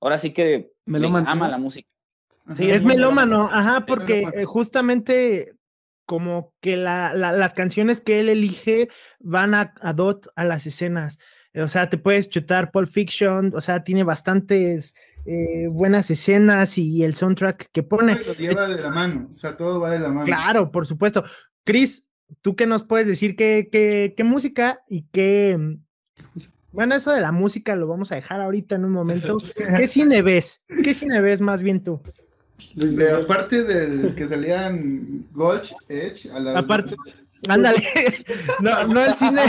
ahora 0.00 0.18
sí 0.18 0.32
que 0.32 0.46
le 0.46 0.70
Melómano, 0.86 1.28
ama 1.30 1.48
la 1.48 1.58
música. 1.58 1.88
Sí, 2.56 2.70
Es 2.70 2.82
melómano, 2.84 3.48
ajá, 3.52 3.84
porque 3.86 4.14
melómano. 4.22 4.36
eh, 4.40 4.44
justamente 4.46 5.52
como 6.06 6.54
que 6.60 6.76
la- 6.76 7.12
la- 7.14 7.32
las 7.32 7.54
canciones 7.54 8.00
que 8.00 8.18
él 8.18 8.28
elige 8.28 8.88
van 9.20 9.54
a, 9.54 9.74
a 9.82 9.92
dot 9.92 10.26
a 10.34 10.44
las 10.44 10.66
escenas. 10.66 11.18
O 11.54 11.68
sea, 11.68 11.88
te 11.90 11.98
puedes 11.98 12.30
chutar 12.30 12.70
Pulp 12.72 12.88
Fiction, 12.88 13.52
o 13.54 13.60
sea, 13.60 13.82
tiene 13.84 14.02
bastantes 14.04 14.94
eh, 15.26 15.66
buenas 15.68 16.10
escenas 16.10 16.78
y 16.78 17.04
el 17.04 17.14
soundtrack 17.14 17.68
que 17.72 17.82
pone. 17.82 18.18
Lo 18.26 18.32
lleva 18.34 18.66
de 18.66 18.80
la 18.82 18.88
mano, 18.90 19.28
o 19.30 19.36
sea, 19.36 19.54
todo 19.56 19.78
va 19.78 19.90
de 19.90 19.98
la 19.98 20.08
mano. 20.08 20.24
Claro, 20.24 20.70
por 20.72 20.86
supuesto. 20.86 21.22
Chris, 21.62 22.08
¿tú 22.42 22.56
qué 22.56 22.66
nos 22.66 22.82
puedes 22.82 23.06
decir? 23.06 23.36
¿Qué, 23.36 23.68
qué, 23.70 24.14
qué 24.16 24.24
música 24.24 24.82
y 24.88 25.02
qué... 25.12 25.56
mm, 25.58 25.82
Bueno, 26.72 26.94
eso 26.94 27.12
de 27.12 27.20
la 27.20 27.32
música 27.32 27.74
lo 27.76 27.86
vamos 27.88 28.12
a 28.12 28.14
dejar 28.16 28.40
ahorita 28.40 28.76
en 28.76 28.84
un 28.84 28.92
momento. 28.92 29.38
¿Qué 29.76 29.86
cine 29.88 30.22
ves? 30.22 30.62
¿Qué 30.82 30.94
cine 30.94 31.20
ves 31.20 31.40
más 31.40 31.62
bien 31.62 31.82
tú? 31.82 32.00
De- 32.74 33.10
aparte 33.12 33.64
del 33.64 34.14
que 34.14 34.28
salían 34.28 35.26
Gulch, 35.32 35.72
Edge, 35.88 36.30
a 36.30 36.38
las 36.40 36.56
Aparte- 36.56 36.94
Ándale. 37.48 37.82
No, 38.60 38.86
no 38.88 39.02
el 39.04 39.14
cine. 39.14 39.42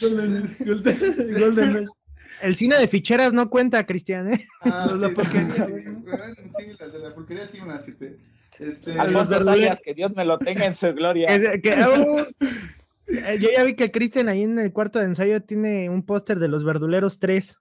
Golden, 0.00 0.56
Golden- 0.60 1.40
Golden. 1.40 1.86
El 2.42 2.54
cine 2.56 2.76
de 2.76 2.88
ficheras 2.88 3.32
no 3.32 3.48
cuenta, 3.48 3.86
Cristian. 3.86 4.32
¿eh? 4.34 4.40
Ah, 4.62 4.88
sí, 4.92 5.14
porquería, 5.14 5.50
sí, 5.50 6.50
sí, 6.58 6.64
las 6.78 6.92
de 6.92 6.98
la 6.98 7.14
porquería 7.14 7.46
sí 7.48 7.60
me 7.62 7.68
las 7.68 7.86
chuté. 7.86 8.18
Este, 8.60 8.92
A 8.92 9.04
los 9.04 9.06
Alfonso 9.06 9.30
verduleros. 9.30 9.60
Sayas, 9.62 9.80
que 9.80 9.94
Dios 9.94 10.14
me 10.16 10.24
lo 10.24 10.38
tenga 10.38 10.64
en 10.66 10.74
su 10.74 10.92
gloria. 10.94 11.26
Que- 11.28 11.60
que- 11.60 11.70
eh, 13.08 13.38
yo 13.40 13.48
ya 13.54 13.62
vi 13.64 13.74
que 13.74 13.90
Cristian 13.90 14.28
ahí 14.28 14.42
en 14.42 14.58
el 14.58 14.72
cuarto 14.72 14.98
de 14.98 15.06
ensayo 15.06 15.42
tiene 15.42 15.88
un 15.90 16.04
póster 16.04 16.38
de 16.38 16.48
los 16.48 16.64
verduleros 16.64 17.18
3. 17.18 17.56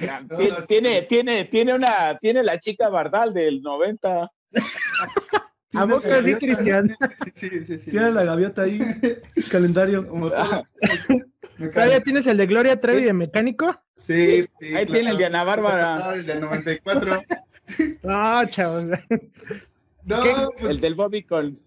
Mira, 0.00 0.20
No, 0.28 0.36
ti- 0.38 0.48
no, 0.48 0.56
sí. 0.60 0.64
tiene, 0.68 1.02
tiene, 1.02 1.44
tiene 1.44 1.74
una, 1.74 2.16
tiene 2.20 2.42
la 2.42 2.58
chica 2.58 2.88
Bardal 2.88 3.34
del 3.34 3.60
90. 3.62 4.30
¿A 5.74 5.86
poco 5.86 6.00
sí, 6.24 6.34
Cristian? 6.34 6.96
Sí, 7.32 7.48
sí, 7.48 7.78
sí. 7.78 7.90
Tiene 7.90 8.10
la 8.12 8.24
gaviota 8.24 8.62
ahí, 8.62 8.80
calendario. 9.50 10.02
Me 11.58 11.70
¿Todavía 11.72 12.00
tienes 12.02 12.26
el 12.26 12.36
de 12.36 12.46
Gloria 12.46 12.80
Trevi 12.80 13.04
de 13.04 13.12
mecánico? 13.12 13.80
Sí, 13.94 14.46
sí, 14.60 14.74
Ahí 14.74 14.86
tiene 14.86 15.10
el 15.10 15.18
de 15.18 15.26
Ana 15.26 15.44
Bárbara. 15.44 16.14
El 16.14 16.26
de 16.26 16.40
94. 16.40 17.22
No, 18.02 18.46
chavos. 18.46 18.84
No, 20.04 20.50
pues 20.58 20.70
El 20.70 20.80
del 20.80 20.94
Bobby 20.94 21.22
con. 21.22 21.58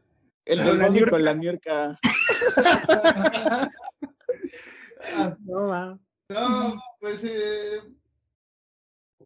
El 0.45 0.63
del 0.63 0.79
la 0.79 0.87
Bobby 0.87 1.05
con 1.05 1.23
la 1.23 1.33
Niurka. 1.33 1.99
No, 5.45 5.67
va. 5.67 5.99
No, 6.29 6.81
pues 6.99 7.23
eh, 7.25 7.81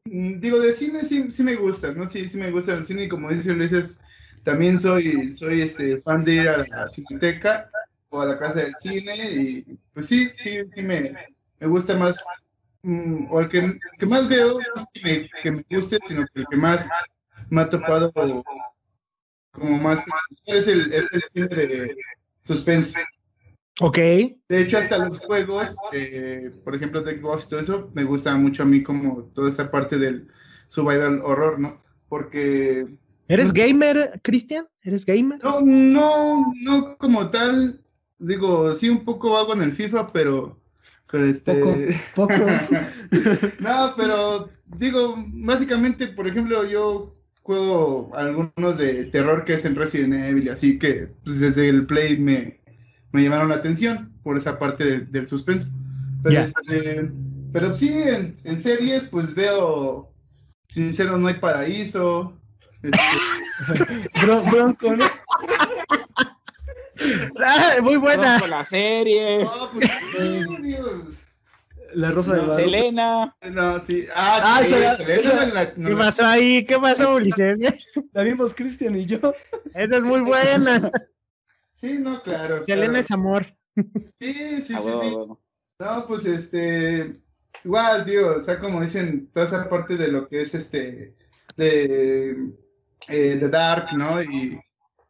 digo, 0.06 0.60
de 0.60 0.74
cine 0.74 1.02
sí, 1.04 1.32
sí 1.32 1.44
me 1.44 1.56
gusta, 1.56 1.94
¿no? 1.94 2.08
Sí, 2.08 2.28
sí 2.28 2.38
me 2.38 2.52
gusta 2.52 2.74
el 2.74 2.86
cine 2.86 3.04
y 3.04 3.10
como 3.10 3.30
dice 3.30 3.52
Ulises, 3.52 4.02
también 4.48 4.80
soy, 4.80 5.30
soy 5.30 5.60
este 5.60 6.00
fan 6.00 6.24
de 6.24 6.36
ir 6.36 6.48
a 6.48 6.66
la 6.66 6.88
cineteca 6.88 7.70
o 8.08 8.22
a 8.22 8.28
la 8.28 8.40
casa 8.40 8.62
del 8.62 8.74
cine 8.78 9.14
y 9.34 9.78
pues 9.94 10.08
sí, 10.08 10.30
sí, 10.30 10.60
sí 10.66 10.84
me, 10.84 11.14
me 11.60 11.68
gusta 11.68 11.98
más, 11.98 12.26
mm, 12.82 13.28
o 13.30 13.42
el 13.42 13.50
que, 13.50 13.58
el 13.58 13.80
que 14.00 14.06
más 14.06 14.30
veo 14.30 14.54
no 14.54 14.82
es 14.82 14.86
que 14.94 15.02
me, 15.04 15.30
que 15.44 15.52
me 15.52 15.66
guste, 15.70 15.98
sino 16.08 16.26
que 16.34 16.40
el 16.40 16.48
que 16.50 16.56
más 16.56 16.90
me 17.50 17.60
ha 17.60 17.68
topado 17.68 18.10
como 19.52 19.78
más 19.80 20.02
es 20.46 20.70
el, 20.70 20.94
es 20.94 21.12
el 21.12 21.24
cine 21.34 21.48
de 21.48 21.98
suspense. 22.42 22.98
Ok. 23.82 23.98
De 23.98 24.62
hecho, 24.62 24.78
hasta 24.78 25.04
los 25.04 25.20
juegos, 25.20 25.76
eh, 25.92 26.52
por 26.64 26.74
ejemplo, 26.74 27.02
de 27.02 27.18
Xbox, 27.18 27.50
todo 27.50 27.60
eso, 27.60 27.92
me 27.94 28.06
gusta 28.06 28.34
mucho 28.38 28.64
a 28.64 28.66
mí 28.66 28.82
como 28.82 29.26
toda 29.34 29.50
esa 29.50 29.70
parte 29.70 29.98
del 29.98 30.30
survival 30.68 31.20
horror, 31.22 31.60
¿no? 31.60 31.82
Porque 32.08 32.98
¿Eres 33.28 33.48
No 33.48 33.54
gamer, 33.56 34.22
Cristian? 34.24 34.68
¿Eres 34.84 35.06
gamer? 35.06 35.40
no, 35.44 35.62
no, 35.62 36.54
no 36.64 36.98
como 36.98 37.28
tal, 37.28 37.82
digo, 38.20 38.72
sí 38.72 38.90
un 38.90 39.04
poco 39.04 39.38
hago 39.38 39.54
en 39.54 39.64
el 39.64 39.74
FIFA, 39.74 40.14
pero, 40.14 40.60
pero 41.12 41.28
este... 41.28 41.56
Poco, 41.56 41.76
poco. 42.16 42.34
no, 43.60 43.94
pero 43.98 44.50
digo, 44.78 45.16
básicamente, 45.44 46.08
por 46.08 46.28
ejemplo, 46.28 46.66
yo 46.66 47.14
juego 47.44 48.12
algunos 48.14 48.78
de 48.78 49.06
terror 49.06 49.46
que 49.46 49.54
es 49.54 49.66
en 49.66 49.76
Resident 49.76 50.14
Evil, 50.14 50.50
así 50.50 50.78
que 50.78 51.10
pues, 51.24 51.40
desde 51.40 51.70
el 51.70 51.86
Play 51.86 52.18
me, 52.18 52.60
me 53.12 53.24
llamaron 53.24 53.50
la 53.50 53.56
atención 53.56 54.14
por 54.24 54.38
esa 54.38 54.60
parte 54.60 54.84
del, 54.84 55.12
del 55.12 55.28
suspenso. 55.28 55.72
Pero, 56.24 56.42
este, 56.42 57.12
pero 57.54 57.74
sí, 57.74 57.90
en, 57.90 58.34
en 58.44 58.62
series, 58.62 59.06
pues 59.06 59.34
veo, 59.34 60.12
sincero, 60.68 61.18
no 61.18 61.28
hay 61.28 61.36
paraíso. 61.36 62.37
Bron- 64.22 64.52
Bronco, 64.52 64.96
¿no? 64.96 65.06
Ah, 67.44 67.76
muy 67.82 67.98
buena. 67.98 68.40
La 68.48 68.64
serie. 68.66 69.44
no, 69.44 69.70
pues. 69.74 69.92
La 71.94 72.12
Rosa 72.12 72.34
de 72.36 72.40
Guadalupe. 72.42 72.64
Selena. 72.66 73.36
No, 73.52 73.80
sí. 73.80 74.06
Ah, 74.14 74.58
Ah, 74.58 74.62
sí, 74.66 74.74
esa- 74.74 74.96
Selena 74.98 75.20
esa- 75.20 75.46
me 75.46 75.54
la- 75.54 75.74
no 75.78 75.90
¿Qué 75.90 75.96
pasó 75.96 76.26
ahí? 76.26 76.66
¿Qué 76.66 76.78
pasó, 76.80 77.16
Ulises? 77.16 77.60
La 78.14 78.24
vimos 78.24 78.54
Cristian 78.54 78.96
y 78.96 79.06
yo. 79.06 79.18
Esa 79.74 79.98
es 79.98 80.04
muy 80.04 80.20
buena. 80.20 80.92
Sí, 81.74 81.94
no, 82.00 82.22
claro. 82.22 82.62
Selena 82.62 82.88
claro. 82.88 83.00
es 83.00 83.12
amor. 83.12 83.56
Sí, 84.20 84.34
sí, 84.34 84.62
sí, 84.66 84.76
sí. 84.76 85.16
No, 85.80 86.06
pues 86.08 86.26
este, 86.26 87.22
igual, 87.64 88.04
tío, 88.04 88.36
o 88.38 88.42
sea, 88.44 88.60
como 88.60 88.82
dicen, 88.82 89.30
toda 89.32 89.46
esa 89.46 89.70
parte 89.70 89.96
de 89.96 90.08
lo 90.10 90.28
que 90.28 90.42
es 90.42 90.56
este, 90.56 91.16
de, 91.56 92.36
eh, 93.08 93.38
de 93.38 93.50
Dark, 93.50 93.88
¿no? 93.96 94.22
Y, 94.22 94.60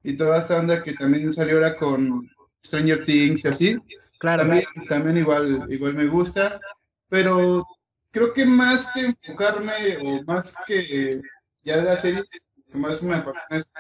y 0.04 0.16
toda 0.16 0.40
esta 0.40 0.60
onda 0.60 0.84
que 0.84 0.94
también 0.94 1.32
salió 1.34 1.56
ahora 1.56 1.76
con 1.76 2.28
Stranger 2.66 3.04
Things 3.04 3.46
y 3.46 3.48
así, 3.48 3.78
Claro. 4.20 4.44
también, 4.44 4.66
también 4.90 5.18
igual, 5.18 5.66
igual 5.70 5.94
me 5.94 6.08
gusta, 6.08 6.60
pero 7.08 7.64
creo 8.12 8.34
que 8.34 8.46
más 8.46 8.92
que 8.94 9.02
enfocarme 9.02 9.98
o 10.02 10.24
más 10.24 10.56
que 10.66 11.22
ya 11.64 11.78
de 11.78 11.84
la 11.84 11.96
serie, 11.96 12.20
lo 12.56 12.64
que 12.72 12.78
más 12.80 13.04
me 13.04 13.16
apasiona 13.16 13.58
es 13.58 13.74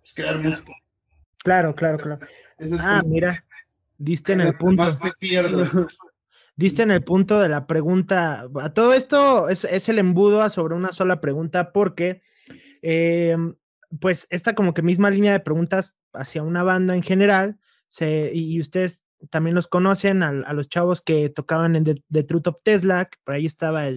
pues, 0.00 0.14
crear 0.14 0.38
música. 0.38 0.72
Claro, 1.42 1.74
claro, 1.74 1.96
claro. 1.98 2.26
Eso 2.58 2.74
es 2.74 2.80
Ah, 2.84 2.98
como 3.00 3.14
mira. 3.14 3.44
Diste 3.96 4.32
en 4.34 4.42
el 4.42 4.56
punto. 4.56 4.82
Más 4.82 5.02
me 5.02 5.12
pierdo. 5.18 5.64
Diste 6.56 6.82
en 6.82 6.90
el 6.90 7.02
punto 7.02 7.40
de 7.40 7.48
la 7.48 7.66
pregunta. 7.66 8.46
A 8.60 8.74
todo 8.74 8.92
esto 8.92 9.48
es, 9.48 9.64
es 9.64 9.88
el 9.88 9.98
embudo 9.98 10.48
sobre 10.50 10.74
una 10.74 10.92
sola 10.92 11.20
pregunta 11.20 11.72
porque, 11.72 12.20
eh, 12.82 13.36
pues, 14.00 14.26
esta 14.30 14.54
como 14.54 14.74
que 14.74 14.82
misma 14.82 15.10
línea 15.10 15.32
de 15.32 15.40
preguntas 15.40 15.96
hacia 16.12 16.42
una 16.42 16.62
banda 16.62 16.94
en 16.94 17.02
general, 17.02 17.58
se, 17.86 18.30
y 18.34 18.60
ustedes 18.60 19.04
también 19.30 19.54
los 19.54 19.66
conocen, 19.66 20.22
a, 20.22 20.32
los 20.52 20.68
chavos 20.68 21.00
que 21.00 21.28
tocaban 21.28 21.74
en 21.74 21.84
The, 21.84 22.02
The 22.10 22.22
Truth 22.22 22.46
of 22.48 22.62
Tesla, 22.62 23.06
que 23.06 23.18
por 23.24 23.34
ahí 23.34 23.46
estaba 23.46 23.88
el, 23.88 23.96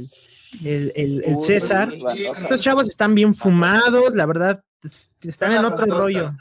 el, 0.65 0.91
el- 0.95 1.23
el 1.23 1.35
Uy, 1.35 1.43
César. 1.43 1.93
Estos 2.39 2.61
chavos 2.61 2.87
están 2.87 3.13
bien 3.13 3.35
fumados, 3.35 4.15
la 4.15 4.25
verdad, 4.25 4.63
están 5.21 5.53
en 5.53 5.65
otro 5.65 5.85
rollo. 5.85 6.31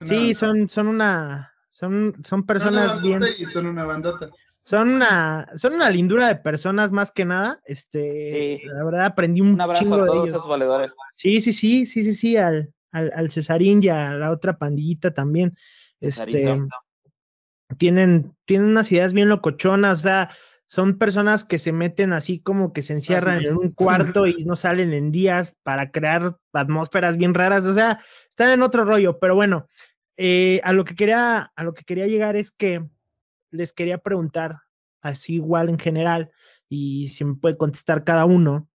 Sí, 0.00 0.34
son, 0.34 0.68
son 0.68 0.86
una, 0.88 1.52
son, 1.68 2.12
son 2.16 2.24
Son 2.24 2.38
una 2.40 2.46
personas 2.46 3.02
bien, 3.02 3.22
y 3.38 3.44
son 3.44 3.66
una 3.66 3.84
bandota. 3.84 4.30
Son 4.62 4.88
una, 4.90 5.48
son 5.56 5.74
una 5.74 5.90
lindura 5.90 6.28
de 6.28 6.36
personas 6.36 6.92
más 6.92 7.10
que 7.10 7.24
nada. 7.24 7.60
Este, 7.64 8.58
Sí. 8.62 8.66
la 8.68 8.84
verdad 8.84 9.04
aprendí 9.06 9.40
un, 9.40 9.54
Un 9.54 9.60
abrazo 9.60 9.82
chingo 9.82 9.96
a 9.96 10.00
de 10.00 10.06
todos 10.06 10.22
ellos. 10.28 10.36
esos 10.36 10.48
valedores. 10.48 10.94
Sí, 11.14 11.40
sí, 11.40 11.52
sí, 11.52 11.86
sí, 11.86 12.04
sí, 12.04 12.12
sí, 12.14 12.36
al, 12.36 12.72
al, 12.92 13.10
al 13.14 13.30
Cesarín 13.30 13.82
y 13.82 13.88
a 13.88 14.12
la 14.14 14.30
otra 14.30 14.58
pandillita 14.58 15.12
también. 15.12 15.54
Este, 16.00 16.42
Cesarito. 16.42 16.68
tienen, 17.78 18.34
tienen 18.44 18.68
unas 18.68 18.90
ideas 18.92 19.12
bien 19.12 19.28
locochonas, 19.28 20.00
o 20.00 20.02
sea, 20.02 20.30
son 20.66 20.98
personas 20.98 21.44
que 21.44 21.58
se 21.58 21.72
meten 21.72 22.12
así 22.12 22.40
como 22.40 22.72
que 22.72 22.82
se 22.82 22.94
encierran 22.94 23.44
en 23.44 23.56
un 23.56 23.72
cuarto 23.72 24.26
y 24.26 24.44
no 24.44 24.56
salen 24.56 24.92
en 24.94 25.12
días 25.12 25.56
para 25.62 25.90
crear 25.90 26.36
atmósferas 26.52 27.16
bien 27.16 27.34
raras, 27.34 27.66
o 27.66 27.72
sea, 27.72 28.00
están 28.28 28.50
en 28.50 28.62
otro 28.62 28.84
rollo, 28.84 29.18
pero 29.18 29.34
bueno, 29.34 29.66
eh, 30.16 30.60
a 30.64 30.72
lo 30.72 30.84
que 30.84 30.94
quería, 30.94 31.52
a 31.54 31.64
lo 31.64 31.74
que 31.74 31.84
quería 31.84 32.06
llegar 32.06 32.36
es 32.36 32.52
que 32.52 32.84
les 33.52 33.72
quería 33.72 33.98
preguntar, 33.98 34.62
así 35.00 35.34
igual 35.34 35.68
en 35.68 35.78
general, 35.78 36.30
y 36.68 37.08
si 37.08 37.24
me 37.24 37.34
puede 37.34 37.56
contestar 37.56 38.02
cada 38.02 38.24
uno, 38.24 38.68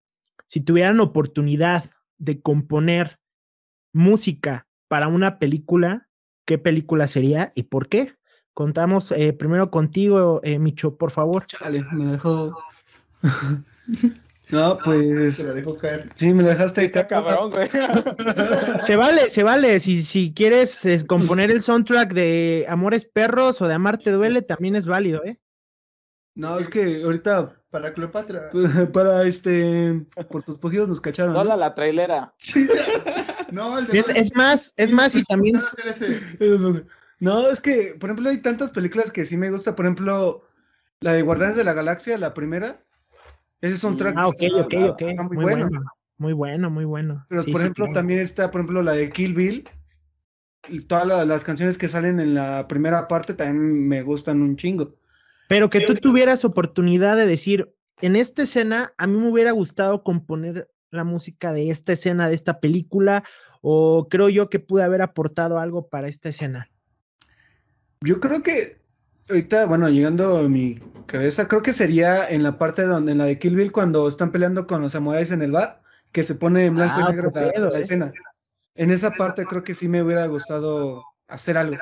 si 0.46 0.62
tuvieran 0.62 1.00
oportunidad 1.00 1.84
de 2.18 2.42
componer 2.42 3.20
música 3.92 4.68
para 4.88 5.08
una 5.08 5.40
película, 5.40 6.08
¿qué 6.46 6.58
película 6.58 7.08
sería 7.08 7.52
y 7.56 7.64
por 7.64 7.90
qué? 7.90 8.14
Contamos 8.54 9.12
eh, 9.12 9.34
primero 9.34 9.70
contigo, 9.70 10.40
eh, 10.44 10.58
Micho, 10.58 10.98
por 10.98 11.12
favor. 11.12 11.46
Chale, 11.46 11.84
me 11.92 12.06
dejó. 12.06 12.58
no, 14.52 14.76
Se 14.76 14.82
pues. 14.84 15.44
la 15.46 15.54
dejo 15.54 15.78
caer. 15.78 16.10
Sí, 16.16 16.34
me 16.34 16.44
dejaste 16.44 16.86
Está 16.86 17.08
caer. 17.08 17.24
cabrón, 17.26 17.52
güey. 17.52 17.68
Se 18.82 18.96
vale, 18.96 19.30
se 19.30 19.44
vale. 19.44 19.80
Si, 19.80 20.04
si 20.04 20.34
quieres 20.34 20.86
componer 21.08 21.52
el 21.52 21.62
soundtrack 21.62 22.14
de 22.14 22.66
Amores 22.70 23.06
Perros 23.06 23.62
o 23.62 23.68
de 23.68 23.74
Amarte 23.74 24.12
Duele, 24.12 24.42
también 24.42 24.76
es 24.76 24.86
válido, 24.86 25.24
¿eh? 25.26 25.40
No, 26.36 26.60
es 26.60 26.70
que 26.70 27.02
ahorita 27.04 27.62
Para 27.72 27.94
Cleopatra. 27.94 28.42
para 28.94 29.24
este 29.24 30.06
por 30.30 30.44
tus 30.44 30.60
poquitos 30.60 30.88
nos 30.88 31.02
cacharon. 31.02 31.34
¿no? 31.34 31.40
Hola, 31.42 31.56
la 31.58 31.74
trailera. 31.74 32.34
Sí, 32.38 32.68
no, 33.52 33.80
el 33.80 33.88
de 33.88 34.00
Es, 34.00 34.10
es 34.10 34.36
más, 34.36 34.74
es 34.78 34.92
más, 34.92 35.16
y 35.16 35.24
también. 35.24 35.60
No, 37.20 37.50
es 37.50 37.60
que, 37.62 37.96
por 38.00 38.10
ejemplo, 38.12 38.30
hay 38.30 38.38
tantas 38.38 38.70
películas 38.72 39.12
que 39.12 39.26
sí 39.26 39.38
me 39.38 39.50
gusta. 39.50 39.76
Por 39.76 39.86
ejemplo, 39.86 40.44
la 41.00 41.14
de 41.14 41.24
Guardianes 41.24 41.56
de 41.56 41.64
la 41.64 41.74
Galaxia, 41.74 42.18
la 42.18 42.34
primera. 42.34 42.84
Ese 43.62 43.76
es 43.76 43.84
un 43.84 43.94
Mm, 43.94 43.98
track. 43.98 44.16
Ah, 44.18 44.28
ok, 44.28 44.44
ok, 44.66 44.74
ok. 44.92 45.02
está 45.02 45.24
Muy 45.24 45.36
muy 45.36 45.44
bueno. 45.46 45.68
bueno. 45.70 45.86
Muy 46.20 46.34
bueno, 46.34 46.70
muy 46.70 46.86
bueno. 46.86 47.26
Pero, 47.30 47.44
Sí, 47.44 47.52
por 47.52 47.62
sí, 47.62 47.66
ejemplo, 47.66 47.86
claro. 47.86 47.94
también 47.94 48.20
está, 48.20 48.50
por 48.52 48.62
ejemplo, 48.62 48.82
la 48.82 48.94
de 48.94 49.12
Kill 49.12 49.34
Bill. 49.34 49.70
Y 50.70 50.82
todas 50.82 51.08
la- 51.08 51.26
las 51.26 51.44
canciones 51.44 51.78
que 51.78 51.88
salen 51.88 52.20
en 52.20 52.34
la 52.34 52.68
primera 52.68 53.08
parte 53.08 53.34
también 53.34 53.88
me 53.88 54.02
gustan 54.02 54.42
un 54.42 54.58
chingo. 54.58 54.96
Pero 55.48 55.70
que 55.70 55.82
tú 55.82 55.96
tuvieras 55.96 56.44
oportunidad 56.44 57.16
de 57.16 57.26
decir, 57.26 57.74
en 58.02 58.16
esta 58.16 58.44
escena, 58.44 58.94
a 58.98 59.08
mí 59.08 59.18
me 59.18 59.30
hubiera 59.30 59.52
gustado 59.52 60.04
componer 60.04 60.70
la 60.90 61.04
música 61.04 61.54
de 61.54 61.70
esta 61.70 61.94
escena, 61.94 62.28
de 62.28 62.36
esta 62.36 62.60
película, 62.60 63.24
o 63.62 64.08
creo 64.10 64.30
yo 64.30 64.50
que 64.50 64.60
pude 64.60 64.84
haber 64.84 65.02
aportado 65.02 65.60
algo 65.60 65.88
para 65.88 66.08
esta 66.08 66.30
escena. 66.30 66.70
Yo 68.02 68.20
creo 68.20 68.44
que 68.44 68.78
ahorita, 69.30 69.66
bueno, 69.66 69.90
llegando 69.90 70.38
a 70.38 70.44
mi 70.44 70.80
cabeza, 71.06 71.48
creo 71.48 71.62
que 71.62 71.74
sería 71.74 72.28
en 72.30 72.44
la 72.44 72.58
parte 72.58 72.84
donde, 72.84 73.14
en 73.14 73.18
la 73.18 73.26
de 73.26 73.40
Kill 73.40 73.56
Bill, 73.56 73.72
cuando 73.72 74.08
están 74.08 74.32
peleando 74.32 74.68
con 74.68 74.82
los 74.82 74.92
samuráis 74.92 75.32
en 75.32 75.42
el 75.42 75.52
bar, 75.52 75.82
que 76.12 76.24
se 76.24 76.36
pone 76.36 76.66
en 76.66 76.76
blanco 76.76 77.02
Ah, 77.04 77.08
y 77.10 77.12
negro 77.14 77.30
otro 77.30 77.42
la, 77.42 77.52
pedo, 77.52 77.70
la 77.70 77.78
¿eh? 77.78 77.82
escena. 77.82 78.12
En 78.76 78.92
esa 78.92 79.12
parte 79.12 79.46
creo 79.46 79.64
que 79.64 79.74
sí 79.74 79.88
me 79.88 80.02
hubiera 80.04 80.26
gustado 80.28 81.04
hacer 81.28 81.58
algo. 81.58 81.78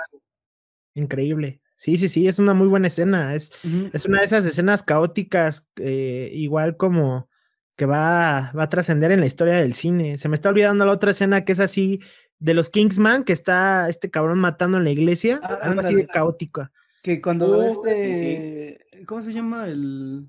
Increíble. 0.94 1.62
Sí, 1.76 1.98
sí, 1.98 2.08
sí, 2.08 2.28
es 2.28 2.40
una 2.40 2.54
muy 2.54 2.68
buena 2.68 2.88
escena. 2.88 3.36
Es, 3.36 3.52
es 3.92 4.06
una 4.06 4.20
de 4.20 4.26
esas 4.26 4.46
escenas 4.46 4.82
caóticas, 4.82 5.70
eh, 5.76 6.30
igual 6.34 6.78
como 6.78 7.30
que 7.76 7.86
va, 7.86 8.54
va 8.58 8.64
a 8.64 8.70
trascender 8.70 9.12
en 9.12 9.20
la 9.20 9.26
historia 9.26 9.56
del 9.56 9.74
cine. 9.74 10.18
Se 10.18 10.30
me 10.30 10.36
está 10.36 10.50
olvidando 10.50 10.86
la 10.86 10.94
otra 10.94 11.12
escena 11.12 11.44
que 11.44 11.52
es 11.52 11.60
así 11.60 12.00
de 12.40 12.54
los 12.54 12.70
Kingsman, 12.70 13.26
que 13.26 13.34
está 13.34 13.90
este 13.90 14.10
cabrón 14.10 14.40
matando 14.40 14.78
en 14.78 14.86
la 14.86 14.92
iglesia, 14.92 15.42
Ah, 15.44 15.60
algo 15.64 15.82
así 15.82 15.96
de 15.96 16.08
caótica. 16.08 16.72
Que 17.06 17.22
cuando 17.22 17.60
Uh, 17.60 17.62
este, 17.62 18.80
¿cómo 19.06 19.22
se 19.22 19.32
llama 19.32 19.68
el, 19.68 20.28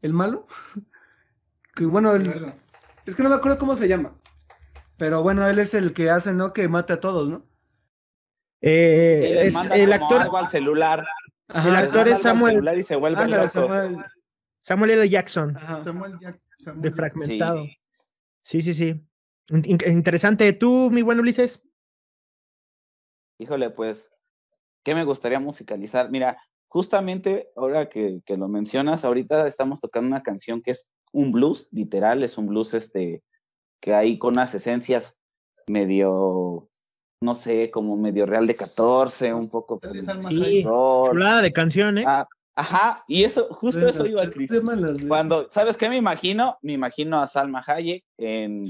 el 0.00 0.12
malo? 0.12 0.46
Que 1.74 1.86
bueno, 1.86 2.14
el, 2.14 2.54
es 3.04 3.16
que 3.16 3.24
no 3.24 3.30
me 3.30 3.34
acuerdo 3.34 3.58
cómo 3.58 3.74
se 3.74 3.88
llama. 3.88 4.16
Pero 4.96 5.24
bueno, 5.24 5.44
él 5.44 5.58
es 5.58 5.74
el 5.74 5.92
que 5.92 6.08
hace, 6.08 6.32
¿no? 6.32 6.52
Que 6.52 6.68
mata 6.68 6.94
a 6.94 7.00
todos, 7.00 7.28
¿no? 7.28 7.44
Eh, 8.60 9.40
es 9.48 9.56
el 9.72 9.92
actor, 9.92 10.22
algo 10.22 10.36
al 10.36 10.46
celular. 10.46 11.04
Ajá, 11.48 11.68
El 11.70 11.74
actor 11.74 12.06
es 12.06 12.20
Samuel- 12.22 12.52
celular 12.52 12.78
y 12.78 12.84
se 12.84 12.94
vuelve 12.94 13.18
ándale, 13.20 13.38
loco. 13.42 13.48
Samuel. 13.48 13.96
Samuel 14.60 14.90
L. 14.92 15.08
Jackson, 15.08 15.56
Ajá. 15.56 15.82
Samuel 15.82 16.16
Jack- 16.20 16.40
Samuel 16.58 16.82
de 16.82 16.90
Fragmentado. 16.92 17.64
Sí, 18.42 18.62
sí, 18.62 18.72
sí. 18.72 19.04
In- 19.48 19.64
in- 19.64 19.90
interesante. 19.90 20.52
¿Tú, 20.52 20.90
mi 20.92 21.02
buen 21.02 21.18
Ulises? 21.18 21.66
Híjole, 23.40 23.70
pues, 23.70 24.12
¿qué 24.84 24.94
me 24.94 25.04
gustaría 25.04 25.40
musicalizar? 25.40 26.10
Mira, 26.10 26.38
justamente 26.68 27.48
ahora 27.56 27.88
que, 27.88 28.20
que 28.24 28.36
lo 28.36 28.48
mencionas, 28.48 29.04
ahorita 29.04 29.46
estamos 29.46 29.80
tocando 29.80 30.08
una 30.08 30.22
canción 30.22 30.62
que 30.62 30.72
es 30.72 30.88
un 31.12 31.32
blues, 31.32 31.68
literal, 31.72 32.22
es 32.22 32.38
un 32.38 32.46
blues 32.46 32.74
este, 32.74 33.22
que 33.80 33.94
hay 33.94 34.18
con 34.18 34.34
unas 34.34 34.54
esencias 34.54 35.16
medio, 35.66 36.68
no 37.20 37.34
sé, 37.34 37.70
como 37.70 37.96
medio 37.96 38.26
real 38.26 38.46
de 38.46 38.54
14, 38.54 39.32
un 39.32 39.48
poco 39.48 39.80
Sí. 40.28 40.62
Chulada 40.62 41.42
de 41.42 41.52
canción, 41.52 41.98
¿eh? 41.98 42.04
Ah, 42.06 42.26
ajá, 42.56 43.04
y 43.08 43.24
eso, 43.24 43.48
justo 43.50 43.88
eso 43.88 44.06
iba 44.06 44.22
a 44.22 44.28
temas 44.28 44.78
las 44.80 45.00
de- 45.00 45.08
Cuando, 45.08 45.48
¿sabes 45.50 45.76
qué 45.76 45.88
me 45.88 45.96
imagino? 45.96 46.58
Me 46.62 46.72
imagino 46.74 47.20
a 47.20 47.26
Salma 47.26 47.62
Hayek 47.66 48.04
en... 48.18 48.62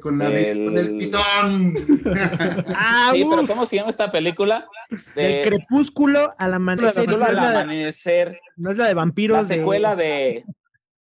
Con, 0.00 0.18
la, 0.18 0.28
vi- 0.28 0.64
con 0.64 0.76
el 0.76 0.78
El- 0.78 0.98
titón. 0.98 1.74
Ah, 2.76 3.10
Sí, 3.12 3.24
pero 3.28 3.42
uf, 3.42 3.48
¿cómo 3.48 3.66
se 3.66 3.76
llama 3.76 3.90
esta 3.90 4.10
película? 4.10 4.66
Del 5.14 5.44
crepúsculo 5.48 6.32
al 6.38 6.54
amanecer. 6.54 6.92
Crepúsculo 7.04 7.18
No 7.18 7.24
es, 7.24 7.28
al 7.30 7.36
la 7.36 7.50
de, 7.50 7.56
amanecer. 7.62 8.40
no 8.56 8.70
es 8.70 8.76
la 8.76 8.86
de 8.86 8.94
vampiros. 8.94 9.36
la 9.36 9.42
de- 9.44 9.54
secuela 9.56 9.96
de... 9.96 10.44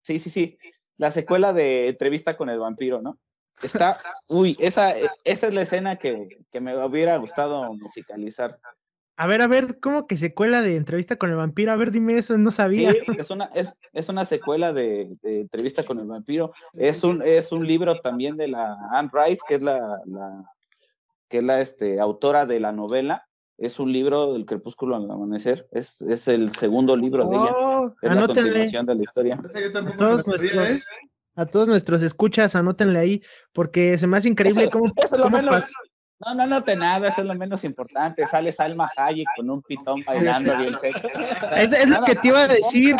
Sí, 0.01 0.19
sí, 0.19 0.29
sí. 0.29 0.57
La 0.97 1.11
secuela 1.11 1.53
de 1.53 1.89
Entrevista 1.89 2.37
con 2.37 2.49
el 2.49 2.59
vampiro, 2.59 3.01
¿no? 3.01 3.19
Está... 3.61 3.97
Uy, 4.29 4.55
esa, 4.59 4.91
esa 5.23 5.47
es 5.47 5.53
la 5.53 5.61
escena 5.63 5.95
que, 5.97 6.27
que 6.51 6.61
me 6.61 6.75
hubiera 6.85 7.17
gustado 7.17 7.73
musicalizar. 7.73 8.59
A 9.19 9.25
ver, 9.27 9.41
a 9.41 9.47
ver, 9.47 9.79
¿cómo 9.79 10.05
que 10.05 10.15
secuela 10.15 10.61
de 10.61 10.75
entrevista 10.77 11.15
con 11.15 11.31
el 11.31 11.35
vampiro? 11.37 11.71
A 11.71 11.75
ver, 11.75 11.89
dime 11.91 12.17
eso, 12.17 12.37
no 12.37 12.51
sabía. 12.51 12.91
Sí, 12.91 12.99
es 13.17 13.31
una, 13.31 13.45
es, 13.55 13.73
es 13.91 14.09
una 14.09 14.25
secuela 14.25 14.73
de, 14.73 15.11
de 15.23 15.41
Entrevista 15.41 15.81
con 15.83 15.97
el 15.99 16.05
vampiro. 16.05 16.53
Es 16.73 17.03
un, 17.03 17.23
es 17.23 17.51
un 17.51 17.65
libro 17.65 17.99
también 18.01 18.37
de 18.37 18.47
la 18.49 18.77
Anne 18.91 19.09
Rice, 19.11 19.41
que 19.47 19.55
es 19.55 19.63
la, 19.63 19.79
la- 20.05 20.43
que 21.29 21.39
es 21.39 21.43
la 21.43 21.59
este, 21.61 21.99
autora 21.99 22.45
de 22.45 22.59
la 22.59 22.71
novela. 22.71 23.27
es 23.57 23.79
un 23.79 23.91
libro 23.91 24.33
del 24.33 24.45
Crepúsculo 24.45 24.95
al 24.95 25.09
Amanecer. 25.09 25.67
Es, 25.71 25.99
es 26.03 26.27
el 26.27 26.51
segundo 26.51 26.95
libro 26.95 27.25
de 27.27 27.35
ella. 27.37 27.53
Oh, 27.57 27.87
Es 27.87 27.95
la 28.03 28.11
anótenle. 28.11 28.43
continuación 28.51 28.85
de 28.85 28.95
la 28.95 29.01
historia. 29.01 29.39
Yo 29.43 29.79
A 29.79 29.95
todos, 29.97 30.27
nuestros, 30.27 30.69
¿eh? 30.69 30.79
a 31.35 31.45
todos 31.47 31.67
nuestros 31.67 32.03
escuchas, 32.03 32.55
anótenle 32.55 32.99
ahí, 32.99 33.23
porque 33.51 33.97
se 33.97 34.05
me 34.05 34.17
hace 34.17 34.29
increíble 34.29 34.61
Eso- 34.65 34.71
cómo, 34.71 34.85
eso 34.95 35.15
es 35.15 35.19
lo 35.19 35.23
cómo 35.23 35.37
pas- 35.39 35.71
No, 36.19 36.33
no 36.33 36.47
note 36.47 36.75
nada, 36.75 37.09
eso 37.09 37.21
es 37.21 37.27
lo 37.27 37.35
menos 37.35 37.63
importante. 37.63 38.25
Sale 38.25 38.51
Salma 38.51 38.89
Hayek 38.97 39.27
con 39.35 39.49
un 39.49 39.61
pitón 39.61 39.99
bailando 40.05 40.57
bien 40.57 40.73
seco. 40.81 41.07
Es, 41.55 41.73
es 41.73 41.89
lo 41.89 42.03
que 42.03 42.15
te 42.15 42.27
iba 42.29 42.43
a 42.43 42.47
decir. 42.47 42.95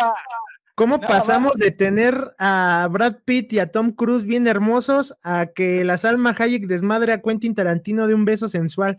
¿Cómo 0.76 0.98
No, 0.98 1.08
pasamos 1.08 1.54
de 1.54 1.72
tener 1.72 2.36
a 2.38 2.86
Brad 2.88 3.16
Pitt 3.24 3.52
y 3.54 3.58
a 3.58 3.72
Tom 3.72 3.90
Cruise 3.90 4.24
bien 4.24 4.46
hermosos 4.46 5.18
a 5.24 5.46
que 5.46 5.84
la 5.84 5.98
Salma 5.98 6.32
Hayek 6.38 6.66
desmadre 6.68 7.12
a 7.12 7.20
Quentin 7.20 7.56
Tarantino 7.56 8.06
de 8.06 8.14
un 8.14 8.24
beso 8.24 8.48
sensual? 8.48 8.96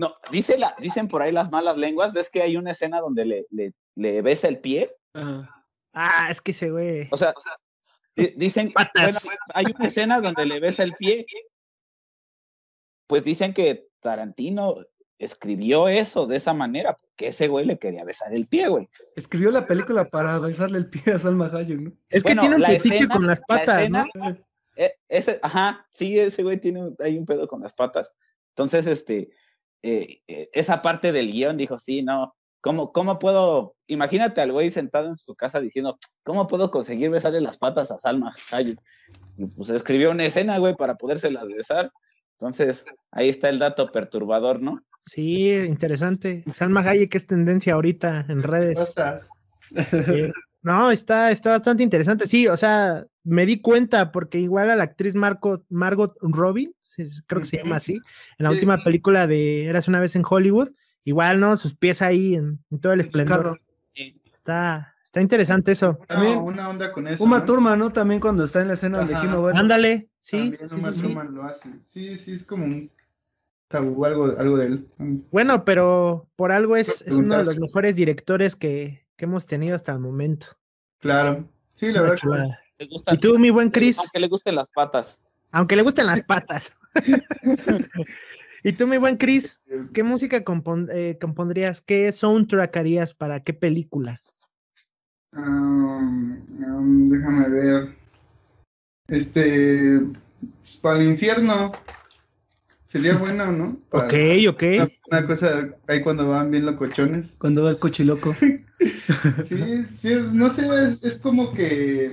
No, 0.00 0.14
dice 0.32 0.58
la, 0.58 0.74
dicen 0.80 1.06
por 1.08 1.22
ahí 1.22 1.32
las 1.32 1.50
malas 1.52 1.76
lenguas, 1.76 2.12
ves 2.12 2.28
que 2.30 2.42
hay 2.42 2.56
una 2.56 2.70
escena 2.72 3.00
donde 3.00 3.24
le, 3.24 3.46
le, 3.50 3.72
le 3.96 4.22
besa 4.22 4.48
el 4.48 4.58
pie. 4.58 4.92
Ah, 5.92 6.28
es 6.30 6.40
que 6.40 6.50
ese 6.52 6.70
güey. 6.70 7.08
O 7.10 7.16
sea, 7.16 7.32
di- 8.16 8.32
dicen, 8.36 8.72
Patas. 8.72 9.24
bueno, 9.24 9.40
hay 9.54 9.64
una 9.76 9.88
escena 9.88 10.20
donde 10.20 10.46
le 10.46 10.60
besa 10.60 10.82
el 10.84 10.92
pie. 10.92 11.24
Pues 13.08 13.24
dicen 13.24 13.52
que 13.52 13.88
Tarantino 14.00 14.76
escribió 15.18 15.88
eso 15.88 16.26
de 16.26 16.36
esa 16.36 16.54
manera, 16.54 16.96
porque 16.96 17.28
ese 17.28 17.48
güey 17.48 17.64
le 17.66 17.78
quería 17.78 18.04
besar 18.04 18.32
el 18.32 18.46
pie, 18.46 18.68
güey. 18.68 18.88
Escribió 19.16 19.50
la 19.50 19.66
película 19.66 20.04
para 20.04 20.38
besarle 20.38 20.78
el 20.78 20.88
pie 20.88 21.14
a 21.14 21.18
Salma 21.18 21.46
Hayek, 21.52 21.80
¿no? 21.80 21.92
Es 22.08 22.22
que 22.22 22.28
Bueno, 22.28 22.42
tiene 22.42 22.54
un 22.56 22.62
la 22.62 22.68
fetiche 22.68 22.96
escena- 22.98 23.14
con 23.14 23.26
las 23.26 23.40
la 23.40 23.44
patas, 23.46 23.78
escena- 23.80 24.06
¿no? 24.14 24.36
E- 24.76 24.94
ese, 25.08 25.40
ajá, 25.42 25.84
sí, 25.90 26.16
ese 26.16 26.44
güey 26.44 26.60
tiene, 26.60 26.84
un- 26.84 26.96
hay 27.00 27.18
un 27.18 27.26
pedo 27.26 27.48
con 27.48 27.60
las 27.62 27.74
patas. 27.74 28.12
Entonces, 28.50 28.86
este, 28.86 29.30
eh, 29.82 30.20
eh, 30.28 30.50
esa 30.52 30.82
parte 30.82 31.10
del 31.10 31.32
guion 31.32 31.56
dijo, 31.56 31.80
sí, 31.80 32.02
no, 32.02 32.36
¿cómo, 32.60 32.92
cómo 32.92 33.18
puedo, 33.18 33.74
imagínate 33.88 34.40
al 34.40 34.52
güey 34.52 34.70
sentado 34.70 35.08
en 35.08 35.16
su 35.16 35.34
casa 35.34 35.60
diciendo, 35.60 35.98
¿cómo 36.22 36.46
puedo 36.46 36.70
conseguir 36.70 37.10
besarle 37.10 37.40
las 37.40 37.58
patas 37.58 37.90
a 37.90 37.98
Salma 37.98 38.32
Hayek? 38.52 38.78
Y 39.36 39.46
pues 39.46 39.70
escribió 39.70 40.12
una 40.12 40.26
escena, 40.26 40.58
güey, 40.58 40.76
para 40.76 40.94
podérselas 40.96 41.48
besar. 41.48 41.90
Entonces, 42.40 42.84
ahí 43.10 43.28
está 43.28 43.48
el 43.48 43.58
dato 43.58 43.90
perturbador, 43.90 44.62
¿no? 44.62 44.84
Sí, 45.00 45.52
interesante. 45.52 46.44
Salma 46.46 46.80
Hayek 46.80 47.14
es 47.16 47.26
tendencia 47.26 47.74
ahorita 47.74 48.26
en 48.28 48.42
redes. 48.44 48.94
Sí. 49.90 50.30
No, 50.62 50.90
está, 50.90 51.30
está 51.30 51.50
bastante 51.50 51.82
interesante. 51.82 52.26
Sí, 52.26 52.46
o 52.48 52.56
sea, 52.56 53.04
me 53.24 53.46
di 53.46 53.60
cuenta 53.60 54.12
porque 54.12 54.38
igual 54.38 54.70
a 54.70 54.76
la 54.76 54.84
actriz 54.84 55.14
Marco, 55.14 55.64
Margot 55.68 56.14
Robbie, 56.20 56.72
sí, 56.80 57.04
creo 57.26 57.42
que 57.42 57.48
se 57.48 57.58
llama 57.58 57.76
así, 57.76 57.94
en 57.94 58.00
la 58.38 58.48
Sí. 58.50 58.54
última 58.54 58.82
película 58.84 59.26
de 59.26 59.66
Eras 59.66 59.88
una 59.88 60.00
vez 60.00 60.14
en 60.16 60.24
Hollywood, 60.28 60.70
igual, 61.04 61.40
¿no? 61.40 61.56
Sus 61.56 61.74
pies 61.76 62.02
ahí 62.02 62.34
en, 62.34 62.58
en 62.70 62.80
todo 62.80 62.92
el 62.92 63.00
esplendor. 63.00 63.60
Está, 64.32 64.94
está 65.08 65.20
interesante 65.22 65.72
eso. 65.72 65.98
También 66.06 66.38
una 66.38 66.68
onda 66.68 66.92
con 66.92 67.08
eso. 67.08 67.24
Uma 67.24 67.38
¿no? 67.38 67.44
Thurman, 67.46 67.78
¿no? 67.78 67.90
También 67.92 68.20
cuando 68.20 68.44
está 68.44 68.60
en 68.60 68.68
la 68.68 68.74
escena 68.74 69.04
de. 69.04 69.14
Kino 69.14 69.40
Bueno. 69.40 69.58
Ándale, 69.58 70.10
sí, 70.20 70.50
También 70.50 70.68
sí, 70.68 70.74
Uma 70.74 70.92
sí, 70.92 70.98
sí. 71.00 71.06
Thurman 71.06 71.34
lo 71.34 71.42
hace. 71.44 71.70
Sí, 71.82 72.16
sí, 72.16 72.32
es 72.32 72.44
como 72.44 72.64
un 72.66 72.90
tabú, 73.68 74.04
algo, 74.04 74.26
algo 74.38 74.56
de 74.58 74.66
él. 74.66 74.88
Bueno, 75.30 75.64
pero 75.64 76.28
por 76.36 76.52
algo 76.52 76.76
es, 76.76 77.02
es 77.06 77.14
uno 77.14 77.36
de 77.38 77.44
los 77.44 77.58
mejores 77.58 77.96
directores 77.96 78.54
que, 78.54 79.06
que 79.16 79.24
hemos 79.24 79.46
tenido 79.46 79.74
hasta 79.74 79.92
el 79.92 79.98
momento. 79.98 80.46
Claro. 80.98 81.48
Sí, 81.72 81.86
Es 81.86 81.94
la 81.94 82.02
verdad. 82.02 82.16
chulada. 82.16 82.60
Le 82.78 82.86
gustan, 82.86 83.14
Y 83.14 83.18
tú, 83.18 83.38
mi 83.38 83.50
buen 83.50 83.70
Chris, 83.70 83.98
aunque 83.98 84.20
le 84.20 84.28
gusten 84.28 84.54
las 84.54 84.70
patas. 84.70 85.18
aunque 85.52 85.74
le 85.74 85.82
gusten 85.82 86.06
las 86.06 86.20
patas. 86.22 86.74
y 88.62 88.72
tú, 88.72 88.86
mi 88.86 88.98
buen 88.98 89.16
Chris, 89.16 89.60
¿qué 89.92 90.02
música 90.04 90.44
compon- 90.44 90.88
eh, 90.92 91.18
compondrías? 91.20 91.80
¿Qué 91.80 92.10
soundtrack 92.12 92.76
harías 92.76 93.14
para 93.14 93.42
qué 93.42 93.52
película? 93.54 94.20
Um, 95.32 96.40
um, 96.64 97.08
déjame 97.10 97.48
ver. 97.50 97.96
Este. 99.08 100.00
pues, 100.60 100.76
para 100.82 100.98
el 101.00 101.08
infierno. 101.08 101.72
Sería 102.82 103.16
bueno, 103.16 103.52
¿no? 103.52 103.78
Para 103.90 104.06
Ok, 104.06 104.14
ok. 104.48 104.62
Una, 104.62 104.88
una 105.10 105.26
cosa 105.26 105.68
ahí 105.88 106.00
cuando 106.02 106.26
van 106.28 106.50
bien 106.50 106.64
locochones. 106.64 107.36
Cuando 107.38 107.64
va 107.64 107.70
el 107.70 107.78
cochiloco. 107.78 108.34
Sí, 109.44 109.84
sí, 109.98 110.14
no 110.34 110.48
sé, 110.50 110.62
es, 110.64 111.02
es 111.02 111.18
como 111.20 111.52
que. 111.52 112.12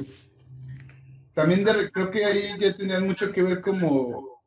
También 1.36 1.64
de- 1.64 1.92
creo 1.92 2.10
que 2.10 2.26
ahí 2.26 2.42
ya 2.58 2.74
tendría 2.74 3.00
mucho 3.02 3.32
que 3.32 3.44
ver 3.44 3.62
como. 3.62 4.42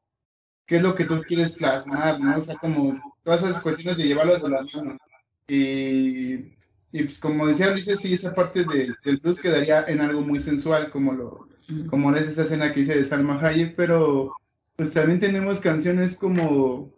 ¿Qué 0.66 0.78
es 0.78 0.82
lo 0.82 0.96
que 0.96 1.04
tú 1.04 1.22
quieres 1.22 1.52
plasmar, 1.56 2.18
no? 2.18 2.36
O 2.36 2.42
sea, 2.42 2.56
como 2.56 3.00
todas 3.22 3.42
esas 3.44 3.62
cuestiones 3.62 3.98
de 3.98 4.08
llevarlas 4.08 4.42
de 4.42 4.48
la 4.50 4.62
mano. 4.74 4.98
Y. 5.46 6.57
Y 6.92 7.02
pues 7.04 7.18
como 7.18 7.46
decía 7.46 7.70
Ulises, 7.70 8.00
sí, 8.00 8.14
esa 8.14 8.34
parte 8.34 8.64
de- 8.64 8.94
del 9.04 9.18
blues 9.18 9.40
quedaría 9.40 9.84
en 9.86 10.00
algo 10.00 10.20
muy 10.22 10.38
sensual, 10.40 10.90
como 10.90 11.12
lo, 11.12 11.48
como 11.90 12.14
es 12.16 12.26
esa 12.28 12.42
escena 12.44 12.72
que 12.72 12.80
hice 12.80 12.94
de 12.96 13.04
Salma 13.04 13.38
Hayek, 13.40 13.74
pero 13.76 14.32
pues 14.76 14.92
también 14.94 15.20
tenemos 15.20 15.60
canciones 15.60 16.16
como, 16.16 16.90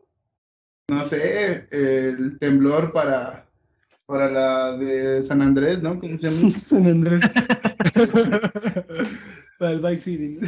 no 0.88 1.04
sé, 1.04 1.66
el 1.72 2.38
temblor 2.38 2.92
para, 2.92 3.48
para 4.06 4.30
la 4.30 4.76
de 4.76 5.22
San 5.22 5.42
Andrés, 5.42 5.82
¿no? 5.82 5.98
¿Cómo 5.98 6.16
se 6.18 6.30
llama? 6.30 6.58
San 6.60 6.86
Andrés. 6.86 7.20
Para 9.58 9.72
el 9.72 9.80
Vice 9.80 9.98
City. 9.98 10.38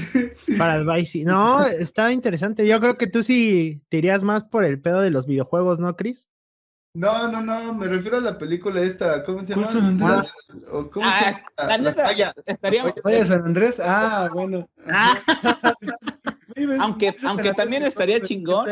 Para 0.57 0.76
el 0.76 0.86
Vice. 0.86 1.07
City. 1.12 1.24
No, 1.26 1.66
está 1.66 2.11
interesante. 2.12 2.66
Yo 2.66 2.80
creo 2.80 2.97
que 2.97 3.07
tú 3.07 3.22
sí 3.22 3.82
te 3.90 3.99
irías 3.99 4.24
más 4.24 4.43
por 4.45 4.64
el 4.64 4.80
pedo 4.80 5.01
de 5.03 5.11
los 5.11 5.26
videojuegos, 5.26 5.78
¿no, 5.78 5.95
Chris? 5.97 6.28
No, 6.95 7.28
no, 7.32 7.40
no, 7.40 7.72
me 7.72 7.88
refiero 7.88 8.18
a 8.18 8.20
la 8.20 8.36
película 8.36 8.82
esta, 8.82 9.24
¿cómo 9.24 9.40
se 9.43 9.55
¿Cuál 9.55 9.66
llama? 9.66 9.72
San 9.80 9.86
Andrés? 9.86 10.32
La- 10.49 10.72
o 10.72 10.90
¿Cómo 10.90 11.07
Ah, 11.09 11.18
se 11.18 11.24
llama? 11.24 11.43
La 11.57 11.66
La, 11.66 11.78
neta, 11.78 12.05
falla. 12.07 12.34
estaría, 12.45 13.24
San 13.24 13.45
Andrés. 13.47 13.80
Ah, 13.82 14.28
bueno. 14.34 14.68
Ah, 14.86 15.18
Aunque- 16.80 17.14
aunque 17.26 17.55
también 17.55 17.84
estaría 17.84 18.20
chingón. 18.20 18.66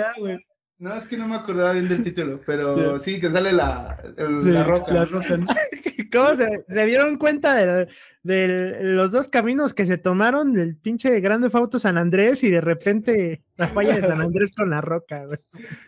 No, 0.78 0.94
es 0.94 1.06
que 1.08 1.16
no 1.16 1.28
me 1.28 1.34
acordaba 1.34 1.72
bien 1.72 1.88
del 1.88 2.04
título, 2.04 2.40
pero 2.44 2.98
sí, 3.02 3.20
que 3.20 3.30
sale 3.30 3.52
la, 3.52 3.96
el- 4.18 4.42
Sí, 4.42 4.50
la 4.50 4.64
roca. 4.64 4.92
La 4.92 5.04
roca. 5.06 5.36
¿no? 5.38 5.46
¿Cómo 6.12 6.34
se, 6.34 6.46
se 6.66 6.86
dieron 6.86 7.16
cuenta 7.16 7.54
de, 7.54 7.88
de 8.22 8.78
los 8.82 9.12
dos 9.12 9.28
caminos 9.28 9.72
que 9.72 9.86
se 9.86 9.96
tomaron 9.96 10.52
del 10.52 10.76
pinche 10.76 11.20
Grande 11.20 11.48
Fauto 11.48 11.78
San 11.78 11.96
Andrés 11.96 12.42
y 12.42 12.50
de 12.50 12.60
repente 12.60 13.44
la 13.56 13.68
falla 13.68 13.94
de 13.94 14.02
San 14.02 14.20
Andrés 14.20 14.52
con 14.54 14.68
la 14.70 14.80
roca, 14.82 15.24
güey? 15.24 15.38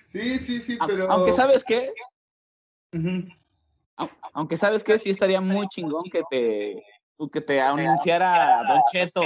Sí, 0.06 0.38
sí, 0.38 0.60
sí, 0.60 0.78
pero... 0.86 1.10
aunque 1.10 1.32
sabes 1.32 1.64
qué, 1.64 1.90
Aunque 4.34 4.56
sabes 4.56 4.84
que 4.84 4.98
sí 4.98 5.10
estaría 5.10 5.40
muy 5.40 5.68
chingón 5.68 6.04
que 6.10 6.22
te 6.30 6.82
que 7.30 7.40
te 7.40 7.60
anunciara 7.60 8.62
Don 8.66 8.82
Cheto. 8.90 9.22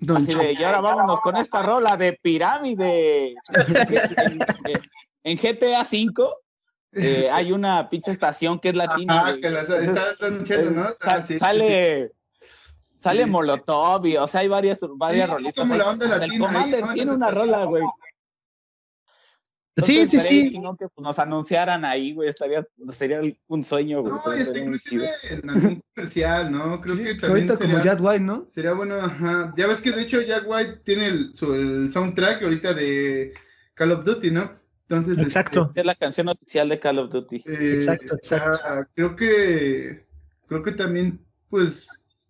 Don 0.00 0.22
así 0.22 0.34
de 0.34 0.52
y 0.52 0.62
ahora 0.62 0.80
vámonos 0.80 1.20
con 1.20 1.36
esta 1.36 1.62
rola 1.62 1.96
de 1.96 2.18
pirámide. 2.22 3.34
En, 5.24 5.36
en 5.36 5.36
GTA 5.36 5.82
V 5.82 6.12
eh, 6.94 7.28
hay 7.30 7.52
una 7.52 7.88
pinche 7.88 8.10
estación 8.10 8.58
que 8.58 8.70
es 8.70 8.76
latina 8.76 9.22
Ah, 9.24 9.34
que 9.40 9.50
la, 9.50 9.60
está 9.60 10.14
Don 10.20 10.44
Cheto, 10.44 10.70
¿no? 10.70 10.86
Ah, 11.02 11.22
sí, 11.22 11.38
sale 11.38 11.98
sí. 11.98 12.14
sale. 12.98 13.26
Molotov 13.26 14.06
y 14.06 14.16
o 14.16 14.26
sea 14.26 14.40
hay 14.40 14.48
varias 14.48 14.78
varias 14.96 15.30
rolitas 15.30 15.66
tiene 16.94 17.12
una 17.12 17.30
rola 17.30 17.64
güey 17.64 17.84
Entonces, 19.74 20.10
sí, 20.10 20.18
sí. 20.20 20.50
chingón 20.50 20.76
que 20.76 20.86
pues, 20.88 21.02
nos 21.02 21.18
anunciaran 21.18 21.84
ahí 21.84 22.12
güey 22.12 22.28
estaría 22.28 22.66
sería 22.92 23.20
un 23.48 23.64
sueño 23.64 24.02
güey 24.02 24.12
No, 24.12 24.20
chido. 24.36 24.56
inclusive 24.58 25.08
en 25.30 25.48
algún 25.50 25.82
comercial, 25.94 26.52
¿no? 26.52 26.80
Creo 26.82 26.96
Sí, 26.96 27.04
que 27.04 27.14
pues 27.14 27.20
también 27.22 27.48
ahorita 27.48 27.56
sería, 27.56 27.72
como 27.74 27.84
Jack 27.84 27.98
White, 28.02 28.20
¿no? 28.24 28.44
sería 28.48 28.72
bueno, 28.74 28.94
ajá. 28.96 29.54
Ya 29.56 29.66
ves 29.66 29.80
que 29.80 29.92
de 29.92 30.02
hecho 30.02 30.20
Jack 30.20 30.44
White 30.46 30.80
tiene 30.84 31.06
el, 31.06 31.34
su, 31.34 31.54
el 31.54 31.90
soundtrack 31.90 32.42
ahorita 32.42 32.74
de 32.74 33.32
Call 33.74 33.92
of 33.92 34.04
Duty, 34.04 34.30
¿no? 34.30 34.60
Entonces, 34.82 35.12
este, 35.20 35.22
Exacto. 35.24 35.72
es 35.74 35.86
la 35.86 35.94
canción 35.94 36.28
oficial 36.28 36.68
de 36.68 36.78
Call 36.78 36.98
of 36.98 37.10
Duty 37.10 37.36
Eh, 37.46 37.72
Exacto, 37.74 38.14
o 38.14 38.18
sea, 38.20 38.38
exacto. 38.38 38.90
creo 38.94 39.16
que 39.16 40.06
creo 40.48 40.62
que 40.62 40.72
también, 40.72 41.24
pues, 41.48 41.86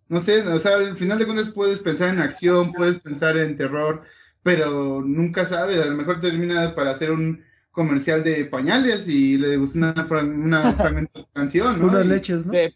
no 0.08 0.20
sé, 0.20 0.42
o 0.46 0.58
sea, 0.60 0.76
al 0.76 0.96
final 0.96 1.18
de 1.18 1.24
cuentas 1.24 1.50
puedes 1.50 1.80
pensar 1.80 2.10
en 2.10 2.20
acción, 2.20 2.72
puedes 2.72 2.98
pensar 2.98 3.36
en 3.36 3.56
terror, 3.56 4.04
pero 4.42 5.02
nunca 5.04 5.46
sabes, 5.46 5.80
a 5.80 5.86
lo 5.86 5.96
mejor 5.96 6.20
terminas 6.20 6.72
para 6.72 6.90
hacer 6.90 7.10
un 7.12 7.42
comercial 7.72 8.22
de 8.24 8.44
pañales 8.46 9.08
y 9.08 9.38
le 9.38 9.56
gusta 9.56 9.78
una, 9.78 10.04
fra- 10.04 10.24
una 10.24 10.74
fragmento 10.76 11.20
de 11.20 11.26
canción, 11.32 11.80
¿no? 11.80 11.88
Unas 11.88 12.06
leches, 12.06 12.46
¿no? 12.46 12.52
de, 12.52 12.74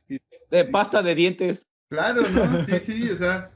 de 0.51 0.65
pasta 0.67 1.03
de 1.03 1.15
dientes. 1.15 1.67
Claro, 1.89 2.29
¿no? 2.31 2.59
Sí, 2.59 2.81
sí, 2.81 3.09
o 3.11 3.17
sea, 3.17 3.51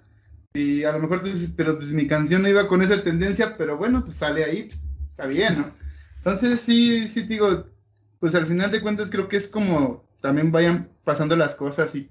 y 0.55 0.85
a 0.85 0.93
lo 0.93 1.01
mejor 1.01 1.21
tú 1.21 1.27
dices, 1.29 1.55
pero 1.57 1.77
pues 1.77 1.93
mi 1.93 2.07
canción 2.07 2.43
no 2.43 2.49
iba 2.49 2.69
con 2.69 2.83
esa 2.83 3.03
tendencia, 3.03 3.57
pero 3.59 3.77
bueno, 3.79 4.05
pues 4.05 4.17
sale 4.17 4.45
ahí, 4.45 4.65
pues, 4.65 4.87
está 5.11 5.27
bien, 5.29 5.59
¿no? 5.59 5.77
Entonces 6.19 6.61
sí, 6.61 7.09
sí, 7.09 7.23
te 7.23 7.35
digo, 7.35 7.67
pues 8.21 8.35
al 8.37 8.47
final 8.47 8.71
de 8.71 8.83
cuentas 8.83 9.11
creo 9.11 9.29
que 9.29 9.37
es 9.39 9.49
como 9.49 10.05
también 10.21 10.53
vayan 10.53 10.91
pasando 11.05 11.37
las 11.37 11.57
cosas 11.57 11.95
y, 11.97 12.11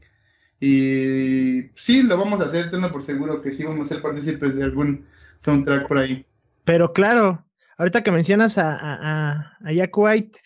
y 0.61 1.69
sí, 1.75 2.03
lo 2.03 2.17
vamos 2.17 2.41
a 2.41 2.45
hacer, 2.45 2.69
tenlo 2.71 2.91
por 2.91 3.03
seguro 3.03 3.41
que 3.41 3.51
sí 3.53 3.63
vamos 3.65 3.85
a 3.91 3.95
ser 3.95 4.01
partícipes 4.03 4.55
de 4.55 4.63
algún 4.65 5.05
soundtrack 5.39 5.87
por 5.87 5.97
ahí. 5.97 6.25
Pero 6.63 6.93
claro, 6.93 7.45
ahorita 7.77 8.03
que 8.03 8.11
mencionas 8.11 8.57
a, 8.57 8.75
a, 8.75 9.57
a, 9.63 9.71
Jack 9.73 9.97
White, 9.97 10.37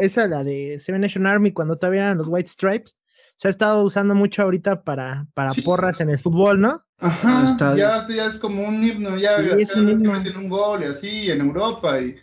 esa 0.00 0.26
la 0.26 0.44
de 0.44 0.78
Seven 0.78 1.00
Nation 1.00 1.26
Army, 1.26 1.52
cuando 1.52 1.78
todavía 1.78 2.02
eran 2.02 2.18
los 2.18 2.28
White 2.28 2.50
Stripes, 2.50 2.98
se 3.36 3.48
ha 3.48 3.50
estado 3.50 3.82
usando 3.82 4.14
mucho 4.14 4.42
ahorita 4.42 4.84
para, 4.84 5.26
para 5.34 5.50
porras 5.64 6.00
en 6.00 6.10
el 6.10 6.18
fútbol, 6.18 6.60
¿no? 6.60 6.80
Ajá, 6.98 7.74
ya, 7.76 8.06
ya, 8.08 8.26
es 8.26 8.38
como 8.38 8.62
un 8.62 8.74
himno, 8.74 9.16
ya 9.16 9.36
sí, 9.38 9.62
es 9.62 9.74
un 9.74 9.88
himno. 9.88 10.12
meten 10.12 10.36
un 10.36 10.48
gol 10.48 10.82
y 10.82 10.86
así 10.86 11.30
en 11.30 11.40
Europa. 11.40 12.00
Y, 12.00 12.16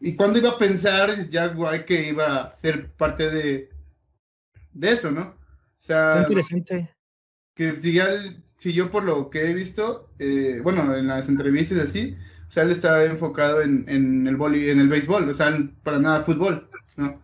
y 0.00 0.16
cuando 0.16 0.38
iba 0.38 0.50
a 0.50 0.58
pensar 0.58 1.28
Jack 1.28 1.58
White 1.58 1.84
que 1.84 2.08
iba 2.08 2.36
a 2.36 2.56
ser 2.56 2.90
parte 2.92 3.30
de, 3.30 3.70
de 4.72 4.90
eso, 4.90 5.10
¿no? 5.10 5.22
O 5.22 5.36
sea, 5.76 6.08
Está 6.08 6.20
interesante. 6.22 6.94
Que 7.54 7.76
si, 7.76 7.92
ya, 7.92 8.06
si 8.60 8.74
yo 8.74 8.90
por 8.90 9.04
lo 9.04 9.30
que 9.30 9.50
he 9.50 9.54
visto, 9.54 10.10
eh, 10.18 10.60
bueno, 10.62 10.94
en 10.94 11.06
las 11.06 11.30
entrevistas 11.30 11.78
así, 11.78 12.14
o 12.46 12.52
sea, 12.52 12.64
él 12.64 12.70
estaba 12.70 13.04
enfocado 13.04 13.62
en, 13.62 13.86
en 13.88 14.26
el 14.26 14.36
boli, 14.36 14.68
en 14.68 14.78
el 14.78 14.90
béisbol, 14.90 15.26
o 15.26 15.32
sea, 15.32 15.58
para 15.82 15.98
nada 15.98 16.20
fútbol, 16.20 16.68
¿no? 16.98 17.18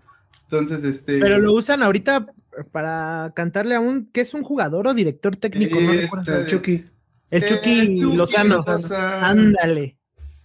Entonces, 0.44 0.82
este. 0.82 1.18
Pero 1.18 1.38
lo 1.38 1.52
usan 1.52 1.82
ahorita 1.82 2.24
para 2.72 3.34
cantarle 3.36 3.74
a 3.74 3.80
un 3.80 4.06
que 4.06 4.22
es 4.22 4.32
un 4.32 4.44
jugador 4.44 4.86
o 4.86 4.94
director 4.94 5.36
técnico, 5.36 5.78
¿no? 5.78 5.92
Este, 5.92 6.32
el 6.32 6.46
Chucky. 6.46 6.84
El 7.30 7.44
Chucky 7.44 8.00
Lozano. 8.00 8.64
Ándale. 9.20 9.98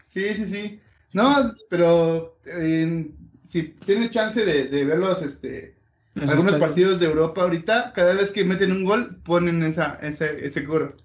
Sí, 0.07 0.35
sí, 0.35 0.45
sí. 0.45 0.81
No, 1.13 1.53
pero 1.69 2.37
eh, 2.45 3.09
si 3.45 3.63
tienes 3.63 4.11
chance 4.11 4.43
de, 4.43 4.67
de 4.67 4.83
verlos, 4.83 5.21
este, 5.21 5.73
algunos 6.15 6.55
partidos 6.57 6.99
de 6.99 7.07
Europa 7.07 7.41
ahorita, 7.41 7.93
cada 7.93 8.13
vez 8.13 8.31
que 8.31 8.43
meten 8.43 8.71
un 8.71 8.85
gol, 8.85 9.21
ponen 9.23 9.63
esa, 9.63 9.95
ese, 10.01 10.45
ese 10.45 10.65
coro. 10.65 10.95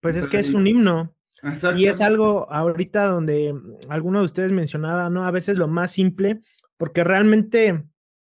Pues 0.00 0.16
es 0.16 0.28
que 0.28 0.38
es 0.38 0.54
un 0.54 0.66
himno. 0.66 1.14
Y 1.76 1.86
es 1.86 2.00
algo 2.00 2.50
ahorita 2.50 3.06
donde 3.06 3.54
alguno 3.88 4.20
de 4.20 4.24
ustedes 4.24 4.52
mencionaba, 4.52 5.08
¿no? 5.10 5.24
A 5.24 5.30
veces 5.30 5.58
lo 5.58 5.68
más 5.68 5.92
simple, 5.92 6.40
porque 6.76 7.04
realmente 7.04 7.84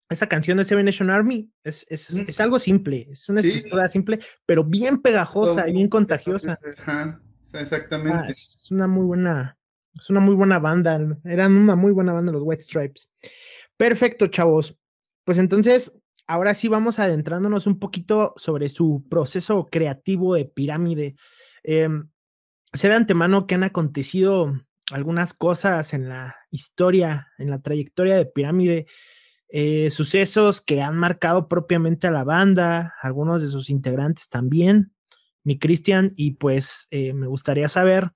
esa 0.08 0.28
canción 0.28 0.56
de 0.56 0.64
Seven 0.64 0.84
Nation 0.84 1.10
Army 1.10 1.50
es, 1.62 1.86
es, 1.88 2.10
es 2.10 2.40
algo 2.40 2.58
simple, 2.58 3.08
es 3.10 3.28
una 3.28 3.40
estructura 3.40 3.88
simple, 3.88 4.20
pero 4.44 4.64
bien 4.64 5.02
pegajosa 5.02 5.68
y 5.68 5.72
bien 5.72 5.88
contagiosa. 5.88 6.58
Ajá, 6.78 7.20
exactamente. 7.54 8.18
Ah, 8.18 8.28
es 8.28 8.70
una 8.70 8.86
muy 8.86 9.04
buena, 9.04 9.56
es 9.94 10.10
una 10.10 10.20
muy 10.20 10.34
buena 10.34 10.58
banda, 10.58 11.00
eran 11.24 11.56
una 11.56 11.76
muy 11.76 11.92
buena 11.92 12.12
banda 12.12 12.32
los 12.32 12.42
White 12.44 12.62
Stripes. 12.62 13.10
Perfecto, 13.76 14.28
chavos. 14.28 14.76
Pues 15.26 15.38
entonces, 15.38 15.98
ahora 16.28 16.54
sí 16.54 16.68
vamos 16.68 17.00
adentrándonos 17.00 17.66
un 17.66 17.80
poquito 17.80 18.32
sobre 18.36 18.68
su 18.68 19.04
proceso 19.10 19.66
creativo 19.66 20.36
de 20.36 20.44
pirámide. 20.44 21.16
Eh, 21.64 21.88
sé 22.72 22.88
de 22.88 22.94
antemano 22.94 23.48
que 23.48 23.56
han 23.56 23.64
acontecido 23.64 24.52
algunas 24.92 25.34
cosas 25.34 25.94
en 25.94 26.08
la 26.08 26.36
historia, 26.52 27.26
en 27.38 27.50
la 27.50 27.60
trayectoria 27.60 28.14
de 28.14 28.26
pirámide, 28.26 28.86
eh, 29.48 29.90
sucesos 29.90 30.60
que 30.60 30.80
han 30.80 30.96
marcado 30.96 31.48
propiamente 31.48 32.06
a 32.06 32.12
la 32.12 32.22
banda, 32.22 32.94
algunos 33.02 33.42
de 33.42 33.48
sus 33.48 33.68
integrantes 33.68 34.28
también, 34.28 34.92
mi 35.42 35.58
Cristian, 35.58 36.12
y 36.14 36.32
pues 36.34 36.86
eh, 36.92 37.12
me 37.14 37.26
gustaría 37.26 37.68
saber 37.68 38.12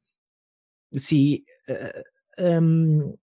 si, 0.93 1.45
eh, 1.67 2.05
em, 2.37 3.17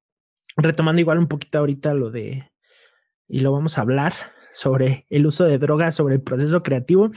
retomando 0.58 1.00
igual 1.00 1.20
un 1.20 1.28
poquito 1.28 1.60
ahorita 1.60 1.94
lo 1.94 2.12
de, 2.12 2.52
y 3.28 3.42
lo 3.42 3.52
vamos 3.52 3.78
a 3.78 3.82
hablar 3.82 4.14
sobre 4.52 5.06
el 5.10 5.26
uso 5.28 5.46
de 5.46 5.58
drogas, 5.58 5.96
sobre 5.96 6.16
el 6.16 6.22
proceso 6.22 6.64
creativo, 6.64 7.12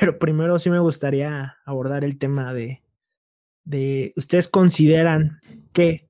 pero 0.00 0.18
primero 0.18 0.58
sí 0.58 0.70
me 0.70 0.78
gustaría 0.78 1.58
abordar 1.64 2.04
el 2.04 2.18
tema 2.18 2.54
de, 2.54 2.82
de 3.64 4.12
¿ustedes 4.16 4.48
consideran 4.48 5.40
que 5.72 6.08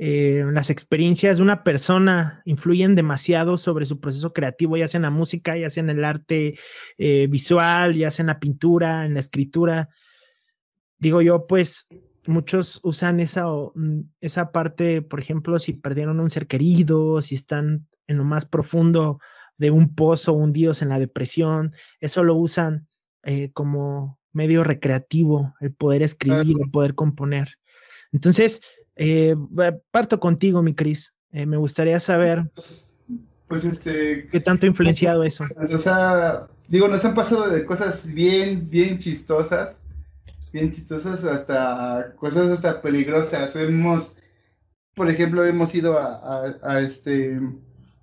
eh, 0.00 0.44
las 0.52 0.70
experiencias 0.70 1.38
de 1.38 1.42
una 1.42 1.64
persona 1.64 2.42
influyen 2.44 2.94
demasiado 2.94 3.56
sobre 3.56 3.84
su 3.84 3.98
proceso 3.98 4.32
creativo, 4.32 4.76
ya 4.76 4.86
sea 4.86 4.98
en 4.98 5.02
la 5.02 5.10
música, 5.10 5.56
ya 5.56 5.70
sea 5.70 5.82
en 5.82 5.90
el 5.90 6.04
arte 6.04 6.56
eh, 6.98 7.26
visual, 7.28 7.96
ya 7.96 8.10
sea 8.10 8.22
en 8.22 8.28
la 8.28 8.38
pintura, 8.38 9.04
en 9.06 9.14
la 9.14 9.20
escritura? 9.20 9.88
Digo 10.98 11.20
yo, 11.20 11.46
pues 11.48 11.88
muchos 12.28 12.80
usan 12.84 13.20
esa, 13.20 13.46
mm, 13.46 14.02
esa 14.20 14.52
parte, 14.52 15.02
por 15.02 15.18
ejemplo, 15.18 15.58
si 15.58 15.72
perdieron 15.72 16.20
un 16.20 16.30
ser 16.30 16.46
querido, 16.46 17.20
si 17.20 17.34
están 17.34 17.88
en 18.06 18.18
lo 18.18 18.24
más 18.24 18.44
profundo 18.44 19.18
de 19.56 19.70
un 19.70 19.94
pozo 19.94 20.34
hundidos 20.34 20.82
en 20.82 20.90
la 20.90 20.98
depresión, 20.98 21.74
eso 22.00 22.22
lo 22.22 22.36
usan 22.36 22.86
eh, 23.24 23.50
como 23.52 24.18
medio 24.32 24.62
recreativo, 24.62 25.54
el 25.60 25.72
poder 25.72 26.02
escribir, 26.02 26.56
el 26.60 26.70
poder 26.70 26.94
componer. 26.94 27.48
Entonces, 28.12 28.62
eh, 28.96 29.34
parto 29.90 30.20
contigo, 30.20 30.62
mi 30.62 30.74
Cris. 30.74 31.14
Eh, 31.32 31.46
me 31.46 31.56
gustaría 31.56 31.98
saber. 32.00 32.42
Pues, 32.54 32.98
pues, 33.46 33.64
este. 33.64 34.28
¿Qué 34.30 34.40
tanto 34.40 34.66
ha 34.66 34.68
influenciado 34.68 35.24
eso? 35.24 35.44
O 35.56 35.78
sea, 35.78 36.46
digo, 36.68 36.88
nos 36.88 37.04
han 37.04 37.14
pasado 37.14 37.48
de 37.48 37.64
cosas 37.64 38.12
bien, 38.12 38.68
bien 38.70 38.98
chistosas. 38.98 39.82
Bien 40.52 40.70
chistosas 40.70 41.24
hasta 41.24 42.14
cosas 42.16 42.50
hasta 42.50 42.80
peligrosas. 42.80 43.54
Hemos, 43.56 44.20
por 44.94 45.10
ejemplo, 45.10 45.44
hemos 45.44 45.74
ido 45.74 45.98
a, 45.98 46.80
este 46.80 47.40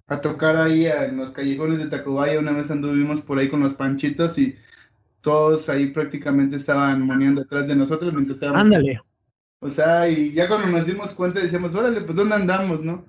a 0.07 0.21
tocar 0.21 0.55
ahí 0.55 0.85
en 0.85 1.17
los 1.17 1.31
callejones 1.31 1.79
de 1.79 1.89
Tacubaya. 1.89 2.39
Una 2.39 2.51
vez 2.51 2.69
anduvimos 2.69 3.21
por 3.21 3.39
ahí 3.39 3.49
con 3.49 3.61
los 3.61 3.75
panchitos 3.75 4.37
y 4.37 4.55
todos 5.21 5.69
ahí 5.69 5.87
prácticamente 5.87 6.55
estaban 6.55 7.01
muriendo 7.01 7.41
detrás 7.41 7.67
de 7.67 7.75
nosotros 7.75 8.13
mientras 8.13 8.37
estábamos. 8.37 8.61
Ándale. 8.61 9.01
O 9.59 9.69
sea, 9.69 10.07
y 10.07 10.31
ya 10.33 10.47
cuando 10.47 10.67
nos 10.67 10.85
dimos 10.85 11.15
cuenta 11.15 11.39
decíamos, 11.39 11.73
órale, 11.73 12.01
pues 12.01 12.15
¿dónde 12.15 12.35
andamos, 12.35 12.81
no? 12.83 13.05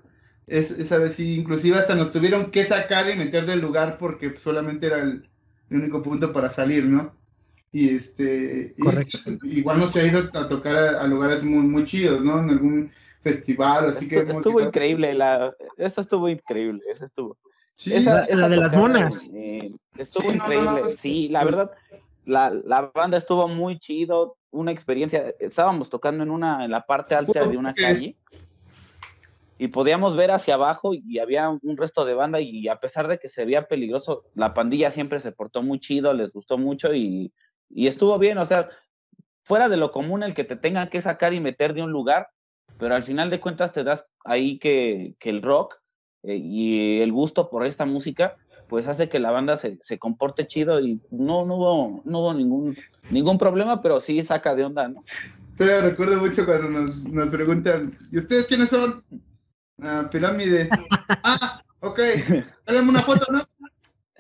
Es, 0.47 0.71
esa 0.71 0.99
vez 0.99 1.15
sí, 1.15 1.39
inclusive 1.39 1.77
hasta 1.77 1.95
nos 1.95 2.13
tuvieron 2.13 2.51
que 2.51 2.65
sacar 2.65 3.11
y 3.11 3.17
meter 3.19 3.45
del 3.45 3.61
lugar 3.61 3.99
porque 3.99 4.35
solamente 4.39 4.87
era 4.87 5.03
el, 5.03 5.29
único 5.71 6.01
punto 6.01 6.33
para 6.33 6.49
salir, 6.49 6.87
¿no? 6.87 7.15
Y 7.77 7.95
este, 7.95 8.75
igual 9.43 9.79
nos 9.79 9.95
ha 9.97 10.07
ido 10.07 10.21
a 10.33 10.49
tocar 10.49 10.75
a, 10.77 11.07
lugares 11.07 11.45
muy, 11.45 11.63
muy 11.63 11.85
chidos, 11.85 12.23
¿no? 12.23 12.39
En 12.39 12.49
algún 12.49 12.91
festival, 13.21 13.91
así 13.91 14.09
que... 14.09 14.21
Estuvo 14.21 14.63
increíble, 14.63 15.13
la, 15.13 15.55
eso 15.77 16.01
estuvo 16.01 16.27
increíble, 16.31 16.81
eso 16.91 17.05
estuvo. 17.05 17.37
Sí, 17.75 17.93
esa, 17.93 18.23
de 18.23 18.57
las 18.57 18.73
monas. 18.73 19.29
Eh, 19.35 19.75
estuvo 19.99 20.33
increíble, 20.33 20.85
sí, 20.99 21.29
la 21.29 21.43
pues 21.43 21.55
verdad 21.55 21.77
la, 22.25 22.51
la, 22.65 22.91
banda 22.95 23.19
estuvo 23.19 23.47
muy 23.47 23.79
chido, 23.79 24.39
una 24.53 24.73
experiencia, 24.73 25.35
estábamos 25.39 25.91
tocando 25.91 26.23
en 26.23 26.31
una, 26.31 26.65
en 26.65 26.71
la 26.71 26.81
parte 26.87 27.15
alta 27.15 27.47
de 27.47 27.59
una 27.59 27.75
calle 27.75 28.17
y 29.59 29.69
podíamos 29.69 30.17
ver 30.17 30.31
hacia 30.31 30.55
abajo 30.55 30.93
y 30.95 31.19
había 31.19 31.51
un 31.51 31.77
resto 31.77 32.07
de 32.07 32.15
banda 32.15 32.41
y 32.41 32.69
a 32.69 32.81
pesar 32.81 33.07
de 33.07 33.19
que 33.19 33.29
se 33.29 33.45
veía 33.45 33.69
peligroso, 33.69 34.25
la 34.35 34.55
pandilla 34.55 34.91
siempre 34.91 35.19
se 35.21 35.33
portó 35.33 35.63
muy 35.63 35.79
chido, 35.79 36.15
les 36.15 36.33
gustó 36.33 36.57
mucho 36.57 36.95
y, 36.95 37.35
y 37.69 37.87
estuvo 37.87 38.19
bien, 38.19 38.39
o 38.39 38.45
sea, 38.45 38.69
fuera 39.45 39.69
de 39.69 39.77
lo 39.77 39.93
común 39.93 40.23
el 40.23 40.35
que 40.35 40.45
te 40.45 40.57
tengan 40.57 40.89
que 40.89 41.01
sacar 41.01 41.35
y 41.35 41.41
meter 41.41 41.75
de 41.75 41.83
un 41.83 41.93
lugar, 41.93 42.29
pero 42.79 42.95
al 42.95 43.03
final 43.03 43.31
de 43.31 43.41
cuentas 43.41 43.73
te 43.73 43.85
das 43.85 44.07
ahí 44.25 44.59
que, 44.59 45.15
que 45.19 45.31
el 45.31 45.43
rock 45.43 45.77
eh, 46.23 46.37
y 46.37 47.01
el 47.01 47.13
gusto 47.13 47.51
por 47.51 47.65
esta 47.65 47.87
música 47.87 48.37
pues 48.69 48.89
hace 48.89 49.09
que 49.09 49.21
la 49.21 49.31
banda 49.31 49.57
se, 49.57 49.79
se 49.83 49.99
comporte 49.99 50.47
chido 50.47 50.81
y 50.81 51.01
no, 51.11 51.45
no, 51.45 51.55
hubo, 51.57 52.03
no 52.05 52.21
hubo 52.21 52.35
ningún, 52.35 52.77
ningún 53.11 53.39
problema, 53.39 53.81
pero 53.81 54.01
sí 54.01 54.23
saca 54.23 54.55
de 54.55 54.65
onda, 54.65 54.89
¿no? 54.89 55.03
Todavía 55.57 55.89
recuerdo 55.89 56.21
mucho 56.21 56.45
cuando 56.45 56.69
nos, 56.69 57.05
nos 57.05 57.31
preguntan, 57.31 57.93
¿y 58.13 58.19
ustedes 58.19 58.47
quiénes 58.47 58.71
son? 58.71 59.05
Ah, 59.81 60.09
pirámide. 60.11 60.69
ah, 61.23 61.63
ok, 61.81 62.01
háganme 62.67 62.91
una 62.91 63.03
foto, 63.03 63.33
¿no? 63.33 63.49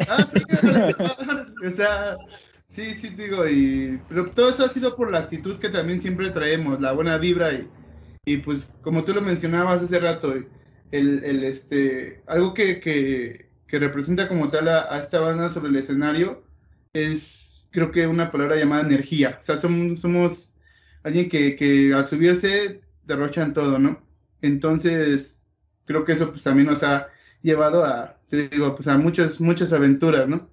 Ah, 0.09 0.23
sí, 0.23 0.41
o 1.67 1.71
sea, 1.71 2.17
sí, 2.77 2.95
sí, 2.95 3.11
digo, 3.11 3.47
y, 3.49 4.01
pero 4.09 4.31
todo 4.31 4.51
eso 4.51 4.64
ha 4.64 4.68
sido 4.68 4.97
por 4.97 5.11
la 5.11 5.18
actitud 5.20 5.59
que 5.59 5.68
también 5.70 6.01
siempre 6.01 6.31
traemos, 6.31 6.81
la 6.81 6.93
buena 6.93 7.18
vibra 7.18 7.53
y, 7.53 7.68
y 8.24 8.39
pues 8.39 8.79
como 8.83 9.05
tú 9.05 9.14
lo 9.14 9.22
mencionabas 9.22 9.83
hace 9.83 9.99
rato, 9.99 10.35
el, 10.93 11.24
el 11.24 11.45
este, 11.45 12.22
algo 12.27 12.55
que, 12.55 12.81
que 12.81 13.47
que 13.66 13.79
representa 13.79 14.29
como 14.29 14.49
tal 14.49 14.68
a, 14.68 14.99
esta 14.99 15.20
banda 15.20 15.49
sobre 15.49 15.70
el 15.70 15.77
escenario 15.77 16.45
es, 16.93 17.68
creo 17.72 17.91
que 17.91 18.07
una 18.07 18.31
palabra 18.31 18.57
llamada 18.57 18.83
energía. 18.83 19.39
O 19.41 19.43
sea, 19.43 19.57
somos, 19.57 20.01
somos 20.01 20.57
alguien 21.03 21.29
que, 21.29 21.57
que 21.57 21.93
al 21.95 22.07
subirse 22.07 22.81
derrochan 23.05 23.53
todo, 23.53 23.79
¿no? 23.79 24.03
Entonces, 24.43 25.41
creo 25.85 26.05
que 26.05 26.12
eso 26.12 26.31
pues 26.31 26.43
también 26.45 26.68
nos 26.68 26.83
ha 26.83 27.09
llevado 27.43 27.85
a, 27.85 28.18
te 28.29 28.49
digo, 28.49 28.74
pues 28.74 28.89
a 28.89 28.99
muchas, 28.99 29.41
muchas 29.41 29.72
aventuras, 29.72 30.29
¿no? 30.29 30.49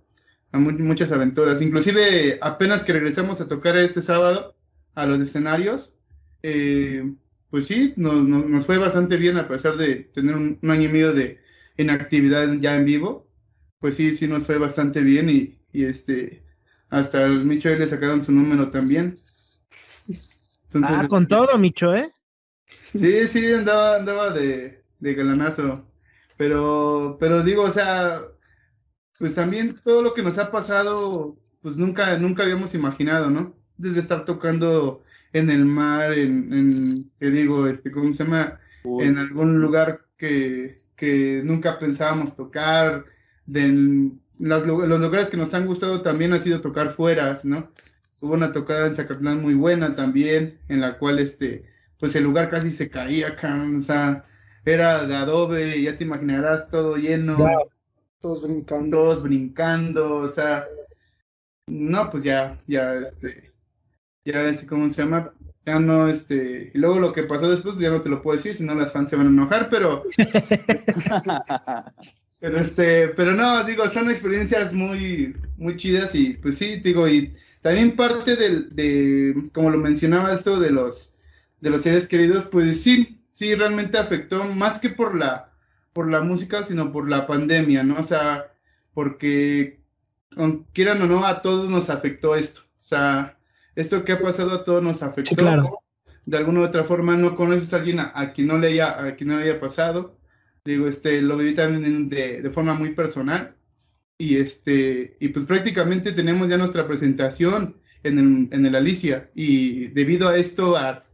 A 0.54 0.60
muchas 0.60 1.12
aventuras. 1.12 1.62
Inclusive, 1.62 2.38
apenas 2.42 2.84
que 2.84 2.94
regresamos 2.94 3.42
a 3.42 3.48
tocar 3.48 3.76
este 3.76 4.02
sábado 4.02 4.56
a 4.96 5.06
los 5.06 5.20
escenarios, 5.20 5.98
eh, 6.44 7.14
pues 7.50 7.68
sí, 7.68 7.94
nos, 7.98 8.24
nos, 8.24 8.66
fue 8.66 8.78
bastante 8.78 9.18
bien 9.18 9.38
a 9.38 9.48
pesar 9.48 9.76
de 9.76 9.96
tener 10.14 10.36
un 10.36 10.60
año 10.64 10.84
y 10.84 10.88
medio 10.88 11.12
de, 11.14 11.42
en 11.78 11.90
actividad 11.90 12.54
ya 12.60 12.76
en 12.76 12.86
vivo, 12.86 13.28
pues 13.80 13.96
sí, 13.96 14.16
sí 14.16 14.28
nos 14.28 14.44
fue 14.44 14.58
bastante 14.58 15.02
bien 15.02 15.30
y, 15.30 15.60
y 15.72 15.86
este, 15.86 16.44
hasta 16.90 17.26
el 17.26 17.46
Micho 17.46 17.70
le 17.70 17.88
sacaron 17.88 18.24
su 18.24 18.32
número 18.32 18.70
también. 18.70 19.18
ah, 20.84 21.08
con 21.10 21.28
todo, 21.28 21.58
Micho, 21.58 21.94
¿eh? 21.94 22.12
Sí, 22.66 23.28
sí, 23.28 23.52
andaba, 23.52 23.98
andaba 23.98 24.30
de, 24.30 24.84
de 25.00 25.14
galanazo. 25.16 25.86
Pero, 26.38 27.18
pero 27.20 27.44
digo, 27.44 27.64
o 27.64 27.72
sea, 27.72 28.20
pues 29.20 29.36
también 29.36 29.76
todo 29.84 30.02
lo 30.02 30.14
que 30.14 30.24
nos 30.24 30.38
ha 30.38 30.52
pasado, 30.52 31.38
pues 31.62 31.78
nunca, 31.78 32.18
nunca 32.18 32.44
habíamos 32.44 32.76
imaginado, 32.76 33.30
¿no? 33.30 33.56
Desde 33.78 34.00
estar 34.00 34.26
tocando 34.26 35.04
en 35.34 35.50
el 35.50 35.66
mar, 35.66 36.14
en, 36.14 36.54
en 36.54 37.12
¿qué 37.20 37.30
digo? 37.32 37.68
Este, 37.68 37.92
¿cómo 37.92 38.14
se 38.14 38.24
llama? 38.24 38.60
En 39.00 39.18
algún 39.18 39.62
lugar 39.62 40.06
que, 40.18 40.78
que 40.96 41.42
nunca 41.44 41.80
pensábamos 41.80 42.36
tocar, 42.36 43.06
de 43.46 44.12
las, 44.40 44.66
los 44.66 45.00
lugares 45.00 45.30
que 45.30 45.38
nos 45.38 45.54
han 45.54 45.68
gustado 45.68 46.02
también 46.02 46.34
ha 46.34 46.40
sido 46.40 46.62
tocar 46.62 46.90
fuera, 46.90 47.38
¿no? 47.44 47.72
Hubo 48.22 48.34
una 48.34 48.52
tocada 48.52 48.88
en 48.88 48.96
Zacatlán 48.96 49.42
muy 49.42 49.54
buena 49.54 49.96
también, 49.96 50.60
en 50.70 50.82
la 50.82 50.98
cual, 50.98 51.20
este, 51.20 51.66
pues 52.00 52.16
el 52.16 52.24
lugar 52.24 52.50
casi 52.50 52.72
se 52.72 52.90
caía 52.90 53.30
acá, 53.30 53.62
o 53.78 53.82
sea, 53.82 54.26
era 54.66 55.06
de 55.06 55.16
adobe, 55.16 55.82
ya 55.82 55.96
te 55.98 56.06
imaginarás, 56.06 56.70
todo 56.70 56.96
lleno. 56.96 57.38
Todos 58.24 58.42
brincando. 58.42 58.98
Todos 58.98 59.22
brincando, 59.22 60.16
o 60.16 60.28
sea, 60.30 60.66
no, 61.68 62.10
pues 62.10 62.24
ya, 62.24 62.58
ya, 62.68 62.94
este, 62.94 63.52
ya, 64.24 64.48
este, 64.48 64.66
¿cómo 64.66 64.88
se 64.88 65.04
llama? 65.04 65.34
Ya 65.66 65.78
no, 65.82 66.08
este, 66.08 66.72
y 66.74 66.78
luego 66.78 67.02
lo 67.02 67.12
que 67.12 67.24
pasó 67.24 67.52
después, 67.52 67.78
ya 67.78 67.90
no 67.90 68.00
te 68.00 68.08
lo 68.08 68.22
puedo 68.22 68.38
decir, 68.38 68.56
si 68.56 68.64
no 68.64 68.76
las 68.76 68.94
fans 68.94 69.10
se 69.10 69.18
van 69.18 69.28
a 69.28 69.30
enojar, 69.30 69.68
pero, 69.68 70.06
pero 72.40 72.58
este, 72.58 73.10
pero 73.10 73.34
no, 73.34 73.62
digo, 73.66 73.86
son 73.90 74.10
experiencias 74.10 74.74
muy, 74.74 75.36
muy 75.58 75.76
chidas 75.76 76.16
y 76.16 76.36
pues 76.36 76.58
sí, 76.58 76.78
digo, 76.78 77.10
y 77.10 77.36
también 77.60 77.94
parte 77.94 78.38
del, 78.38 78.74
de, 78.74 79.36
como 79.52 79.70
lo 79.70 79.80
mencionaba 79.80 80.34
esto 80.34 80.62
de 80.62 80.72
los, 80.72 81.18
de 81.60 81.72
los 81.72 81.82
seres 81.82 82.08
queridos, 82.08 82.46
pues 82.46 82.82
sí, 82.82 83.22
sí, 83.34 83.54
realmente 83.54 83.98
afectó 83.98 84.46
más 84.46 84.80
que 84.80 84.92
por 84.92 85.14
la, 85.14 85.53
por 85.94 86.10
la 86.10 86.22
música, 86.22 86.64
sino 86.64 86.92
por 86.92 87.10
la 87.10 87.28
pandemia, 87.28 87.84
¿no? 87.84 87.98
O 87.98 88.04
sea, 88.04 88.52
porque, 88.94 89.80
quieran 90.74 91.02
o 91.02 91.06
no, 91.06 91.26
a 91.26 91.42
todos 91.42 91.70
nos 91.70 91.90
afectó 91.90 92.36
esto. 92.36 92.62
O 92.62 92.80
sea, 92.80 93.38
esto 93.76 94.04
que 94.04 94.14
ha 94.14 94.20
pasado 94.20 94.52
a 94.54 94.64
todos 94.64 94.84
nos 94.84 95.04
afectó. 95.04 95.36
claro. 95.36 95.70
De 96.26 96.38
alguna 96.38 96.62
u 96.62 96.64
otra 96.64 96.84
forma, 96.84 97.18
no 97.18 97.36
conoces 97.36 97.74
a 97.74 97.78
alguien 97.78 98.00
a, 98.00 98.32
quien 98.34 98.48
no 98.48 98.58
le 98.58 98.68
haya, 98.68 99.04
a 99.04 99.16
quien 99.16 99.30
no 99.30 99.38
le 99.38 99.44
haya 99.44 99.60
pasado. 99.60 100.18
Digo, 100.64 100.88
este, 100.88 101.22
lo 101.22 101.36
viví 101.36 101.54
también 101.54 102.08
de, 102.08 102.42
de, 102.42 102.50
forma 102.50 102.74
muy 102.74 102.92
personal. 102.94 103.56
Y 104.18 104.38
este, 104.38 105.18
y 105.20 105.28
pues 105.30 105.46
prácticamente 105.46 106.14
tenemos 106.14 106.48
ya 106.48 106.58
nuestra 106.58 106.88
presentación 106.88 107.76
en 108.04 108.20
el, 108.20 108.50
en 108.52 108.66
el 108.66 108.76
Alicia. 108.76 109.30
Y 109.36 109.88
debido 109.88 110.30
a 110.30 110.38
esto, 110.38 110.78
a 110.78 111.06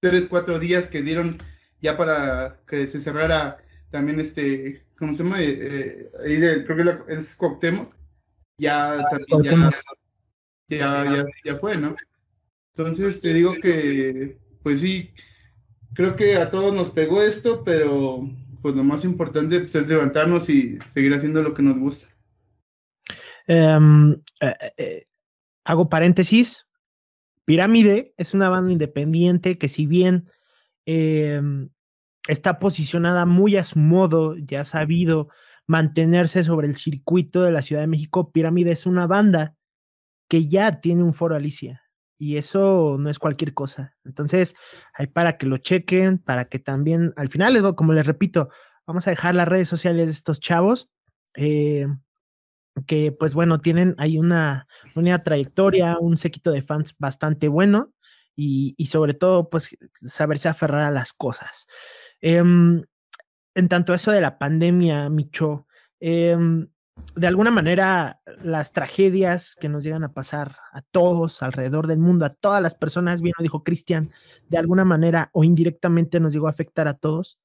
tres, 0.00 0.28
cuatro 0.28 0.58
días 0.58 0.88
que 0.88 1.02
dieron 1.02 1.38
ya 1.80 1.96
para 1.96 2.60
que 2.66 2.86
se 2.86 3.00
cerrara 3.00 3.58
también 3.90 4.20
este, 4.20 4.84
¿cómo 4.98 5.12
se 5.14 5.22
llama? 5.24 5.40
Eh, 5.40 6.10
de, 6.22 6.64
creo 6.64 6.76
que 6.76 7.12
es, 7.12 7.38
es 7.38 7.38
ya, 8.58 9.02
ya, 10.68 11.04
ya, 11.04 11.24
ya, 11.44 11.54
fue, 11.54 11.76
¿no? 11.76 11.94
Entonces 12.74 13.20
te 13.20 13.32
digo 13.32 13.54
que, 13.62 14.38
pues 14.62 14.80
sí, 14.80 15.12
creo 15.94 16.16
que 16.16 16.36
a 16.36 16.50
todos 16.50 16.74
nos 16.74 16.90
pegó 16.90 17.22
esto, 17.22 17.62
pero 17.64 18.28
pues 18.60 18.74
lo 18.74 18.84
más 18.84 19.04
importante 19.04 19.60
pues, 19.60 19.74
es 19.74 19.88
levantarnos 19.88 20.50
y 20.50 20.78
seguir 20.80 21.14
haciendo 21.14 21.42
lo 21.42 21.54
que 21.54 21.62
nos 21.62 21.78
gusta. 21.78 22.14
Em, 23.46 24.12
eh, 24.40 24.72
eh, 24.76 25.04
hago 25.64 25.88
paréntesis. 25.88 26.66
Pirámide 27.44 28.12
es 28.18 28.34
una 28.34 28.48
banda 28.50 28.72
independiente 28.72 29.56
que 29.56 29.68
si 29.68 29.86
bien 29.86 30.26
Em, 30.90 31.68
está 32.28 32.58
posicionada 32.58 33.26
muy 33.26 33.56
a 33.56 33.64
su 33.64 33.78
modo, 33.78 34.36
ya 34.36 34.60
ha 34.60 34.64
sabido 34.64 35.28
mantenerse 35.66 36.44
sobre 36.44 36.68
el 36.68 36.76
circuito 36.76 37.42
de 37.42 37.50
la 37.50 37.62
Ciudad 37.62 37.82
de 37.82 37.88
México. 37.88 38.30
Pirámide 38.30 38.72
es 38.72 38.86
una 38.86 39.06
banda 39.06 39.56
que 40.28 40.46
ya 40.46 40.80
tiene 40.80 41.02
un 41.02 41.14
foro 41.14 41.34
Alicia 41.34 41.82
y 42.18 42.36
eso 42.36 42.96
no 42.98 43.10
es 43.10 43.18
cualquier 43.18 43.54
cosa. 43.54 43.96
Entonces, 44.04 44.54
hay 44.94 45.08
para 45.08 45.38
que 45.38 45.46
lo 45.46 45.58
chequen, 45.58 46.18
para 46.18 46.46
que 46.46 46.58
también, 46.58 47.12
al 47.16 47.28
final, 47.28 47.74
como 47.74 47.92
les 47.92 48.06
repito, 48.06 48.50
vamos 48.86 49.06
a 49.06 49.10
dejar 49.10 49.34
las 49.34 49.48
redes 49.48 49.68
sociales 49.68 50.06
de 50.06 50.12
estos 50.12 50.40
chavos. 50.40 50.90
Eh, 51.34 51.86
que 52.86 53.12
pues 53.12 53.34
bueno, 53.34 53.58
tienen 53.58 53.94
ahí 53.98 54.18
una, 54.18 54.66
trayectoria, 55.24 55.98
un 55.98 56.16
séquito 56.16 56.50
de 56.50 56.62
fans 56.62 56.94
bastante 56.98 57.48
bueno 57.48 57.92
y, 58.40 58.86
sobre 58.86 59.14
todo, 59.14 59.50
pues, 59.50 59.76
saberse 59.94 60.48
aferrar 60.48 60.82
a 60.82 60.92
las 60.92 61.12
cosas. 61.12 61.66
Em, 62.20 62.82
en 63.54 63.68
tanto 63.68 63.94
eso 63.94 64.10
de 64.12 64.20
la 64.20 64.38
pandemia, 64.38 65.08
Micho, 65.10 65.66
em, 66.00 66.68
de 67.14 67.26
alguna 67.26 67.50
manera 67.50 68.20
las 68.42 68.72
tragedias 68.72 69.56
que 69.56 69.68
nos 69.68 69.84
llegan 69.84 70.04
a 70.04 70.12
pasar 70.12 70.56
a 70.72 70.82
todos 70.82 71.42
alrededor 71.42 71.86
del 71.86 71.98
mundo, 71.98 72.24
a 72.24 72.30
todas 72.30 72.62
las 72.62 72.74
personas, 72.74 73.22
bien 73.22 73.34
lo 73.38 73.42
dijo 73.42 73.64
Cristian, 73.64 74.08
de 74.48 74.58
alguna 74.58 74.84
manera 74.84 75.30
o 75.32 75.44
indirectamente 75.44 76.20
nos 76.20 76.32
llegó 76.32 76.46
a 76.46 76.50
afectar 76.50 76.88
a 76.88 76.94
todos. 76.94 77.38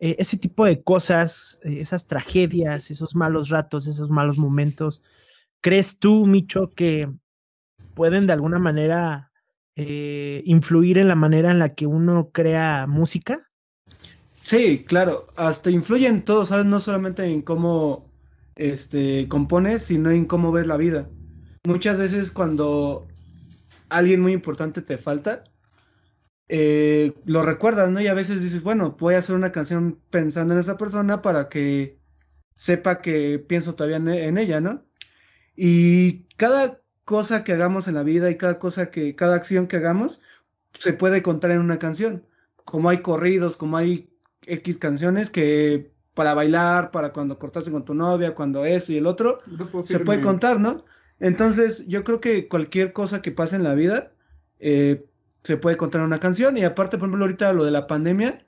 Eh, 0.00 0.16
ese 0.18 0.38
tipo 0.38 0.64
de 0.64 0.82
cosas, 0.82 1.58
eh, 1.64 1.80
esas 1.80 2.06
tragedias, 2.06 2.90
esos 2.90 3.16
malos 3.16 3.48
ratos, 3.48 3.86
esos 3.86 4.10
malos 4.10 4.38
momentos, 4.38 5.02
¿crees 5.60 5.98
tú, 5.98 6.26
Micho, 6.26 6.70
que 6.70 7.10
pueden 7.94 8.26
de 8.26 8.32
alguna 8.32 8.58
manera 8.58 9.32
eh, 9.74 10.42
influir 10.44 10.98
en 10.98 11.08
la 11.08 11.16
manera 11.16 11.50
en 11.50 11.58
la 11.58 11.74
que 11.74 11.86
uno 11.86 12.30
crea 12.32 12.86
música? 12.86 13.50
Sí, 14.48 14.82
claro, 14.82 15.26
hasta 15.36 15.70
influye 15.70 16.06
en 16.06 16.24
todo, 16.24 16.42
¿sabes? 16.42 16.64
No 16.64 16.80
solamente 16.80 17.22
en 17.22 17.42
cómo 17.42 18.10
este, 18.56 19.28
compones, 19.28 19.82
sino 19.82 20.10
en 20.10 20.24
cómo 20.24 20.52
ves 20.52 20.66
la 20.66 20.78
vida. 20.78 21.06
Muchas 21.66 21.98
veces 21.98 22.30
cuando 22.30 23.06
alguien 23.90 24.22
muy 24.22 24.32
importante 24.32 24.80
te 24.80 24.96
falta, 24.96 25.44
eh, 26.48 27.12
lo 27.26 27.42
recuerdas, 27.42 27.90
¿no? 27.90 28.00
Y 28.00 28.06
a 28.06 28.14
veces 28.14 28.42
dices, 28.42 28.62
bueno, 28.62 28.96
voy 28.98 29.16
a 29.16 29.18
hacer 29.18 29.36
una 29.36 29.52
canción 29.52 30.00
pensando 30.08 30.54
en 30.54 30.60
esa 30.60 30.78
persona 30.78 31.20
para 31.20 31.50
que 31.50 31.98
sepa 32.54 33.02
que 33.02 33.38
pienso 33.38 33.74
todavía 33.74 33.98
en 33.98 34.38
ella, 34.38 34.62
¿no? 34.62 34.82
Y 35.56 36.24
cada 36.38 36.80
cosa 37.04 37.44
que 37.44 37.52
hagamos 37.52 37.86
en 37.86 37.96
la 37.96 38.02
vida 38.02 38.30
y 38.30 38.38
cada 38.38 38.58
cosa 38.58 38.90
que, 38.90 39.14
cada 39.14 39.36
acción 39.36 39.66
que 39.66 39.76
hagamos, 39.76 40.22
se 40.72 40.94
puede 40.94 41.20
contar 41.20 41.50
en 41.50 41.60
una 41.60 41.78
canción. 41.78 42.26
Como 42.64 42.88
hay 42.88 43.02
corridos, 43.02 43.58
como 43.58 43.76
hay 43.76 44.08
X 44.46 44.78
canciones 44.78 45.30
que 45.30 45.92
para 46.14 46.34
bailar, 46.34 46.90
para 46.90 47.12
cuando 47.12 47.38
cortaste 47.38 47.70
con 47.70 47.84
tu 47.84 47.94
novia, 47.94 48.34
cuando 48.34 48.64
eso 48.64 48.92
y 48.92 48.96
el 48.96 49.06
otro, 49.06 49.40
se 49.84 50.00
puede 50.00 50.20
contar, 50.20 50.58
¿no? 50.58 50.84
Entonces, 51.20 51.86
yo 51.86 52.04
creo 52.04 52.20
que 52.20 52.48
cualquier 52.48 52.92
cosa 52.92 53.22
que 53.22 53.32
pase 53.32 53.56
en 53.56 53.64
la 53.64 53.74
vida 53.74 54.12
eh, 54.58 55.06
se 55.42 55.56
puede 55.56 55.76
contar 55.76 56.00
en 56.00 56.08
una 56.08 56.20
canción. 56.20 56.56
Y 56.56 56.64
aparte, 56.64 56.98
por 56.98 57.08
ejemplo, 57.08 57.24
ahorita 57.24 57.52
lo 57.52 57.64
de 57.64 57.70
la 57.70 57.86
pandemia, 57.86 58.44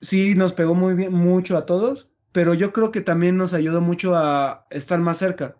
sí 0.00 0.34
nos 0.34 0.52
pegó 0.52 0.74
muy 0.74 0.94
bien, 0.94 1.12
mucho 1.12 1.56
a 1.56 1.66
todos, 1.66 2.10
pero 2.32 2.54
yo 2.54 2.72
creo 2.72 2.90
que 2.90 3.00
también 3.00 3.36
nos 3.36 3.52
ayudó 3.52 3.80
mucho 3.80 4.14
a 4.14 4.66
estar 4.70 4.98
más 5.00 5.18
cerca. 5.18 5.56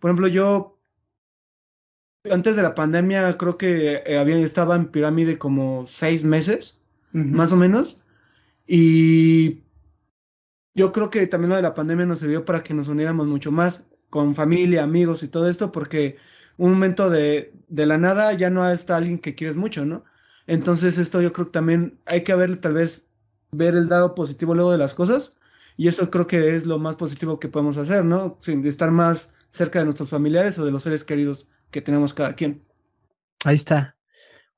Por 0.00 0.10
ejemplo, 0.10 0.28
yo 0.28 0.78
antes 2.30 2.56
de 2.56 2.62
la 2.62 2.74
pandemia 2.74 3.36
creo 3.36 3.58
que 3.58 4.02
eh, 4.06 4.18
había, 4.18 4.36
estaba 4.38 4.76
en 4.76 4.86
pirámide 4.86 5.38
como 5.38 5.84
seis 5.86 6.24
meses, 6.24 6.80
más 7.12 7.52
o 7.52 7.56
menos. 7.56 8.01
Y 8.74 9.64
yo 10.74 10.92
creo 10.92 11.10
que 11.10 11.26
también 11.26 11.50
lo 11.50 11.56
de 11.56 11.60
la 11.60 11.74
pandemia 11.74 12.06
nos 12.06 12.20
sirvió 12.20 12.46
para 12.46 12.62
que 12.62 12.72
nos 12.72 12.88
uniéramos 12.88 13.26
mucho 13.26 13.52
más 13.52 13.90
con 14.08 14.34
familia, 14.34 14.82
amigos 14.82 15.22
y 15.22 15.28
todo 15.28 15.46
esto, 15.46 15.70
porque 15.70 16.16
un 16.56 16.70
momento 16.70 17.10
de, 17.10 17.52
de 17.68 17.84
la 17.84 17.98
nada 17.98 18.32
ya 18.32 18.48
no 18.48 18.66
está 18.66 18.96
alguien 18.96 19.18
que 19.18 19.34
quieres 19.34 19.56
mucho, 19.56 19.84
¿no? 19.84 20.04
Entonces 20.46 20.96
esto 20.96 21.20
yo 21.20 21.34
creo 21.34 21.48
que 21.48 21.52
también 21.52 21.98
hay 22.06 22.24
que 22.24 22.34
ver, 22.34 22.56
tal 22.62 22.72
vez, 22.72 23.10
ver 23.50 23.74
el 23.74 23.90
lado 23.90 24.14
positivo 24.14 24.54
luego 24.54 24.72
de 24.72 24.78
las 24.78 24.94
cosas. 24.94 25.36
Y 25.76 25.88
eso 25.88 26.10
creo 26.10 26.26
que 26.26 26.56
es 26.56 26.64
lo 26.64 26.78
más 26.78 26.96
positivo 26.96 27.38
que 27.38 27.48
podemos 27.48 27.76
hacer, 27.76 28.06
¿no? 28.06 28.38
Sin 28.40 28.64
estar 28.64 28.90
más 28.90 29.34
cerca 29.50 29.80
de 29.80 29.84
nuestros 29.84 30.08
familiares 30.08 30.58
o 30.58 30.64
de 30.64 30.70
los 30.70 30.84
seres 30.84 31.04
queridos 31.04 31.46
que 31.70 31.82
tenemos 31.82 32.14
cada 32.14 32.34
quien. 32.34 32.64
Ahí 33.44 33.56
está. 33.56 33.94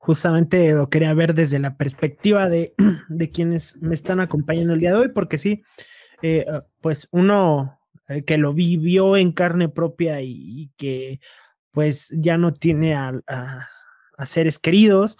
Justamente 0.05 0.71
lo 0.73 0.87
quería 0.87 1.15
ver 1.15 1.33
desde 1.33 1.57
la 1.57 1.77
perspectiva 1.77 2.47
de, 2.49 3.31
quienes 3.33 3.81
me 3.81 3.95
están 3.95 4.19
acompañando 4.19 4.73
el 4.73 4.79
día 4.79 4.91
de 4.91 4.97
hoy, 4.97 5.09
porque 5.09 5.39
sí, 5.39 5.63
eh, 6.21 6.45
pues 6.79 7.07
uno 7.11 7.79
eh, 8.07 8.23
que 8.23 8.37
lo 8.37 8.53
vivió 8.53 9.17
en 9.17 9.31
carne 9.31 9.67
propia 9.67 10.21
y, 10.21 10.71
que 10.77 11.19
pues 11.71 12.13
ya 12.15 12.37
no 12.37 12.53
tiene 12.53 12.93
a, 12.93 13.19
seres 14.23 14.59
queridos, 14.59 15.17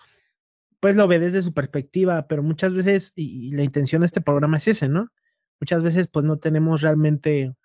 pues 0.80 0.96
lo 0.96 1.08
ve 1.08 1.18
desde 1.18 1.42
su 1.42 1.52
perspectiva, 1.52 2.28
pero 2.28 2.44
muchas 2.44 2.76
veces, 2.76 3.12
y, 3.16 3.50
la 3.56 3.64
intención 3.64 4.02
de 4.02 4.06
este 4.06 4.22
programa 4.22 4.58
es 4.58 4.68
ese, 4.68 4.88
¿no? 4.88 5.10
Muchas 5.60 5.82
veces 5.82 6.08
pues 6.08 6.26
no 6.26 6.38
tenemos 6.38 6.84
realmente 6.84 7.56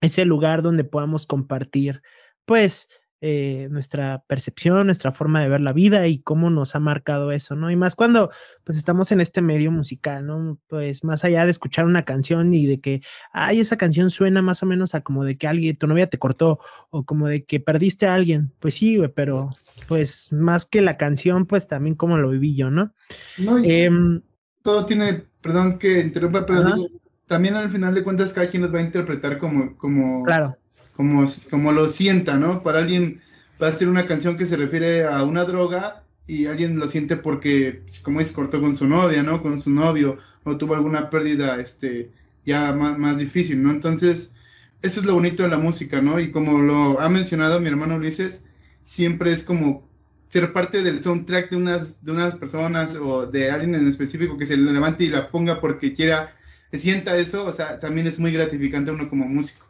ese 0.00 0.24
lugar 0.24 0.62
donde 0.62 0.84
podamos 0.84 1.26
compartir, 1.26 2.00
pues, 2.44 2.90
eh, 3.26 3.68
nuestra 3.70 4.22
percepción, 4.26 4.84
nuestra 4.84 5.10
forma 5.10 5.40
de 5.40 5.48
ver 5.48 5.62
la 5.62 5.72
vida 5.72 6.06
y 6.08 6.18
cómo 6.18 6.50
nos 6.50 6.74
ha 6.74 6.78
marcado 6.78 7.32
eso, 7.32 7.56
¿no? 7.56 7.70
Y 7.70 7.76
más 7.76 7.94
cuando 7.94 8.30
pues 8.64 8.76
estamos 8.76 9.12
en 9.12 9.22
este 9.22 9.40
medio 9.40 9.70
musical, 9.70 10.26
¿no? 10.26 10.58
Pues 10.66 11.04
más 11.04 11.24
allá 11.24 11.46
de 11.46 11.50
escuchar 11.50 11.86
una 11.86 12.02
canción 12.02 12.52
y 12.52 12.66
de 12.66 12.80
que, 12.80 13.00
ay, 13.32 13.60
esa 13.60 13.78
canción 13.78 14.10
suena 14.10 14.42
más 14.42 14.62
o 14.62 14.66
menos 14.66 14.94
a 14.94 15.00
como 15.00 15.24
de 15.24 15.38
que 15.38 15.46
alguien, 15.46 15.74
tu 15.78 15.86
novia 15.86 16.06
te 16.06 16.18
cortó 16.18 16.58
o 16.90 17.06
como 17.06 17.26
de 17.26 17.46
que 17.46 17.60
perdiste 17.60 18.06
a 18.06 18.12
alguien, 18.12 18.52
pues 18.58 18.74
sí, 18.74 18.98
güey, 18.98 19.08
pero 19.08 19.48
pues 19.88 20.30
más 20.34 20.66
que 20.66 20.82
la 20.82 20.98
canción, 20.98 21.46
pues 21.46 21.66
también 21.66 21.94
como 21.94 22.18
lo 22.18 22.28
viví 22.28 22.54
yo, 22.54 22.70
¿no? 22.70 22.92
No, 23.38 23.56
Em, 23.64 24.20
todo 24.60 24.84
tiene, 24.84 25.24
perdón 25.40 25.78
que 25.78 26.00
interrumpa, 26.00 26.44
pero 26.44 26.62
digo, 26.62 26.88
también 27.24 27.54
al 27.54 27.70
final 27.70 27.94
de 27.94 28.04
cuentas 28.04 28.34
cada 28.34 28.48
quien 28.48 28.64
los 28.64 28.74
va 28.74 28.80
a 28.80 28.82
interpretar 28.82 29.38
como, 29.38 29.78
como, 29.78 30.24
claro, 30.24 30.58
como, 30.96 31.24
como 31.50 31.72
lo 31.72 31.88
sienta, 31.88 32.36
¿no? 32.36 32.62
Para 32.62 32.80
alguien 32.80 33.20
va 33.62 33.68
a 33.68 33.72
ser 33.72 33.88
una 33.88 34.06
canción 34.06 34.36
que 34.36 34.46
se 34.46 34.56
refiere 34.56 35.04
a 35.04 35.22
una 35.24 35.44
droga 35.44 36.04
y 36.26 36.46
alguien 36.46 36.78
lo 36.78 36.88
siente 36.88 37.16
porque, 37.16 37.82
pues, 37.84 38.00
como 38.00 38.18
dices, 38.18 38.34
cortó 38.34 38.60
con 38.60 38.76
su 38.76 38.86
novia, 38.86 39.22
¿no? 39.22 39.42
Con 39.42 39.60
su 39.60 39.70
novio 39.70 40.18
o 40.44 40.56
tuvo 40.56 40.74
alguna 40.74 41.10
pérdida, 41.10 41.60
este, 41.60 42.10
ya 42.44 42.72
más, 42.72 42.98
más 42.98 43.18
difícil, 43.18 43.62
¿no? 43.62 43.70
Entonces, 43.70 44.34
eso 44.82 45.00
es 45.00 45.06
lo 45.06 45.14
bonito 45.14 45.42
de 45.42 45.48
la 45.48 45.58
música, 45.58 46.00
¿no? 46.00 46.20
Y 46.20 46.30
como 46.30 46.58
lo 46.58 47.00
ha 47.00 47.08
mencionado 47.08 47.60
mi 47.60 47.68
hermano 47.68 47.96
Ulises, 47.96 48.46
siempre 48.84 49.30
es 49.32 49.42
como 49.42 49.88
ser 50.28 50.52
parte 50.52 50.82
del 50.82 51.02
soundtrack 51.02 51.50
de 51.50 51.56
unas, 51.56 52.04
de 52.04 52.12
unas 52.12 52.34
personas 52.36 52.96
o 52.96 53.26
de 53.26 53.50
alguien 53.50 53.74
en 53.74 53.86
específico 53.88 54.36
que 54.36 54.46
se 54.46 54.56
levante 54.56 55.04
y 55.04 55.08
la 55.08 55.30
ponga 55.30 55.60
porque 55.60 55.94
quiera, 55.94 56.36
sienta 56.72 57.16
eso, 57.16 57.46
o 57.46 57.52
sea, 57.52 57.78
también 57.80 58.06
es 58.06 58.18
muy 58.18 58.32
gratificante 58.32 58.90
uno 58.90 59.08
como 59.08 59.26
músico. 59.26 59.66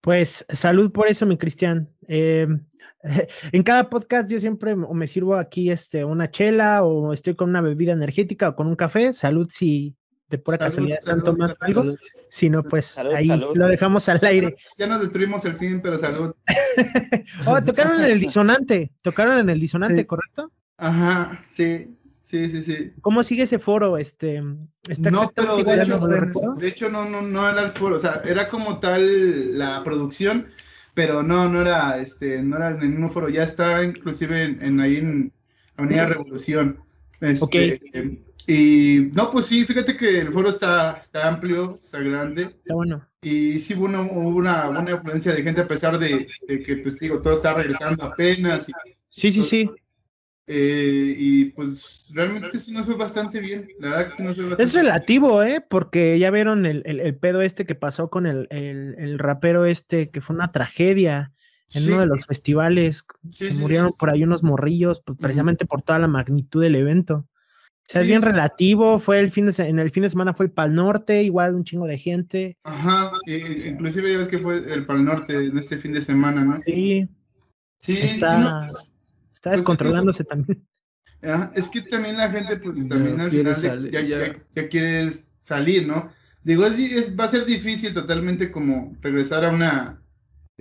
Pues 0.00 0.46
salud 0.48 0.90
por 0.92 1.08
eso, 1.08 1.26
mi 1.26 1.36
Cristian. 1.36 1.88
Eh, 2.08 2.46
en 3.52 3.62
cada 3.62 3.88
podcast 3.90 4.30
yo 4.30 4.38
siempre 4.40 4.72
o 4.74 4.94
me 4.94 5.06
sirvo 5.06 5.36
aquí 5.36 5.70
este, 5.70 6.04
una 6.04 6.30
chela 6.30 6.84
o 6.84 7.12
estoy 7.12 7.34
con 7.34 7.50
una 7.50 7.60
bebida 7.60 7.92
energética 7.92 8.50
o 8.50 8.56
con 8.56 8.66
un 8.66 8.76
café. 8.76 9.12
Salud 9.12 9.48
si 9.50 9.94
de 10.28 10.38
pura 10.38 10.56
Salud, 10.58 10.70
casualidad 10.70 10.98
están 10.98 11.24
tomando 11.24 11.56
salud. 11.58 11.78
algo. 11.80 11.96
Si 12.30 12.48
no, 12.48 12.62
pues 12.62 12.86
Salud, 12.86 13.12
ahí 13.14 13.26
salud. 13.26 13.56
lo 13.56 13.66
dejamos 13.66 14.08
al 14.08 14.20
aire. 14.24 14.54
Ya 14.78 14.86
nos 14.86 15.00
destruimos 15.00 15.44
el 15.44 15.54
fin, 15.56 15.80
pero 15.82 15.96
salud. 15.96 16.34
Oh, 17.46 17.60
tocaron 17.62 18.00
en 18.00 18.10
el 18.10 18.20
disonante. 18.20 18.92
Tocaron 19.02 19.38
en 19.38 19.50
el 19.50 19.58
disonante, 19.60 19.98
Sí. 19.98 20.04
¿correcto? 20.04 20.52
Ajá, 20.76 21.44
sí, 21.48 21.96
sí, 22.30 22.48
sí, 22.48 22.62
sí. 22.62 22.92
¿Cómo 23.02 23.22
sigue 23.22 23.42
ese 23.42 23.58
foro? 23.58 23.98
Este, 23.98 24.42
¿está 24.88 25.10
No, 25.10 25.30
pero 25.34 25.56
de 25.56 25.82
hecho, 25.82 25.98
de 26.56 26.68
hecho 26.68 26.88
no, 26.88 27.08
no, 27.08 27.22
no 27.22 27.48
era 27.48 27.62
el 27.62 27.70
foro, 27.72 27.96
o 27.96 28.00
sea, 28.00 28.22
era 28.24 28.48
como 28.48 28.78
tal 28.78 29.58
la 29.58 29.82
producción, 29.82 30.46
pero 30.94 31.22
no, 31.22 31.48
no 31.48 31.60
era, 31.60 31.98
este, 31.98 32.42
no 32.42 32.56
era 32.56 32.70
en 32.70 32.82
el 32.82 32.90
mismo 32.90 33.10
foro, 33.10 33.28
ya 33.28 33.42
está 33.42 33.84
inclusive 33.84 34.44
en, 34.44 34.62
en 34.62 34.80
ahí 34.80 34.96
en 34.96 35.32
Avenida 35.76 36.06
Revolución. 36.06 36.78
Este, 37.20 37.80
Y 38.46 39.10
no, 39.12 39.30
pues 39.30 39.46
sí, 39.46 39.64
fíjate 39.64 39.96
que 39.96 40.20
el 40.20 40.32
foro 40.32 40.48
está, 40.48 40.98
está 40.98 41.28
amplio, 41.28 41.78
está 41.82 42.00
grande, 42.00 42.44
Está 42.44 42.74
bueno. 42.74 43.06
y 43.22 43.58
sí 43.58 43.74
hubo 43.74 43.84
una, 43.84 44.00
hubo 44.00 44.28
una 44.36 44.68
buena 44.68 44.94
afluencia 44.94 45.32
de 45.34 45.42
gente 45.42 45.60
a 45.60 45.68
pesar 45.68 45.98
de, 45.98 46.26
de 46.48 46.62
que, 46.62 46.76
pues 46.76 46.98
digo, 46.98 47.20
todo 47.20 47.34
está 47.34 47.54
regresando 47.54 48.04
apenas, 48.04 48.68
y, 48.68 48.72
Sí, 49.10 49.32
sí, 49.32 49.42
sí. 49.42 49.68
Eh, 50.52 51.14
y 51.16 51.44
pues 51.52 52.10
realmente 52.12 52.58
sí 52.58 52.72
nos 52.72 52.86
fue 52.86 52.96
bastante 52.96 53.38
bien, 53.38 53.68
la 53.78 53.90
verdad 53.90 54.04
que 54.06 54.10
sí 54.10 54.22
nos 54.24 54.34
fue 54.34 54.44
bastante 54.46 54.64
Es 54.64 54.74
relativo, 54.74 55.42
¿eh? 55.44 55.64
Porque 55.66 56.18
ya 56.18 56.30
vieron 56.32 56.66
el, 56.66 56.82
el- 56.86 56.98
el 57.00 57.14
pedo 57.16 57.40
este 57.40 57.64
que 57.64 57.76
pasó 57.76 58.10
con 58.10 58.26
el, 58.26 58.48
el- 58.50 58.96
el 58.98 59.18
rapero 59.20 59.64
este, 59.64 60.08
que 60.10 60.20
fue 60.20 60.34
una 60.34 60.50
tragedia 60.50 61.32
en 61.72 61.82
Sí. 61.82 61.88
uno 61.92 62.00
de 62.00 62.06
los 62.06 62.26
festivales. 62.26 63.04
Sí, 63.30 63.50
sí, 63.50 63.54
murieron 63.54 63.90
por 63.96 64.10
ahí 64.10 64.24
unos 64.24 64.42
morrillos, 64.42 65.00
pues, 65.06 65.16
precisamente 65.18 65.66
por 65.66 65.82
toda 65.82 66.00
la 66.00 66.08
magnitud 66.08 66.60
del 66.60 66.74
evento. 66.74 67.26
O 67.88 67.92
sea, 67.92 68.02
es 68.02 68.08
bien 68.08 68.22
relativo. 68.22 68.98
Fue 68.98 69.18
el 69.20 69.30
fin 69.30 69.46
de 69.46 69.52
se- 69.52 69.68
en 69.68 69.78
el 69.78 69.90
fin 69.90 70.02
de 70.04 70.10
semana 70.10 70.34
fue 70.34 70.46
el 70.46 70.52
Pal 70.52 70.74
Norte, 70.74 71.22
igual 71.22 71.54
un 71.54 71.62
chingo 71.64 71.86
de 71.86 71.98
gente. 71.98 72.56
Ajá, 72.64 73.12
e- 73.26 73.68
inclusive 73.68 74.10
ya 74.12 74.18
ves 74.18 74.28
que 74.28 74.38
fue 74.38 74.58
el 74.58 74.84
Pal 74.86 75.04
Norte 75.04 75.34
en 75.46 75.56
este 75.58 75.76
fin 75.76 75.92
de 75.92 76.02
semana, 76.02 76.44
¿no? 76.44 76.60
Sí, 76.60 77.08
Sí, 77.78 77.94
sí, 77.94 78.00
está, 78.02 78.38
no, 78.38 78.66
está 79.40 79.50
descontrolándose 79.52 80.24
también. 80.24 80.66
es 81.54 81.68
que 81.70 81.82
también 81.82 82.16
la 82.18 82.30
gente, 82.30 82.56
pues 82.58 82.82
Ya 82.82 82.88
también 82.90 83.20
al 83.20 83.30
final 83.30 83.54
salir, 83.54 83.90
ya, 83.90 84.00
ya. 84.02 84.26
ya- 84.26 84.44
ya 84.54 84.68
quiere 84.68 85.10
salir, 85.40 85.86
¿no? 85.86 86.12
Digo, 86.44 86.64
es, 86.66 87.18
va 87.18 87.24
a 87.24 87.28
ser 87.28 87.44
difícil 87.46 87.92
totalmente 87.94 88.50
como 88.50 88.96
regresar 89.00 89.44
a 89.44 89.50
una 89.50 89.96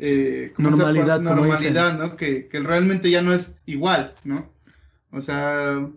eh, 0.02 0.52
como 0.56 0.70
Normalidad, 0.70 1.20
normalidad, 1.20 1.98
¿no? 2.00 2.16
Que, 2.16 2.48
que 2.48 2.60
realmente 2.62 3.10
ya 3.12 3.22
no 3.22 3.34
es 3.34 3.64
igual, 3.66 4.16
¿no? 4.24 4.50
O 5.12 5.20
sea, 5.20 5.90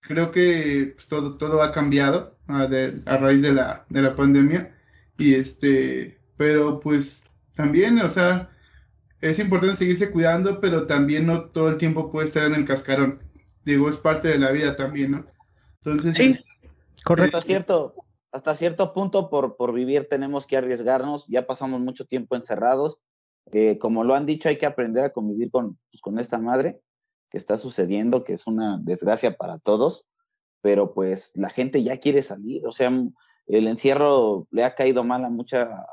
creo 0.00 0.32
que 0.32 0.92
pues, 0.96 1.06
todo, 1.06 1.36
todo 1.36 1.62
ha 1.62 1.70
cambiado 1.70 2.36
de- 2.48 3.00
a 3.06 3.16
raíz 3.16 3.42
de 3.42 3.52
la, 3.52 3.86
de 3.90 4.02
la 4.02 4.16
pandemia. 4.16 4.74
Y 5.18 5.34
este, 5.34 6.18
pero 6.36 6.80
pues 6.80 7.30
también, 7.54 8.00
o 8.00 8.08
sea, 8.08 8.50
es 9.20 9.38
importante 9.38 9.76
seguirse 9.76 10.10
cuidando, 10.12 10.60
pero 10.60 10.86
también 10.86 11.26
no 11.26 11.46
todo 11.50 11.68
el 11.68 11.76
tiempo 11.78 12.10
puede 12.10 12.26
estar 12.26 12.44
en 12.44 12.54
el 12.54 12.64
cascarón. 12.66 13.20
Digo, 13.64 13.88
es 13.88 13.98
parte 13.98 14.28
de 14.28 14.38
la 14.38 14.50
vida 14.52 14.76
también, 14.76 15.12
¿no? 15.12 15.24
Entonces, 15.82 16.16
Sí, 16.16 16.30
es- 16.30 16.44
correcto. 17.04 17.36
Hasta 17.38 17.46
cierto, 17.46 17.94
hasta 18.32 18.54
cierto 18.54 18.92
punto, 18.92 19.28
por, 19.30 19.56
por 19.56 19.72
vivir, 19.72 20.06
tenemos 20.08 20.46
que 20.46 20.56
arriesgarnos. 20.56 21.26
Ya 21.28 21.46
pasamos 21.46 21.80
mucho 21.80 22.04
tiempo 22.06 22.36
encerrados. 22.36 23.00
Eh, 23.52 23.78
como 23.78 24.04
lo 24.04 24.14
han 24.14 24.26
dicho, 24.26 24.48
hay 24.48 24.58
que 24.58 24.66
aprender 24.66 25.04
a 25.04 25.12
convivir 25.12 25.50
con, 25.50 25.78
pues, 25.90 26.00
con 26.00 26.18
esta 26.18 26.38
madre 26.38 26.80
que 27.30 27.38
está 27.38 27.56
sucediendo, 27.56 28.24
que 28.24 28.34
es 28.34 28.46
una 28.46 28.78
desgracia 28.82 29.36
para 29.36 29.58
todos. 29.58 30.04
Pero 30.60 30.92
pues 30.92 31.32
la 31.36 31.50
gente 31.50 31.82
ya 31.82 31.98
quiere 31.98 32.22
salir. 32.22 32.66
O 32.66 32.72
sea, 32.72 32.90
el 33.46 33.66
encierro 33.68 34.46
le 34.50 34.64
ha 34.64 34.74
caído 34.74 35.04
mal 35.04 35.24
a 35.24 35.30
mucha, 35.30 35.86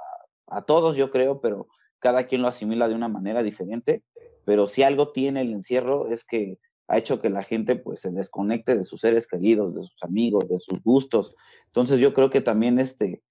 a 0.47 0.61
todos, 0.63 0.95
yo 0.97 1.11
creo, 1.11 1.39
pero 1.39 1.67
cada 2.05 2.27
quien 2.27 2.43
lo 2.43 2.47
asimila 2.47 2.87
de 2.87 2.93
una 2.93 3.07
manera 3.07 3.41
diferente. 3.41 4.03
Pero 4.45 4.67
si 4.67 4.83
algo 4.83 5.11
tiene 5.11 5.41
el 5.41 5.53
encierro 5.53 6.07
es 6.07 6.23
que 6.23 6.59
ha 6.87 6.99
hecho 6.99 7.19
que 7.19 7.31
la 7.31 7.41
gente 7.41 7.77
pues 7.77 8.01
se 8.01 8.11
desconecte 8.11 8.77
de 8.77 8.83
sus 8.83 9.01
seres 9.01 9.25
queridos, 9.25 9.73
de 9.73 9.81
sus 9.81 10.03
amigos, 10.03 10.47
de 10.47 10.59
sus 10.59 10.83
gustos. 10.83 11.33
Entonces 11.65 11.97
yo 11.97 12.13
creo 12.13 12.29
que 12.29 12.41
también 12.41 12.77
este, 12.77 13.23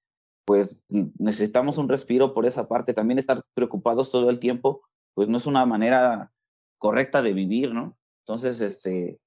pues 0.45 0.85
necesitamos 1.21 1.79
un 1.79 1.89
respiro 1.89 2.35
por 2.35 2.47
esa 2.47 2.67
parte. 2.67 2.95
También 2.95 3.21
estar 3.21 3.41
preocupados 3.55 4.11
todo 4.11 4.29
el 4.29 4.41
tiempo, 4.41 4.83
pues 5.15 5.29
no 5.29 5.37
es 5.37 5.47
una 5.47 5.65
manera 5.67 6.33
correcta 6.79 7.23
de 7.23 7.33
vivir, 7.33 7.73
¿no? 7.73 7.97
Entonces, 8.27 8.61
este, 8.61 9.21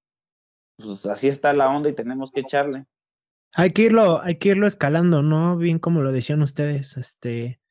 pues 0.75 1.05
así 1.05 1.29
está 1.29 1.53
la 1.53 1.69
onda 1.69 1.89
y 1.89 1.93
tenemos 1.93 2.31
que 2.31 2.41
echarle. 2.41 2.85
Hay 3.53 3.71
que 3.71 3.83
irlo, 3.83 4.21
hay 4.21 4.39
que 4.39 4.49
irlo 4.49 4.67
escalando, 4.67 5.21
¿no? 5.21 5.55
Bien 5.55 5.79
como 5.79 6.01
lo 6.01 6.11
decían 6.11 6.41
ustedes, 6.41 6.97
este, 6.97 7.61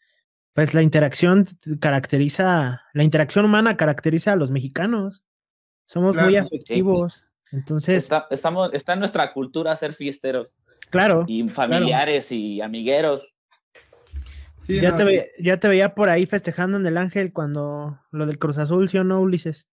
pues 0.57 0.73
la 0.73 0.81
interacción 0.81 1.47
caracteriza, 1.79 2.83
la 2.95 3.03
interacción 3.05 3.45
humana 3.45 3.77
caracteriza 3.77 4.33
a 4.33 4.37
los 4.37 4.51
mexicanos. 4.51 5.23
Somos 5.85 6.17
muy 6.17 6.31
sí. 6.31 6.37
afectivos. 6.39 7.31
Entonces, 7.53 8.05
Está, 8.05 8.27
estamos, 8.31 8.71
está 8.73 8.95
en 8.95 9.01
nuestra 9.01 9.35
cultura 9.35 9.77
ser 9.77 9.93
fiesteros 9.93 10.57
claro, 10.89 11.27
y 11.29 11.47
familiares 11.49 12.33
y 12.33 12.63
amigueros. 12.63 13.35
sí, 14.57 14.81
ya 14.81 14.93
no, 14.93 14.97
te, 14.97 15.05
ve- 15.05 15.31
ya 15.39 15.61
te 15.61 15.69
veía 15.69 15.95
por 15.95 16.09
ahí 16.09 16.25
festejando 16.25 16.79
en 16.79 16.87
el 16.87 16.97
Ángel 16.97 17.35
cuando 17.35 18.01
lo 18.11 18.27
del 18.27 18.39
Cruz 18.39 18.57
Azul, 18.57 18.89
¿sí 18.89 18.97
o 18.97 19.05
no, 19.05 19.21
Ulises? 19.21 19.69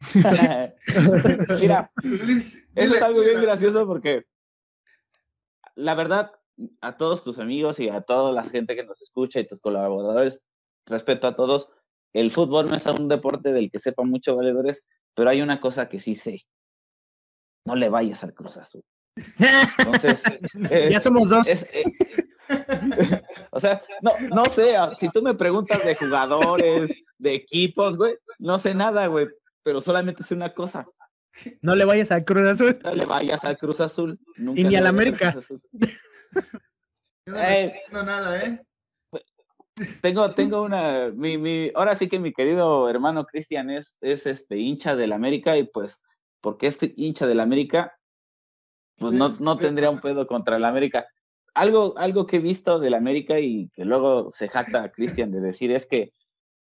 Mira, 1.60 1.90
Eso 2.74 2.94
es 2.94 3.02
algo 3.02 3.22
bien 3.22 3.40
gracioso 3.40 3.86
porque 3.86 4.26
la 5.74 5.94
verdad, 5.94 6.32
a 6.80 6.96
todos 6.96 7.22
tus 7.22 7.38
amigos 7.38 7.80
y 7.80 7.88
a 7.88 8.00
toda 8.00 8.32
la 8.32 8.44
gente 8.44 8.76
que 8.76 8.84
nos 8.84 9.02
escucha 9.02 9.40
y 9.40 9.46
tus 9.46 9.60
colaboradores, 9.60 10.44
respeto 10.86 11.26
a 11.26 11.36
todos, 11.36 11.68
el 12.12 12.30
fútbol 12.30 12.66
no 12.66 12.76
es 12.76 12.86
un 12.86 13.08
deporte 13.08 13.52
del 13.52 13.70
que 13.70 13.78
sepa 13.78 14.04
mucho 14.04 14.36
valedores, 14.36 14.86
pero 15.14 15.30
hay 15.30 15.42
una 15.42 15.60
cosa 15.60 15.88
que 15.88 16.00
sí 16.00 16.14
sé. 16.14 16.46
No 17.66 17.74
le 17.74 17.88
vayas 17.88 18.22
al 18.24 18.32
Cruz 18.32 18.56
Azul. 18.56 18.82
Entonces, 19.78 20.22
eh, 20.70 20.88
ya 20.90 21.00
somos 21.00 21.28
dos. 21.28 21.46
es, 21.48 21.64
eh, 21.72 21.84
o 23.50 23.60
sea, 23.60 23.82
no, 24.02 24.12
no 24.34 24.44
sé, 24.44 24.76
ah, 24.76 24.94
si 24.98 25.08
tú 25.08 25.22
me 25.22 25.34
preguntas 25.34 25.84
de 25.84 25.94
jugadores, 25.94 26.90
de 27.18 27.34
equipos, 27.34 27.96
güey, 27.96 28.14
no 28.38 28.58
sé 28.58 28.74
nada, 28.74 29.06
güey, 29.08 29.26
pero 29.62 29.80
solamente 29.80 30.22
sé 30.22 30.34
una 30.34 30.52
cosa, 30.52 30.86
No 31.60 31.74
le 31.74 31.84
vayas 31.84 32.12
al 32.12 32.24
Cruz 32.24 32.46
Azul. 32.46 32.78
no 32.84 32.92
le 32.92 33.04
vayas 33.04 33.44
al 33.44 33.58
Cruz 33.58 33.80
Azul. 33.80 34.18
Nunca 34.36 34.60
Y 34.60 34.64
ni 34.64 34.76
al 34.76 34.86
América. 34.86 35.32
Cruz 35.32 35.44
Azul. 35.44 35.62
Yo 37.26 37.32
no 37.32 37.38
Eh. 37.40 37.64
estoy 37.64 38.04
nada, 38.04 38.42
¿eh? 38.42 38.62
Tengo, 40.00 40.32
tengo 40.32 40.62
una, 40.62 41.10
mi, 41.14 41.36
mi, 41.36 41.70
ahora 41.74 41.96
sí 41.96 42.08
que 42.08 42.18
mi 42.18 42.32
querido 42.32 42.88
hermano 42.88 43.24
Cristian 43.24 43.68
es, 43.68 43.98
es 44.00 44.24
este 44.24 44.56
hincha 44.56 44.96
del 44.96 45.12
América 45.12 45.58
y 45.58 45.64
pues, 45.64 46.00
porque 46.40 46.66
este 46.66 46.94
hincha 46.96 47.26
del 47.26 47.40
América, 47.40 47.98
pues 48.96 49.12
no, 49.12 49.28
no 49.28 49.56
pues, 49.56 49.66
tendría 49.66 49.90
un 49.90 50.00
pedo 50.00 50.26
contra 50.26 50.56
el 50.56 50.64
América. 50.64 51.06
Algo, 51.52 51.92
algo 51.98 52.26
que 52.26 52.36
he 52.36 52.40
visto 52.40 52.78
del 52.78 52.94
América 52.94 53.38
y 53.38 53.68
que 53.68 53.84
luego 53.84 54.30
se 54.30 54.48
jacta 54.48 54.82
a 54.82 54.92
Cristian 54.92 55.30
de 55.30 55.40
decir 55.40 55.70
es 55.70 55.86
que 55.86 56.12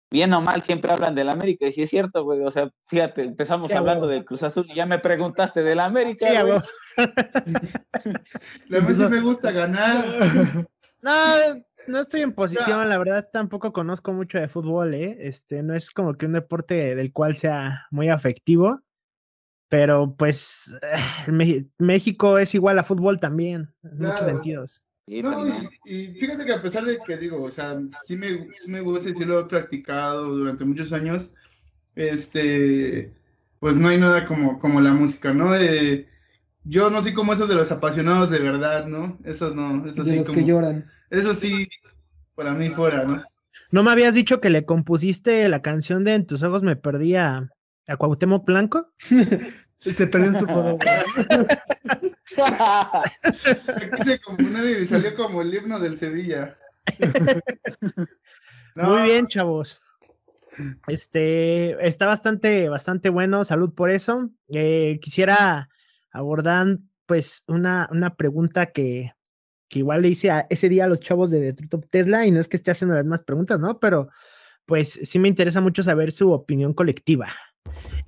bien 0.10 0.34
o 0.34 0.42
mal 0.42 0.62
siempre 0.62 0.92
hablan 0.92 1.16
del 1.16 1.30
América, 1.30 1.68
y 1.68 1.74
sí 1.74 1.84
es 1.84 1.90
cierto, 1.90 2.24
güey, 2.24 2.42
o 2.42 2.52
sea, 2.52 2.70
fíjate, 2.88 3.24
empezamos 3.24 3.72
hablando 3.74 4.08
del 4.08 4.26
Cruz 4.26 4.44
Azul 4.44 4.66
y 4.70 4.76
ya 4.76 4.86
me 4.86 5.00
preguntaste 5.00 5.64
del 5.64 5.80
América. 5.80 6.28
Sí, 6.30 6.42
güey. 6.46 6.60
La 8.70 8.80
vez 8.80 9.00
me 9.10 9.22
gusta 9.22 9.52
ganar. 9.52 10.06
No, 11.00 11.14
no 11.88 12.00
estoy 12.00 12.22
en 12.22 12.34
posición, 12.34 12.90
la 12.90 12.98
verdad 12.98 13.30
tampoco 13.32 13.72
conozco 13.72 14.14
mucho 14.14 14.40
de 14.40 14.48
fútbol, 14.48 14.96
¿eh? 14.96 15.16
Este, 15.20 15.62
no 15.62 15.76
es 15.76 15.92
como 15.92 16.16
que 16.16 16.26
un 16.26 16.34
deporte 16.34 16.96
del 16.96 17.14
cual 17.14 17.36
sea 17.36 17.86
muy 17.92 18.10
afectivo, 18.10 18.82
pero 19.70 20.16
pues 20.18 20.76
México 21.78 22.40
es 22.40 22.56
igual 22.56 22.80
a 22.80 22.84
fútbol 22.84 23.20
también, 23.20 23.76
en 23.84 23.98
muchos 24.00 24.22
sentidos. 24.22 24.84
No, 25.08 25.48
y, 25.86 26.08
fíjate 26.08 26.46
que 26.46 26.54
a 26.54 26.62
pesar 26.62 26.84
de 26.84 26.98
que 27.00 27.16
digo, 27.16 27.42
o 27.42 27.50
sea, 27.50 27.80
sí 28.04 28.18
me, 28.18 28.50
sí 28.58 28.70
me 28.70 28.82
gusta 28.82 29.10
y 29.10 29.16
sí 29.16 29.24
lo 29.24 29.40
he 29.40 29.46
practicado 29.46 30.36
durante 30.36 30.66
muchos 30.66 30.92
años, 30.92 31.34
este, 31.96 33.14
pues 33.60 33.78
no 33.78 33.88
hay 33.88 34.00
nada 34.00 34.26
como, 34.26 34.60
como 34.60 34.82
la 34.82 34.92
música, 34.92 35.34
¿no? 35.34 35.56
Eh, 35.56 36.08
yo 36.66 36.90
no 36.90 37.02
soy 37.02 37.14
como 37.14 37.32
esos 37.32 37.48
de 37.48 37.56
los 37.56 37.72
apasionados 37.72 38.30
de 38.30 38.40
verdad, 38.40 38.88
¿no? 38.88 39.18
Eso 39.24 39.56
no, 39.56 39.86
eso 39.86 40.04
sí. 40.04 40.18
Los 40.18 40.30
que 40.30 40.44
lloran. 40.44 40.86
Eso 41.10 41.34
sí, 41.34 41.66
para 42.36 42.54
mí 42.54 42.68
fuera, 42.68 43.06
¿no? 43.06 43.24
¿No 43.72 43.84
me 43.84 43.92
habías 43.92 44.14
dicho 44.14 44.42
que 44.42 44.50
le 44.50 44.66
compusiste 44.66 45.48
la 45.48 45.62
canción 45.62 46.04
de 46.04 46.16
En 46.16 46.26
tus 46.26 46.44
ojos 46.44 46.64
me 46.64 46.76
perdí 46.76 47.16
a, 47.16 47.50
a 47.88 47.98
Cuauhtémoc 47.98 48.46
Blanco? 48.46 48.92
sí, 49.78 49.92
se 49.92 50.08
perdió 50.08 50.28
en 50.28 50.36
su 50.36 50.48
poder. 50.48 50.78
Hice 54.00 54.20
como 54.20 54.38
una 54.40 54.64
y 54.64 54.86
salió 54.86 55.16
como 55.16 55.42
el 55.42 55.54
himno 55.54 55.80
del 55.80 55.98
Sevilla. 55.98 56.58
Muy 58.76 59.02
bien, 59.04 59.28
chavos. 59.28 59.82
Este 60.88 61.88
está 61.88 62.08
bastante, 62.08 62.70
bastante 62.70 63.10
bueno. 63.10 63.46
Salud 63.46 63.74
por 63.74 63.92
eso. 63.92 64.30
Eh, 64.50 65.00
quisiera 65.02 65.70
abordar, 66.12 66.78
pues, 67.06 67.44
una, 67.48 67.88
una 67.92 68.16
pregunta 68.16 68.68
que, 68.68 69.14
que, 69.70 69.80
igual 69.80 70.02
le 70.02 70.10
hice 70.10 70.32
a 70.32 70.48
ese 70.50 70.70
día 70.70 70.86
a 70.86 70.88
los 70.88 71.02
chavos 71.02 71.32
de 71.32 71.40
Detroit 71.40 71.86
Tesla, 71.90 72.26
y 72.26 72.32
no 72.32 72.40
es 72.40 72.48
que 72.48 72.58
esté 72.58 72.72
haciendo 72.72 72.96
las 72.96 73.06
más 73.06 73.24
preguntas, 73.24 73.60
¿no? 73.60 73.80
Pero 73.80 74.10
pues 74.68 75.00
sí 75.04 75.18
me 75.18 75.30
interesa 75.30 75.62
mucho 75.62 75.82
saber 75.82 76.12
su 76.12 76.32
opinión 76.32 76.74
colectiva. 76.74 77.28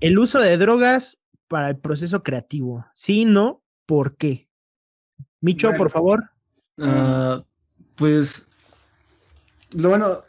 El 0.01 0.20
uso 0.20 0.39
de 0.39 0.57
drogas 0.57 1.18
para 1.49 1.69
el 1.69 1.77
proceso 1.77 2.23
creativo, 2.23 2.85
¿sí, 2.93 3.25
no? 3.25 3.61
¿Por 3.85 4.15
qué? 4.15 4.47
Micho, 5.41 5.73
por 5.75 5.89
favor. 5.89 6.31
Ah, 6.77 7.43
pues, 7.95 8.51
lo 9.71 9.89
bueno, 9.89 10.23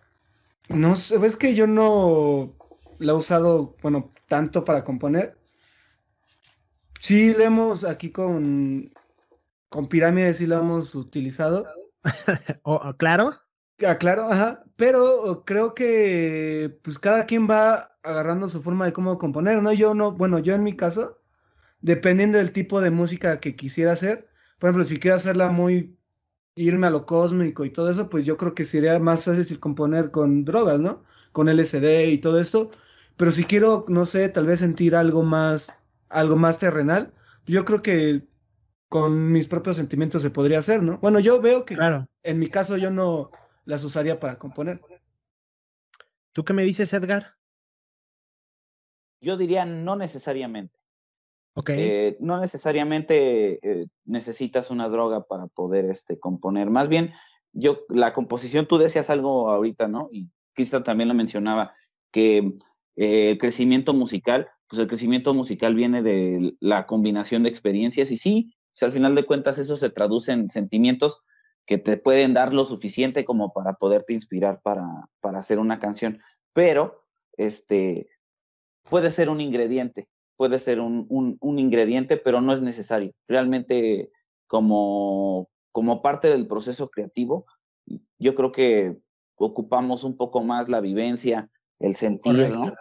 no 0.71 0.97
sé, 0.97 1.19
ves 1.19 1.37
que 1.37 1.55
yo 1.55 1.69
no 1.69 2.53
la 2.99 3.13
he 3.13 3.15
usado, 3.15 3.77
bueno, 3.83 4.13
tanto 4.27 4.65
para 4.65 4.83
componer. 4.83 5.37
Sí, 6.99 7.35
le 7.37 7.45
hemos 7.45 7.85
aquí 7.85 8.11
con, 8.11 8.91
con 9.69 9.87
pirámides, 9.87 10.39
sí 10.39 10.47
lo 10.47 10.59
hemos 10.59 10.95
utilizado. 10.95 11.69
oh, 12.63 12.95
claro. 12.97 13.35
Ah, 13.87 13.97
claro, 13.97 14.25
ajá. 14.25 14.65
Pero 14.81 15.45
creo 15.45 15.75
que 15.75 16.75
pues 16.83 16.99
cada 16.99 17.27
quien 17.27 17.47
va 17.47 17.99
agarrando 18.03 18.49
su 18.49 18.63
forma 18.63 18.87
de 18.87 18.95
cómo 18.95 19.19
componer, 19.19 19.63
¿no? 19.63 19.75
Yo 19.75 19.95
no, 19.95 20.13
bueno, 20.13 20.39
yo 20.39 20.55
en 20.55 20.63
mi 20.63 20.75
caso, 20.75 21.19
dependiendo 21.83 22.39
del 22.39 22.53
tipo 22.53 22.81
de 22.81 22.91
música 22.91 23.41
que 23.41 23.55
quisiera 23.55 23.93
hacer, 23.93 24.27
por 24.59 24.71
ejemplo, 24.71 24.87
si 24.87 24.99
quiero 24.99 25.17
hacerla 25.19 25.51
muy, 25.51 25.99
irme 26.55 26.87
a 26.87 26.91
lo 26.91 27.05
cósmico 27.05 27.67
y 27.67 27.71
todo 27.71 27.91
eso, 27.91 28.09
pues 28.09 28.25
yo 28.25 28.39
creo 28.39 28.55
que 28.55 28.65
sería 28.65 28.99
más 28.99 29.27
fácil 29.27 29.61
componer 29.61 30.11
con 30.11 30.47
drogas, 30.47 30.81
¿no? 30.81 31.05
Con 31.33 31.51
LSD 31.51 32.07
y 32.13 32.17
todo 32.17 32.41
esto. 32.41 32.71
Pero 33.19 33.33
si 33.33 33.45
quiero, 33.45 33.85
no 33.89 34.07
sé, 34.07 34.31
tal 34.31 34.47
vez 34.47 34.61
sentir 34.61 34.97
algo 34.97 35.23
más, 35.23 35.75
algo 36.09 36.37
más 36.37 36.59
terrenal, 36.59 37.13
yo 37.45 37.67
creo 37.67 37.83
que 37.83 38.27
con 38.89 39.31
mis 39.31 39.47
propios 39.47 39.77
sentimientos 39.77 40.23
se 40.23 40.31
podría 40.31 40.61
hacer, 40.61 40.83
¿no? 40.83 40.97
Bueno, 41.01 41.21
yo 41.21 41.43
veo 41.43 41.67
que 41.67 41.75
claro. 41.75 42.09
en 42.23 42.39
mi 42.39 42.49
caso 42.49 42.79
yo 42.79 42.91
no 42.91 43.31
las 43.71 43.85
usaría 43.85 44.19
para 44.19 44.37
componer. 44.37 44.81
¿Tú 46.33 46.45
qué 46.45 46.53
me 46.53 46.65
dices, 46.65 46.93
Edgar? 46.93 47.37
Yo 49.21 49.37
diría 49.37 49.65
no 49.65 49.97
necesariamente. 49.97 50.79
Okay. 51.55 51.79
Eh, 51.81 52.17
no 52.21 52.41
necesariamente 52.41 53.59
eh, 53.63 53.87
necesitas 54.05 54.71
una 54.71 54.89
droga 54.89 55.27
para 55.27 55.47
poder 55.47 55.85
este, 55.87 56.19
componer. 56.19 56.71
Más 56.71 56.89
bien, 56.89 57.13
yo, 57.53 57.81
la 57.89 58.13
composición, 58.13 58.67
tú 58.67 58.79
decías 58.79 59.11
algo 59.11 59.51
ahorita, 59.51 59.89
¿no? 59.89 60.09
Y 60.13 60.31
Cristian 60.55 60.85
también 60.85 61.09
lo 61.09 61.15
mencionaba, 61.15 61.75
que 62.13 62.39
eh, 62.97 63.31
el 63.31 63.39
crecimiento 63.39 63.95
musical, 63.95 64.49
pues 64.69 64.81
el 64.81 64.89
crecimiento 64.89 65.35
musical 65.35 65.75
viene 65.75 66.03
de 66.03 66.57
la 66.61 66.87
combinación 66.87 67.43
de 67.43 67.49
experiencias 67.49 68.11
y 68.11 68.17
sí, 68.17 68.55
si 68.73 68.85
al 68.85 68.93
final 68.93 69.15
de 69.15 69.25
cuentas 69.25 69.59
eso 69.59 69.77
se 69.77 69.91
traduce 69.91 70.33
en 70.33 70.49
sentimientos 70.51 71.21
que 71.71 71.79
te 71.79 71.97
pueden 71.97 72.35
dar 72.35 72.53
lo 72.53 72.65
suficiente 72.65 73.25
como 73.25 73.53
para 73.53 73.75
poderte 73.75 74.13
inspirar 74.13 74.61
para, 74.61 75.09
para 75.21 75.39
hacer 75.39 75.61
una 75.61 75.79
canción, 75.79 76.19
pero 76.53 77.05
este, 77.37 78.09
puede 78.89 79.13
ser 79.13 79.29
un 79.29 79.41
ingrediente, 79.41 80.09
puede 80.37 80.59
ser 80.59 80.81
un, 80.81 81.07
un, 81.09 81.59
ingrediente, 81.61 82.17
pero 82.17 82.41
no 82.41 82.53
es 82.53 82.61
necesario. 82.61 83.13
Realmente, 83.29 84.11
como, 84.49 85.49
como 85.71 86.03
parte 86.03 86.27
del 86.27 86.49
proceso 86.49 86.89
creativo, 86.89 87.47
yo 88.19 88.35
creo 88.35 88.51
que 88.51 88.99
ocupamos 89.37 90.03
un 90.03 90.17
poco 90.17 90.43
más 90.43 90.69
la 90.69 90.81
vivencia, 90.81 91.49
el 91.79 91.95
sentir, 91.95 92.51
¿no? 92.51 92.75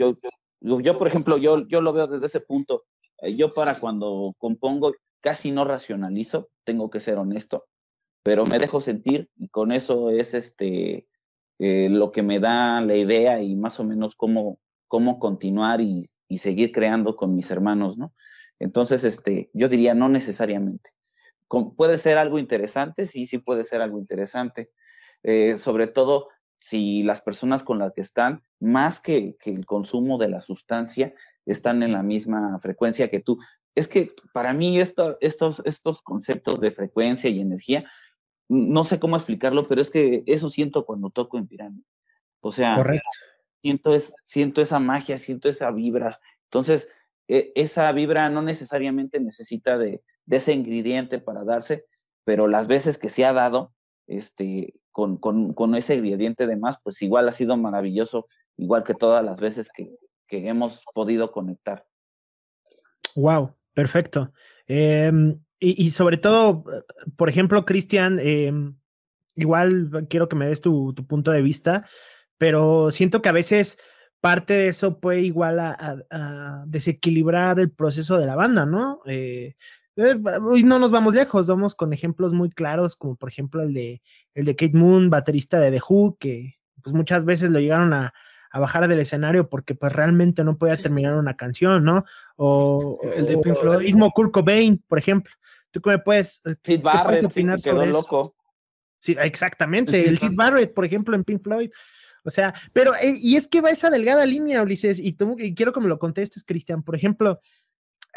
Yo, 0.00 0.16
yo, 0.80 0.96
por 0.96 1.06
ejemplo, 1.06 1.38
yo, 1.38 1.64
yo 1.68 1.80
lo 1.80 1.92
veo 1.92 2.08
desde 2.08 2.26
ese 2.26 2.40
punto. 2.40 2.86
Eh, 3.18 3.36
yo 3.36 3.54
para 3.54 3.78
cuando 3.78 4.34
compongo 4.36 4.94
casi 5.20 5.52
no 5.52 5.64
racionalizo, 5.64 6.48
tengo 6.64 6.90
que 6.90 6.98
ser 6.98 7.18
honesto, 7.18 7.66
pero 8.22 8.44
me 8.46 8.58
dejo 8.58 8.80
sentir 8.80 9.30
y 9.36 9.48
con 9.48 9.72
eso 9.72 10.10
es 10.10 10.34
este 10.34 11.06
eh, 11.58 11.88
lo 11.88 12.10
que 12.10 12.22
me 12.22 12.40
da 12.40 12.80
la 12.80 12.96
idea 12.96 13.40
y 13.40 13.54
más 13.54 13.78
o 13.78 13.84
menos 13.84 14.16
cómo, 14.16 14.58
cómo 14.88 15.18
continuar 15.18 15.80
y, 15.80 16.08
seguir 16.36 16.72
creando 16.72 17.14
con 17.14 17.36
mis 17.36 17.50
hermanos, 17.50 17.98
¿no? 17.98 18.14
Entonces, 18.58 19.04
este, 19.04 19.50
yo 19.52 19.68
diría 19.68 19.94
no 19.94 20.08
necesariamente. 20.08 20.90
puede 21.76 21.98
ser 21.98 22.18
algo 22.18 22.38
interesante, 22.38 23.06
sí, 23.06 23.26
sí 23.26 23.38
puede 23.38 23.64
ser 23.64 23.80
algo 23.80 23.98
interesante. 23.98 24.70
Eh, 25.22 25.56
sobre 25.58 25.86
todo 25.86 26.30
si 26.58 27.02
las 27.02 27.20
personas 27.20 27.62
con 27.62 27.78
las 27.78 27.92
que 27.92 28.00
están, 28.00 28.42
más 28.58 29.00
que, 29.00 29.36
el 29.44 29.66
consumo 29.66 30.18
de 30.18 30.30
la 30.30 30.40
sustancia, 30.40 31.14
están 31.44 31.82
en 31.82 31.92
la 31.92 32.02
misma 32.02 32.58
frecuencia 32.60 33.08
que 33.08 33.20
tú. 33.20 33.38
Es 33.74 33.88
que 33.88 34.08
para 34.32 34.52
mí 34.52 34.80
estos, 34.80 35.16
estos 35.20 36.02
conceptos 36.02 36.60
de 36.60 36.70
frecuencia 36.70 37.30
y 37.30 37.40
energía, 37.40 37.84
no 38.52 38.84
sé 38.84 38.98
cómo 38.98 39.16
explicarlo, 39.16 39.66
pero 39.66 39.80
es 39.80 39.90
que 39.90 40.22
eso 40.26 40.50
siento 40.50 40.84
cuando 40.84 41.10
toco 41.10 41.38
en 41.38 41.46
pirámide. 41.46 41.84
O 42.40 42.52
sea, 42.52 42.76
Correcto 42.76 43.08
siento, 43.62 43.94
es, 43.94 44.14
siento 44.24 44.60
esa 44.60 44.78
magia, 44.78 45.16
siento 45.16 45.48
esa 45.48 45.70
vibra. 45.70 46.18
Entonces, 46.44 46.88
e, 47.28 47.52
esa 47.54 47.90
vibra 47.92 48.28
no 48.28 48.42
necesariamente 48.42 49.20
necesita 49.20 49.78
de, 49.78 50.02
ese 50.28 50.52
ingrediente 50.52 51.18
para 51.18 51.44
darse, 51.44 51.86
pero 52.24 52.48
las 52.48 52.66
veces 52.66 52.98
que 52.98 53.08
se 53.08 53.24
ha 53.24 53.32
dado, 53.32 53.72
este, 54.06 54.74
con, 54.90 55.16
con, 55.16 55.74
ese 55.74 55.94
ingrediente 55.94 56.46
de 56.46 56.56
más, 56.56 56.78
pues 56.82 57.00
igual 57.02 57.28
ha 57.28 57.32
sido 57.32 57.56
maravilloso, 57.56 58.26
igual 58.56 58.84
que 58.84 58.94
todas 58.94 59.24
las 59.24 59.40
veces 59.40 59.70
que, 59.72 59.96
hemos 60.34 60.82
podido 60.94 61.30
conectar. 61.30 61.84
Wow, 63.14 63.54
perfecto. 63.74 64.32
Em, 64.66 65.38
y, 65.64 65.90
sobre 65.90 66.16
todo, 66.16 66.64
por 67.16 67.28
ejemplo, 67.28 67.64
Cristian, 67.64 68.18
em, 68.20 68.76
igual 69.36 70.06
quiero 70.10 70.28
que 70.28 70.36
me 70.36 70.46
des 70.46 70.60
tu, 70.60 70.92
tu 70.92 71.06
punto 71.06 71.30
de 71.30 71.42
vista 71.42 71.86
pero 72.42 72.90
siento 72.90 73.22
que 73.22 73.28
a 73.28 73.32
veces 73.32 73.78
parte 74.20 74.52
de 74.52 74.66
eso 74.66 74.98
puede 74.98 75.20
igual 75.20 75.60
a, 75.60 76.64
desequilibrar 76.66 77.60
el 77.60 77.70
proceso 77.70 78.18
de 78.18 78.26
la 78.26 78.34
banda, 78.34 78.66
¿no? 78.66 78.98
Eh, 79.06 79.54
eh 79.94 80.18
no 80.64 80.80
nos 80.80 80.90
vamos 80.90 81.14
lejos, 81.14 81.46
vamos 81.46 81.76
con 81.76 81.92
ejemplos 81.92 82.32
muy 82.32 82.50
claros, 82.50 82.96
como 82.96 83.14
por 83.14 83.28
ejemplo 83.28 83.62
el 83.62 83.72
de, 83.72 84.02
el 84.34 84.44
de 84.44 84.56
Kate 84.56 84.76
Moon, 84.76 85.08
baterista 85.08 85.60
de 85.60 85.70
The 85.70 85.82
Who, 85.88 86.16
que 86.18 86.56
pues 86.82 86.92
muchas 86.94 87.24
veces 87.24 87.52
lo 87.52 87.60
llegaron 87.60 87.92
a, 87.92 88.12
bajar 88.52 88.88
del 88.88 88.98
escenario 88.98 89.48
porque 89.48 89.76
pues 89.76 89.92
realmente 89.92 90.42
no 90.42 90.58
podía 90.58 90.76
terminar 90.76 91.14
una 91.14 91.36
canción, 91.36 91.84
¿no? 91.84 92.04
O 92.34 92.98
el 93.16 93.24
de 93.24 93.38
Pink 93.38 93.54
Floyd. 93.54 93.84
mismo 93.84 94.10
Kurt 94.10 94.32
Cobain, 94.32 94.82
por 94.88 94.98
ejemplo. 94.98 95.32
¿Tú 95.72 95.80
qué 95.80 95.90
me 95.90 95.98
puedes, 95.98 96.40
Sid 96.62 96.82
Barrett, 96.82 97.24
opinar 97.24 97.60
quedó 97.60 97.84
loco. 97.84 98.36
Sí, 98.98 99.16
exactamente. 99.20 100.08
El 100.08 100.18
Sid 100.18 100.34
Barrett, 100.34 100.72
por 100.72 100.84
ejemplo, 100.84 101.16
en 101.16 101.24
Pink 101.24 101.42
Floyd. 101.42 101.70
O 102.24 102.30
sea, 102.30 102.54
pero, 102.72 102.94
eh, 102.94 103.16
y 103.20 103.34
es 103.34 103.48
que 103.48 103.60
va 103.60 103.70
esa 103.70 103.90
delgada 103.90 104.24
línea, 104.24 104.62
Ulises, 104.62 105.00
y, 105.00 105.14
tú, 105.14 105.36
quiero 105.56 105.72
que 105.72 105.80
me 105.80 105.88
lo 105.88 105.98
contestes, 105.98 106.44
Cristian. 106.44 106.84
Por 106.84 106.94
ejemplo, 106.94 107.40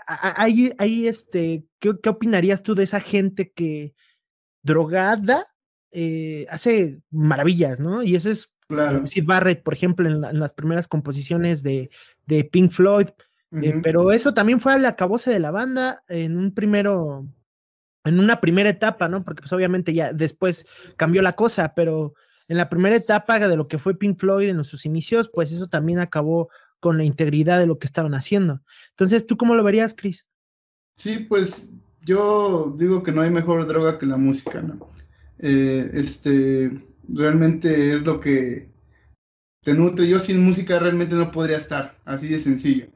ahí, 0.05 0.71
ahí 0.77 1.07
este, 1.07 1.65
¿qué, 1.79 1.89
opinarías 2.07 2.61
tú 2.61 2.75
de 2.75 2.83
esa 2.83 2.99
gente 2.99 3.51
que 3.51 3.95
drogada 4.61 5.47
eh, 5.91 6.45
hace 6.49 6.99
maravillas, 7.09 7.79
¿no? 7.79 8.03
Y 8.03 8.15
eso 8.15 8.29
es 8.29 8.55
Claro. 8.67 9.05
Sid 9.05 9.25
Barrett, 9.25 9.63
por 9.63 9.73
ejemplo, 9.73 10.09
en, 10.09 10.39
las 10.39 10.53
primeras 10.53 10.87
composiciones 10.87 11.61
de, 11.61 11.89
de 12.25 12.43
Pink 12.43 12.71
Floyd. 12.71 13.07
Eh, 13.51 13.75
pero 13.81 14.11
eso 14.11 14.33
también 14.33 14.59
fue 14.59 14.73
al 14.73 14.85
acabose 14.85 15.31
de 15.31 15.39
la 15.39 15.51
banda 15.51 16.03
en 16.09 16.37
un 16.37 16.53
primero, 16.53 17.25
en 18.05 18.19
una 18.19 18.39
primera 18.39 18.69
etapa, 18.69 19.09
¿no? 19.09 19.23
Porque 19.23 19.41
pues 19.41 19.53
obviamente 19.53 19.93
ya 19.93 20.13
después 20.13 20.67
cambió 20.95 21.21
la 21.21 21.33
cosa, 21.33 21.73
pero 21.75 22.13
en 22.47 22.57
la 22.57 22.69
primera 22.69 22.95
etapa 22.95 23.39
de 23.39 23.55
lo 23.55 23.67
que 23.67 23.79
fue 23.79 23.97
Pink 23.97 24.19
Floyd 24.19 24.49
en 24.49 24.63
sus 24.63 24.85
inicios, 24.85 25.29
pues 25.33 25.51
eso 25.51 25.67
también 25.67 25.99
acabó 25.99 26.49
con 26.79 26.97
la 26.97 27.03
integridad 27.03 27.59
de 27.59 27.65
lo 27.65 27.79
que 27.79 27.87
estaban 27.87 28.13
haciendo. 28.13 28.61
Entonces, 28.91 29.25
¿tú 29.25 29.37
cómo 29.37 29.55
lo 29.55 29.63
verías, 29.63 29.95
Chris? 29.95 30.27
Sí, 30.93 31.25
pues 31.27 31.73
yo 32.01 32.75
digo 32.77 33.01
que 33.01 33.11
no 33.11 33.21
hay 33.21 33.31
mejor 33.31 33.65
droga 33.65 33.97
que 33.97 34.05
la 34.05 34.17
música, 34.17 34.61
¿no? 34.61 34.87
Eh, 35.39 35.89
este, 35.93 36.71
realmente 37.09 37.91
es 37.91 38.05
lo 38.05 38.19
que 38.19 38.69
te 39.61 39.73
nutre. 39.73 40.07
Yo 40.07 40.19
sin 40.19 40.43
música 40.43 40.77
realmente 40.77 41.15
no 41.15 41.31
podría 41.31 41.57
estar, 41.57 41.97
así 42.05 42.27
de 42.27 42.37
sencillo. 42.37 42.87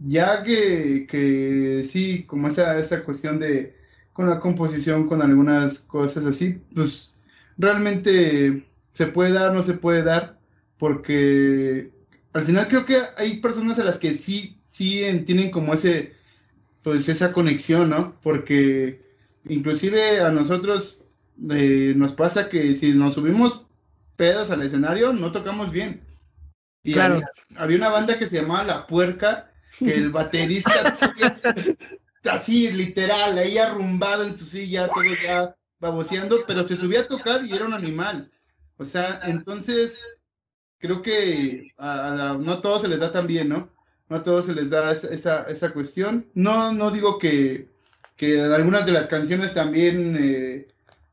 Ya 0.00 0.42
que, 0.42 1.06
que 1.08 1.82
sí, 1.84 2.24
como 2.24 2.48
esa, 2.48 2.76
esa 2.78 3.04
cuestión 3.04 3.38
de 3.38 3.81
con 4.12 4.28
la 4.28 4.40
composición, 4.40 5.08
con 5.08 5.22
algunas 5.22 5.80
cosas 5.80 6.24
así, 6.26 6.60
pues 6.74 7.14
realmente 7.56 8.66
se 8.92 9.06
puede 9.06 9.32
dar, 9.32 9.52
no 9.52 9.62
se 9.62 9.74
puede 9.74 10.02
dar, 10.02 10.38
porque 10.78 11.90
al 12.32 12.42
final 12.42 12.68
creo 12.68 12.84
que 12.84 12.98
hay 13.16 13.38
personas 13.38 13.78
a 13.78 13.84
las 13.84 13.98
que 13.98 14.12
sí, 14.12 14.58
sí 14.70 15.02
tienen 15.24 15.50
como 15.50 15.74
ese, 15.74 16.14
pues 16.82 17.08
esa 17.08 17.32
conexión, 17.32 17.90
¿no? 17.90 18.16
Porque 18.22 19.02
inclusive 19.48 20.20
a 20.20 20.30
nosotros 20.30 21.04
eh, 21.50 21.94
nos 21.96 22.12
pasa 22.12 22.48
que 22.48 22.74
si 22.74 22.92
nos 22.92 23.14
subimos 23.14 23.66
pedas 24.16 24.50
al 24.50 24.62
escenario, 24.62 25.12
no 25.12 25.32
tocamos 25.32 25.72
bien. 25.72 26.02
Y 26.84 26.94
claro. 26.94 27.20
había, 27.56 27.76
una 27.76 27.88
banda 27.88 28.18
que 28.18 28.26
se 28.26 28.40
llamaba 28.40 28.64
La 28.64 28.86
Puerca, 28.86 29.52
que 29.78 29.94
el 29.94 30.10
baterista 30.10 30.72
así 32.30 32.70
literal, 32.72 33.38
ahí 33.38 33.58
arrumbado 33.58 34.24
en 34.24 34.36
su 34.36 34.44
silla, 34.44 34.88
todo 34.88 35.04
ya 35.22 35.56
baboseando, 35.80 36.44
pero 36.46 36.62
se 36.64 36.76
subía 36.76 37.00
a 37.00 37.06
tocar 37.06 37.44
y 37.44 37.52
era 37.52 37.66
un 37.66 37.74
animal. 37.74 38.30
O 38.76 38.84
sea, 38.84 39.20
entonces 39.24 40.04
creo 40.78 41.02
que 41.02 41.72
a, 41.78 42.36
no 42.40 42.52
a 42.52 42.60
todos 42.60 42.82
se 42.82 42.88
les 42.88 43.00
da 43.00 43.12
tan 43.12 43.26
bien, 43.26 43.48
¿no? 43.48 43.70
No 44.08 44.16
a 44.16 44.22
todos 44.22 44.46
se 44.46 44.54
les 44.54 44.70
da 44.70 44.92
esa, 44.92 45.44
esa 45.44 45.72
cuestión. 45.72 46.28
No, 46.34 46.72
no 46.72 46.90
digo 46.90 47.18
que, 47.18 47.68
que 48.16 48.40
algunas 48.40 48.86
de 48.86 48.92
las 48.92 49.06
canciones 49.08 49.54
también 49.54 50.16
eh, 50.20 50.68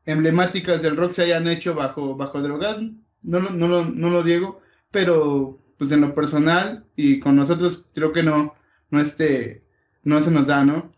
emblemáticas 0.06 0.82
del 0.82 0.96
rock 0.96 1.12
se 1.12 1.24
hayan 1.24 1.48
hecho 1.48 1.74
bajo, 1.74 2.16
bajo 2.16 2.42
drogas, 2.42 2.78
no, 3.22 3.40
no, 3.40 3.50
no, 3.50 3.84
no 3.84 4.10
lo 4.10 4.22
digo, 4.22 4.60
pero 4.90 5.58
pues 5.78 5.92
en 5.92 6.02
lo 6.02 6.14
personal 6.14 6.84
y 6.96 7.18
con 7.18 7.36
nosotros 7.36 7.88
creo 7.94 8.12
que 8.12 8.22
no, 8.22 8.54
no, 8.90 9.00
este, 9.00 9.64
no 10.02 10.20
se 10.20 10.30
nos 10.30 10.46
da, 10.46 10.64
¿no? 10.64 10.90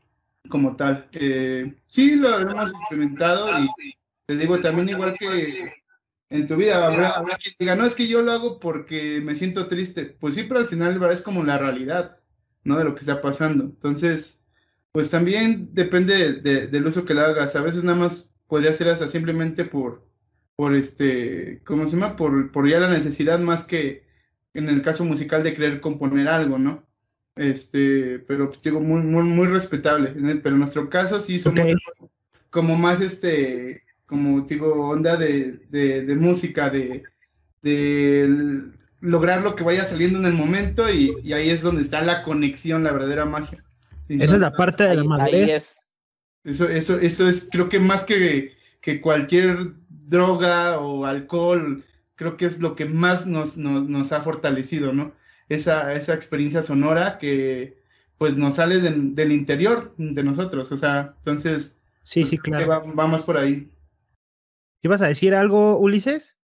Como 0.53 0.77
tal. 0.77 1.09
Eh, 1.13 1.75
sí, 1.87 2.17
lo 2.17 2.39
hemos 2.39 2.73
experimentado 2.73 3.59
y 3.59 3.95
te 4.27 4.37
digo 4.37 4.61
también 4.61 4.91
igual 4.91 5.17
que 5.19 5.73
en 6.29 6.47
tu 6.47 6.57
vida 6.57 6.87
habrá, 6.87 7.09
habrá 7.13 7.39
quien 7.39 7.55
diga, 7.59 7.75
no, 7.75 7.87
es 7.87 7.95
que 7.95 8.07
yo 8.07 8.21
lo 8.21 8.33
hago 8.33 8.61
porque 8.61 9.23
me 9.23 9.35
siento 9.35 9.67
triste. 9.67 10.15
Pues 10.21 10.35
sí, 10.35 10.43
pero 10.47 10.61
al 10.61 10.67
final 10.67 11.03
es 11.11 11.23
como 11.23 11.43
la 11.43 11.57
realidad, 11.57 12.19
¿no? 12.65 12.77
De 12.77 12.85
lo 12.85 12.95
que 12.95 13.01
está 13.01 13.23
pasando. 13.23 13.65
Entonces, 13.65 14.43
pues 14.93 15.09
también 15.09 15.73
depende 15.73 16.35
del 16.35 16.87
uso 16.87 17.07
que 17.07 17.15
le 17.15 17.23
hagas. 17.23 17.57
A 17.57 17.63
veces 17.63 17.83
nada 17.83 17.97
más 17.97 18.37
podría 18.47 18.75
ser 18.75 18.91
hasta 18.91 19.09
simplemente 19.09 19.65
por, 19.65 20.07
por 20.55 20.75
este, 20.75 21.63
¿cómo 21.65 21.87
se 21.87 21.97
llama? 21.97 22.15
Por, 22.15 22.53
por 22.53 22.69
ya 22.69 22.79
la 22.79 22.91
necesidad 22.91 23.39
más 23.39 23.65
que 23.65 24.05
en 24.53 24.69
el 24.69 24.83
caso 24.83 25.07
musical 25.07 25.43
de 25.43 25.55
querer 25.55 25.81
componer 25.81 26.29
algo, 26.29 26.59
¿no? 26.59 26.87
Este, 27.37 28.19
pero 28.21 28.49
pues, 28.49 28.61
digo, 28.63 28.81
muy, 28.81 29.01
muy, 29.01 29.25
muy 29.25 29.47
respetable. 29.47 30.15
Pero 30.43 30.55
en 30.55 30.61
nuestro 30.61 30.89
caso 30.91 31.21
sí 31.21 31.39
somos 31.39 31.67
como 32.51 32.77
más, 32.77 33.01
este, 33.01 33.83
como 34.07 34.43
digo, 34.43 34.91
onda 34.91 35.17
de, 35.17 35.53
de, 35.71 36.17
música, 36.17 36.69
de, 36.69 37.03
de, 37.63 38.61
lograr 39.01 39.43
lo 39.43 39.57
que 39.57 39.65
vaya 39.65 39.85
saliendo 39.85 40.19
en 40.19 40.27
el 40.27 40.35
momento 40.35 40.85
y, 40.93 41.33
ahí 41.33 41.49
es 41.49 41.63
donde 41.63 41.83
está 41.83 42.03
la 42.03 42.23
conexión, 42.23 42.85
la 42.85 42.93
verdadera 42.93 43.25
magia. 43.25 43.65
Esa 44.09 44.35
es 44.35 44.41
la 44.43 44.53
parte 44.53 44.85
de 44.85 44.97
la 44.97 45.05
madurez. 45.05 45.79
Eso, 46.45 46.69
eso, 46.69 46.99
eso 46.99 47.29
es, 47.29 47.49
creo 47.51 47.71
que 47.71 47.81
más 47.81 48.05
que, 48.05 48.53
que 48.83 49.01
cualquier 49.01 49.73
droga 49.89 50.79
o 50.79 51.07
alcohol, 51.07 51.83
creo 52.17 52.37
que 52.37 52.45
es 52.45 52.61
lo 52.61 52.77
que 52.77 52.85
más 52.85 53.27
nos, 53.27 53.57
nos, 53.57 53.89
nos 53.89 54.13
ha 54.13 54.21
fortalecido, 54.21 54.93
¿no? 54.93 55.15
Esa, 55.55 55.95
esa 55.95 56.15
experiencia 56.15 56.63
sonora 56.63 57.19
que 57.19 57.81
pues 58.19 58.37
nos 58.37 58.55
sale 58.55 58.79
del 58.79 59.33
interior 59.33 59.95
de 59.97 60.23
nosotros, 60.23 60.71
o 60.71 60.77
sea, 60.77 61.15
entonces... 61.17 61.81
Sí, 62.05 62.21
pues, 62.21 62.31
sí, 62.31 62.39
claro. 62.39 62.83
vamos 62.95 63.25
por 63.25 63.37
ahí. 63.37 63.69
¿Ibas 64.81 65.03
a 65.03 65.09
decir 65.09 65.35
algo, 65.35 65.79
Ulises? 65.79 66.39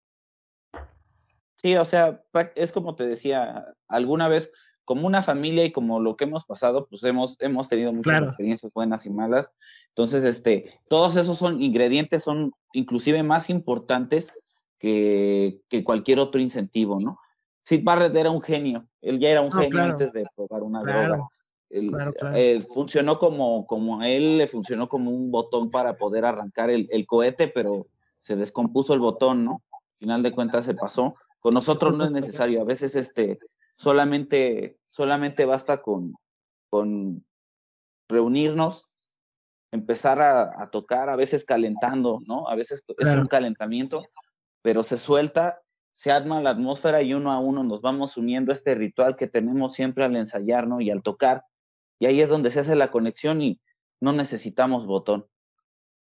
Sí, 1.55 1.75
o 1.75 1.85
sea, 1.85 2.23
es 2.55 2.71
como 2.71 2.95
te 2.95 3.05
decía, 3.05 3.73
alguna 3.87 4.27
vez, 4.27 4.51
como 4.85 5.07
una 5.07 5.21
familia 5.21 5.65
y 5.65 5.71
como 5.71 5.99
lo 5.99 6.15
que 6.15 6.25
hemos 6.25 6.45
pasado, 6.45 6.87
pues 6.87 7.03
hemos, 7.03 7.37
hemos 7.41 7.67
tenido 7.67 7.91
muchas 7.91 8.23
experiencias 8.23 8.71
buenas 8.73 9.05
y 9.05 9.09
malas. 9.09 9.51
Entonces, 9.89 10.23
este, 10.23 10.69
todos 10.87 11.17
esos 11.17 11.37
son 11.37 11.61
ingredientes, 11.61 12.23
son 12.23 12.53
inclusive 12.73 13.23
más 13.23 13.49
importantes 13.49 14.31
que, 14.77 15.61
que 15.69 15.83
cualquier 15.83 16.19
otro 16.19 16.39
incentivo, 16.39 16.99
¿no? 16.99 17.19
Sid 17.65 17.83
Barrett 17.83 18.15
era 18.15 18.29
un 18.29 18.41
genio, 18.41 18.87
él 19.01 19.19
ya 19.19 19.29
era 19.29 19.41
un 19.41 19.51
genio 19.51 19.81
antes 19.81 20.13
de 20.13 20.27
probar 20.35 20.61
una 20.61 20.81
droga. 20.81 21.27
Él, 21.69 22.61
funcionó 22.61 23.17
como, 23.17 23.65
como 23.65 23.99
a 23.99 24.07
él 24.07 24.37
le 24.37 24.47
funcionó 24.47 24.87
como 24.87 25.09
un 25.09 25.31
botón 25.31 25.71
para 25.71 25.97
poder 25.97 26.25
arrancar 26.25 26.69
el, 26.69 27.05
cohete, 27.07 27.47
pero 27.47 27.87
se 28.19 28.35
descompuso 28.35 28.93
el 28.93 28.99
botón, 28.99 29.43
¿no? 29.43 29.63
Al 29.71 29.97
final 29.97 30.23
de 30.23 30.31
cuentas 30.31 30.65
se 30.65 30.75
pasó. 30.75 31.15
Con 31.39 31.55
nosotros 31.55 31.97
no 31.97 32.05
es 32.05 32.11
necesario, 32.11 32.61
a 32.61 32.65
veces 32.65 32.95
este, 32.95 33.39
solamente, 33.73 34.77
solamente 34.87 35.45
basta 35.45 35.81
con, 35.81 36.13
con 36.69 37.25
reunirnos, 38.07 38.87
empezar 39.71 40.21
a, 40.21 40.69
tocar, 40.69 41.09
a 41.09 41.15
veces 41.15 41.43
calentando, 41.43 42.21
¿no? 42.27 42.47
A 42.47 42.55
veces 42.55 42.83
es 42.99 43.15
un 43.15 43.27
calentamiento, 43.27 44.03
pero 44.61 44.83
se 44.83 44.97
suelta 44.97 45.61
se 45.95 46.11
arma 46.11 46.41
la 46.41 46.49
atmósfera 46.49 47.01
y 47.01 47.13
uno 47.13 47.31
a 47.31 47.39
uno 47.39 47.63
nos 47.63 47.81
vamos 47.81 48.17
uniendo 48.17 48.51
a 48.51 48.53
este 48.53 48.75
ritual 48.75 49.15
que 49.15 49.27
tenemos 49.27 49.73
siempre 49.73 50.03
al 50.03 50.17
ensayar, 50.17 50.67
¿no? 50.67 50.81
Y 50.81 50.91
al 50.91 51.01
tocar. 51.01 51.45
Y 51.99 52.05
ahí 52.05 52.19
es 52.19 52.27
donde 52.27 52.51
se 52.51 52.59
hace 52.59 52.75
la 52.75 52.91
conexión 52.91 53.41
y 53.41 53.61
no 54.01 54.11
necesitamos 54.11 54.85
botón. 54.85 55.25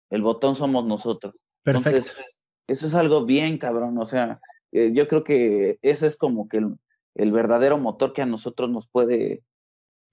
El 0.09 0.23
botón 0.23 0.57
somos 0.57 0.85
nosotros. 0.85 1.35
Perfecto. 1.63 1.89
Entonces, 1.89 2.21
eso 2.67 2.85
es 2.85 2.95
algo 2.95 3.23
bien 3.23 3.57
cabrón. 3.57 3.97
O 3.97 4.05
sea, 4.05 4.41
eh, 4.73 4.91
yo 4.93 5.07
creo 5.07 5.23
que 5.23 5.79
eso 5.81 6.05
es 6.05 6.17
como 6.17 6.49
que 6.49 6.61
el, 7.15 7.31
verdadero 7.31 7.77
motor 7.77 8.11
que 8.11 8.21
a 8.21 8.25
nosotros 8.25 8.69
nos 8.69 8.89
puede, 8.89 9.41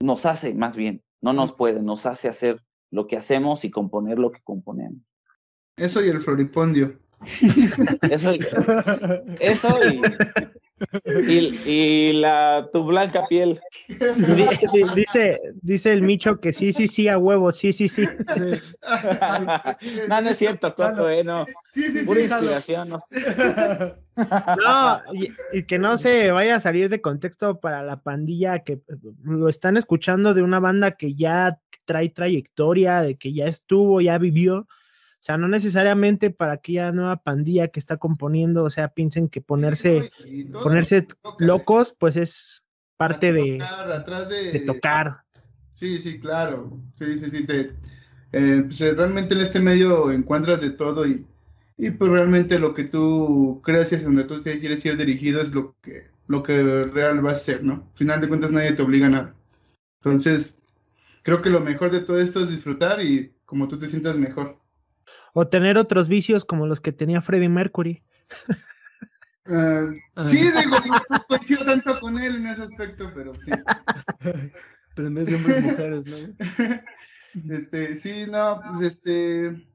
nos 0.01 0.25
hace 0.25 0.53
más 0.53 0.77
bien, 0.77 1.03
no 1.19 1.33
nos 1.33 1.51
puede, 1.51 1.81
nos 1.81 2.05
hace 2.05 2.29
hacer 2.29 2.63
lo 2.91 3.07
que 3.07 3.17
hacemos 3.17 3.65
y 3.65 3.71
componer 3.71 4.19
lo 4.19 4.31
que 4.31 4.41
componemos. 4.41 5.01
Eso 5.75 6.01
y 6.01 6.07
el 6.07 6.21
floripondio. 6.21 6.97
Eso, 8.09 8.33
eso 9.39 9.79
y, 11.29 11.71
y, 11.71 12.13
la 12.13 12.69
tu 12.71 12.83
blanca 12.83 13.25
piel. 13.27 13.59
Dice, 14.95 15.39
dice 15.61 15.93
el 15.93 16.01
Micho 16.01 16.39
que 16.41 16.51
sí, 16.51 16.73
sí, 16.73 16.87
sí, 16.87 17.07
a 17.07 17.17
huevo, 17.17 17.51
sí, 17.51 17.71
sí, 17.71 17.87
sí. 17.87 18.03
no, 20.09 20.21
no 20.21 20.29
es 20.29 20.37
cierto, 20.37 20.75
Coto, 20.75 21.09
eh, 21.09 21.23
no. 21.23 21.45
Sí, 21.69 21.83
sí, 21.83 22.05
Pura 22.05 22.21
inspiración, 22.21 22.89
no. 22.89 22.99
No, 24.17 25.01
y, 25.53 25.63
que 25.63 25.79
no 25.79 25.97
se 25.97 26.31
vaya 26.31 26.57
a 26.57 26.59
salir 26.59 26.89
de 26.89 27.01
contexto 27.01 27.59
para 27.59 27.81
la 27.83 28.01
pandilla 28.01 28.59
que 28.59 28.81
lo 29.23 29.47
están 29.49 29.77
escuchando 29.77 30.33
de 30.33 30.41
una 30.41 30.59
banda 30.59 30.91
que 30.91 31.15
ya 31.15 31.59
trae 31.85 32.09
trayectoria, 32.09 33.01
de 33.01 33.15
que 33.15 33.33
ya 33.33 33.45
estuvo, 33.45 34.01
ya 34.01 34.17
vivió 34.17 34.67
sea, 35.25 35.37
no 35.37 35.47
necesariamente 35.47 36.29
para 36.29 36.53
aquella 36.53 36.91
nueva 36.91 37.17
pandilla 37.17 37.69
que 37.69 37.79
está 37.79 37.97
componiendo, 37.97 38.63
o 38.63 38.69
sea, 38.69 38.89
piensen 38.89 39.27
que 39.27 39.41
ponerse, 39.41 40.11
ponerse 40.61 41.07
locos, 41.39 41.95
pues 41.97 42.15
es 42.15 42.63
parte 42.95 43.33
de, 43.33 43.57
de, 44.53 44.59
tocar. 44.59 45.23
Sí, 45.73 45.97
sí, 45.97 46.19
claro. 46.19 46.79
Sí, 46.93 47.19
sí, 47.19 47.31
sí. 47.31 47.45
Eh, 48.33 48.61
pues, 48.65 48.81
eh, 48.81 48.93
realmente 48.93 49.33
en 49.33 49.41
este 49.41 49.59
medio 49.59 50.11
encuentras 50.11 50.61
de 50.61 50.69
todo 50.69 51.07
y, 51.07 51.25
y 51.75 51.89
pues 51.89 52.11
realmente 52.11 52.59
lo 52.59 52.75
que 52.75 52.83
tú 52.83 53.61
creas 53.63 53.93
y 53.93 53.97
donde 53.97 54.25
tú 54.25 54.39
te 54.41 54.59
quieres 54.59 54.85
ir 54.85 54.95
dirigido 54.95 55.41
es 55.41 55.55
lo 55.55 55.75
que, 55.81 56.07
lo 56.27 56.43
que 56.43 56.85
real 56.85 57.25
va 57.25 57.31
a 57.31 57.35
ser, 57.35 57.63
¿no? 57.63 57.73
Al 57.73 57.97
final 57.97 58.21
de 58.21 58.27
cuentas 58.27 58.51
nadie 58.51 58.73
te 58.73 58.83
obliga 58.83 59.07
a 59.07 59.09
nada. 59.09 59.35
Entonces, 60.03 60.61
creo 61.23 61.41
que 61.41 61.49
lo 61.49 61.61
mejor 61.61 61.89
de 61.89 62.01
todo 62.01 62.19
esto 62.19 62.41
es 62.41 62.51
disfrutar 62.51 63.01
y 63.03 63.33
como 63.43 63.67
tú 63.67 63.79
te 63.79 63.87
sientas 63.87 64.17
mejor 64.17 64.63
o 65.37 65.47
tener 65.47 65.77
otros 65.77 66.07
vicios 66.07 66.45
como 66.45 66.65
los 66.65 66.79
que 66.79 66.93
tenía 66.93 67.21
Freddie 67.21 67.49
Mercury. 67.49 68.01
Ah, 69.47 69.91
sí, 70.23 70.37
digo, 70.37 70.75
no 71.09 71.25
coincido 71.27 71.65
tanto 71.65 71.99
con 71.99 72.17
él 72.17 72.37
en 72.37 72.47
ese 72.47 72.63
aspecto, 72.63 73.11
pero 73.13 73.31
sí. 73.35 73.51
pero 74.95 75.07
en 75.07 75.13
vez 75.13 75.27
de 75.27 75.35
hombres 75.35 75.63
mujeres, 75.63 76.05
¿no? 76.07 77.53
Este, 77.53 77.97
sí, 77.97 78.25
no, 78.31 78.61
pues 78.65 78.93
este. 78.93 79.67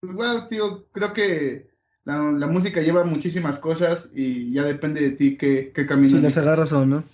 Pues 0.00 0.14
bueno, 0.14 0.46
tío, 0.46 0.88
creo 0.92 1.12
que 1.12 1.68
la, 2.04 2.46
música 2.48 2.80
lleva 2.80 3.04
muchísimas 3.04 3.58
cosas 3.58 4.10
y 4.14 4.52
ya 4.52 4.64
depende 4.64 5.02
de 5.02 5.10
ti 5.10 5.36
qué, 5.36 5.72
qué 5.74 5.86
camino. 5.86 6.16
Si 6.16 6.22
las 6.22 6.38
agarras 6.38 6.72
o 6.72 6.84
no. 6.84 7.04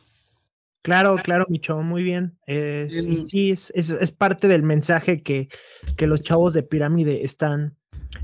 Claro, 0.83 1.17
claro, 1.17 1.45
Micho, 1.49 1.83
muy 1.83 2.03
bien. 2.03 2.39
sí, 2.47 3.51
es, 3.51 3.71
es, 3.75 4.13
parte 4.13 4.49
del 4.49 4.63
mensaje 4.63 5.23
que, 5.23 5.49
que, 5.97 6.07
los 6.07 6.23
chavos 6.23 6.55
de 6.55 6.63
Pirámide 6.63 7.23
están, 7.25 7.77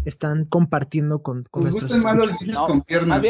están 0.07 0.47
compartiendo 0.47 1.23
con, 1.23 1.45
con 1.51 1.65
Nos 1.65 1.75
gustan 1.75 2.03
más 2.03 2.17
los 2.17 2.67
con 2.67 2.83
piernas. 2.83 3.23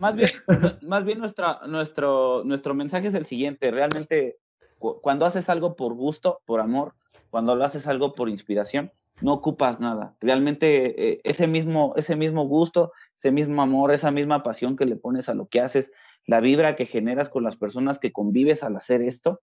Más 0.00 0.14
bien, 0.14 0.30
más 0.82 1.04
bien, 1.04 1.18
nuestra, 1.18 1.60
nuestro, 1.66 2.42
nuestro 2.44 2.74
mensaje 2.74 3.08
es 3.08 3.14
el 3.14 3.26
siguiente. 3.26 3.70
Realmente, 3.70 4.38
cuando 4.78 5.26
haces 5.26 5.48
algo 5.50 5.76
por 5.76 5.94
gusto, 5.94 6.40
por 6.46 6.60
amor, 6.60 6.94
cuando 7.28 7.54
lo 7.54 7.64
haces 7.64 7.86
algo 7.86 8.14
por 8.14 8.28
inspiración, 8.28 8.92
no 9.20 9.34
ocupas 9.34 9.78
nada. 9.78 10.16
Realmente 10.20 11.12
eh, 11.12 11.20
ese, 11.24 11.46
mismo, 11.46 11.92
ese 11.96 12.16
mismo 12.16 12.46
gusto, 12.46 12.92
ese 13.20 13.32
mismo 13.32 13.60
amor, 13.60 13.92
esa 13.92 14.10
misma 14.10 14.42
pasión 14.42 14.76
que 14.76 14.86
le 14.86 14.96
pones 14.96 15.28
a 15.28 15.34
lo 15.34 15.46
que 15.46 15.60
haces, 15.60 15.92
la 16.24 16.40
vibra 16.40 16.74
que 16.74 16.86
generas 16.86 17.28
con 17.28 17.44
las 17.44 17.58
personas 17.58 17.98
que 17.98 18.12
convives 18.12 18.62
al 18.62 18.76
hacer 18.76 19.02
esto, 19.02 19.42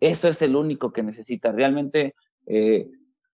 eso 0.00 0.26
es 0.26 0.42
el 0.42 0.56
único 0.56 0.92
que 0.92 1.04
necesitas. 1.04 1.54
Realmente 1.54 2.16
eh, 2.46 2.90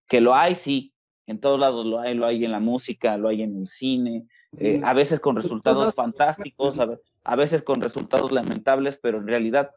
que 0.07 0.23
lo 0.23 0.35
hay, 0.35 0.55
sí, 0.55 0.95
en 1.27 1.39
todos 1.39 1.61
lados 1.61 1.85
lo 1.85 2.01
hay, 2.01 2.15
lo 2.15 2.25
hay 2.25 2.47
en 2.47 2.53
la 2.53 2.61
música, 2.61 3.19
lo 3.19 3.29
hay 3.29 3.43
en 3.43 3.59
el 3.59 3.69
cine, 3.69 4.27
eh, 4.59 4.81
a 4.83 4.95
veces 4.95 5.21
con 5.21 5.37
resultados 5.37 5.95
fantásticos, 5.95 6.79
a 7.25 7.37
veces 7.37 7.63
con 7.63 7.83
resultados 7.83 8.33
lamentables, 8.33 8.97
pero 8.97 9.19
en 9.19 9.27
realidad 9.27 9.73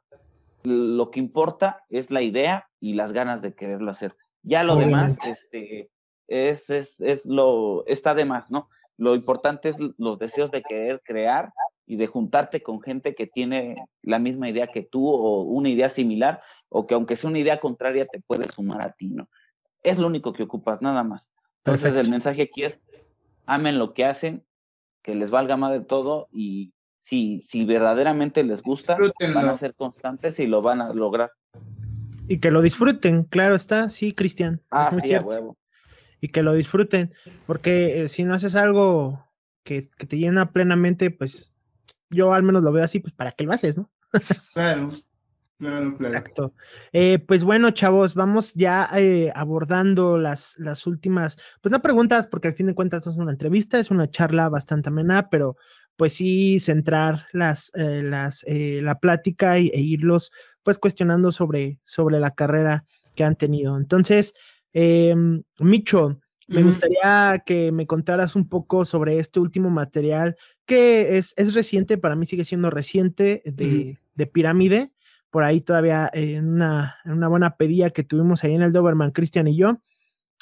lo 0.63 1.11
que 1.11 1.19
importa 1.19 1.83
es 1.89 2.11
la 2.11 2.21
idea 2.21 2.69
y 2.79 2.93
las 2.93 3.11
ganas 3.11 3.41
de 3.41 3.53
quererlo 3.55 3.91
hacer. 3.91 4.15
Ya 4.41 4.63
lo 4.63 4.77
demás, 4.77 5.17
este, 5.27 5.89
es, 6.29 6.69
es, 6.69 7.01
es, 7.01 7.25
lo, 7.25 7.85
está 7.87 8.15
de 8.15 8.23
más, 8.23 8.49
¿no? 8.49 8.69
Lo 9.01 9.15
importante 9.15 9.69
es 9.69 9.77
los 9.97 10.19
deseos 10.19 10.51
de 10.51 10.61
querer 10.61 11.01
crear 11.03 11.51
y 11.87 11.95
de 11.95 12.05
juntarte 12.05 12.61
con 12.61 12.81
gente 12.81 13.15
que 13.15 13.25
tiene 13.25 13.77
la 14.03 14.19
misma 14.19 14.47
idea 14.47 14.67
que 14.67 14.83
tú 14.83 15.07
o 15.09 15.41
una 15.41 15.69
idea 15.69 15.89
similar, 15.89 16.39
o 16.69 16.85
que 16.85 16.93
aunque 16.93 17.15
sea 17.15 17.31
una 17.31 17.39
idea 17.39 17.59
contraria 17.59 18.05
te 18.05 18.21
puede 18.21 18.47
sumar 18.47 18.79
a 18.83 18.91
ti, 18.91 19.07
¿no? 19.07 19.27
Es 19.81 19.97
lo 19.97 20.05
único 20.05 20.33
que 20.33 20.43
ocupas, 20.43 20.83
nada 20.83 21.03
más. 21.03 21.31
Entonces 21.65 21.97
el 21.97 22.11
mensaje 22.11 22.43
aquí 22.43 22.61
es, 22.61 22.79
amen 23.47 23.79
lo 23.79 23.95
que 23.95 24.05
hacen, 24.05 24.45
que 25.01 25.15
les 25.15 25.31
valga 25.31 25.57
más 25.57 25.71
de 25.71 25.81
todo 25.81 26.27
y 26.31 26.71
si, 27.01 27.41
si 27.41 27.65
verdaderamente 27.65 28.43
les 28.43 28.61
gusta, 28.61 28.99
van 29.33 29.49
a 29.49 29.57
ser 29.57 29.73
constantes 29.73 30.39
y 30.39 30.45
lo 30.45 30.61
van 30.61 30.79
a 30.79 30.93
lograr. 30.93 31.31
Y 32.27 32.39
que 32.39 32.51
lo 32.51 32.61
disfruten, 32.61 33.23
claro 33.23 33.55
está, 33.55 33.89
sí, 33.89 34.11
Cristian. 34.11 34.61
Ah, 34.69 34.91
sí, 35.03 35.15
a 35.15 35.21
huevo. 35.21 35.57
Y 36.21 36.29
que 36.29 36.43
lo 36.43 36.53
disfruten, 36.53 37.13
porque 37.47 38.03
eh, 38.03 38.07
si 38.07 38.23
no 38.23 38.33
haces 38.35 38.55
algo 38.55 39.27
que, 39.63 39.89
te 40.07 40.17
llena 40.17 40.51
plenamente, 40.51 41.09
pues 41.09 41.53
yo 42.09 42.33
al 42.33 42.43
menos 42.43 42.63
lo 42.63 42.71
veo 42.71 42.83
así, 42.83 42.99
pues 42.99 43.13
para 43.13 43.31
qué 43.31 43.43
lo 43.43 43.51
haces, 43.51 43.77
¿no? 43.77 43.89
claro. 44.53 44.91
Claro, 45.57 45.95
claro. 45.95 46.15
Exacto. 46.15 46.53
Eh, 46.91 47.19
pues 47.19 47.43
bueno, 47.43 47.69
chavos, 47.69 48.15
vamos 48.15 48.55
ya 48.55 48.89
eh, 48.95 49.31
abordando 49.35 50.17
las, 50.17 50.57
las 50.57 50.87
últimas, 50.87 51.37
pues 51.61 51.71
no 51.71 51.83
preguntas, 51.83 52.25
porque 52.25 52.47
al 52.47 52.55
fin 52.55 52.65
de 52.65 52.73
cuentas 52.73 53.05
es 53.05 53.17
una 53.17 53.31
entrevista, 53.31 53.77
es 53.77 53.91
una 53.91 54.09
charla 54.09 54.49
bastante 54.49 54.89
amena, 54.89 55.29
pero 55.29 55.57
pues 55.97 56.13
sí 56.13 56.59
centrar 56.59 57.27
las, 57.31 57.71
las, 57.75 58.43
la 58.47 58.99
plática 58.99 59.57
e 59.57 59.79
irlos 59.79 60.31
pues 60.63 60.79
cuestionando 60.79 61.31
sobre, 61.31 61.79
sobre 61.83 62.19
la 62.19 62.31
carrera 62.31 62.85
que 63.15 63.23
han 63.23 63.35
tenido. 63.35 63.77
Entonces, 63.77 64.33
eh, 64.73 65.15
Micho, 65.59 66.19
me 66.47 66.63
gustaría 66.63 67.41
que 67.45 67.71
me 67.71 67.87
contaras 67.87 68.35
un 68.35 68.49
poco 68.49 68.83
sobre 68.83 69.19
este 69.19 69.39
último 69.39 69.69
material 69.69 70.35
que 70.65 71.17
es, 71.17 71.33
es 71.37 71.53
reciente, 71.53 71.97
para 71.97 72.15
mí 72.15 72.25
sigue 72.25 72.43
siendo 72.43 72.69
reciente, 72.69 73.41
de, 73.45 73.99
de 74.15 74.27
Pirámide. 74.27 74.93
Por 75.29 75.43
ahí 75.43 75.61
todavía 75.61 76.09
en 76.13 76.49
una, 76.49 76.97
una, 77.05 77.29
buena 77.29 77.55
pedía 77.55 77.89
que 77.89 78.03
tuvimos 78.03 78.43
ahí 78.43 78.53
en 78.53 78.63
el 78.63 78.73
Doberman, 78.73 79.11
Cristian 79.11 79.47
y 79.47 79.55
yo. 79.55 79.81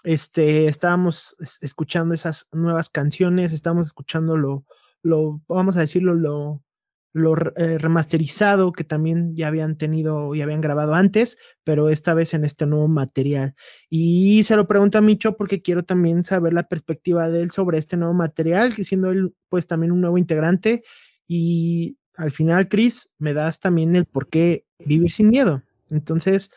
Este, 0.04 0.68
estábamos 0.68 1.36
escuchando 1.62 2.16
esas 2.16 2.48
nuevas 2.52 2.90
canciones, 2.90 3.54
estábamos 3.54 3.88
escuchando 3.88 4.36
lo, 4.36 4.66
lo, 5.04 5.42
vamos 5.48 5.78
a 5.78 5.82
decirlo, 5.82 6.16
lo, 6.16 6.64
lo 7.12 7.36
eh, 7.56 7.78
remasterizado 7.78 8.72
que 8.72 8.84
también 8.84 9.36
ya 9.36 9.48
habían 9.48 9.78
tenido 9.78 10.36
y 10.36 10.42
habían 10.42 10.62
grabado 10.62 10.94
antes, 10.94 11.38
pero 11.64 11.90
esta 11.90 12.14
vez 12.14 12.34
en 12.34 12.46
este 12.46 12.66
nuevo 12.66 12.88
material. 12.88 13.56
Y 13.90 14.44
se 14.44 14.56
lo 14.56 14.68
pregunto 14.68 14.98
a 14.98 15.02
Micho 15.02 15.36
porque 15.36 15.62
quiero 15.62 15.84
también 15.84 16.24
saber 16.24 16.54
la 16.54 16.68
perspectiva 16.68 17.30
de 17.30 17.42
él 17.42 17.52
sobre 17.52 17.78
este 17.78 17.98
nuevo 17.98 18.14
material, 18.14 18.76
que 18.76 18.84
siendo 18.84 19.10
él 19.10 19.34
pues 19.50 19.66
también 19.68 19.92
un 19.92 20.02
nuevo 20.02 20.18
integrante. 20.18 20.84
Y 21.28 21.98
al 22.16 22.32
final, 22.32 22.68
Chris, 22.68 23.10
me 23.18 23.34
das 23.34 23.60
también 23.60 23.96
el 23.96 24.06
por 24.06 24.30
qué 24.30 24.66
vivir 24.80 25.10
sin 25.10 25.30
miedo. 25.30 25.64
Entonces, 25.90 26.52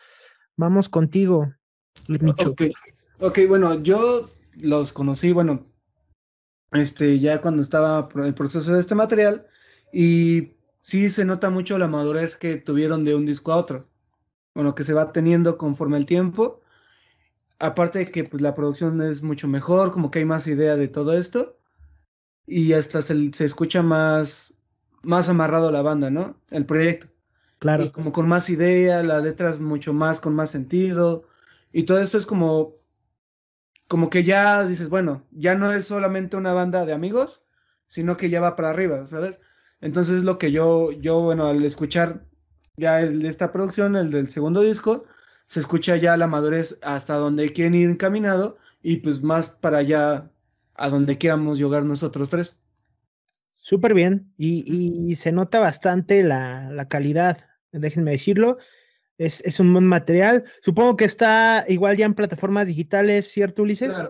vamos 0.55 0.87
contigo, 0.87 1.51
Micho. 2.07 2.51
Ok, 2.51 2.61
okay 3.19 3.47
bueno, 3.47 3.81
yo 3.81 4.29
los 4.61 4.93
conocí, 4.93 5.31
bueno, 5.31 5.65
este, 6.71 7.19
ya 7.19 7.41
cuando 7.41 7.61
estaba 7.61 8.07
el 8.15 8.33
proceso 8.33 8.73
de 8.73 8.79
este 8.79 8.93
material 8.93 9.47
y 9.93 10.57
sí 10.81 11.07
se 11.07 11.23
nota 11.23 11.51
mucho 11.51 11.77
la 11.77 11.87
madurez 11.87 12.35
que 12.35 12.57
tuvieron 12.57 13.05
de 13.05 13.13
un 13.13 13.27
disco 13.27 13.53
a 13.53 13.57
otro. 13.57 13.87
Bueno, 14.55 14.73
que 14.73 14.83
se 14.83 14.93
va 14.93 15.13
teniendo 15.13 15.57
conforme 15.57 15.97
el 15.97 16.07
tiempo. 16.07 16.61
Aparte 17.59 17.99
de 17.99 18.11
que 18.11 18.23
pues, 18.23 18.41
la 18.41 18.55
producción 18.55 19.01
es 19.03 19.21
mucho 19.21 19.47
mejor, 19.47 19.93
como 19.93 20.09
que 20.09 20.19
hay 20.19 20.25
más 20.25 20.47
idea 20.47 20.75
de 20.75 20.87
todo 20.87 21.15
esto. 21.15 21.59
Y 22.47 22.73
hasta 22.73 23.03
se, 23.03 23.31
escucha 23.45 23.83
más, 23.83 24.59
más 25.03 25.29
amarrado 25.29 25.71
la 25.71 25.83
banda, 25.83 26.09
¿no? 26.09 26.41
El 26.49 26.65
proyecto. 26.65 27.07
Claro. 27.59 27.83
Y 27.83 27.89
como 27.91 28.11
con 28.11 28.27
más 28.27 28.49
idea, 28.49 29.03
las 29.03 29.23
letras 29.23 29.59
mucho 29.59 29.93
más, 29.93 30.19
con 30.19 30.35
más 30.35 30.49
sentido. 30.49 31.23
Y 31.71 31.83
todo 31.83 31.99
esto 31.99 32.17
es 32.17 32.25
como, 32.25 32.73
como 33.87 34.09
que 34.09 34.23
ya 34.23 34.65
dices, 34.65 34.89
bueno, 34.89 35.23
ya 35.31 35.53
no 35.53 35.71
es 35.71 35.85
solamente 35.85 36.35
una 36.35 36.51
banda 36.51 36.83
de 36.85 36.93
amigos, 36.93 37.45
sino 37.87 38.17
que 38.17 38.31
ya 38.31 38.41
va 38.41 38.55
para 38.55 38.71
arriba, 38.71 39.05
¿sabes? 39.05 39.39
Entonces 39.83 40.23
lo 40.23 40.37
que 40.37 40.53
yo, 40.53 40.93
yo, 40.93 41.19
bueno, 41.19 41.45
al 41.45 41.63
escuchar 41.65 42.23
ya 42.77 43.01
esta 43.01 43.51
producción, 43.51 43.97
el 43.97 44.11
del 44.11 44.29
segundo 44.29 44.61
disco, 44.61 45.03
se 45.45 45.59
escucha 45.59 45.97
ya 45.97 46.15
la 46.15 46.25
madurez 46.25 46.79
hasta 46.83 47.15
donde 47.15 47.51
quieren 47.51 47.75
ir 47.75 47.89
encaminado 47.89 48.57
y 48.81 48.97
pues 48.97 49.21
más 49.23 49.49
para 49.49 49.79
allá 49.79 50.31
a 50.75 50.89
donde 50.89 51.17
quieramos 51.17 51.59
llegar 51.59 51.83
nosotros 51.83 52.29
tres. 52.29 52.61
Súper 53.51 53.93
bien 53.93 54.31
y, 54.37 55.13
se 55.15 55.33
nota 55.33 55.59
bastante 55.59 56.23
la, 56.23 56.87
calidad, 56.89 57.45
déjenme 57.73 58.11
decirlo. 58.11 58.57
Es, 59.17 59.41
es, 59.41 59.59
un 59.59 59.73
buen 59.73 59.85
material. 59.85 60.45
Supongo 60.61 60.95
que 60.95 61.05
está 61.05 61.65
igual 61.67 61.97
ya 61.97 62.05
en 62.05 62.13
plataformas 62.13 62.67
digitales, 62.67 63.29
¿cierto, 63.29 63.63
Ulises? 63.63 64.01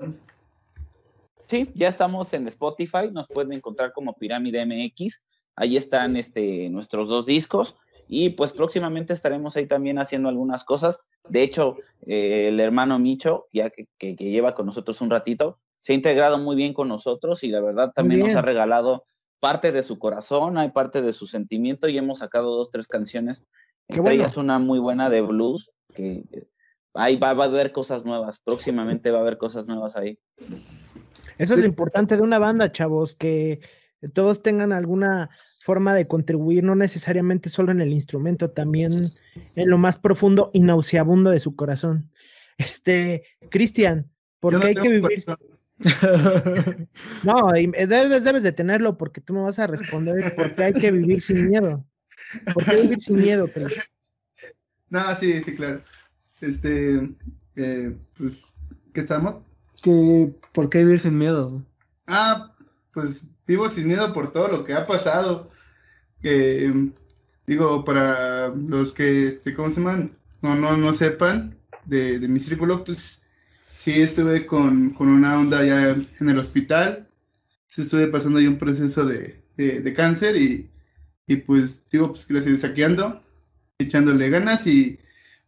Sí, 1.47 1.71
ya 1.73 1.87
estamos 1.87 2.31
en 2.33 2.47
Spotify, 2.47 3.09
nos 3.11 3.27
pueden 3.27 3.53
encontrar 3.53 3.91
como 3.91 4.13
Pirámide 4.13 4.65
MX 4.65 5.19
Ahí 5.55 5.77
están 5.77 6.15
este, 6.15 6.69
nuestros 6.69 7.07
dos 7.07 7.25
discos 7.25 7.77
y 8.07 8.31
pues 8.31 8.53
próximamente 8.53 9.13
estaremos 9.13 9.55
ahí 9.55 9.65
también 9.65 9.99
haciendo 9.99 10.29
algunas 10.29 10.63
cosas. 10.63 11.01
De 11.29 11.41
hecho, 11.41 11.77
eh, 12.05 12.47
el 12.49 12.59
hermano 12.59 12.99
Micho, 12.99 13.47
ya 13.53 13.69
que, 13.69 14.15
lleva 14.15 14.55
con 14.55 14.65
nosotros 14.65 15.01
un 15.01 15.09
ratito, 15.09 15.59
se 15.81 15.93
ha 15.93 15.95
integrado 15.95 16.37
muy 16.37 16.55
bien 16.55 16.73
con 16.73 16.87
nosotros 16.87 17.43
y 17.43 17.49
la 17.49 17.61
verdad 17.61 17.91
también 17.93 18.21
nos 18.21 18.35
ha 18.35 18.41
regalado 18.41 19.03
parte 19.39 19.71
de 19.71 19.83
su 19.83 19.99
corazón, 19.99 20.57
hay 20.57 20.71
parte 20.71 21.01
de 21.01 21.11
su 21.11 21.27
sentimiento 21.27 21.89
y 21.89 21.97
hemos 21.97 22.19
sacado 22.19 22.55
dos, 22.55 22.69
tres 22.69 22.87
canciones. 22.87 23.45
Entre 23.89 24.15
ellas 24.15 24.37
una 24.37 24.59
muy 24.59 24.79
buena 24.79 25.09
de 25.09 25.21
blues, 25.21 25.71
que 25.93 26.23
ahí 26.93 27.17
va, 27.17 27.33
va, 27.33 27.45
a 27.45 27.47
haber 27.47 27.73
cosas 27.73 28.05
nuevas, 28.05 28.39
próximamente 28.39 29.11
va 29.11 29.17
a 29.17 29.21
haber 29.21 29.37
cosas 29.37 29.65
nuevas 29.65 29.97
ahí. 29.97 30.17
Eso 31.37 31.53
es 31.55 31.59
lo 31.59 31.65
importante 31.65 32.15
de 32.15 32.23
una 32.23 32.39
banda, 32.39 32.71
chavos, 32.71 33.15
que 33.15 33.59
todos 34.09 34.41
tengan 34.41 34.73
alguna 34.73 35.29
forma 35.63 35.93
de 35.93 36.07
contribuir, 36.07 36.63
no 36.63 36.75
necesariamente 36.75 37.49
solo 37.49 37.71
en 37.71 37.81
el 37.81 37.93
instrumento, 37.93 38.51
también 38.51 38.91
en 39.55 39.69
lo 39.69 39.77
más 39.77 39.97
profundo 39.97 40.51
y 40.53 40.59
nauseabundo 40.59 41.29
de 41.31 41.39
su 41.39 41.55
corazón. 41.55 42.11
Este, 42.57 43.23
Cristian, 43.49 44.11
¿por 44.39 44.59
qué 44.59 44.67
hay 44.67 44.75
que 44.75 44.89
vivir? 44.89 45.23
no, 47.23 47.51
debes, 47.51 48.23
debes 48.23 48.43
de 48.43 48.51
tenerlo 48.51 48.97
porque 48.97 49.21
tú 49.21 49.33
me 49.33 49.41
vas 49.41 49.59
a 49.59 49.67
responder 49.67 50.35
por 50.35 50.55
qué 50.55 50.63
hay 50.65 50.73
que 50.73 50.91
vivir 50.91 51.21
sin 51.21 51.49
miedo. 51.49 51.85
¿Por 52.53 52.65
qué 52.65 52.81
vivir 52.81 53.01
sin 53.01 53.15
miedo, 53.17 53.49
No, 54.89 55.15
sí, 55.15 55.41
sí, 55.41 55.55
claro. 55.55 55.81
Este, 56.41 57.09
eh, 57.55 57.97
pues, 58.17 58.59
¿qué 58.93 59.01
estamos? 59.01 59.43
Que, 59.81 60.33
¿Por 60.53 60.69
qué 60.69 60.83
vivir 60.83 60.99
sin 60.99 61.17
miedo? 61.17 61.65
Ah, 62.07 62.52
pues 62.93 63.29
vivo 63.47 63.67
sin 63.69 63.87
miedo 63.87 64.13
por 64.13 64.31
todo 64.31 64.47
lo 64.49 64.65
que 64.65 64.73
ha 64.73 64.85
pasado. 64.87 65.49
digo, 67.47 67.83
para 67.83 68.49
los 68.49 68.91
que, 68.93 69.27
este, 69.27 69.53
¿cómo 69.53 69.69
se 69.69 69.81
llaman? 69.81 70.15
No, 70.41 70.55
no, 70.55 70.77
no 70.77 70.93
sepan 70.93 71.57
de, 71.85 72.19
mi 72.19 72.39
círculo, 72.39 72.83
pues 72.83 73.29
sí 73.75 74.01
estuve 74.01 74.45
con, 74.45 74.91
con, 74.91 75.09
una 75.09 75.39
onda 75.39 75.63
ya 75.63 75.89
en 75.91 76.29
el 76.29 76.39
hospital. 76.39 77.07
Sí 77.67 77.81
estuve 77.81 78.07
pasando 78.07 78.39
ahí 78.39 78.47
un 78.47 78.57
proceso 78.57 79.05
de, 79.05 79.41
de, 79.57 79.93
cáncer 79.93 80.35
y, 80.37 80.69
y, 81.27 81.37
pues 81.37 81.85
digo, 81.91 82.09
pues 82.09 82.27
gracias, 82.27 82.61
saqueando, 82.61 83.21
echándole 83.79 84.29
ganas 84.29 84.67
y 84.67 84.99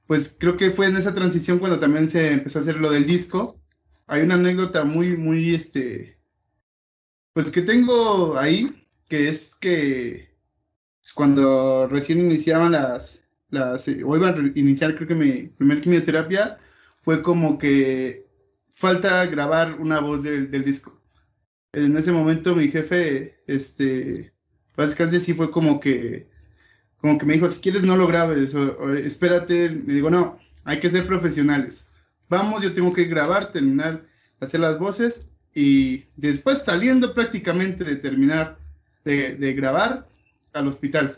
pues 0.08 0.38
creo 0.40 0.58
que 0.58 0.72
fue 0.72 0.88
en 0.88 0.98
esa 0.98 1.14
transición 1.16 1.60
cuando 1.60 1.80
también 1.80 2.10
se 2.10 2.34
empezó 2.34 2.60
a 2.60 2.62
hacer 2.62 2.78
lo 2.78 2.92
del 2.92 3.06
disco. 3.06 3.60
Hay 4.08 4.22
una 4.22 4.36
anécdota 4.36 4.84
muy, 4.86 5.18
muy, 5.18 5.56
este, 5.56 6.15
pues 7.36 7.52
que 7.52 7.62
tengo 7.62 8.38
ahí, 8.40 8.88
que 9.10 9.28
es 9.28 9.56
que 9.56 10.30
cuando 11.16 11.86
recién 11.88 12.18
iniciaban 12.20 12.72
las, 12.72 13.26
las, 13.50 13.90
o 13.90 14.16
iban 14.16 14.54
a 14.56 14.58
iniciar 14.58 14.96
creo 14.96 15.10
que 15.10 15.16
mi 15.16 15.32
primer 15.50 15.82
quimioterapia, 15.82 16.58
fue 17.02 17.22
como 17.22 17.58
que 17.58 18.26
falta 18.70 19.26
grabar 19.26 19.82
una 19.82 20.00
voz 20.00 20.24
del, 20.24 20.50
del 20.50 20.64
disco. 20.64 20.98
En 21.74 21.98
ese 21.98 22.14
momento 22.14 22.56
mi 22.56 22.70
jefe, 22.70 23.44
este, 23.48 24.34
básicamente 24.78 25.20
sí 25.20 25.34
fue 25.34 25.52
como 25.52 25.82
que 25.82 26.30
como 27.02 27.18
que 27.18 27.26
me 27.26 27.34
dijo, 27.34 27.50
si 27.50 27.60
quieres 27.62 27.84
no 27.84 27.98
lo 27.98 28.08
grabes, 28.08 28.56
espérate, 29.04 29.72
me 29.72 29.94
digo, 29.96 30.10
no, 30.10 30.40
hay 30.64 30.80
que 30.80 30.90
ser 30.90 31.06
profesionales. 31.06 31.90
Vamos, 32.30 32.64
yo 32.64 32.72
tengo 32.72 32.94
que 32.94 33.06
grabar, 33.06 33.52
terminar, 33.52 34.08
hacer 34.40 34.62
las 34.62 34.80
voces 34.80 35.35
y 35.56 36.04
después 36.18 36.64
saliendo 36.64 37.14
prácticamente 37.14 37.86
de 37.86 37.96
terminar 37.96 38.60
de, 39.06 39.54
grabar 39.54 40.08
al 40.54 40.68
hospital. 40.68 41.18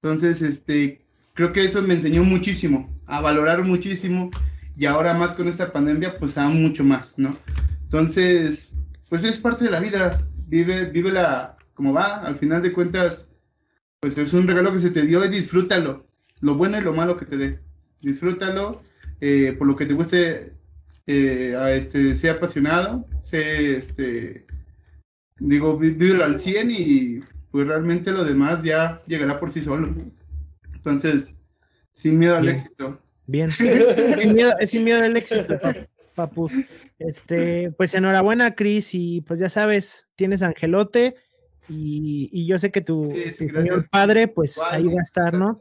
Entonces, 0.00 0.42
este, 0.42 1.02
creo 1.34 1.52
que 1.52 1.64
eso 1.64 1.82
me 1.82 1.94
enseñó 1.94 2.22
muchísimo, 2.22 2.88
a 3.06 3.20
valorar 3.20 3.64
muchísimo 3.64 4.30
y 4.76 4.86
ahora 4.86 5.14
más 5.14 5.34
con 5.34 5.48
esta 5.48 5.72
pandemia, 5.72 6.16
pues 6.18 6.38
aún 6.38 6.62
mucho 6.62 6.84
más, 6.84 7.18
¿no? 7.18 7.36
Entonces, 7.82 8.74
pues 9.08 9.24
es 9.24 9.38
parte 9.38 9.64
de 9.64 9.70
la 9.70 9.80
vida, 9.80 10.24
vive, 10.46 10.84
vive 10.84 11.10
la, 11.10 11.56
como 11.74 11.92
va, 11.92 12.18
al 12.18 12.36
final 12.36 12.62
de 12.62 12.72
cuentas, 12.72 13.34
pues 13.98 14.18
es 14.18 14.32
un 14.34 14.46
regalo 14.46 14.72
que 14.72 14.78
se 14.78 14.90
te 14.90 15.02
dio 15.02 15.24
y 15.24 15.28
disfrútalo. 15.28 16.06
Lo 16.40 16.54
bueno 16.54 16.78
y 16.78 16.82
lo 16.82 16.92
malo 16.92 17.18
que 17.18 17.26
te 17.26 17.36
dé. 17.36 17.60
Disfrútalo 18.00 18.80
eh, 19.20 19.56
por 19.58 19.66
lo 19.66 19.74
que 19.74 19.86
te 19.86 19.94
guste, 19.94 20.52
eh, 21.10 21.56
a 21.56 21.72
este, 21.72 22.14
sea 22.14 22.34
apasionado, 22.34 23.08
sé, 23.22 23.78
este, 23.78 24.46
digo, 25.38 25.78
vívelo 25.78 26.22
al 26.22 26.38
100 26.38 26.70
y 26.70 27.20
pues 27.50 27.66
realmente 27.66 28.12
lo 28.12 28.24
demás 28.24 28.62
ya 28.62 29.02
llegará 29.06 29.40
por 29.40 29.50
sí 29.50 29.62
solo. 29.62 29.94
Entonces, 30.74 31.42
sin 31.92 32.18
miedo 32.18 32.36
al 32.36 32.48
éxito. 32.50 33.00
Bien, 33.26 33.50
sin 33.50 34.34
miedo, 34.34 34.52
sin 34.66 34.84
miedo 34.84 35.02
al 35.02 35.16
éxito, 35.16 35.56
papus. 36.14 36.52
Este, 36.98 37.70
pues 37.70 37.94
enhorabuena, 37.94 38.54
Cris, 38.54 38.90
y 38.92 39.22
pues 39.22 39.40
ya 39.40 39.48
sabes, 39.48 40.08
tienes 40.14 40.42
Angelote 40.42 41.14
y, 41.70 42.46
yo 42.46 42.58
sé 42.58 42.70
que 42.70 42.82
tu, 42.82 43.02
señor 43.32 43.88
padre, 43.88 44.28
pues 44.28 44.60
ahí 44.70 44.84
va 44.84 45.00
a 45.00 45.02
estar, 45.02 45.32
¿no? 45.32 45.56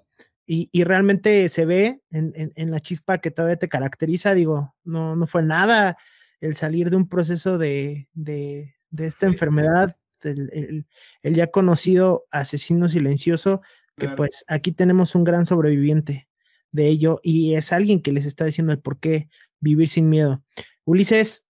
Y, 0.50 0.70
y 0.72 0.86
realmente 0.86 1.50
se 1.50 1.66
ve 1.66 2.02
en, 2.10 2.34
en, 2.56 2.72
la 2.72 2.80
chispa 2.80 3.18
que 3.18 3.32
todavía 3.32 3.58
te 3.58 3.68
caracteriza, 3.68 4.34
digo, 4.34 4.74
no, 4.86 5.18
no 5.18 5.28
fue 5.28 5.44
nada 5.44 5.98
el 6.40 6.56
salir 6.56 6.90
de 6.90 6.96
un 6.96 7.10
proceso 7.10 7.58
de, 7.58 8.08
de, 8.14 8.76
de 8.90 9.06
esta 9.06 9.26
enfermedad, 9.26 9.98
el, 10.24 10.86
el, 11.22 11.36
ya 11.36 11.48
conocido 11.48 12.28
asesino 12.32 12.88
silencioso, 12.88 13.62
que 13.98 14.08
pues 14.10 14.46
aquí 14.48 14.72
tenemos 14.72 15.16
un 15.16 15.24
gran 15.24 15.46
sobreviviente 15.46 16.30
de 16.72 16.88
ello 16.88 17.20
y 17.24 17.56
es 17.56 17.74
alguien 17.74 18.02
que 18.02 18.12
les 18.12 18.26
está 18.26 18.46
diciendo 18.46 18.72
el 18.72 18.80
por 18.80 19.00
qué 19.00 19.30
vivir 19.60 19.88
sin 19.88 20.10
miedo. 20.10 20.44
Ulises, 20.86 21.46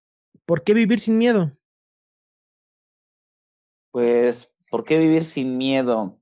¿por 0.45 0.63
qué 0.63 0.73
vivir 0.73 0.99
sin 0.99 1.17
miedo? 1.17 1.55
Pues, 3.91 4.53
¿por 4.71 4.83
qué 4.83 4.97
vivir 4.99 5.25
sin 5.25 5.57
miedo? 5.57 6.19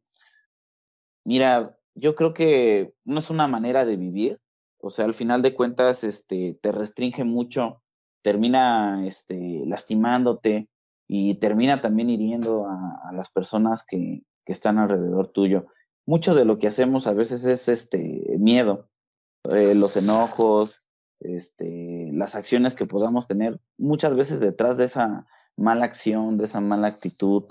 Mira, 1.23 1.77
yo 1.95 2.15
creo 2.15 2.34
que 2.34 2.93
no 3.05 3.19
es 3.19 3.30
una 3.30 3.47
manera 3.47 3.85
de 3.85 3.95
vivir, 3.95 4.39
o 4.80 4.89
sea, 4.91 5.05
al 5.05 5.13
final 5.13 5.41
de 5.41 5.55
cuentas, 5.55 6.03
este, 6.03 6.59
te 6.61 6.72
restringe 6.72 7.23
mucho, 7.23 7.81
termina, 8.22 9.05
este, 9.07 9.63
lastimándote 9.65 10.69
y 11.07 11.35
termina 11.35 11.81
también 11.81 12.09
hiriendo 12.09 12.67
a, 12.67 13.11
las 13.13 13.31
personas 13.31 13.84
que, 13.84 14.23
que, 14.45 14.53
están 14.53 14.77
alrededor 14.77 15.30
tuyo. 15.30 15.65
Mucho 16.05 16.35
de 16.35 16.45
lo 16.45 16.59
que 16.59 16.67
hacemos 16.67 17.07
a 17.07 17.13
veces 17.13 17.45
es, 17.45 17.67
este, 17.67 18.38
miedo, 18.38 18.89
eh, 19.51 19.73
los 19.73 19.97
enojos, 19.97 20.89
este, 21.19 22.11
las 22.13 22.35
acciones 22.35 22.76
que 22.76 22.85
podamos 22.85 23.27
tener, 23.27 23.59
muchas 23.77 24.15
veces 24.15 24.39
detrás 24.39 24.77
de 24.77 24.85
esa 24.85 25.26
mala 25.57 25.85
acción, 25.85 26.38
de 26.38 26.45
esa 26.45 26.61
mala 26.61 26.88
actitud, 26.88 27.45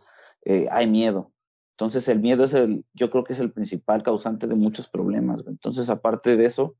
eh, 0.44 0.68
hay 0.70 0.86
miedo. 0.86 1.32
Entonces 1.74 2.06
el 2.08 2.20
miedo 2.20 2.44
es 2.44 2.54
el, 2.54 2.84
yo 2.94 3.10
creo 3.10 3.24
que 3.24 3.32
es 3.32 3.40
el 3.40 3.52
principal 3.52 4.04
causante 4.04 4.46
de 4.46 4.54
muchos 4.54 4.88
problemas. 4.88 5.42
Entonces, 5.48 5.90
aparte 5.90 6.36
de 6.36 6.46
eso, 6.46 6.76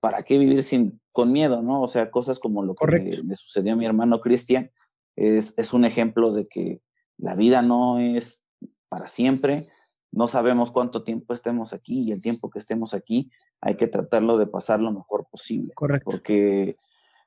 ¿para 0.00 0.22
qué 0.22 0.36
vivir 0.36 0.62
sin, 0.62 1.00
con 1.12 1.32
miedo, 1.32 1.62
no? 1.62 1.82
O 1.82 1.88
sea, 1.88 2.10
cosas 2.10 2.38
como 2.38 2.62
lo 2.62 2.74
que 2.74 2.86
le, 3.24 3.34
sucedió 3.34 3.72
a 3.72 3.76
mi 3.76 3.86
hermano 3.86 4.20
Cristian, 4.20 4.70
es, 5.16 5.54
es 5.56 5.72
un 5.72 5.86
ejemplo 5.86 6.32
de 6.32 6.46
que 6.46 6.82
la 7.16 7.36
vida 7.36 7.62
no 7.62 7.98
es 7.98 8.44
para 8.90 9.08
siempre, 9.08 9.66
no 10.12 10.28
sabemos 10.28 10.72
cuánto 10.72 11.04
tiempo 11.04 11.32
estemos 11.32 11.72
aquí 11.72 12.02
y 12.02 12.12
el 12.12 12.20
tiempo 12.20 12.50
que 12.50 12.58
estemos 12.58 12.92
aquí 12.92 13.30
hay 13.62 13.76
que 13.76 13.86
tratarlo 13.86 14.36
de 14.36 14.46
pasar 14.46 14.80
lo 14.80 14.92
mejor 14.92 15.26
posible. 15.30 15.72
Correcto. 15.74 16.10
Porque 16.10 16.76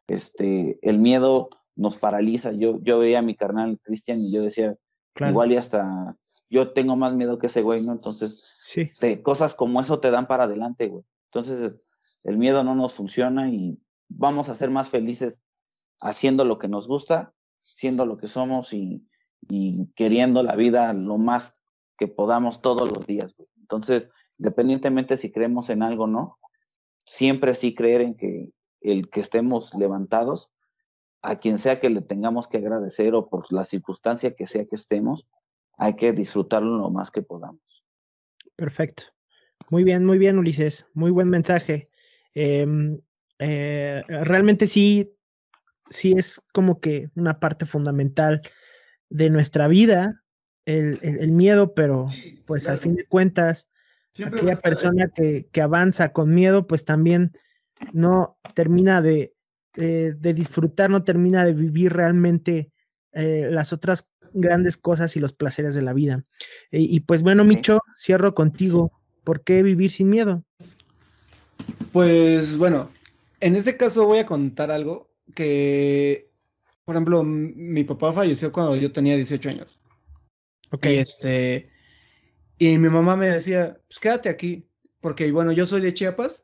este, 0.08 0.78
el 0.84 1.00
miedo 1.00 1.50
nos 1.76 1.98
paraliza. 1.98 2.52
Yo, 2.52 2.80
yo 2.84 3.00
veía 3.00 3.20
a 3.20 3.24
mi 3.24 3.36
carnal 3.36 3.80
Cristian 3.82 4.20
y 4.20 4.32
yo 4.32 4.44
decía, 4.44 4.76
igual 5.20 5.52
y 5.52 5.58
hasta 5.58 6.16
yo 6.50 6.72
tengo 6.72 6.96
más 6.96 7.14
miedo 7.14 7.38
que 7.38 7.48
ese 7.48 7.62
güey, 7.62 7.86
¿no? 7.86 7.92
Entonces, 7.92 8.58
sí. 8.64 8.90
cosas 9.22 9.54
como 9.54 9.82
eso 9.82 10.00
te 10.00 10.12
dan 10.12 10.28
para 10.28 10.46
adelante, 10.46 10.88
güey. 10.88 11.04
Entonces, 11.26 11.76
el 12.24 12.38
miedo 12.38 12.64
no 12.64 12.76
nos 12.76 12.94
funciona 12.94 13.50
y 13.50 13.80
vamos 14.10 14.50
a 14.50 14.56
ser 14.56 14.70
más 14.70 14.90
felices 14.90 15.42
haciendo 16.02 16.46
lo 16.46 16.58
que 16.58 16.68
nos 16.68 16.88
gusta, 16.88 17.34
siendo 17.60 18.06
lo 18.06 18.18
que 18.18 18.28
somos 18.28 18.74
y, 18.74 19.08
y 19.50 19.88
queriendo 19.96 20.44
la 20.44 20.56
vida 20.56 20.94
lo 20.94 21.18
más 21.18 21.62
que 21.98 22.08
podamos 22.08 22.62
todos 22.62 22.92
los 22.92 23.06
días, 23.06 23.36
güey. 23.36 23.50
Entonces, 23.60 24.12
independientemente 24.38 25.18
si 25.18 25.32
creemos 25.32 25.70
en 25.70 25.84
algo 25.84 26.06
o 26.06 26.08
no, 26.08 26.40
siempre 27.06 27.54
sí 27.56 27.76
creer 27.76 28.02
en 28.02 28.16
que 28.16 28.52
el 28.82 29.10
que 29.10 29.22
estemos 29.22 29.74
levantados, 29.76 30.52
a 31.22 31.40
quien 31.40 31.58
sea 31.58 31.80
que 31.80 31.90
le 31.90 32.02
tengamos 32.02 32.48
que 32.48 32.58
agradecer 32.58 33.14
o 33.14 33.30
por 33.30 33.52
la 33.54 33.66
circunstancia 33.66 34.36
que 34.36 34.48
sea 34.48 34.66
que 34.66 34.76
estemos, 34.76 35.28
hay 35.78 35.96
que 35.96 36.14
disfrutarlo 36.14 36.78
lo 36.78 36.90
más 36.90 37.12
que 37.12 37.22
podamos. 37.22 37.84
Perfecto. 38.56 39.04
Muy 39.70 39.84
bien, 39.84 40.06
muy 40.06 40.18
bien, 40.18 40.38
Ulises. 40.38 40.88
Muy 40.94 41.12
buen 41.12 41.30
mensaje. 41.30 41.90
Em, 42.34 43.00
eh, 43.40 44.04
realmente 44.08 44.68
sí, 44.68 45.14
sí 45.90 46.14
es 46.18 46.42
como 46.54 46.80
que 46.80 47.10
una 47.16 47.40
parte 47.40 47.66
fundamental 47.66 48.42
de 49.10 49.30
nuestra 49.30 49.68
vida, 49.68 50.24
el, 50.66 51.00
el, 51.02 51.32
miedo, 51.32 51.74
pero 51.74 52.06
pues 52.46 52.68
al 52.70 52.78
fin 52.78 52.96
de 52.96 53.06
cuentas, 53.06 53.70
aquella 54.26 54.56
persona 54.56 55.08
que, 55.08 55.48
que, 55.52 55.62
avanza 55.62 56.14
con 56.14 56.34
miedo, 56.34 56.68
pues 56.68 56.86
también 56.86 57.32
no 57.92 58.38
termina 58.54 59.02
de, 59.02 59.34
de 59.74 60.34
disfrutar, 60.34 60.90
no 60.90 61.04
termina 61.04 61.46
de 61.46 61.54
vivir 61.54 61.94
realmente 61.94 62.72
eh, 63.14 63.48
las 63.52 63.74
otras 63.74 64.08
grandes 64.34 64.78
cosas 64.78 65.16
y 65.16 65.20
los 65.20 65.34
placeres 65.34 65.76
de 65.76 65.82
la 65.82 65.94
vida. 65.94 66.24
y 66.72 67.00
pues 67.02 67.22
bueno, 67.22 67.44
Micho, 67.44 67.80
cierro 67.98 68.34
contigo. 68.34 68.92
¿Por 69.24 69.44
qué 69.44 69.62
vivir 69.64 69.92
sin 69.92 70.10
miedo? 70.10 70.44
Pues 71.92 72.58
bueno, 72.58 72.90
en 73.40 73.56
este 73.56 73.78
caso 73.78 74.08
voy 74.08 74.20
a 74.20 74.26
contar 74.26 74.72
algo 74.72 75.12
que, 75.36 76.32
por 76.86 76.96
ejemplo, 76.96 77.24
mi 77.24 77.84
papá 77.84 78.14
falleció 78.14 78.52
cuando 78.52 78.76
yo 78.76 78.92
tenía 78.92 79.16
18 79.16 79.50
años. 79.50 79.82
Ok. 80.72 80.86
este, 80.86 81.70
y 82.58 82.78
mi 82.78 82.90
mamá 82.90 83.18
me 83.18 83.28
decía, 83.28 83.80
pues 83.88 84.00
quédate 84.00 84.30
aquí, 84.30 84.70
porque 85.02 85.32
bueno, 85.32 85.52
yo 85.52 85.66
soy 85.66 85.82
de 85.82 85.94
Chiapas, 85.94 86.44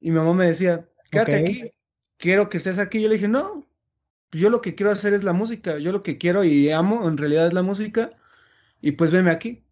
y 0.00 0.10
mi 0.10 0.16
mamá 0.16 0.34
me 0.34 0.46
decía, 0.46 0.88
quédate 1.10 1.36
aquí, 1.36 1.70
quiero 2.18 2.48
que 2.48 2.58
estés 2.58 2.78
aquí. 2.78 3.00
Yo 3.00 3.08
le 3.08 3.14
dije, 3.14 3.28
no, 3.28 3.66
yo 4.30 4.50
lo 4.50 4.60
que 4.60 4.74
quiero 4.74 4.92
hacer 4.92 5.14
es 5.14 5.24
la 5.24 5.32
música, 5.32 5.78
yo 5.78 5.92
lo 5.92 6.02
que 6.02 6.18
quiero 6.18 6.44
y 6.44 6.70
amo 6.70 7.08
en 7.08 7.16
realidad 7.16 7.46
es 7.46 7.54
la 7.54 7.62
música, 7.62 8.10
y 8.82 8.92
pues 8.92 9.10
veme 9.10 9.30
aquí, 9.30 9.64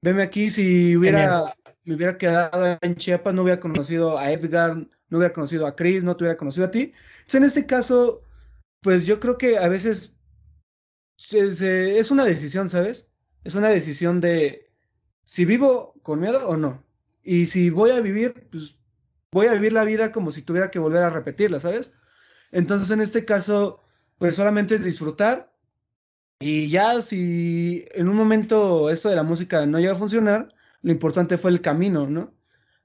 veme 0.00 0.22
aquí, 0.22 0.48
si 0.50 0.96
hubiera, 0.96 1.54
me 1.84 1.94
hubiera 1.96 2.16
quedado 2.16 2.78
en 2.80 2.94
Chiapas, 2.94 3.34
no 3.34 3.42
hubiera 3.42 3.60
conocido 3.60 4.18
a 4.18 4.32
Edgar, 4.32 4.74
no 4.76 5.18
hubiera 5.18 5.34
conocido 5.34 5.66
a 5.66 5.76
Chris, 5.76 6.02
no 6.02 6.16
te 6.16 6.24
hubiera 6.24 6.38
conocido 6.38 6.66
a 6.66 6.70
ti. 6.70 6.94
Entonces, 7.18 7.34
en 7.34 7.44
este 7.44 7.66
caso, 7.66 8.22
pues 8.80 9.04
yo 9.06 9.20
creo 9.20 9.36
que 9.36 9.58
a 9.58 9.68
veces 9.68 10.18
es 11.30 12.10
una 12.10 12.24
decisión, 12.24 12.68
¿sabes? 12.68 13.08
Es 13.44 13.54
una 13.54 13.68
decisión 13.68 14.20
de 14.20 14.70
si 15.24 15.44
vivo 15.44 15.94
con 16.02 16.20
miedo 16.20 16.48
o 16.48 16.56
no. 16.56 16.82
Y 17.22 17.46
si 17.46 17.68
voy 17.70 17.90
a 17.90 18.00
vivir, 18.00 18.48
pues 18.50 18.79
voy 19.32 19.46
a 19.46 19.54
vivir 19.54 19.72
la 19.72 19.84
vida 19.84 20.12
como 20.12 20.32
si 20.32 20.42
tuviera 20.42 20.70
que 20.70 20.78
volver 20.78 21.02
a 21.02 21.10
repetirla, 21.10 21.60
¿sabes? 21.60 21.92
Entonces, 22.52 22.90
en 22.90 23.00
este 23.00 23.24
caso, 23.24 23.80
pues 24.18 24.36
solamente 24.36 24.74
es 24.74 24.84
disfrutar. 24.84 25.52
Y 26.40 26.68
ya 26.68 27.00
si 27.02 27.84
en 27.92 28.08
un 28.08 28.16
momento 28.16 28.90
esto 28.90 29.08
de 29.08 29.16
la 29.16 29.22
música 29.22 29.66
no 29.66 29.78
llega 29.78 29.92
a 29.92 29.96
funcionar, 29.96 30.52
lo 30.82 30.90
importante 30.90 31.36
fue 31.38 31.50
el 31.50 31.60
camino, 31.60 32.08
¿no? 32.08 32.34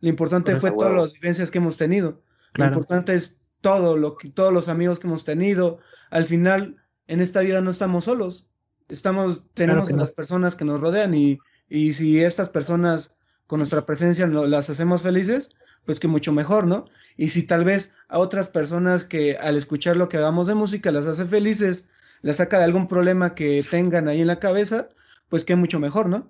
Lo 0.02 0.10
importante 0.10 0.56
fue 0.56 0.72
todas 0.72 0.94
las 0.94 1.14
vivencias 1.14 1.50
que 1.50 1.60
hemos 1.60 1.78
tenido. 1.78 2.22
Lo 2.54 2.66
importante 2.66 3.16
es 3.16 3.42
todo 3.62 3.98
lo 3.98 4.18
que, 4.18 4.30
todos 4.30 4.54
los 4.54 4.68
amigos 4.68 5.00
que 5.00 5.08
hemos 5.08 5.24
tenido. 5.24 5.80
Al 6.12 6.26
final, 6.26 6.76
en 7.08 7.22
esta 7.22 7.42
vida 7.42 7.62
no 7.62 7.70
estamos 7.70 8.06
solos. 8.06 8.48
Estamos, 8.90 9.46
tenemos 9.54 9.90
a 9.90 9.96
las 9.96 10.12
personas 10.12 10.56
que 10.56 10.66
nos 10.66 10.80
rodean 10.80 11.16
y, 11.16 11.40
y 11.70 11.94
si 11.94 12.22
estas 12.22 12.50
personas 12.50 13.16
con 13.48 13.60
nuestra 13.60 13.86
presencia 13.86 14.28
las 14.28 14.70
hacemos 14.70 15.02
felices, 15.02 15.56
pues 15.86 16.00
que 16.00 16.08
mucho 16.08 16.32
mejor, 16.32 16.68
¿no? 16.68 16.86
Y 17.18 17.30
si 17.30 17.46
tal 17.46 17.64
vez 17.64 17.96
a 18.08 18.20
otras 18.20 18.50
personas 18.50 19.06
que 19.06 19.38
al 19.38 19.56
escuchar 19.56 19.98
lo 19.98 20.10
que 20.10 20.18
hagamos 20.18 20.48
de 20.48 20.56
música 20.56 20.92
las 20.92 21.06
hace 21.06 21.26
felices, 21.26 21.90
las 22.22 22.38
saca 22.38 22.58
de 22.58 22.66
algún 22.66 22.88
problema 22.88 23.36
que 23.36 23.64
tengan 23.70 24.08
ahí 24.08 24.22
en 24.22 24.28
la 24.28 24.40
cabeza, 24.40 24.90
pues 25.30 25.46
que 25.46 25.56
mucho 25.56 25.80
mejor, 25.80 26.10
¿no? 26.10 26.30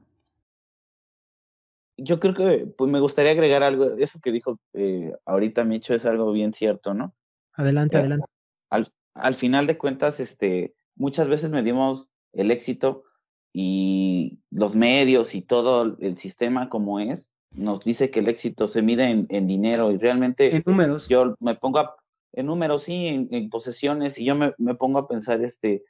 Yo 1.97 2.19
creo 2.19 2.33
que 2.33 2.67
pues 2.77 2.91
me 2.91 2.99
gustaría 2.99 3.31
agregar 3.31 3.63
algo, 3.63 3.95
eso 3.97 4.19
que 4.21 4.33
dijo 4.33 4.59
eh, 4.73 5.13
ahorita 5.25 5.63
Micho 5.63 5.93
es 5.93 6.05
algo 6.05 6.31
bien 6.33 6.53
cierto, 6.53 6.93
¿no? 6.93 7.15
Adelante, 7.53 7.95
eh, 7.95 8.01
adelante. 8.01 8.25
Al, 8.69 8.87
al 9.13 9.33
final 9.33 9.65
de 9.65 9.77
cuentas, 9.77 10.19
este, 10.19 10.75
muchas 10.95 11.29
veces 11.29 11.51
medimos 11.51 12.09
el 12.33 12.51
éxito 12.51 13.05
y 13.53 14.39
los 14.51 14.75
medios 14.75 15.33
y 15.35 15.41
todo 15.41 15.95
el 15.99 16.17
sistema 16.17 16.67
como 16.67 16.99
es, 16.99 17.29
nos 17.57 17.83
dice 17.83 18.11
que 18.11 18.19
el 18.19 18.27
éxito 18.27 18.67
se 18.67 18.81
mide 18.81 19.25
en, 19.27 19.47
dinero 19.47 19.91
y 19.91 19.97
realmente... 19.97 20.55
En 20.55 20.63
números. 20.65 21.07
Yo 21.07 21.35
me 21.39 21.55
pongo 21.55 21.79
a, 21.79 21.95
en 22.33 22.47
números, 22.47 22.83
sí, 22.83 23.27
en, 23.29 23.49
posesiones 23.49 24.17
y 24.19 24.25
yo 24.25 24.35
me, 24.35 24.53
me, 24.57 24.75
pongo 24.75 24.99
a 24.99 25.07
pensar, 25.07 25.41
este, 25.41 25.83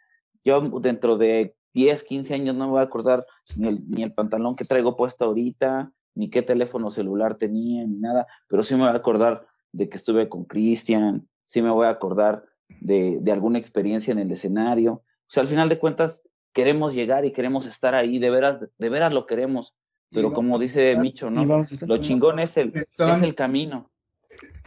yo 0.43 0.61
dentro 0.79 1.17
de 1.17 1.55
10, 1.73 2.03
15 2.03 2.33
años 2.33 2.55
no 2.55 2.65
me 2.65 2.71
voy 2.71 2.79
a 2.81 2.83
acordar 2.83 3.25
ni 3.57 3.67
el, 3.69 3.89
ni 3.89 4.03
el 4.03 4.13
pantalón 4.13 4.55
que 4.55 4.65
traigo 4.65 4.95
puesto 4.95 5.25
ahorita, 5.25 5.91
ni 6.13 6.29
qué 6.29 6.41
teléfono 6.41 6.89
celular 6.89 7.35
tenía, 7.35 7.85
ni 7.85 7.97
nada, 7.97 8.27
pero 8.47 8.63
sí 8.63 8.75
me 8.75 8.81
voy 8.81 8.89
a 8.89 8.95
acordar 8.95 9.47
de 9.71 9.89
que 9.89 9.97
estuve 9.97 10.29
con 10.29 10.45
Cristian, 10.45 11.27
sí 11.45 11.61
me 11.61 11.69
voy 11.69 11.87
a 11.87 11.89
acordar 11.89 12.45
de, 12.79 13.19
de 13.21 13.31
alguna 13.31 13.59
experiencia 13.59 14.11
en 14.11 14.19
el 14.19 14.31
escenario. 14.31 14.93
O 14.93 15.03
sea, 15.27 15.41
al 15.41 15.47
final 15.47 15.67
de 15.67 15.79
cuentas, 15.79 16.23
queremos 16.53 16.93
llegar 16.93 17.25
y 17.25 17.33
queremos 17.33 17.67
estar 17.67 17.95
ahí, 17.95 18.17
de 18.17 18.29
veras, 18.29 18.59
de 18.61 18.89
veras 18.89 19.11
lo 19.11 19.25
queremos. 19.25 19.75
Pero 20.15 20.31
como 20.31 20.57
dice 20.57 20.95
Micho, 20.97 21.29
¿no? 21.29 21.45
Lo 21.85 21.97
chingón 21.97 22.39
es 22.39 22.57
el, 22.57 22.73
es 22.75 23.21
el 23.21 23.35
camino. 23.35 23.91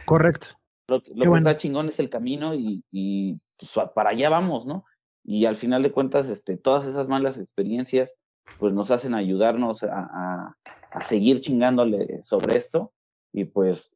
Correcto. 0.05 0.47
Lo, 0.87 1.01
que 1.01 1.37
está 1.37 1.57
chingón 1.57 1.87
es 1.87 1.99
el 1.99 2.09
camino 2.09 2.55
y, 2.55 2.83
y 2.91 3.39
pues, 3.57 3.71
para 3.93 4.11
allá 4.11 4.29
vamos, 4.29 4.65
¿no? 4.65 4.85
Y 5.23 5.45
al 5.45 5.55
final 5.55 5.83
de 5.83 5.91
cuentas, 5.91 6.29
este, 6.29 6.57
todas 6.57 6.85
esas 6.85 7.07
malas 7.07 7.37
experiencias, 7.37 8.15
pues 8.59 8.73
nos 8.73 8.89
hacen 8.91 9.13
ayudarnos 9.13 9.83
a, 9.83 10.55
a, 10.91 11.03
seguir 11.03 11.41
chingándole 11.41 12.23
sobre 12.23 12.57
esto. 12.57 12.93
Y 13.31 13.45
pues 13.45 13.91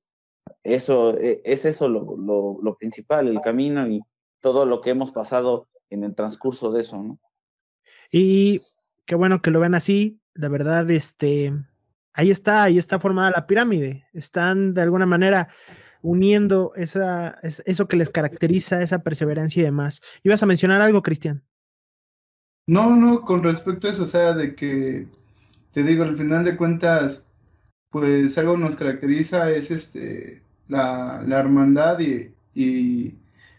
eso, 0.63 1.17
e, 1.17 1.41
es 1.43 1.65
eso 1.65 1.88
lo, 1.88 2.17
lo, 2.17 2.59
lo 2.61 2.75
principal, 2.75 3.27
el 3.27 3.41
camino 3.41 3.88
y 3.88 4.01
todo 4.41 4.65
lo 4.65 4.81
que 4.81 4.91
hemos 4.91 5.11
pasado 5.11 5.67
en 5.89 6.03
el 6.03 6.15
transcurso 6.15 6.71
de 6.71 6.81
eso, 6.81 7.01
¿no? 7.01 7.19
Y 8.11 8.59
qué 9.05 9.15
bueno 9.15 9.41
que 9.41 9.51
lo 9.51 9.59
ven 9.59 9.73
así 9.73 10.19
la 10.35 10.47
verdad, 10.47 10.89
este, 10.91 11.53
ahí 12.14 12.31
está, 12.31 12.64
ahí 12.64 12.77
está 12.77 12.99
formada 12.99 13.31
la 13.31 13.47
pirámide. 13.47 14.05
Están 14.14 14.73
de 14.73 14.81
alguna 14.81 15.05
manera 15.05 15.49
uniendo 16.01 16.73
esa, 16.76 17.39
eso 17.41 17.88
que 17.88 17.97
les 17.97 18.10
caracteriza, 18.10 18.81
esa 18.81 18.99
perseverancia 19.03 19.61
y 19.61 19.65
demás. 19.65 20.01
¿Ibas 20.23 20.43
a 20.43 20.45
mencionar 20.45 20.81
algo, 20.81 21.01
Cristian? 21.01 21.43
No, 22.68 22.95
no, 22.95 23.22
con 23.22 23.43
respecto 23.43 23.88
a 23.88 23.91
eso, 23.91 24.03
o 24.03 24.07
sea, 24.07 24.34
de 24.34 24.55
que, 24.55 25.07
te 25.72 25.84
digo, 25.84 26.03
al 26.03 26.18
final 26.18 26.45
de 26.45 26.55
cuentas, 26.55 27.26
pues 27.89 28.38
algo 28.38 28.57
nos 28.57 28.76
caracteriza 28.76 29.49
es 29.51 29.69
este, 29.72 30.41
la, 30.68 31.23
la 31.27 31.39
hermandad 31.39 31.99
y, 31.99 32.34
y, 32.53 33.15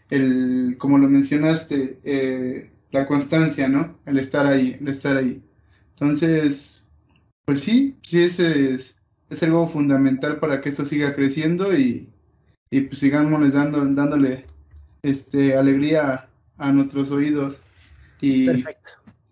el, 0.09 0.75
como 0.79 0.97
lo 0.97 1.07
mencionaste, 1.07 1.99
eh, 2.03 2.69
la 2.91 3.07
constancia, 3.07 3.67
¿no? 3.67 3.99
El 4.05 4.19
estar 4.19 4.45
ahí, 4.45 4.77
el 4.79 4.87
estar 4.87 5.17
ahí. 5.17 5.41
Entonces, 5.95 6.89
pues 7.45 7.61
sí, 7.61 7.95
sí, 8.01 8.23
ese 8.23 8.73
es, 8.73 9.01
es 9.29 9.43
algo 9.43 9.65
fundamental 9.67 10.39
para 10.39 10.59
que 10.59 10.69
esto 10.69 10.83
siga 10.83 11.15
creciendo 11.15 11.73
y, 11.73 12.09
y 12.69 12.81
pues 12.81 12.99
sigamos 12.99 13.53
dando, 13.53 13.85
dándole 13.93 14.45
este, 15.03 15.55
alegría 15.55 16.27
a 16.57 16.71
nuestros 16.73 17.11
oídos. 17.11 17.63
Y 18.19 18.65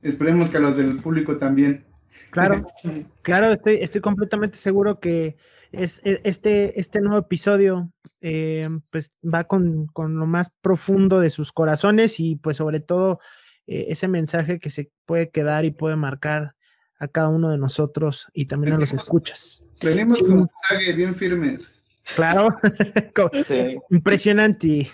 esperemos 0.01 0.49
que 0.49 0.57
a 0.57 0.61
los 0.61 0.77
del 0.77 0.97
público 0.97 1.35
también. 1.35 1.85
Claro, 2.31 2.65
claro, 3.23 3.53
estoy, 3.53 3.75
estoy 3.81 4.01
completamente 4.01 4.57
seguro 4.57 4.99
que 4.99 5.35
es, 5.73 5.99
e, 6.05 6.21
este, 6.23 6.79
este 6.79 7.01
nuevo 7.01 7.17
episodio 7.17 7.91
eh, 8.21 8.69
pues 8.91 9.17
va 9.21 9.45
con, 9.45 9.87
con, 9.87 10.17
lo 10.17 10.27
más 10.27 10.51
profundo 10.61 11.19
de 11.19 11.29
sus 11.29 11.51
corazones 11.51 12.19
y 12.19 12.35
pues 12.35 12.57
sobre 12.57 12.79
todo 12.79 13.19
eh, 13.67 13.85
ese 13.89 14.07
mensaje 14.07 14.59
que 14.59 14.69
se 14.69 14.91
puede 15.05 15.29
quedar 15.29 15.65
y 15.65 15.71
puede 15.71 15.95
marcar 15.95 16.55
a 16.99 17.07
cada 17.07 17.29
uno 17.29 17.51
de 17.51 17.57
nosotros 17.57 18.27
y 18.33 18.45
también 18.45 18.73
a 18.73 18.77
los 18.77 18.93
escuchas. 18.93 19.65
Venimos 19.81 20.19
con 20.19 20.31
un 20.31 20.37
mensaje 20.69 20.93
bien 20.93 21.15
firmes. 21.15 21.79
Claro, 22.15 22.49
impresionante. 23.89 24.87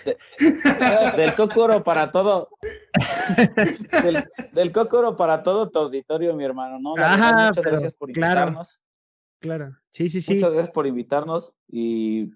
del 1.16 1.34
cocoro 1.34 1.82
para 1.82 2.10
todo. 2.12 2.48
Del, 4.04 4.24
del, 4.52 4.72
cocoro 4.72 5.16
para 5.16 5.42
todo 5.42 5.70
tu 5.70 5.80
auditorio, 5.80 6.34
mi 6.36 6.44
hermano, 6.44 6.78
¿no? 6.78 6.90
muchas 6.90 7.64
gracias 7.64 7.94
por 7.94 8.10
invitarnos. 8.10 8.80
Claro, 9.40 9.76
sí, 9.90 10.08
sí, 10.08 10.20
sí. 10.20 10.34
Muchas 10.34 10.52
gracias 10.52 10.72
por 10.72 10.86
invitarnos 10.86 11.52
y 11.66 12.30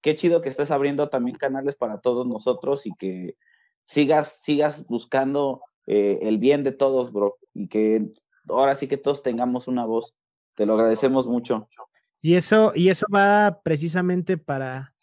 qué 0.00 0.14
chido 0.14 0.40
que 0.40 0.48
estés 0.48 0.70
abriendo 0.70 1.08
también 1.08 1.36
canales 1.36 1.76
para 1.76 2.00
todos 2.00 2.26
nosotros 2.26 2.86
y 2.86 2.94
que 2.94 3.36
sigas, 3.84 4.40
sigas 4.42 4.86
buscando 4.86 5.60
eh, 5.86 6.20
el 6.22 6.38
bien 6.38 6.64
de 6.64 6.72
todos, 6.72 7.12
bro, 7.12 7.38
y 7.52 7.68
que 7.68 8.10
ahora 8.48 8.74
sí 8.74 8.88
que 8.88 8.96
todos 8.96 9.22
tengamos 9.22 9.68
una 9.68 9.84
voz. 9.84 10.14
Te 10.54 10.66
lo 10.66 10.74
agradecemos 10.74 11.26
mucho. 11.26 11.68
Y 12.20 12.36
eso, 12.36 12.72
y 12.74 12.88
eso 12.88 13.06
va 13.12 13.60
precisamente 13.62 14.38
para, 14.38 14.94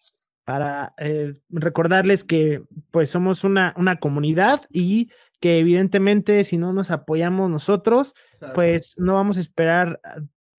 para 0.43 0.93
eh, 0.97 1.31
recordarles 1.49 2.23
que 2.23 2.63
pues 2.89 3.09
somos 3.09 3.43
una, 3.43 3.75
una 3.77 3.97
comunidad 3.97 4.61
y 4.71 5.11
que 5.39 5.59
evidentemente 5.59 6.43
si 6.43 6.57
no 6.57 6.71
nos 6.71 6.91
apoyamos 6.91 7.49
nosotros, 7.49 8.15
pues 8.55 8.95
no 8.97 9.15
vamos 9.15 9.37
a 9.37 9.41
esperar 9.41 9.99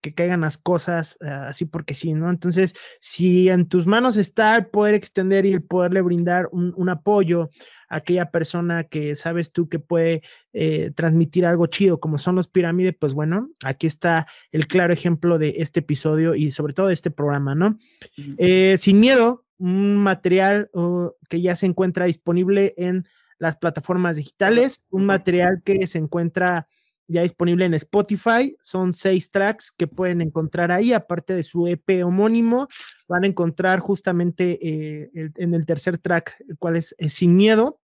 que 0.01 0.13
caigan 0.13 0.41
las 0.41 0.57
cosas 0.57 1.17
ah, 1.21 1.47
así 1.47 1.65
porque 1.65 1.93
sí, 1.93 2.13
¿no? 2.13 2.29
Entonces, 2.29 2.75
si 2.99 3.47
en 3.47 3.67
tus 3.69 3.87
manos 3.87 4.17
está 4.17 4.55
el 4.57 4.67
poder 4.67 4.95
extender 4.95 5.45
y 5.45 5.53
el 5.53 5.63
poderle 5.63 6.01
brindar 6.01 6.49
un, 6.51 6.73
un 6.75 6.89
apoyo 6.89 7.49
aquella 7.93 8.31
persona 8.31 8.83
que 8.83 9.15
sabes 9.15 9.51
tú 9.51 9.69
que 9.69 9.79
puede 9.79 10.23
eh, 10.51 10.91
transmitir 10.95 11.45
algo 11.45 11.67
chido, 11.67 11.99
como 11.99 12.17
son 12.17 12.35
los 12.35 12.47
pirámides, 12.47 12.95
pues 12.99 13.13
bueno, 13.13 13.49
aquí 13.63 13.87
está 13.87 14.27
el 14.51 14.67
claro 14.67 14.93
ejemplo 14.93 15.37
de 15.37 15.55
este 15.57 15.81
episodio 15.81 16.35
y 16.35 16.51
sobre 16.51 16.73
todo 16.73 16.87
de 16.87 16.93
este 16.93 17.11
programa, 17.11 17.55
¿no? 17.55 17.77
Eh, 18.37 18.75
sin 18.77 18.99
miedo, 18.99 19.45
un 19.57 19.97
material 19.97 20.69
uh, 20.73 21.09
que 21.29 21.41
ya 21.41 21.55
se 21.55 21.67
encuentra 21.67 22.05
disponible 22.05 22.73
en 22.77 23.05
las 23.37 23.57
plataformas 23.57 24.17
digitales, 24.17 24.85
un 24.89 25.05
material 25.05 25.61
que 25.63 25.85
se 25.87 25.99
encuentra 25.99 26.67
ya 27.07 27.21
disponible 27.21 27.65
en 27.65 27.73
Spotify. 27.75 28.55
Son 28.61 28.93
seis 28.93 29.31
tracks 29.31 29.71
que 29.71 29.87
pueden 29.87 30.21
encontrar 30.21 30.71
ahí, 30.71 30.93
aparte 30.93 31.33
de 31.33 31.43
su 31.43 31.67
EP 31.67 32.03
homónimo. 32.03 32.67
Van 33.07 33.23
a 33.23 33.27
encontrar 33.27 33.79
justamente 33.79 34.59
eh, 34.61 35.31
en 35.35 35.53
el 35.53 35.65
tercer 35.65 35.97
track, 35.97 36.35
el 36.47 36.57
cual 36.57 36.77
es, 36.77 36.95
Sin 37.07 37.35
Miedo. 37.35 37.79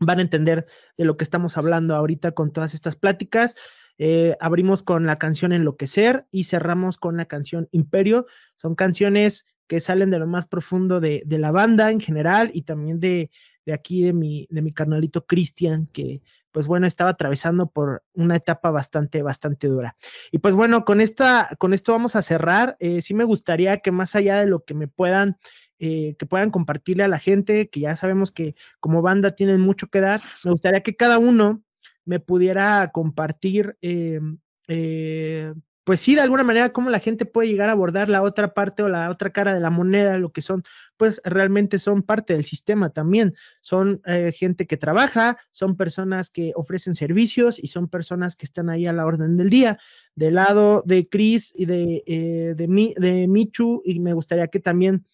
Van 0.00 0.18
a 0.18 0.22
entender 0.22 0.66
de 0.96 1.04
lo 1.04 1.16
que 1.16 1.24
estamos 1.24 1.56
hablando 1.56 1.94
ahorita 1.94 2.32
con 2.32 2.52
todas 2.52 2.74
estas 2.74 2.96
pláticas. 2.96 3.54
Eh, 3.98 4.36
abrimos 4.40 4.82
con 4.82 5.06
la 5.06 5.18
canción 5.18 5.52
Enloquecer 5.52 6.26
y 6.30 6.44
cerramos 6.44 6.96
con 6.96 7.16
la 7.18 7.26
canción 7.26 7.68
Imperio. 7.70 8.26
Son 8.56 8.74
canciones 8.74 9.46
que 9.66 9.80
salen 9.80 10.10
de 10.10 10.18
lo 10.18 10.26
más 10.26 10.48
profundo 10.48 11.00
de, 11.00 11.22
de 11.26 11.38
la 11.38 11.52
banda 11.52 11.90
en 11.90 12.00
general 12.00 12.50
y 12.54 12.62
también 12.62 12.98
de, 12.98 13.30
de 13.66 13.72
aquí 13.72 14.02
de 14.02 14.12
mi, 14.12 14.48
de 14.50 14.62
mi 14.62 14.72
carnalito 14.72 15.26
Cristian, 15.26 15.86
que 15.86 16.22
pues 16.50 16.66
bueno, 16.66 16.86
estaba 16.86 17.10
atravesando 17.10 17.70
por 17.70 18.02
una 18.12 18.36
etapa 18.36 18.70
bastante, 18.70 19.22
bastante 19.22 19.68
dura. 19.68 19.96
Y 20.32 20.38
pues 20.38 20.54
bueno, 20.54 20.84
con, 20.84 21.00
esta, 21.00 21.48
con 21.58 21.72
esto 21.72 21.92
vamos 21.92 22.16
a 22.16 22.22
cerrar. 22.22 22.76
Eh, 22.80 23.02
sí 23.02 23.14
me 23.14 23.24
gustaría 23.24 23.78
que 23.78 23.92
más 23.92 24.16
allá 24.16 24.40
de 24.40 24.46
lo 24.46 24.64
que 24.64 24.74
me 24.74 24.88
puedan, 24.88 25.36
eh, 25.82 26.14
que 26.18 26.26
puedan 26.26 26.50
compartirle 26.50 27.04
a 27.04 27.08
la 27.08 27.18
gente, 27.18 27.70
que 27.70 27.80
ya 27.80 27.96
sabemos 27.96 28.32
que 28.32 28.54
como 28.80 29.00
banda 29.00 29.30
tienen 29.30 29.62
mucho 29.62 29.86
que 29.86 30.02
dar, 30.02 30.20
me 30.44 30.50
gustaría 30.50 30.82
que 30.82 30.94
cada 30.94 31.18
uno 31.18 31.62
me 32.04 32.20
pudiera 32.20 32.90
compartir, 32.92 33.78
eh, 33.80 34.20
eh, 34.68 35.54
pues 35.82 36.00
sí, 36.00 36.14
de 36.14 36.20
alguna 36.20 36.44
manera, 36.44 36.68
cómo 36.68 36.90
la 36.90 36.98
gente 36.98 37.24
puede 37.24 37.48
llegar 37.48 37.70
a 37.70 37.72
abordar 37.72 38.10
la 38.10 38.20
otra 38.20 38.52
parte 38.52 38.82
o 38.82 38.88
la 38.90 39.08
otra 39.08 39.30
cara 39.30 39.54
de 39.54 39.60
la 39.60 39.70
moneda, 39.70 40.18
lo 40.18 40.32
que 40.32 40.42
son, 40.42 40.62
pues 40.98 41.22
realmente 41.24 41.78
son 41.78 42.02
parte 42.02 42.34
del 42.34 42.44
sistema 42.44 42.90
también. 42.90 43.34
Son 43.62 44.02
gente 44.34 44.66
que 44.66 44.76
trabaja, 44.76 45.38
son 45.50 45.76
personas 45.76 46.28
que 46.28 46.52
ofrecen 46.56 46.94
servicios 46.94 47.58
y 47.58 47.68
son 47.68 47.88
personas 47.88 48.36
que 48.36 48.44
están 48.44 48.68
ahí 48.68 48.84
a 48.84 48.92
la 48.92 49.06
orden 49.06 49.38
del 49.38 49.48
día. 49.48 49.78
Del 50.14 50.34
lado 50.34 50.82
de 50.84 51.08
Chris 51.08 51.54
y 51.56 51.64
de, 51.64 52.54
de, 52.54 52.68
mi, 52.68 52.92
de 52.98 53.26
Michu, 53.26 53.80
y 53.84 53.98
me 53.98 54.12
gustaría 54.12 54.46
que 54.48 54.60
también, 54.60 55.04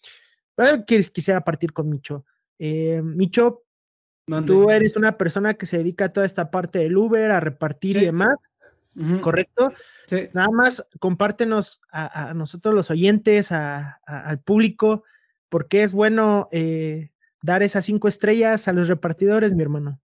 quisiera 1.13 1.41
partir 1.41 1.73
con 1.73 1.89
Micho. 1.89 2.25
Eh, 2.59 3.01
Micho, 3.03 3.63
tú 4.45 4.69
eres 4.69 4.95
una 4.97 5.17
persona 5.17 5.53
que 5.53 5.65
se 5.65 5.77
dedica 5.77 6.05
a 6.05 6.13
toda 6.13 6.25
esta 6.25 6.49
parte 6.51 6.79
del 6.79 6.97
Uber, 6.97 7.31
a 7.31 7.39
repartir 7.39 7.93
Sí. 7.93 7.99
y 7.99 8.05
demás. 8.05 8.35
¿correcto? 9.21 9.71
Sí. 10.07 10.27
Nada 10.33 10.49
más 10.51 10.87
compártenos 10.99 11.81
a, 11.91 12.29
a 12.29 12.33
nosotros 12.33 12.73
los 12.73 12.89
oyentes, 12.89 13.51
a- 13.51 14.01
a- 14.07 14.21
al 14.27 14.39
público, 14.39 15.03
por 15.49 15.67
qué 15.67 15.83
es 15.83 15.93
bueno 15.93 16.49
eh, 16.51 17.11
dar 17.43 17.61
esas 17.61 17.85
cinco 17.85 18.07
estrellas 18.07 18.67
a 18.67 18.73
los 18.73 18.87
repartidores, 18.87 19.53
mi 19.53 19.61
hermano. 19.61 20.01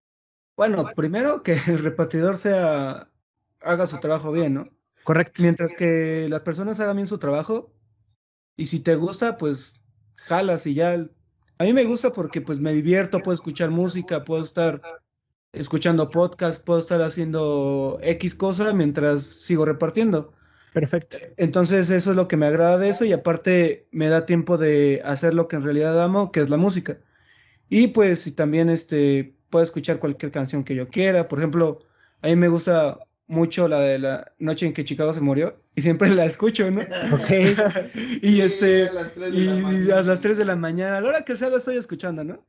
Bueno, 0.56 0.86
primero 0.96 1.42
que 1.42 1.54
el 1.68 1.80
repartidor 1.80 2.38
sea, 2.38 3.10
haga 3.62 3.88
su 3.88 4.00
trabajo 4.00 4.32
bien, 4.32 4.54
¿no? 4.54 4.70
Correcto. 5.04 5.42
Mientras 5.42 5.74
que 5.74 6.28
las 6.30 6.44
personas 6.44 6.80
hagan 6.80 6.98
bien 6.98 7.08
su 7.08 7.18
trabajo 7.18 7.74
y 8.56 8.68
si 8.68 8.80
te 8.82 8.94
gusta, 8.94 9.38
pues 9.40 9.82
jalas 10.16 10.66
y 10.68 10.74
ya. 10.74 10.94
A 11.60 11.64
mí 11.64 11.74
me 11.74 11.86
gusta 11.86 12.12
porque 12.12 12.42
pues 12.42 12.60
me 12.60 12.74
divierto, 12.74 13.20
puedo 13.20 13.36
escuchar 13.36 13.70
música, 13.70 14.24
puedo 14.24 14.44
estar 14.44 14.82
escuchando 15.54 16.10
podcast, 16.10 16.66
puedo 16.66 16.80
estar 16.80 17.02
haciendo 17.02 18.00
X 18.02 18.36
cosa 18.36 18.74
mientras 18.74 19.22
sigo 19.22 19.66
repartiendo. 19.66 20.34
Perfecto. 20.74 21.18
Entonces 21.38 21.92
eso 21.92 22.12
es 22.12 22.16
lo 22.16 22.28
que 22.28 22.38
me 22.38 22.48
agrada 22.48 22.80
de 22.80 22.90
eso 22.90 23.06
y 23.06 23.14
aparte 23.14 23.88
me 23.92 24.08
da 24.08 24.26
tiempo 24.26 24.58
de 24.58 25.02
hacer 25.06 25.36
lo 25.36 25.48
que 25.48 25.58
en 25.58 25.64
realidad 25.64 26.04
amo, 26.04 26.32
que 26.32 26.40
es 26.40 26.50
la 26.50 26.58
música. 26.58 26.98
Y 27.70 27.90
pues 27.90 28.26
y 28.28 28.32
también 28.32 28.70
este, 28.70 29.36
puedo 29.50 29.64
escuchar 29.64 30.00
cualquier 30.00 30.32
canción 30.32 30.64
que 30.64 30.76
yo 30.76 30.90
quiera. 30.90 31.28
Por 31.28 31.40
ejemplo, 31.40 31.80
a 32.22 32.28
mí 32.28 32.36
me 32.36 32.48
gusta 32.48 32.98
mucho 33.28 33.68
la 33.68 33.80
de 33.80 34.00
la 34.00 34.34
noche 34.40 34.66
en 34.66 34.74
que 34.74 34.86
Chicago 34.86 35.14
se 35.14 35.22
murió 35.22 35.62
y 35.76 35.82
siempre 35.82 36.10
la 36.10 36.26
escucho, 36.26 36.70
¿no? 36.70 36.82
Ok. 36.82 37.30
y 38.22 38.42
este, 38.42 38.88
a 38.90 38.94
las 38.94 39.14
tres 39.14 39.32
de 39.34 39.40
y 39.40 39.46
la 39.46 39.56
mañana. 39.56 39.98
a 40.00 40.04
las 40.04 40.22
3 40.22 40.38
de 40.38 40.46
la 40.46 40.56
mañana, 40.56 40.98
a 40.98 41.02
la 41.02 41.10
hora 41.10 41.26
que 41.26 41.36
sea 41.36 41.50
la 41.50 41.58
estoy 41.58 41.78
escuchando, 41.78 42.24
¿no? 42.24 42.46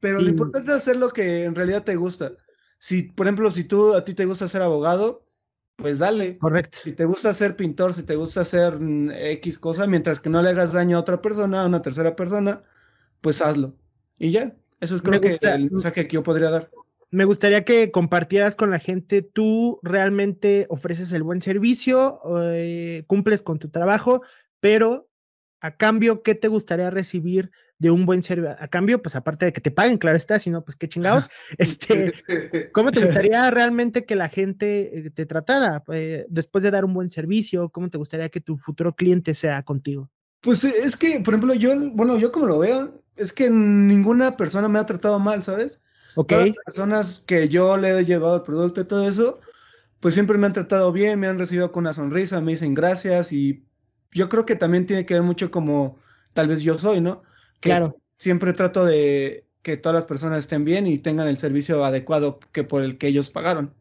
Pero 0.00 0.20
Y- 0.20 0.24
lo 0.24 0.30
importante 0.30 0.70
es 0.70 0.76
hacer 0.76 0.96
lo 0.96 1.10
que 1.10 1.44
en 1.44 1.54
realidad 1.54 1.82
te 1.84 1.96
gusta. 1.96 2.32
Si, 2.78 3.02
por 3.04 3.26
ejemplo, 3.26 3.50
si 3.50 3.64
tú 3.64 3.94
a 3.94 4.04
ti 4.04 4.14
te 4.14 4.26
gusta 4.26 4.46
ser 4.48 4.62
abogado, 4.62 5.26
pues 5.76 5.98
dale. 5.98 6.38
Correcto. 6.38 6.78
Si 6.82 6.92
te 6.92 7.04
gusta 7.04 7.32
ser 7.32 7.56
pintor, 7.56 7.92
si 7.94 8.04
te 8.04 8.14
gusta 8.16 8.42
hacer 8.42 8.78
mm, 8.78 9.10
X 9.10 9.58
cosa, 9.58 9.86
mientras 9.86 10.20
que 10.20 10.30
no 10.30 10.42
le 10.42 10.50
hagas 10.50 10.72
daño 10.74 10.96
a 10.96 11.00
otra 11.00 11.20
persona, 11.20 11.62
a 11.62 11.66
una 11.66 11.82
tercera 11.82 12.14
persona, 12.14 12.62
pues 13.20 13.42
hazlo. 13.42 13.74
Y 14.18 14.30
ya, 14.30 14.54
eso 14.80 14.96
es 14.96 15.02
creo 15.02 15.20
que 15.20 15.38
el 15.42 15.70
mensaje 15.70 16.06
que 16.06 16.14
yo 16.14 16.22
podría 16.22 16.50
dar. 16.50 16.70
Me 17.14 17.24
gustaría 17.24 17.64
que 17.64 17.92
compartieras 17.92 18.56
con 18.56 18.72
la 18.72 18.80
gente, 18.80 19.22
tú 19.22 19.78
realmente 19.84 20.66
ofreces 20.68 21.12
el 21.12 21.22
buen 21.22 21.40
servicio, 21.40 22.18
eh, 22.42 23.04
cumples 23.06 23.40
con 23.44 23.60
tu 23.60 23.68
trabajo, 23.68 24.22
pero 24.58 25.08
a 25.60 25.76
cambio, 25.76 26.24
¿qué 26.24 26.34
te 26.34 26.48
gustaría 26.48 26.90
recibir 26.90 27.52
de 27.78 27.92
un 27.92 28.04
buen 28.04 28.24
servicio? 28.24 28.56
A 28.58 28.66
cambio, 28.66 29.00
pues 29.00 29.14
aparte 29.14 29.46
de 29.46 29.52
que 29.52 29.60
te 29.60 29.70
paguen, 29.70 29.98
claro 29.98 30.16
está, 30.16 30.40
si 30.40 30.50
no, 30.50 30.64
pues 30.64 30.76
qué 30.76 30.88
chingados. 30.88 31.28
Este, 31.58 32.12
¿Cómo 32.72 32.90
te 32.90 32.98
gustaría 32.98 33.48
realmente 33.52 34.04
que 34.04 34.16
la 34.16 34.28
gente 34.28 34.98
eh, 34.98 35.10
te 35.10 35.24
tratara 35.24 35.84
eh, 35.92 36.26
después 36.28 36.64
de 36.64 36.72
dar 36.72 36.84
un 36.84 36.94
buen 36.94 37.10
servicio? 37.10 37.68
¿Cómo 37.68 37.90
te 37.90 37.98
gustaría 37.98 38.28
que 38.28 38.40
tu 38.40 38.56
futuro 38.56 38.96
cliente 38.96 39.34
sea 39.34 39.62
contigo? 39.62 40.10
Pues 40.40 40.64
es 40.64 40.96
que, 40.96 41.20
por 41.20 41.34
ejemplo, 41.34 41.54
yo, 41.54 41.74
bueno, 41.92 42.18
yo 42.18 42.32
como 42.32 42.46
lo 42.46 42.58
veo, 42.58 42.92
es 43.16 43.32
que 43.32 43.48
ninguna 43.50 44.36
persona 44.36 44.68
me 44.68 44.80
ha 44.80 44.84
tratado 44.84 45.20
mal, 45.20 45.44
¿sabes? 45.44 45.80
Ok, 46.16 46.28
Todas 46.28 46.46
las 46.46 46.56
personas 46.64 47.24
que 47.26 47.48
yo 47.48 47.76
le 47.76 47.98
he 47.98 48.04
llevado 48.04 48.36
el 48.36 48.42
producto 48.42 48.80
y 48.80 48.84
todo 48.84 49.08
eso, 49.08 49.40
pues 50.00 50.14
siempre 50.14 50.38
me 50.38 50.46
han 50.46 50.52
tratado 50.52 50.92
bien, 50.92 51.18
me 51.18 51.26
han 51.26 51.38
recibido 51.38 51.72
con 51.72 51.84
una 51.84 51.94
sonrisa, 51.94 52.40
me 52.40 52.52
dicen 52.52 52.74
gracias 52.74 53.32
y 53.32 53.64
yo 54.12 54.28
creo 54.28 54.46
que 54.46 54.54
también 54.54 54.86
tiene 54.86 55.04
que 55.06 55.14
ver 55.14 55.22
mucho 55.22 55.50
como 55.50 55.98
tal 56.32 56.48
vez 56.48 56.62
yo 56.62 56.76
soy, 56.76 57.00
¿no? 57.00 57.22
Que 57.60 57.70
claro. 57.70 57.96
Siempre 58.16 58.52
trato 58.52 58.84
de 58.84 59.44
que 59.62 59.76
todas 59.76 59.94
las 59.94 60.04
personas 60.04 60.40
estén 60.40 60.64
bien 60.64 60.86
y 60.86 60.98
tengan 60.98 61.26
el 61.26 61.36
servicio 61.36 61.84
adecuado 61.84 62.38
que 62.52 62.64
por 62.64 62.82
el 62.82 62.96
que 62.96 63.08
ellos 63.08 63.30
pagaron. 63.30 63.74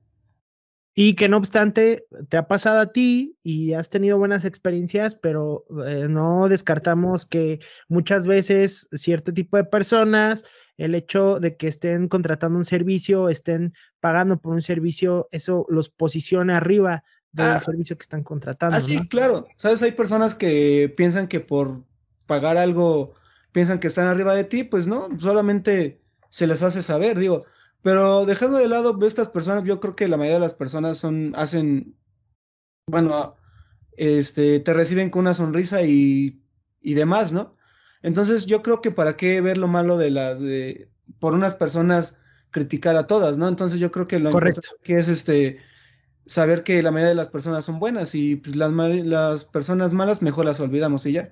Y 0.95 1.15
que 1.15 1.27
no 1.27 1.37
obstante, 1.37 2.05
te 2.29 2.37
ha 2.37 2.47
pasado 2.47 2.79
a 2.79 2.91
ti 2.91 3.35
y 3.41 3.73
has 3.73 3.89
tenido 3.89 4.17
buenas 4.17 4.45
experiencias, 4.45 5.15
pero 5.15 5.65
eh, 5.85 6.07
no 6.07 6.47
descartamos 6.49 7.25
que 7.25 7.59
muchas 7.89 8.27
veces 8.27 8.87
cierto 8.93 9.33
tipo 9.33 9.57
de 9.57 9.63
personas, 9.63 10.45
el 10.77 10.95
hecho 10.95 11.39
de 11.39 11.55
que 11.55 11.67
estén 11.67 12.07
contratando 12.07 12.57
un 12.57 12.65
servicio, 12.65 13.29
estén 13.29 13.73
pagando 13.99 14.41
por 14.41 14.53
un 14.53 14.61
servicio, 14.61 15.27
eso 15.31 15.65
los 15.69 15.89
posiciona 15.89 16.57
arriba 16.57 17.03
del 17.31 17.47
Ah. 17.47 17.61
servicio 17.61 17.97
que 17.97 18.03
están 18.03 18.23
contratando. 18.23 18.75
Ah, 18.75 18.79
sí, 18.79 18.97
¿no? 18.97 19.03
claro. 19.09 19.47
Sabes, 19.57 19.81
hay 19.81 19.91
personas 19.91 20.35
que 20.35 20.93
piensan 20.95 21.27
que 21.27 21.39
por 21.39 21.83
pagar 22.25 22.57
algo, 22.57 23.13
piensan 23.51 23.79
que 23.79 23.87
están 23.87 24.07
arriba 24.07 24.33
de 24.35 24.43
ti, 24.43 24.63
pues 24.63 24.87
no, 24.87 25.07
solamente 25.19 26.01
se 26.29 26.47
les 26.47 26.63
hace 26.63 26.81
saber, 26.81 27.17
digo. 27.19 27.39
Pero 27.81 28.25
dejando 28.25 28.57
de 28.57 28.67
lado 28.67 28.97
estas 29.05 29.29
personas, 29.29 29.63
yo 29.63 29.79
creo 29.79 29.95
que 29.95 30.07
la 30.07 30.17
mayoría 30.17 30.35
de 30.35 30.45
las 30.45 30.53
personas 30.53 30.97
son, 30.97 31.33
hacen, 31.35 31.95
bueno, 32.89 33.35
este, 33.97 34.59
te 34.59 34.73
reciben 34.73 35.09
con 35.09 35.21
una 35.21 35.33
sonrisa 35.33 35.83
y, 35.83 36.41
y 36.81 36.93
demás, 36.93 37.31
¿no? 37.33 37.51
Entonces 38.03 38.45
yo 38.45 38.61
creo 38.61 38.81
que 38.81 38.91
para 38.91 39.17
qué 39.17 39.41
ver 39.41 39.57
lo 39.57 39.67
malo 39.67 39.97
de 39.97 40.11
las, 40.11 40.41
de, 40.41 40.89
por 41.19 41.33
unas 41.33 41.55
personas 41.55 42.19
criticar 42.51 42.95
a 42.95 43.07
todas, 43.07 43.37
¿no? 43.37 43.47
Entonces 43.47 43.79
yo 43.79 43.91
creo 43.91 44.07
que 44.07 44.19
lo 44.19 44.31
Correcto. 44.31 44.59
importante 44.59 44.83
que 44.83 44.99
es 44.99 45.07
este 45.07 45.57
saber 46.25 46.63
que 46.63 46.81
la 46.83 46.91
mayoría 46.91 47.09
de 47.09 47.15
las 47.15 47.29
personas 47.29 47.65
son 47.65 47.79
buenas 47.79 48.15
y 48.15 48.35
pues 48.35 48.55
las, 48.55 48.71
las 48.71 49.45
personas 49.45 49.93
malas 49.93 50.21
mejor 50.21 50.45
las 50.45 50.59
olvidamos 50.59 51.05
y 51.05 51.13
ya. 51.13 51.31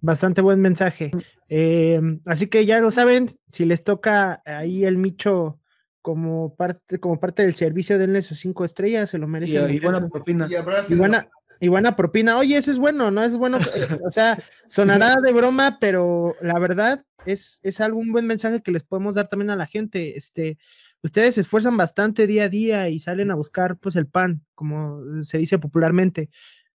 Bastante 0.00 0.40
buen 0.40 0.60
mensaje. 0.60 1.10
Eh, 1.48 2.00
así 2.24 2.48
que 2.48 2.66
ya 2.66 2.80
lo 2.80 2.90
saben, 2.90 3.26
si 3.50 3.64
les 3.64 3.84
toca 3.84 4.42
ahí 4.44 4.84
el 4.84 4.96
micho 4.96 5.60
como 6.00 6.56
parte, 6.56 6.98
como 6.98 7.20
parte 7.20 7.42
del 7.42 7.54
servicio, 7.54 7.98
denle 7.98 8.22
sus 8.22 8.40
cinco 8.40 8.64
estrellas, 8.64 9.10
se 9.10 9.18
lo 9.18 9.28
merecen. 9.28 9.72
y 9.72 9.78
buena 9.78 10.08
propina. 10.08 10.48
Y 10.88 10.94
buena, 10.96 11.28
y 11.62 11.68
buena 11.68 11.94
propina. 11.94 12.38
Oye, 12.38 12.56
eso 12.56 12.72
es 12.72 12.78
bueno, 12.78 13.12
¿no? 13.12 13.22
Es 13.22 13.36
bueno. 13.36 13.56
O 14.04 14.10
sea, 14.10 14.36
sonará 14.66 15.14
de 15.22 15.32
broma, 15.32 15.78
pero 15.80 16.34
la 16.40 16.58
verdad 16.58 17.00
es, 17.24 17.60
es 17.62 17.80
algún 17.80 18.10
buen 18.10 18.26
mensaje 18.26 18.62
que 18.62 18.72
les 18.72 18.82
podemos 18.82 19.14
dar 19.14 19.28
también 19.28 19.50
a 19.50 19.54
la 19.54 19.66
gente. 19.66 20.16
Este, 20.16 20.58
ustedes 21.04 21.36
se 21.36 21.40
esfuerzan 21.40 21.76
bastante 21.76 22.26
día 22.26 22.44
a 22.44 22.48
día 22.48 22.88
y 22.88 22.98
salen 22.98 23.30
a 23.30 23.36
buscar 23.36 23.76
pues 23.76 23.94
el 23.94 24.08
pan, 24.08 24.44
como 24.56 25.22
se 25.22 25.38
dice 25.38 25.60
popularmente. 25.60 26.30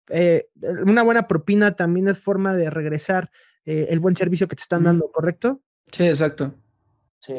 Eh, 0.10 0.50
una 0.86 1.02
buena 1.04 1.30
propina 1.30 1.78
también 1.78 2.10
es 2.10 2.20
forma 2.20 2.54
de 2.54 2.70
regresar 2.70 3.32
eh, 3.64 3.88
el 3.90 4.02
buen 4.02 4.18
servicio 4.18 4.50
que 4.50 4.58
te 4.58 4.64
están 4.64 4.84
dando, 4.84 5.10
¿correcto? 5.14 5.62
Sí, 5.94 6.06
exacto. 6.06 6.56
Sí. 7.20 7.36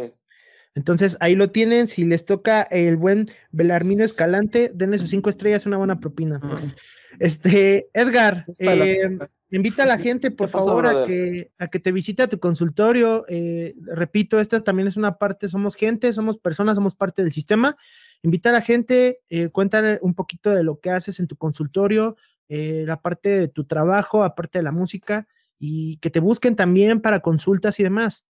Entonces 0.74 1.18
ahí 1.20 1.34
lo 1.34 1.48
tienen. 1.48 1.88
Si 1.88 2.06
les 2.06 2.24
toca 2.24 2.62
el 2.62 2.96
buen 2.96 3.26
Belarmino 3.52 4.02
Escalante, 4.02 4.70
denle 4.74 4.96
sus 4.96 5.10
cinco 5.10 5.28
estrellas, 5.28 5.66
una 5.66 5.76
buena 5.76 6.00
propina. 6.00 6.40
Este, 7.18 7.88
Edgar, 7.92 8.44
eh, 8.58 8.98
invita 9.50 9.84
a 9.84 9.86
la 9.86 9.98
gente, 9.98 10.30
por 10.30 10.48
¿Qué 10.48 10.52
pasó, 10.52 10.66
favor, 10.66 10.86
a 10.86 11.06
que, 11.06 11.52
a 11.58 11.68
que 11.68 11.78
te 11.78 11.92
visite 11.92 12.22
a 12.22 12.28
tu 12.28 12.38
consultorio. 12.38 13.24
Eh, 13.28 13.74
repito, 13.82 14.40
esta 14.40 14.60
también 14.60 14.88
es 14.88 14.96
una 14.96 15.16
parte, 15.16 15.48
somos 15.48 15.76
gente, 15.76 16.12
somos 16.12 16.38
personas, 16.38 16.74
somos 16.74 16.94
parte 16.94 17.22
del 17.22 17.32
sistema. 17.32 17.76
Invita 18.22 18.50
a 18.50 18.52
la 18.52 18.60
gente, 18.60 19.20
eh, 19.28 19.48
cuéntale 19.50 19.98
un 20.02 20.14
poquito 20.14 20.50
de 20.50 20.64
lo 20.64 20.80
que 20.80 20.90
haces 20.90 21.20
en 21.20 21.26
tu 21.26 21.36
consultorio, 21.36 22.16
eh, 22.48 22.84
la 22.86 23.00
parte 23.00 23.28
de 23.28 23.48
tu 23.48 23.64
trabajo, 23.64 24.24
aparte 24.24 24.58
de 24.58 24.64
la 24.64 24.72
música, 24.72 25.28
y 25.58 25.98
que 25.98 26.10
te 26.10 26.20
busquen 26.20 26.56
también 26.56 27.00
para 27.00 27.20
consultas 27.20 27.78
y 27.78 27.84
demás. 27.84 28.26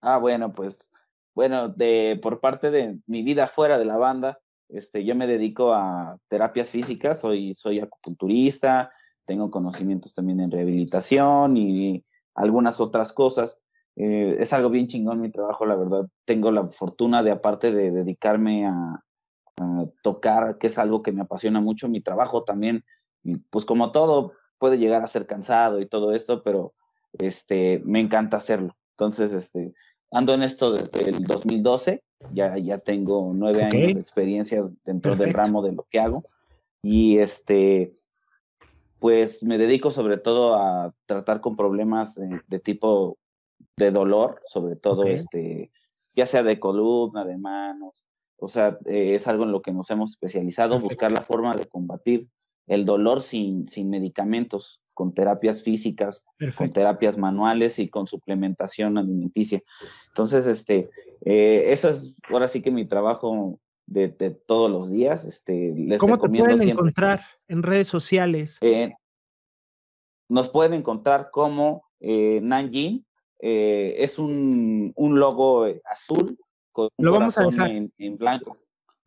Ah, 0.00 0.18
bueno, 0.18 0.52
pues, 0.52 0.90
bueno, 1.34 1.68
de, 1.68 2.18
por 2.20 2.40
parte 2.40 2.70
de 2.70 2.98
mi 3.06 3.22
vida 3.22 3.46
fuera 3.46 3.78
de 3.78 3.84
la 3.84 3.96
banda, 3.96 4.40
este, 4.72 5.04
yo 5.04 5.14
me 5.14 5.26
dedico 5.26 5.72
a 5.72 6.18
terapias 6.28 6.70
físicas, 6.70 7.20
soy, 7.20 7.54
soy 7.54 7.80
acupunturista, 7.80 8.92
tengo 9.24 9.50
conocimientos 9.50 10.14
también 10.14 10.40
en 10.40 10.50
rehabilitación 10.50 11.56
y 11.56 12.04
algunas 12.34 12.80
otras 12.80 13.12
cosas. 13.12 13.58
Eh, 13.96 14.36
es 14.38 14.52
algo 14.52 14.70
bien 14.70 14.86
chingón 14.86 15.20
mi 15.20 15.30
trabajo, 15.30 15.66
la 15.66 15.76
verdad. 15.76 16.08
Tengo 16.24 16.50
la 16.50 16.68
fortuna 16.68 17.22
de, 17.22 17.30
aparte 17.30 17.72
de 17.72 17.90
dedicarme 17.90 18.66
a, 18.66 19.04
a 19.60 19.84
tocar, 20.02 20.58
que 20.58 20.68
es 20.68 20.78
algo 20.78 21.02
que 21.02 21.12
me 21.12 21.22
apasiona 21.22 21.60
mucho, 21.60 21.88
mi 21.88 22.00
trabajo 22.00 22.44
también, 22.44 22.84
pues 23.50 23.64
como 23.64 23.92
todo, 23.92 24.32
puede 24.58 24.78
llegar 24.78 25.02
a 25.02 25.08
ser 25.08 25.26
cansado 25.26 25.80
y 25.80 25.86
todo 25.86 26.12
esto, 26.12 26.42
pero 26.42 26.74
este, 27.18 27.82
me 27.84 28.00
encanta 28.00 28.38
hacerlo. 28.38 28.76
Entonces, 28.92 29.32
este, 29.32 29.74
ando 30.12 30.34
en 30.34 30.42
esto 30.42 30.72
desde 30.72 31.10
el 31.10 31.24
2012, 31.24 32.02
ya, 32.32 32.56
ya 32.58 32.78
tengo 32.78 33.32
nueve 33.34 33.64
años 33.64 33.94
de 33.94 34.00
experiencia 34.00 34.64
dentro 34.84 35.16
del 35.16 35.32
ramo 35.32 35.62
de 35.62 35.72
lo 35.72 35.86
que 35.90 35.98
hago. 35.98 36.22
Y 36.82 37.18
este, 37.18 37.94
pues 38.98 39.42
me 39.42 39.58
dedico 39.58 39.90
sobre 39.90 40.18
todo 40.18 40.56
a 40.56 40.94
tratar 41.06 41.40
con 41.40 41.56
problemas 41.56 42.14
de, 42.14 42.58
tipo 42.60 43.18
de 43.76 43.90
dolor, 43.90 44.42
sobre 44.46 44.76
todo 44.76 45.04
este, 45.04 45.70
ya 46.14 46.26
sea 46.26 46.42
de 46.42 46.60
columna, 46.60 47.24
de 47.24 47.38
manos, 47.38 48.04
o 48.42 48.48
sea, 48.48 48.76
eh, 48.86 49.14
es 49.14 49.28
algo 49.28 49.44
en 49.44 49.52
lo 49.52 49.62
que 49.62 49.72
nos 49.72 49.88
hemos 49.90 50.10
especializado, 50.10 50.80
buscar 50.80 51.12
la 51.12 51.22
forma 51.22 51.54
de 51.54 51.66
combatir 51.66 52.28
el 52.66 52.84
dolor 52.84 53.22
sin, 53.22 53.68
sin 53.68 53.88
medicamentos, 53.88 54.81
con 54.94 55.14
terapias 55.14 55.62
físicas, 55.62 56.24
con 56.56 56.70
terapias 56.70 57.18
manuales 57.18 57.78
y 57.78 57.88
con 57.88 58.06
suplementación 58.06 58.98
alimenticia. 58.98 59.60
Entonces, 60.08 60.46
este, 60.46 60.90
eh, 61.24 61.64
eso 61.68 61.88
es 61.88 62.14
ahora 62.28 62.48
sí 62.48 62.62
que 62.62 62.70
mi 62.70 62.86
trabajo 62.86 63.58
de, 63.86 64.30
todos 64.46 64.70
los 64.70 64.90
días. 64.90 65.24
Este, 65.24 65.72
les 65.76 65.98
¿Cómo 65.98 66.18
te 66.18 66.28
pueden 66.28 66.68
encontrar 66.68 67.22
en 67.48 67.62
redes 67.62 67.88
sociales? 67.88 68.58
Eh, 68.62 68.94
nos 70.28 70.50
pueden 70.50 70.74
encontrar 70.74 71.30
como 71.30 71.84
eh, 72.00 72.40
Nanjin. 72.42 73.06
Eh, 73.40 73.96
es 73.98 74.18
un, 74.18 74.94
logo 74.96 75.66
logo 75.66 76.36
con 76.70 76.88
un 76.96 77.04
Lo 77.04 77.12
vamos 77.12 77.38
a 77.38 77.44
dejar. 77.44 77.70
En, 77.70 78.16
blanco. 78.16 78.56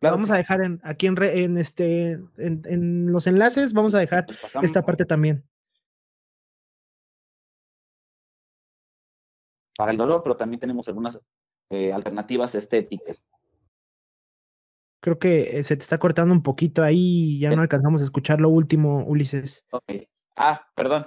Lo 0.02 0.10
vamos 0.10 0.30
a 0.30 0.36
dejar 0.36 0.60
en, 0.60 0.80
aquí 0.84 1.06
en, 1.06 1.16
en 1.22 1.56
este, 1.56 2.20
en, 2.36 3.06
los 3.10 3.26
enlaces, 3.26 3.72
vamos 3.72 3.94
a 3.94 3.98
dejar 3.98 4.26
esta 4.62 4.82
parte 4.82 5.06
también. 5.06 5.42
Para 9.76 9.92
el 9.92 9.98
dolor, 9.98 10.22
pero 10.22 10.36
también 10.36 10.60
tenemos 10.60 10.88
algunas 10.88 11.20
alternativas 11.92 12.54
estéticas. 12.54 13.28
Creo 15.00 15.18
que 15.18 15.58
eh, 15.58 15.62
se 15.62 15.76
te 15.76 15.82
está 15.82 15.98
cortando 15.98 16.34
un 16.34 16.42
poquito 16.42 16.82
ahí 16.82 17.36
y 17.36 17.38
ya 17.38 17.54
no 17.54 17.62
alcanzamos 17.62 18.00
a 18.00 18.04
escuchar 18.04 18.40
lo 18.40 18.48
último, 18.48 19.04
Ulises. 19.06 19.64
Ah, 20.36 20.66
perdón. 20.74 21.06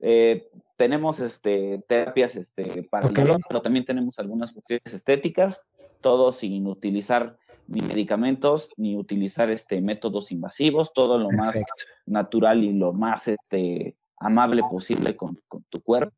Eh, 0.00 0.50
tenemos 0.76 1.20
este, 1.20 1.82
terapias 1.86 2.36
este, 2.36 2.82
para 2.84 3.06
el 3.06 3.14
dolor, 3.14 3.40
pero 3.48 3.62
también 3.62 3.84
tenemos 3.84 4.18
algunas 4.18 4.52
cuestiones 4.52 4.92
estéticas, 4.92 5.62
todo 6.00 6.32
sin 6.32 6.66
utilizar 6.66 7.38
ni 7.68 7.80
medicamentos, 7.82 8.70
ni 8.76 8.96
utilizar 8.96 9.50
este, 9.50 9.80
métodos 9.80 10.32
invasivos, 10.32 10.92
todo 10.92 11.18
lo 11.18 11.30
más 11.30 11.56
natural 12.04 12.62
y 12.62 12.72
lo 12.72 12.92
más 12.92 13.28
este, 13.28 13.96
amable 14.18 14.62
posible 14.68 15.16
con, 15.16 15.36
tu 15.68 15.80
cuerpo. 15.82 16.14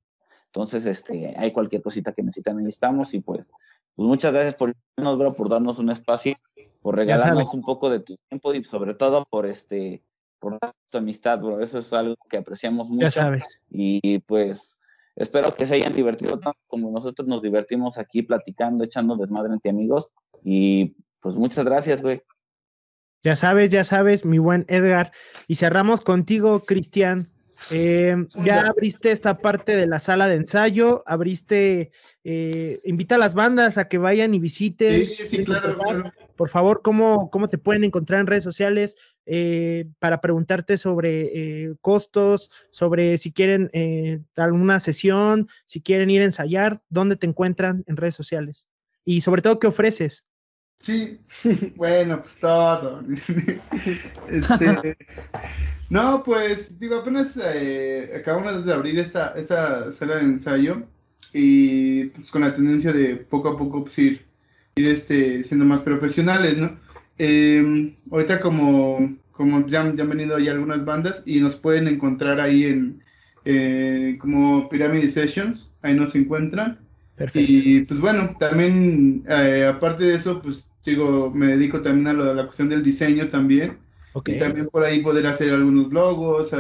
Entonces, 0.52 0.86
este, 0.86 1.34
hay 1.36 1.52
cualquier 1.52 1.82
cosita 1.82 2.12
que 2.12 2.22
necesitan, 2.22 2.58
ahí 2.58 2.66
estamos. 2.66 3.14
Y 3.14 3.20
pues, 3.20 3.52
pues 3.94 4.08
muchas 4.08 4.32
gracias 4.32 4.56
por, 4.56 4.74
por 5.34 5.48
darnos 5.48 5.78
un 5.78 5.90
espacio 5.90 6.36
por 6.82 6.96
regalarnos 6.96 7.54
un 7.54 7.62
poco 7.62 7.90
de 7.90 8.00
tu 8.00 8.16
tiempo 8.28 8.54
y 8.54 8.64
sobre 8.64 8.94
todo 8.94 9.24
por 9.28 9.46
este 9.46 10.02
por 10.38 10.58
tu 10.90 10.98
amistad, 10.98 11.40
bro. 11.40 11.60
Eso 11.60 11.78
es 11.78 11.92
algo 11.92 12.14
que 12.30 12.36
apreciamos 12.36 12.88
mucho. 12.88 13.02
Ya 13.02 13.10
sabes. 13.10 13.60
Y 13.68 14.20
pues 14.20 14.78
espero 15.16 15.52
que 15.54 15.66
se 15.66 15.74
hayan 15.74 15.92
divertido 15.92 16.38
tanto 16.38 16.58
como 16.68 16.90
nosotros 16.90 17.26
nos 17.26 17.42
divertimos 17.42 17.98
aquí 17.98 18.22
platicando, 18.22 18.84
echando 18.84 19.16
desmadre 19.16 19.52
entre 19.52 19.70
amigos. 19.70 20.08
Y 20.44 20.96
pues 21.20 21.34
muchas 21.34 21.64
gracias, 21.64 22.02
güey. 22.02 22.22
Ya 23.24 23.34
sabes, 23.34 23.72
ya 23.72 23.82
sabes, 23.82 24.24
mi 24.24 24.38
buen 24.38 24.64
Edgar. 24.68 25.12
Y 25.48 25.56
cerramos 25.56 26.00
contigo, 26.00 26.60
Cristian. 26.60 27.26
Eh, 27.70 28.16
ya 28.44 28.60
abriste 28.66 29.10
esta 29.10 29.38
parte 29.38 29.76
de 29.76 29.86
la 29.86 29.98
sala 29.98 30.28
de 30.28 30.36
ensayo, 30.36 31.02
abriste, 31.06 31.92
eh, 32.24 32.78
invita 32.84 33.16
a 33.16 33.18
las 33.18 33.34
bandas 33.34 33.78
a 33.78 33.88
que 33.88 33.98
vayan 33.98 34.34
y 34.34 34.38
visiten. 34.38 35.06
Sí, 35.06 35.26
sí, 35.26 35.44
claro, 35.44 35.76
Por 36.36 36.48
favor, 36.48 36.82
¿cómo, 36.82 37.30
¿cómo 37.30 37.48
te 37.48 37.58
pueden 37.58 37.84
encontrar 37.84 38.20
en 38.20 38.26
redes 38.26 38.44
sociales 38.44 38.96
eh, 39.26 39.86
para 39.98 40.20
preguntarte 40.20 40.78
sobre 40.78 41.76
costos, 41.80 42.50
sobre 42.70 43.18
si 43.18 43.32
quieren 43.32 43.70
alguna 44.36 44.80
sesión, 44.80 45.48
si 45.64 45.82
quieren 45.82 46.10
ir 46.10 46.22
a 46.22 46.26
ensayar, 46.26 46.82
dónde 46.88 47.16
te 47.16 47.26
encuentran 47.26 47.84
en 47.86 47.96
redes 47.96 48.14
sociales? 48.14 48.68
Y 49.04 49.20
sobre 49.20 49.42
todo, 49.42 49.58
¿qué 49.58 49.66
ofreces? 49.66 50.24
Sí, 50.78 51.20
bueno, 51.76 52.22
pues 52.22 52.38
todo. 52.38 53.02
este, 54.28 54.96
no, 55.90 56.22
pues 56.22 56.78
digo, 56.78 56.96
apenas 56.96 57.38
eh, 57.42 58.12
acabamos 58.16 58.66
de 58.66 58.72
abrir 58.72 58.98
esta, 58.98 59.34
esa 59.36 59.90
sala 59.92 60.16
de 60.16 60.22
ensayo 60.22 60.82
y 61.32 62.06
pues 62.06 62.30
con 62.30 62.42
la 62.42 62.52
tendencia 62.52 62.92
de 62.92 63.16
poco 63.16 63.48
a 63.50 63.56
poco 63.56 63.84
pues, 63.84 63.98
ir, 63.98 64.26
ir 64.76 64.88
este, 64.88 65.42
siendo 65.44 65.64
más 65.64 65.82
profesionales, 65.82 66.58
¿no? 66.58 66.78
Em, 67.18 67.96
ahorita 68.10 68.40
como, 68.40 69.16
como 69.32 69.66
ya, 69.66 69.80
han 69.80 69.96
venido 69.96 70.38
ya 70.38 70.52
algunas 70.52 70.84
bandas 70.84 71.22
y 71.26 71.40
nos 71.40 71.56
pueden 71.56 71.88
encontrar 71.88 72.40
ahí 72.40 72.64
en 72.64 73.02
eh, 73.44 74.16
como 74.20 74.68
Pyramid 74.68 75.08
Sessions, 75.08 75.70
ahí 75.82 75.94
nos 75.94 76.14
encuentran. 76.14 76.78
Perfecto. 77.16 77.50
Y 77.52 77.80
pues 77.80 77.98
bueno, 78.00 78.36
también 78.38 79.24
eh, 79.28 79.66
aparte 79.74 80.04
de 80.04 80.14
eso, 80.14 80.40
pues 80.42 80.68
digo, 80.84 81.32
me 81.34 81.48
dedico 81.48 81.80
también 81.80 82.08
a, 82.08 82.12
lo, 82.12 82.34
la 82.34 82.44
cuestión 82.44 82.68
del 82.68 82.84
diseño 82.84 83.28
también. 83.28 83.78
Y 84.26 84.36
también 84.36 84.68
por 84.68 84.84
ahí 84.84 85.00
poder 85.02 85.26
hacer 85.26 85.52
algunos 85.52 85.92
logos, 85.92 86.54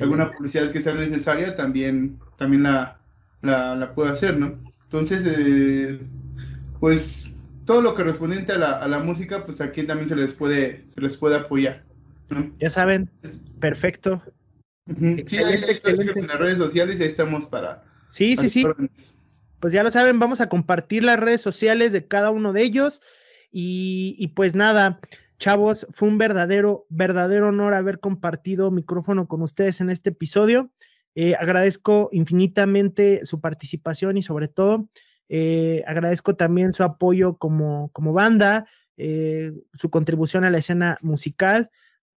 alguna 0.00 0.32
publicidad 0.32 0.70
que 0.72 0.80
sea 0.80 0.94
necesaria, 0.94 1.54
también, 1.54 2.18
también 2.36 2.62
la, 2.64 2.98
la, 3.42 3.92
puedo 3.94 4.10
hacer, 4.10 4.36
¿no? 4.36 4.58
Entonces, 4.84 5.26
eh, 5.26 6.00
pues 6.80 7.36
todo 7.64 7.82
lo 7.82 7.94
correspondiente 7.94 8.52
a 8.52 8.58
la, 8.58 8.70
a 8.72 8.88
la 8.88 8.98
música, 8.98 9.44
pues 9.44 9.60
aquí 9.60 9.84
también 9.84 10.08
se 10.08 10.16
les 10.16 10.34
puede, 10.34 10.84
se 10.88 11.00
les 11.00 11.16
puede 11.16 11.36
apoyar. 11.36 11.84
Ya 12.58 12.70
saben, 12.70 13.10
perfecto. 13.60 14.22
Sí, 15.26 15.38
ahí, 15.38 15.62
en 16.16 16.26
las 16.26 16.38
redes 16.38 16.58
sociales 16.58 16.98
y 16.98 17.02
ahí 17.02 17.08
estamos 17.08 17.46
para. 17.46 17.84
Sí, 18.10 18.36
sí, 18.36 18.48
sí. 18.48 18.64
Pues 19.60 19.72
ya 19.72 19.82
lo 19.82 19.90
saben, 19.90 20.18
vamos 20.18 20.40
a 20.40 20.48
compartir 20.48 21.04
las 21.04 21.20
redes 21.20 21.40
sociales 21.40 21.92
de 21.92 22.06
cada 22.06 22.30
uno 22.30 22.52
de 22.52 22.62
ellos. 22.62 23.00
Y, 23.52 24.28
pues 24.34 24.54
nada, 24.54 24.98
chavos, 25.42 25.88
fue 25.90 26.08
un 26.08 26.18
verdadero, 26.18 26.86
verdadero 26.88 27.48
honor 27.48 27.74
haber 27.74 27.98
compartido 27.98 28.70
micrófono 28.70 29.26
con 29.26 29.42
ustedes 29.42 29.80
en 29.80 29.90
este 29.90 30.10
episodio. 30.10 30.70
Eh, 31.16 31.34
agradezco 31.34 32.08
infinitamente 32.12 33.26
su 33.26 33.40
participación 33.40 34.16
y 34.16 34.22
sobre 34.22 34.46
todo 34.46 34.88
eh, 35.28 35.82
agradezco 35.88 36.36
también 36.36 36.72
su 36.72 36.84
apoyo 36.84 37.38
como, 37.38 37.90
como 37.92 38.12
banda, 38.12 38.68
eh, 38.96 39.52
su 39.74 39.90
contribución 39.90 40.44
a 40.44 40.50
la 40.50 40.58
escena 40.58 40.96
musical. 41.02 41.70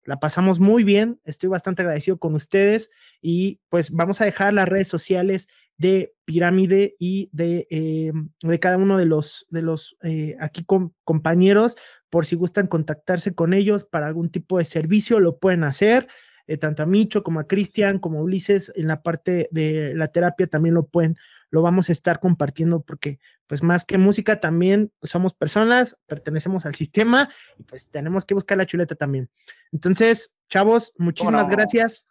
La 0.05 0.19
pasamos 0.19 0.59
muy 0.59 0.83
bien, 0.83 1.21
estoy 1.23 1.49
bastante 1.49 1.83
agradecido 1.83 2.19
con 2.19 2.35
ustedes 2.35 2.91
y 3.21 3.61
pues 3.69 3.93
vamos 3.93 4.21
a 4.21 4.25
dejar 4.25 4.53
las 4.53 4.69
redes 4.69 4.89
sociales 4.89 5.49
de 5.77 6.15
Pirámide 6.25 6.97
y 6.99 7.29
de, 7.33 7.67
eh, 7.71 8.13
de 8.43 8.61
cada 8.61 8.77
uno 8.77 8.99
de 8.99 9.07
los, 9.07 9.47
de 9.51 9.63
los 9.63 9.97
eh, 10.03 10.37
aquí 10.41 10.65
compañeros, 11.05 11.77
por 12.11 12.27
si 12.27 12.37
gustan 12.37 12.67
contactarse 12.67 13.35
con 13.35 13.55
ellos 13.55 13.85
para 13.85 14.07
algún 14.07 14.31
tipo 14.31 14.59
de 14.59 14.65
servicio, 14.65 15.21
lo 15.21 15.39
pueden 15.39 15.65
hacer. 15.65 16.09
Eh, 16.47 16.57
tanto 16.57 16.83
a 16.83 16.87
Micho 16.87 17.23
como 17.23 17.41
a 17.41 17.47
Cristian, 17.47 17.99
como 17.99 18.19
a 18.19 18.23
Ulises, 18.23 18.73
en 18.75 18.89
la 18.89 19.03
parte 19.03 19.49
de 19.53 19.95
la 19.95 20.09
terapia 20.09 20.47
también 20.47 20.75
lo 20.75 20.87
pueden, 20.87 21.17
lo 21.51 21.63
vamos 21.63 21.89
a 21.89 21.93
estar 21.93 22.19
compartiendo 22.19 22.83
porque 22.83 23.21
pues 23.47 23.63
más 23.63 23.85
que 23.85 23.97
música 23.97 24.41
también 24.41 24.93
somos 25.03 25.35
personas, 25.35 25.99
pertenecemos 26.07 26.67
al 26.67 26.75
sistema 26.75 27.29
y 27.59 27.63
pues 27.63 27.91
tenemos 27.91 28.25
que 28.25 28.35
buscar 28.35 28.59
la 28.59 28.67
chuleta 28.67 28.95
también. 28.97 29.31
Entonces, 29.71 30.35
chavos, 30.49 30.95
muchísimas 30.99 31.49
gracias. 31.49 32.07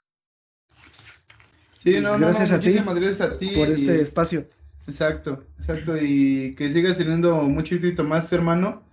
Sí, 1.82 2.00
no, 2.00 2.20
gracias 2.20 2.52
a 2.52 2.60
ti. 2.60 2.74
Gracias 2.74 3.22
a 3.22 3.38
ti. 3.38 3.48
Por 3.56 3.68
este 3.70 4.00
espacio. 4.00 4.48
Exacto, 4.88 5.44
exacto. 5.58 5.98
Y 6.00 6.54
que 6.54 6.70
sigas 6.70 6.98
teniendo 6.98 7.36
mucho 7.42 7.74
éxito 7.74 8.04
más, 8.04 8.32
hermano, 8.34 8.84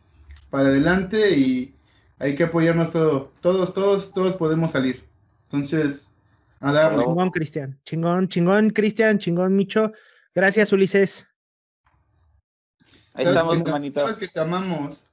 para 0.48 0.68
adelante 0.68 1.36
y 1.36 1.74
hay 2.18 2.34
que 2.34 2.44
apoyarnos 2.44 2.90
todo. 2.90 3.30
Todos, 3.42 3.74
todos, 3.74 4.14
todos 4.14 4.36
podemos 4.36 4.70
salir. 4.70 5.04
Entonces, 5.50 6.14
a 6.60 6.72
darle. 6.72 7.04
Chingón, 7.04 7.30
Cristian. 7.30 7.78
Chingón, 7.84 8.28
chingón, 8.28 8.70
Cristian, 8.70 9.18
chingón, 9.18 9.54
Micho. 9.54 9.92
Gracias, 10.34 10.72
Ulises. 10.72 11.26
Ahí 13.12 13.26
estamos, 13.26 13.54
hermanito. 13.58 14.00
Sabes 14.00 14.16
que 14.16 14.28
te 14.28 14.40
amamos. 14.40 15.04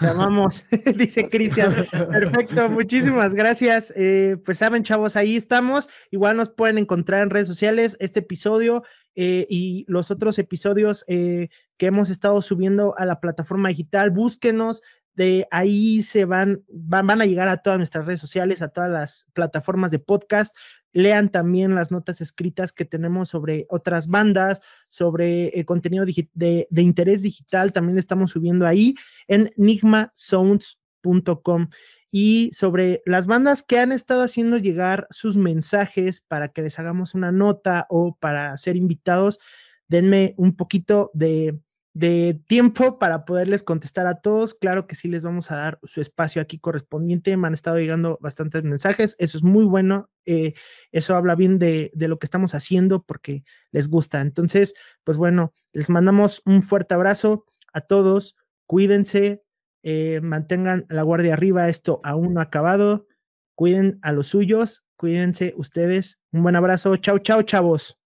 Te 0.00 0.06
amamos, 0.06 0.64
dice 0.96 1.28
Cristian. 1.28 1.72
Perfecto, 1.90 2.68
muchísimas 2.68 3.34
gracias. 3.34 3.92
Eh, 3.96 4.36
pues 4.44 4.58
saben, 4.58 4.84
chavos, 4.84 5.16
ahí 5.16 5.36
estamos. 5.36 5.88
Igual 6.10 6.36
nos 6.36 6.50
pueden 6.50 6.78
encontrar 6.78 7.22
en 7.22 7.30
redes 7.30 7.48
sociales 7.48 7.96
este 7.98 8.20
episodio 8.20 8.84
eh, 9.16 9.46
y 9.48 9.84
los 9.88 10.10
otros 10.10 10.38
episodios 10.38 11.04
eh, 11.08 11.48
que 11.76 11.86
hemos 11.86 12.10
estado 12.10 12.40
subiendo 12.40 12.96
a 12.96 13.04
la 13.04 13.20
plataforma 13.20 13.68
digital. 13.68 14.10
Búsquenos, 14.10 14.80
de 15.14 15.46
ahí 15.50 16.02
se 16.02 16.24
van, 16.24 16.64
van, 16.68 17.06
van 17.06 17.20
a 17.20 17.26
llegar 17.26 17.48
a 17.48 17.58
todas 17.58 17.78
nuestras 17.78 18.06
redes 18.06 18.20
sociales, 18.20 18.62
a 18.62 18.68
todas 18.68 18.90
las 18.90 19.26
plataformas 19.32 19.90
de 19.90 19.98
podcast. 19.98 20.56
Lean 20.94 21.28
también 21.28 21.74
las 21.74 21.90
notas 21.90 22.22
escritas 22.22 22.72
que 22.72 22.86
tenemos 22.86 23.28
sobre 23.28 23.66
otras 23.68 24.08
bandas, 24.08 24.62
sobre 24.88 25.48
el 25.48 25.66
contenido 25.66 26.06
de, 26.06 26.66
de 26.70 26.82
interés 26.82 27.20
digital. 27.20 27.74
También 27.74 27.98
estamos 27.98 28.30
subiendo 28.30 28.66
ahí 28.66 28.94
en 29.28 29.50
nigmasounds.com 29.56 31.68
y 32.16 32.50
sobre 32.52 33.02
las 33.06 33.26
bandas 33.26 33.64
que 33.64 33.80
han 33.80 33.90
estado 33.90 34.22
haciendo 34.22 34.56
llegar 34.56 35.08
sus 35.10 35.36
mensajes 35.36 36.20
para 36.20 36.48
que 36.48 36.62
les 36.62 36.78
hagamos 36.78 37.16
una 37.16 37.32
nota 37.32 37.88
o 37.90 38.14
para 38.14 38.56
ser 38.56 38.76
invitados. 38.76 39.40
Denme 39.88 40.32
un 40.36 40.54
poquito 40.54 41.10
de, 41.12 41.58
de 41.94 42.40
tiempo 42.48 42.98
para 42.98 43.24
poderles 43.24 43.62
contestar 43.62 44.06
a 44.06 44.20
todos. 44.20 44.54
Claro 44.54 44.86
que 44.86 44.96
sí 44.96 45.08
les 45.08 45.22
vamos 45.22 45.50
a 45.50 45.56
dar 45.56 45.78
su 45.84 46.00
espacio 46.00 46.42
aquí 46.42 46.58
correspondiente. 46.58 47.36
Me 47.36 47.46
han 47.46 47.54
estado 47.54 47.78
llegando 47.78 48.18
bastantes 48.20 48.64
mensajes. 48.64 49.16
Eso 49.18 49.38
es 49.38 49.44
muy 49.44 49.64
bueno. 49.64 50.10
Eh, 50.26 50.54
eso 50.90 51.14
habla 51.14 51.36
bien 51.36 51.58
de, 51.58 51.92
de, 51.94 52.08
lo 52.08 52.18
que 52.18 52.26
estamos 52.26 52.54
haciendo 52.54 53.02
porque 53.02 53.44
les 53.70 53.88
gusta. 53.88 54.20
Entonces, 54.20 54.74
pues 55.04 55.16
bueno, 55.16 55.52
les 55.72 55.88
mandamos 55.88 56.42
un 56.44 56.62
fuerte 56.62 56.94
abrazo 56.94 57.46
a 57.72 57.80
todos. 57.80 58.36
Cuídense, 58.66 59.44
eh, 59.84 60.20
mantengan 60.22 60.86
la 60.88 61.02
guardia 61.02 61.34
arriba, 61.34 61.68
esto 61.68 62.00
aún 62.02 62.34
no 62.34 62.40
ha 62.40 62.44
acabado. 62.44 63.06
Cuiden 63.54 64.00
a 64.02 64.12
los 64.12 64.28
suyos, 64.28 64.84
cuídense 64.96 65.52
ustedes. 65.56 66.20
Un 66.32 66.42
buen 66.42 66.56
abrazo. 66.56 66.96
Chao, 66.96 67.18
chao, 67.18 67.42
chavos. 67.42 68.00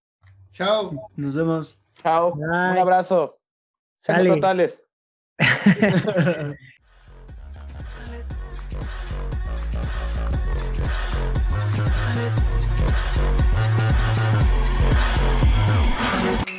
Chao. 0.51 0.91
Nos 1.15 1.35
vemos. 1.35 1.79
Chao. 1.95 2.35
Bye. 2.35 2.45
Un 2.45 2.77
abrazo. 2.77 3.38
Sale. 4.01 4.29
totales. 4.29 4.83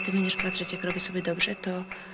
Ty 0.07 0.13
będziesz 0.13 0.37
patrzeć, 0.37 0.73
jak 0.73 0.85
robię 0.85 1.01
sobie 1.01 1.23
dobrze, 1.23 1.55
to 1.55 1.85